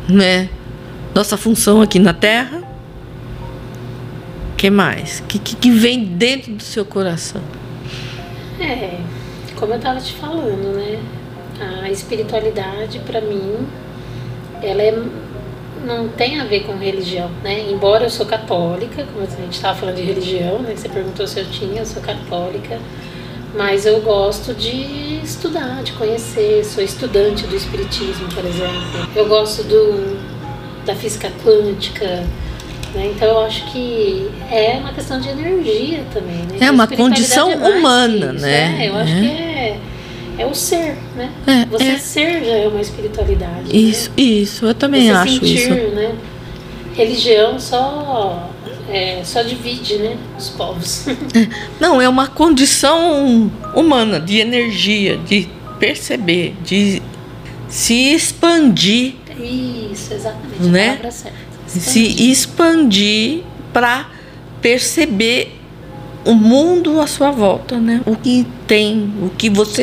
né? 0.08 0.48
Nossa 1.14 1.36
função 1.36 1.82
aqui 1.82 1.98
na 1.98 2.14
Terra. 2.14 2.62
que 4.56 4.70
mais? 4.70 5.20
Que, 5.28 5.38
que, 5.38 5.54
que 5.54 5.70
vem 5.70 6.04
dentro 6.04 6.54
do 6.54 6.62
seu 6.62 6.86
coração? 6.86 7.42
É, 8.58 8.98
como 9.56 9.74
eu 9.74 9.78
tava 9.78 10.00
te 10.00 10.14
falando, 10.14 10.74
né? 10.74 10.98
A 11.82 11.90
espiritualidade, 11.90 12.98
pra 13.00 13.20
mim, 13.20 13.58
ela 14.62 14.82
é, 14.82 15.02
não 15.84 16.08
tem 16.08 16.40
a 16.40 16.44
ver 16.44 16.60
com 16.60 16.76
religião, 16.76 17.30
né? 17.42 17.70
Embora 17.70 18.04
eu 18.04 18.10
sou 18.10 18.24
católica, 18.24 19.04
como 19.12 19.26
a 19.26 19.42
gente 19.42 19.60
tava 19.60 19.78
falando 19.78 19.96
de 19.96 20.02
religião, 20.02 20.60
né? 20.60 20.74
Você 20.74 20.88
perguntou 20.88 21.26
se 21.26 21.38
eu 21.40 21.44
tinha, 21.44 21.82
eu 21.82 21.86
sou 21.86 22.00
católica. 22.00 22.80
Mas 23.54 23.84
eu 23.84 24.00
gosto 24.00 24.54
de 24.54 25.20
estudar, 25.22 25.82
de 25.82 25.92
conhecer. 25.92 26.64
Sou 26.64 26.82
estudante 26.82 27.46
do 27.46 27.54
espiritismo, 27.54 28.26
por 28.28 28.44
exemplo. 28.46 29.08
Eu 29.14 29.28
gosto 29.28 29.62
do, 29.62 30.16
da 30.84 30.94
física 30.94 31.30
quântica. 31.44 32.24
Né? 32.94 33.12
Então 33.14 33.28
eu 33.28 33.40
acho 33.44 33.64
que 33.72 34.28
é 34.50 34.76
uma 34.78 34.92
questão 34.92 35.20
de 35.20 35.28
energia 35.28 36.04
também. 36.12 36.36
Né? 36.38 36.58
É 36.60 36.70
uma 36.70 36.86
condição 36.86 37.50
é 37.50 37.56
humana, 37.56 38.32
isso, 38.34 38.42
né? 38.44 38.84
É, 38.84 38.88
eu 38.88 38.96
acho 38.96 39.12
É. 39.12 39.20
que 39.20 39.26
é, 39.26 39.78
é 40.38 40.46
o 40.46 40.54
ser, 40.54 40.96
né? 41.16 41.30
É, 41.46 41.64
Você 41.66 41.84
é. 41.84 41.98
ser 41.98 42.44
já 42.44 42.52
é 42.52 42.68
uma 42.68 42.80
espiritualidade. 42.80 43.72
né? 43.72 43.78
Isso, 43.78 44.10
isso, 44.16 44.66
eu 44.66 44.74
também 44.74 45.06
Você 45.06 45.10
acho 45.10 45.32
sentir, 45.34 45.54
isso. 45.54 45.70
né? 45.94 46.12
Religião 46.94 47.58
só, 47.58 48.50
é, 48.90 49.22
só 49.24 49.40
divide, 49.42 49.96
né? 49.96 50.16
Os 50.38 50.50
povos. 50.50 51.06
Não, 51.80 51.98
é 52.00 52.06
uma 52.08 52.26
condição 52.26 53.50
humana 53.74 54.20
de 54.20 54.38
energia, 54.38 55.16
de 55.16 55.48
perceber, 55.78 56.54
de 56.62 57.00
se 57.68 58.12
expandir, 58.12 59.14
Isso, 59.38 60.14
exatamente. 60.14 60.62
Né? 60.62 60.84
A 60.84 60.90
palavra 60.90 61.10
certa. 61.10 61.38
se 61.66 62.30
expandir 62.30 63.42
para 63.72 64.08
perceber 64.60 65.58
o 66.24 66.34
mundo 66.34 67.00
à 67.00 67.06
sua 67.06 67.30
volta, 67.30 67.78
né? 67.78 68.00
O 68.06 68.14
que 68.16 68.46
tem, 68.66 69.12
o 69.22 69.30
que 69.30 69.50
você 69.50 69.82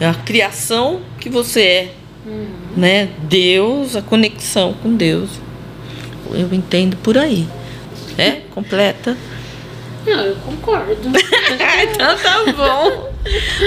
é, 0.00 0.06
a 0.06 0.14
criação 0.14 1.00
que 1.18 1.28
você 1.28 1.60
é, 1.62 1.92
Hum. 2.26 2.46
né? 2.76 3.08
Deus, 3.28 3.96
a 3.96 4.02
conexão 4.02 4.74
com 4.82 4.94
Deus. 4.94 5.30
Eu 6.32 6.52
entendo 6.52 6.96
por 6.98 7.16
aí. 7.16 7.46
É 8.18 8.42
completa. 8.54 9.16
Não, 10.06 10.20
eu 10.24 10.36
concordo. 10.36 10.96
então 11.02 12.16
tá 12.16 12.44
bom. 12.56 13.10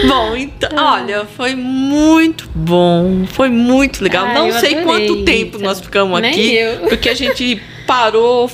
Bom, 0.07 0.35
então, 0.35 0.69
olha, 0.75 1.25
foi 1.37 1.53
muito 1.55 2.49
bom, 2.55 3.25
foi 3.31 3.49
muito 3.49 4.03
legal. 4.03 4.25
Ah, 4.25 4.33
Não 4.33 4.51
sei 4.51 4.75
adorei, 4.79 4.83
quanto 5.07 5.23
tempo 5.25 5.57
Rita. 5.57 5.67
nós 5.69 5.79
ficamos 5.79 6.19
Nem 6.21 6.31
aqui, 6.31 6.55
eu. 6.55 6.77
porque 6.89 7.07
a 7.09 7.13
gente 7.13 7.61
parou, 7.85 8.49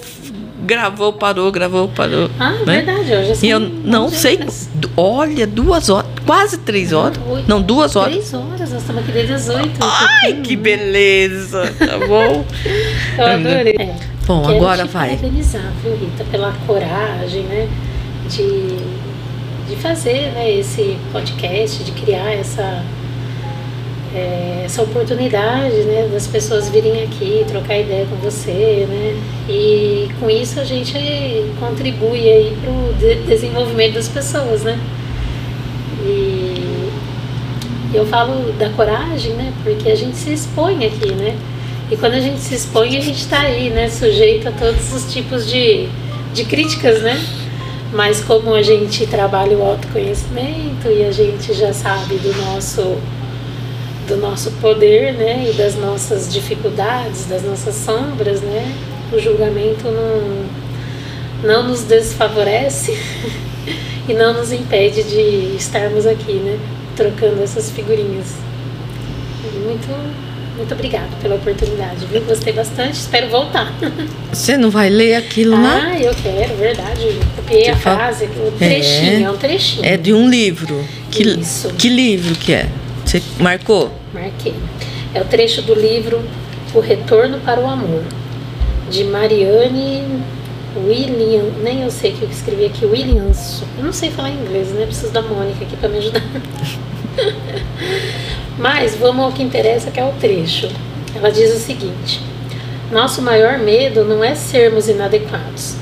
gravou, 0.66 1.14
parou, 1.14 1.50
gravou, 1.52 1.88
parou. 1.88 2.30
Ah, 2.38 2.52
né? 2.52 2.82
verdade, 2.84 3.14
hoje 3.14 3.46
E 3.46 3.50
eu 3.50 3.60
não 3.62 4.06
11 4.08 4.16
sei, 4.18 4.36
horas. 4.40 4.70
olha, 4.98 5.48
duas 5.48 5.90
horas, 5.90 6.10
quase 6.26 6.58
três 6.58 6.92
horas. 6.92 7.18
Oito. 7.30 7.48
Não, 7.48 7.62
duas 7.62 7.96
horas. 7.96 8.12
Três 8.14 8.34
horas, 8.34 8.60
nós 8.72 8.82
estamos 8.82 9.02
aqui 9.04 9.12
desde 9.14 9.34
as 9.34 9.48
oito. 9.50 9.80
Ai, 9.80 10.08
pouquinho, 10.26 10.44
que 10.44 10.56
beleza, 10.58 11.74
tá 11.80 11.98
bom? 12.06 12.44
Eu 13.18 13.26
adorei. 13.26 13.76
É. 13.80 14.19
Bom, 14.30 14.44
Quero 14.44 14.58
agora 14.58 14.86
te 14.86 14.90
vai. 14.90 15.10
parabenizar, 15.18 15.74
viu, 15.82 15.96
Rita, 15.96 16.24
pela 16.30 16.54
coragem, 16.68 17.42
né? 17.46 17.68
De, 18.30 18.78
de 19.68 19.76
fazer 19.82 20.32
né, 20.34 20.52
esse 20.52 21.00
podcast, 21.12 21.84
de 21.84 21.92
criar 21.94 22.32
essa, 22.32 22.84
é, 24.14 24.62
essa 24.66 24.84
oportunidade 24.84 25.78
né, 25.78 26.08
das 26.14 26.28
pessoas 26.28 26.70
virem 26.70 27.02
aqui, 27.02 27.44
trocar 27.48 27.80
ideia 27.80 28.06
com 28.06 28.18
você, 28.18 28.86
né? 28.88 29.20
E 29.50 30.12
com 30.20 30.30
isso 30.30 30.60
a 30.60 30.64
gente 30.64 30.94
contribui 31.60 32.30
aí 32.30 32.56
para 32.62 32.70
o 32.70 33.26
desenvolvimento 33.26 33.96
das 33.96 34.10
pessoas, 34.10 34.62
né? 34.62 34.80
E 36.04 36.92
eu 37.96 38.06
falo 38.06 38.54
da 38.60 38.70
coragem, 38.70 39.34
né? 39.34 39.52
Porque 39.64 39.90
a 39.90 39.96
gente 39.96 40.16
se 40.16 40.32
expõe 40.32 40.86
aqui, 40.86 41.14
né? 41.14 41.36
E 41.92 41.98
quando 41.98 42.14
a 42.14 42.20
gente 42.20 42.40
se 42.40 42.54
expõe, 42.54 42.98
a 42.98 43.02
gente 43.02 43.22
está 43.22 43.40
aí, 43.40 43.72
né? 43.72 43.90
Sujeito 43.90 44.48
a 44.48 44.52
todos 44.52 44.94
os 44.94 45.12
tipos 45.12 45.50
de, 45.50 45.90
de 46.34 46.46
críticas, 46.46 47.02
né? 47.02 47.20
Mas 47.92 48.22
como 48.22 48.54
a 48.54 48.62
gente 48.62 49.08
trabalha 49.08 49.58
o 49.58 49.64
autoconhecimento 49.64 50.88
e 50.88 51.04
a 51.04 51.12
gente 51.12 51.52
já 51.54 51.74
sabe 51.74 52.16
do 52.18 52.32
nosso 52.36 52.98
do 54.08 54.18
nosso 54.18 54.50
poder, 54.54 55.14
né, 55.14 55.52
e 55.52 55.54
das 55.54 55.76
nossas 55.76 56.34
dificuldades, 56.34 57.28
das 57.28 57.44
nossas 57.44 57.76
sombras, 57.76 58.42
né, 58.42 58.76
o 59.14 59.20
julgamento 59.20 59.84
não 59.84 60.50
não 61.44 61.68
nos 61.70 61.84
desfavorece 61.84 62.98
e 64.10 64.14
não 64.14 64.34
nos 64.34 64.52
impede 64.52 65.04
de 65.04 65.56
estarmos 65.56 66.08
aqui, 66.08 66.34
né, 66.34 66.58
trocando 66.96 67.44
essas 67.44 67.70
figurinhas. 67.70 68.36
Muito 69.64 69.88
muito 70.60 70.74
obrigada 70.74 71.10
pela 71.22 71.36
oportunidade, 71.36 72.06
viu? 72.06 72.22
Gostei 72.22 72.54
bastante, 72.54 72.94
espero 72.94 73.28
voltar. 73.30 73.74
Você 74.32 74.58
não 74.58 74.70
vai 74.70 74.90
ler 74.90 75.16
aquilo 75.16 75.62
lá? 75.62 75.88
Ah, 75.92 76.00
eu 76.00 76.14
quero, 76.14 76.56
verdade. 76.56 77.02
Eu 77.02 77.20
copiei 77.36 77.70
a 77.70 77.74
Você 77.76 77.80
fala- 77.82 77.98
frase, 77.98 78.26
o 78.26 78.52
trechinho, 78.58 79.28
é, 79.28 79.32
um 79.32 79.38
trechinho. 79.38 79.86
É 79.86 79.98
de 79.98 80.14
um 80.14 80.30
livro. 80.30 80.86
Que, 81.10 81.24
Isso. 81.24 81.70
que 81.74 81.90
livro 81.90 82.36
que 82.36 82.54
é? 82.54 82.70
Você 83.06 83.22
marcou? 83.40 83.92
Marquei. 84.14 84.54
É 85.16 85.22
o 85.22 85.26
trecho 85.26 85.64
do 85.64 85.74
livro 85.74 86.22
O 86.74 86.80
Retorno 86.80 87.40
para 87.40 87.60
o 87.60 87.68
Amor, 87.68 88.04
de 88.92 89.04
Marianne 89.06 90.04
William, 90.78 91.46
nem 91.64 91.82
eu 91.82 91.90
sei 91.90 92.12
o 92.12 92.18
que 92.18 92.22
eu 92.24 92.30
escrevi 92.30 92.66
aqui, 92.66 92.86
Williams. 92.86 93.64
Eu 93.78 93.86
não 93.86 93.92
sei 93.94 94.12
falar 94.12 94.30
inglês, 94.30 94.68
né? 94.70 94.86
Preciso 94.86 95.12
da 95.12 95.22
Mônica 95.24 95.64
aqui 95.66 95.76
para 95.78 95.90
me 95.90 95.98
ajudar. 95.98 96.22
Mas 98.60 98.94
vamos 98.94 99.24
ao 99.24 99.32
que 99.32 99.42
interessa, 99.42 99.90
que 99.90 100.00
é 100.02 100.04
o 100.04 100.12
trecho. 100.20 100.70
Ela 101.16 101.32
diz 101.32 101.56
o 101.56 101.60
seguinte: 101.60 102.22
Nosso 102.92 103.22
maior 103.22 103.58
medo 103.58 104.04
não 104.04 104.22
é 104.22 104.36
sermos 104.36 104.90
inadequados. 104.90 105.76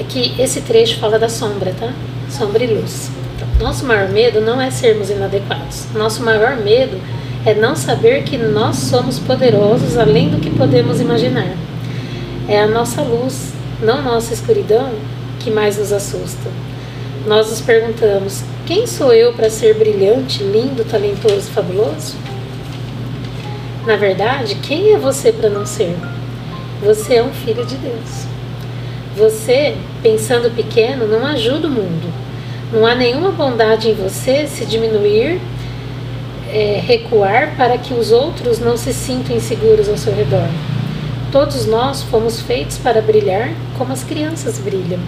É 0.00 0.02
que 0.02 0.34
esse 0.40 0.62
trecho 0.62 0.98
fala 0.98 1.18
da 1.18 1.28
sombra, 1.28 1.74
tá? 1.78 1.92
Sombra 2.30 2.64
e 2.64 2.68
luz. 2.68 3.10
Então, 3.36 3.48
Nosso 3.60 3.84
maior 3.84 4.08
medo 4.08 4.40
não 4.40 4.58
é 4.58 4.70
sermos 4.70 5.10
inadequados. 5.10 5.84
Nosso 5.94 6.22
maior 6.22 6.56
medo 6.56 6.98
é 7.44 7.52
não 7.52 7.76
saber 7.76 8.22
que 8.22 8.38
nós 8.38 8.76
somos 8.76 9.18
poderosos 9.18 9.98
além 9.98 10.30
do 10.30 10.40
que 10.40 10.50
podemos 10.50 11.02
imaginar. 11.02 11.54
É 12.48 12.62
a 12.62 12.66
nossa 12.66 13.02
luz, 13.02 13.52
não 13.82 14.00
nossa 14.00 14.32
escuridão, 14.32 14.90
que 15.38 15.50
mais 15.50 15.76
nos 15.76 15.92
assusta. 15.92 16.50
Nós 17.26 17.50
nos 17.50 17.60
perguntamos: 17.60 18.42
quem 18.68 18.86
sou 18.86 19.14
eu 19.14 19.32
para 19.32 19.48
ser 19.48 19.74
brilhante, 19.76 20.42
lindo, 20.42 20.84
talentoso, 20.84 21.50
fabuloso? 21.52 22.14
Na 23.86 23.96
verdade, 23.96 24.56
quem 24.56 24.92
é 24.92 24.98
você 24.98 25.32
para 25.32 25.48
não 25.48 25.64
ser? 25.64 25.96
Você 26.84 27.14
é 27.14 27.24
um 27.24 27.32
filho 27.32 27.64
de 27.64 27.76
Deus. 27.76 28.26
Você, 29.16 29.74
pensando 30.02 30.54
pequeno, 30.54 31.08
não 31.08 31.24
ajuda 31.24 31.66
o 31.66 31.70
mundo. 31.70 32.12
Não 32.70 32.84
há 32.84 32.94
nenhuma 32.94 33.30
bondade 33.30 33.88
em 33.88 33.94
você 33.94 34.46
se 34.46 34.66
diminuir, 34.66 35.40
é, 36.52 36.78
recuar 36.84 37.56
para 37.56 37.78
que 37.78 37.94
os 37.94 38.12
outros 38.12 38.58
não 38.58 38.76
se 38.76 38.92
sintam 38.92 39.34
inseguros 39.34 39.88
ao 39.88 39.96
seu 39.96 40.14
redor. 40.14 40.46
Todos 41.32 41.64
nós 41.64 42.02
fomos 42.02 42.42
feitos 42.42 42.76
para 42.76 43.00
brilhar 43.00 43.48
como 43.78 43.94
as 43.94 44.04
crianças 44.04 44.58
brilham. 44.58 45.00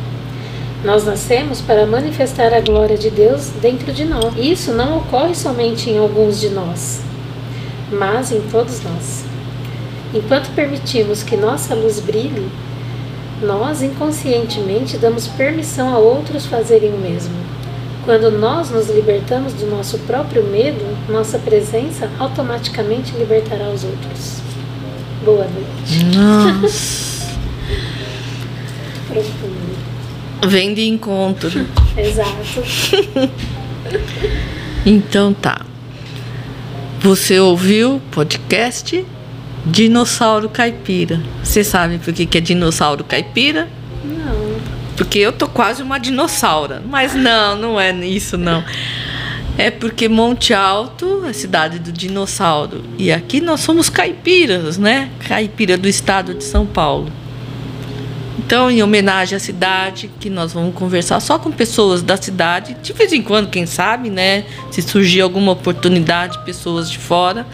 Nós 0.84 1.04
nascemos 1.04 1.60
para 1.60 1.86
manifestar 1.86 2.54
a 2.54 2.60
glória 2.60 2.96
de 2.96 3.10
Deus 3.10 3.48
dentro 3.60 3.92
de 3.92 4.04
nós. 4.04 4.34
Isso 4.36 4.72
não 4.72 4.98
ocorre 4.98 5.34
somente 5.34 5.90
em 5.90 5.98
alguns 5.98 6.40
de 6.40 6.48
nós, 6.48 7.02
mas 7.92 8.32
em 8.32 8.40
todos 8.50 8.82
nós. 8.82 9.24
Enquanto 10.14 10.54
permitimos 10.54 11.22
que 11.22 11.36
nossa 11.36 11.74
luz 11.74 12.00
brilhe, 12.00 12.48
nós 13.42 13.82
inconscientemente 13.82 14.96
damos 14.96 15.26
permissão 15.28 15.94
a 15.94 15.98
outros 15.98 16.46
fazerem 16.46 16.92
o 16.92 16.98
mesmo. 16.98 17.34
Quando 18.04 18.30
nós 18.30 18.70
nos 18.70 18.88
libertamos 18.88 19.52
do 19.52 19.66
nosso 19.66 19.98
próprio 20.00 20.42
medo, 20.42 20.84
nossa 21.08 21.38
presença 21.38 22.10
automaticamente 22.18 23.12
libertará 23.16 23.68
os 23.68 23.84
outros. 23.84 24.40
Boa 25.24 25.46
noite. 25.46 26.04
Nossa. 26.16 27.09
Vem 30.46 30.74
de 30.74 30.86
encontro. 30.88 31.66
Exato. 31.96 32.62
Então 34.84 35.34
tá. 35.34 35.60
Você 37.00 37.38
ouviu 37.38 37.96
o 37.96 38.00
podcast 38.10 39.04
Dinossauro 39.66 40.48
Caipira. 40.48 41.20
Você 41.42 41.62
sabe 41.62 41.98
por 41.98 42.12
que, 42.14 42.24
que 42.24 42.38
é 42.38 42.40
dinossauro 42.40 43.04
caipira? 43.04 43.68
Não. 44.02 44.56
Porque 44.96 45.18
eu 45.18 45.32
tô 45.32 45.46
quase 45.46 45.82
uma 45.82 45.98
dinossauro. 45.98 46.76
Mas 46.86 47.14
não, 47.14 47.56
não 47.56 47.80
é 47.80 47.92
isso 48.06 48.38
não. 48.38 48.64
É 49.58 49.70
porque 49.70 50.08
Monte 50.08 50.54
Alto, 50.54 51.24
a 51.26 51.34
cidade 51.34 51.78
do 51.78 51.92
dinossauro. 51.92 52.82
E 52.96 53.12
aqui 53.12 53.40
nós 53.40 53.60
somos 53.60 53.90
caipiras, 53.90 54.78
né? 54.78 55.10
Caipira 55.28 55.76
do 55.76 55.88
estado 55.88 56.32
de 56.32 56.44
São 56.44 56.64
Paulo. 56.64 57.12
Então, 58.42 58.70
em 58.70 58.82
homenagem 58.82 59.36
à 59.36 59.38
cidade, 59.38 60.10
que 60.18 60.30
nós 60.30 60.54
vamos 60.54 60.74
conversar 60.74 61.20
só 61.20 61.38
com 61.38 61.52
pessoas 61.52 62.02
da 62.02 62.16
cidade, 62.16 62.74
de 62.82 62.94
vez 62.94 63.12
em 63.12 63.20
quando, 63.20 63.50
quem 63.50 63.66
sabe, 63.66 64.08
né? 64.08 64.46
Se 64.70 64.80
surgir 64.80 65.20
alguma 65.20 65.52
oportunidade, 65.52 66.42
pessoas 66.42 66.90
de 66.90 66.96
fora, 66.96 67.46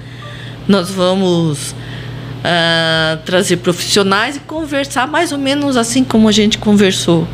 nós 0.69 0.89
vamos 0.89 1.75
ah, 2.45 3.19
trazer 3.25 3.57
profissionais 3.57 4.37
e 4.37 4.41
conversar 4.41 5.09
mais 5.09 5.33
ou 5.33 5.39
menos 5.39 5.77
assim 5.77 6.05
como 6.05 6.29
a 6.29 6.33
gente 6.33 6.57
conversou. 6.57 7.27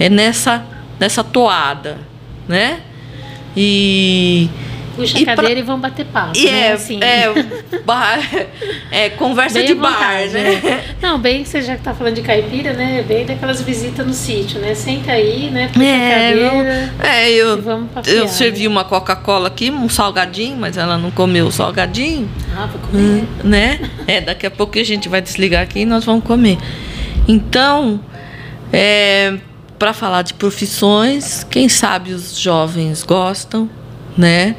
É 0.00 0.08
nessa, 0.08 0.64
nessa 0.98 1.22
toada, 1.22 1.98
né? 2.48 2.80
E 3.54 4.48
Puxa 4.96 5.18
E 5.18 5.22
a 5.22 5.24
pra- 5.24 5.36
cadeira 5.36 5.60
e 5.60 5.62
vamos 5.62 5.82
bater 5.82 6.06
papo. 6.06 6.36
e 6.36 6.44
né? 6.50 6.60
é, 6.68 6.72
assim. 6.72 7.00
é, 7.02 7.26
bar- 7.84 8.20
é 8.90 9.10
conversa 9.10 9.58
Bem 9.58 9.66
de 9.66 9.74
bar, 9.74 9.92
vontade, 9.92 10.28
né? 10.32 10.84
Não, 11.02 11.18
bem 11.18 11.42
que 11.42 11.48
você 11.48 11.62
já 11.62 11.76
tá 11.76 11.92
falando 11.92 12.14
de 12.14 12.22
caipira, 12.22 12.72
né? 12.72 13.02
Bem 13.06 13.26
daquelas 13.26 13.60
visitas 13.60 14.06
no 14.06 14.12
sítio, 14.14 14.60
né? 14.60 14.74
Senta 14.74 15.12
aí, 15.12 15.50
né? 15.50 15.68
Puxa 15.72 15.84
a 15.84 15.88
É, 15.88 16.10
cadeira 16.28 16.92
É, 17.02 17.30
e 17.32 17.36
eu, 17.38 17.60
vamos 17.62 17.90
papear, 17.90 18.16
eu 18.16 18.28
servi 18.28 18.62
né? 18.62 18.68
uma 18.68 18.84
Coca-Cola 18.84 19.48
aqui, 19.48 19.70
um 19.70 19.88
salgadinho, 19.88 20.56
mas 20.56 20.76
ela 20.76 20.96
não 20.96 21.10
comeu 21.10 21.46
o 21.46 21.52
salgadinho, 21.52 22.28
Ah, 22.56 22.66
vou 22.66 22.80
comer. 22.88 23.24
né? 23.42 23.80
É, 24.06 24.20
daqui 24.20 24.46
a 24.46 24.50
pouco 24.50 24.78
a 24.78 24.84
gente 24.84 25.08
vai 25.08 25.20
desligar 25.20 25.62
aqui 25.62 25.80
e 25.80 25.84
nós 25.86 26.04
vamos 26.04 26.24
comer. 26.24 26.58
Então, 27.26 28.00
é, 28.72 29.34
para 29.78 29.92
falar 29.92 30.22
de 30.22 30.34
profissões, 30.34 31.44
quem 31.50 31.68
sabe 31.68 32.12
os 32.12 32.38
jovens 32.38 33.02
gostam, 33.02 33.68
né? 34.16 34.54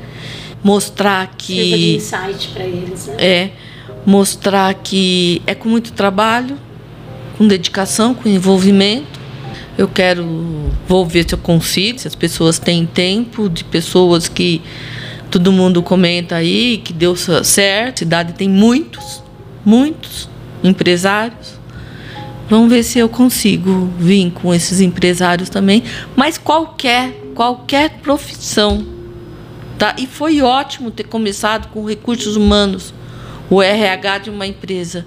Mostrar 0.66 1.36
Sirva 1.38 1.64
de 1.64 1.72
que 1.72 1.96
insight 1.98 2.48
para 2.48 2.64
eles, 2.64 3.06
né? 3.06 3.16
é 3.20 3.52
mostrar 4.04 4.74
que 4.74 5.40
é 5.46 5.54
com 5.54 5.70
muito 5.70 5.92
trabalho, 5.94 6.58
com 7.38 7.48
dedicação, 7.48 8.16
com 8.16 8.28
envolvimento. 8.28 9.20
Eu 9.78 9.88
quero, 9.88 10.26
vou 10.88 11.06
ver 11.06 11.28
se 11.28 11.36
eu 11.36 11.38
consigo, 11.38 12.00
se 12.00 12.08
as 12.08 12.16
pessoas 12.16 12.58
têm 12.58 12.86
tempo, 12.86 13.48
de 13.48 13.64
pessoas 13.64 14.28
que 14.28 14.60
todo 15.30 15.52
mundo 15.52 15.84
comenta 15.84 16.36
aí, 16.36 16.82
que 16.84 16.94
deu 16.94 17.16
certo. 17.16 17.96
A 17.96 18.00
cidade 18.00 18.34
tem 18.34 18.50
muitos, 18.50 19.22
muitos 19.64 20.28
empresários. 20.64 21.60
Vamos 22.50 22.70
ver 22.70 22.84
se 22.84 23.00
eu 23.00 23.10
consigo 23.10 23.90
vir 24.00 24.32
com 24.32 24.54
esses 24.54 24.80
empresários 24.80 25.50
também. 25.50 25.84
Mas 26.16 26.38
qualquer, 26.38 27.12
qualquer 27.34 28.00
profissão. 28.02 28.86
Tá? 29.78 29.96
E 29.98 30.08
foi 30.08 30.42
ótimo 30.42 30.90
ter 30.92 31.04
começado 31.06 31.70
com 31.70 31.86
recursos 31.86 32.36
humanos, 32.36 32.94
o 33.50 33.62
RH 33.62 34.18
de 34.20 34.30
uma 34.30 34.48
empresa. 34.48 35.06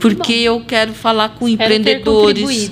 Porque 0.00 0.32
eu 0.32 0.60
quero 0.64 0.92
falar 0.92 1.30
com 1.30 1.48
empreendedores. 1.48 2.70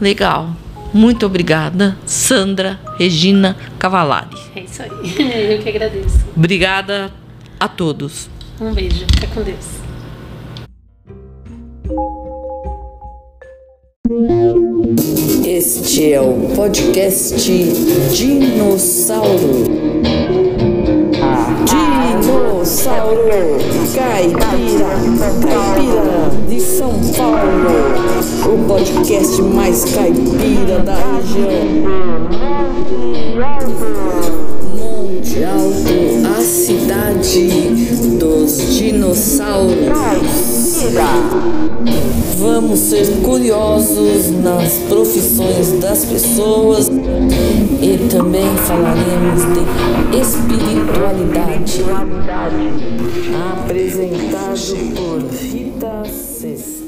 Legal. 0.00 0.54
Muito 0.92 1.26
obrigada, 1.26 1.96
Sandra 2.06 2.78
Regina 2.96 3.56
Cavalari. 3.80 4.36
É 4.54 4.60
isso 4.60 4.80
aí. 4.80 4.90
Eu 5.54 5.58
que 5.60 5.68
agradeço. 5.68 6.24
Obrigada 6.36 7.12
a 7.58 7.66
todos. 7.66 8.30
Um 8.60 8.72
beijo. 8.72 9.04
Fica 9.12 9.26
com 9.26 9.42
Deus. 9.42 9.84
Este 15.54 16.12
é 16.12 16.20
o 16.20 16.32
podcast 16.56 17.36
Dinossauro. 18.12 19.62
Dinossauro 21.64 23.20
Caipira, 23.94 24.96
Caipira 25.46 26.32
de 26.48 26.60
São 26.60 26.90
Paulo. 27.16 27.70
O 28.52 28.66
podcast 28.66 29.40
mais 29.42 29.84
caipira 29.84 30.80
da 30.80 30.96
região. 30.96 31.66
Monte 34.76 35.44
Alto, 35.44 36.36
a 36.36 36.42
cidade 36.42 37.48
dos 38.18 38.76
dinossauros. 38.76 40.53
Vamos 42.38 42.78
ser 42.78 43.06
curiosos 43.22 44.30
nas 44.42 44.74
profissões 44.88 45.80
das 45.80 46.04
pessoas 46.04 46.88
e 46.88 48.08
também 48.08 48.46
falaremos 48.58 49.42
de 49.54 50.18
espiritualidade. 50.20 51.82
Apresentado 53.62 54.94
por 54.94 55.22
Rita 55.32 56.02
Sexta. 56.04 56.83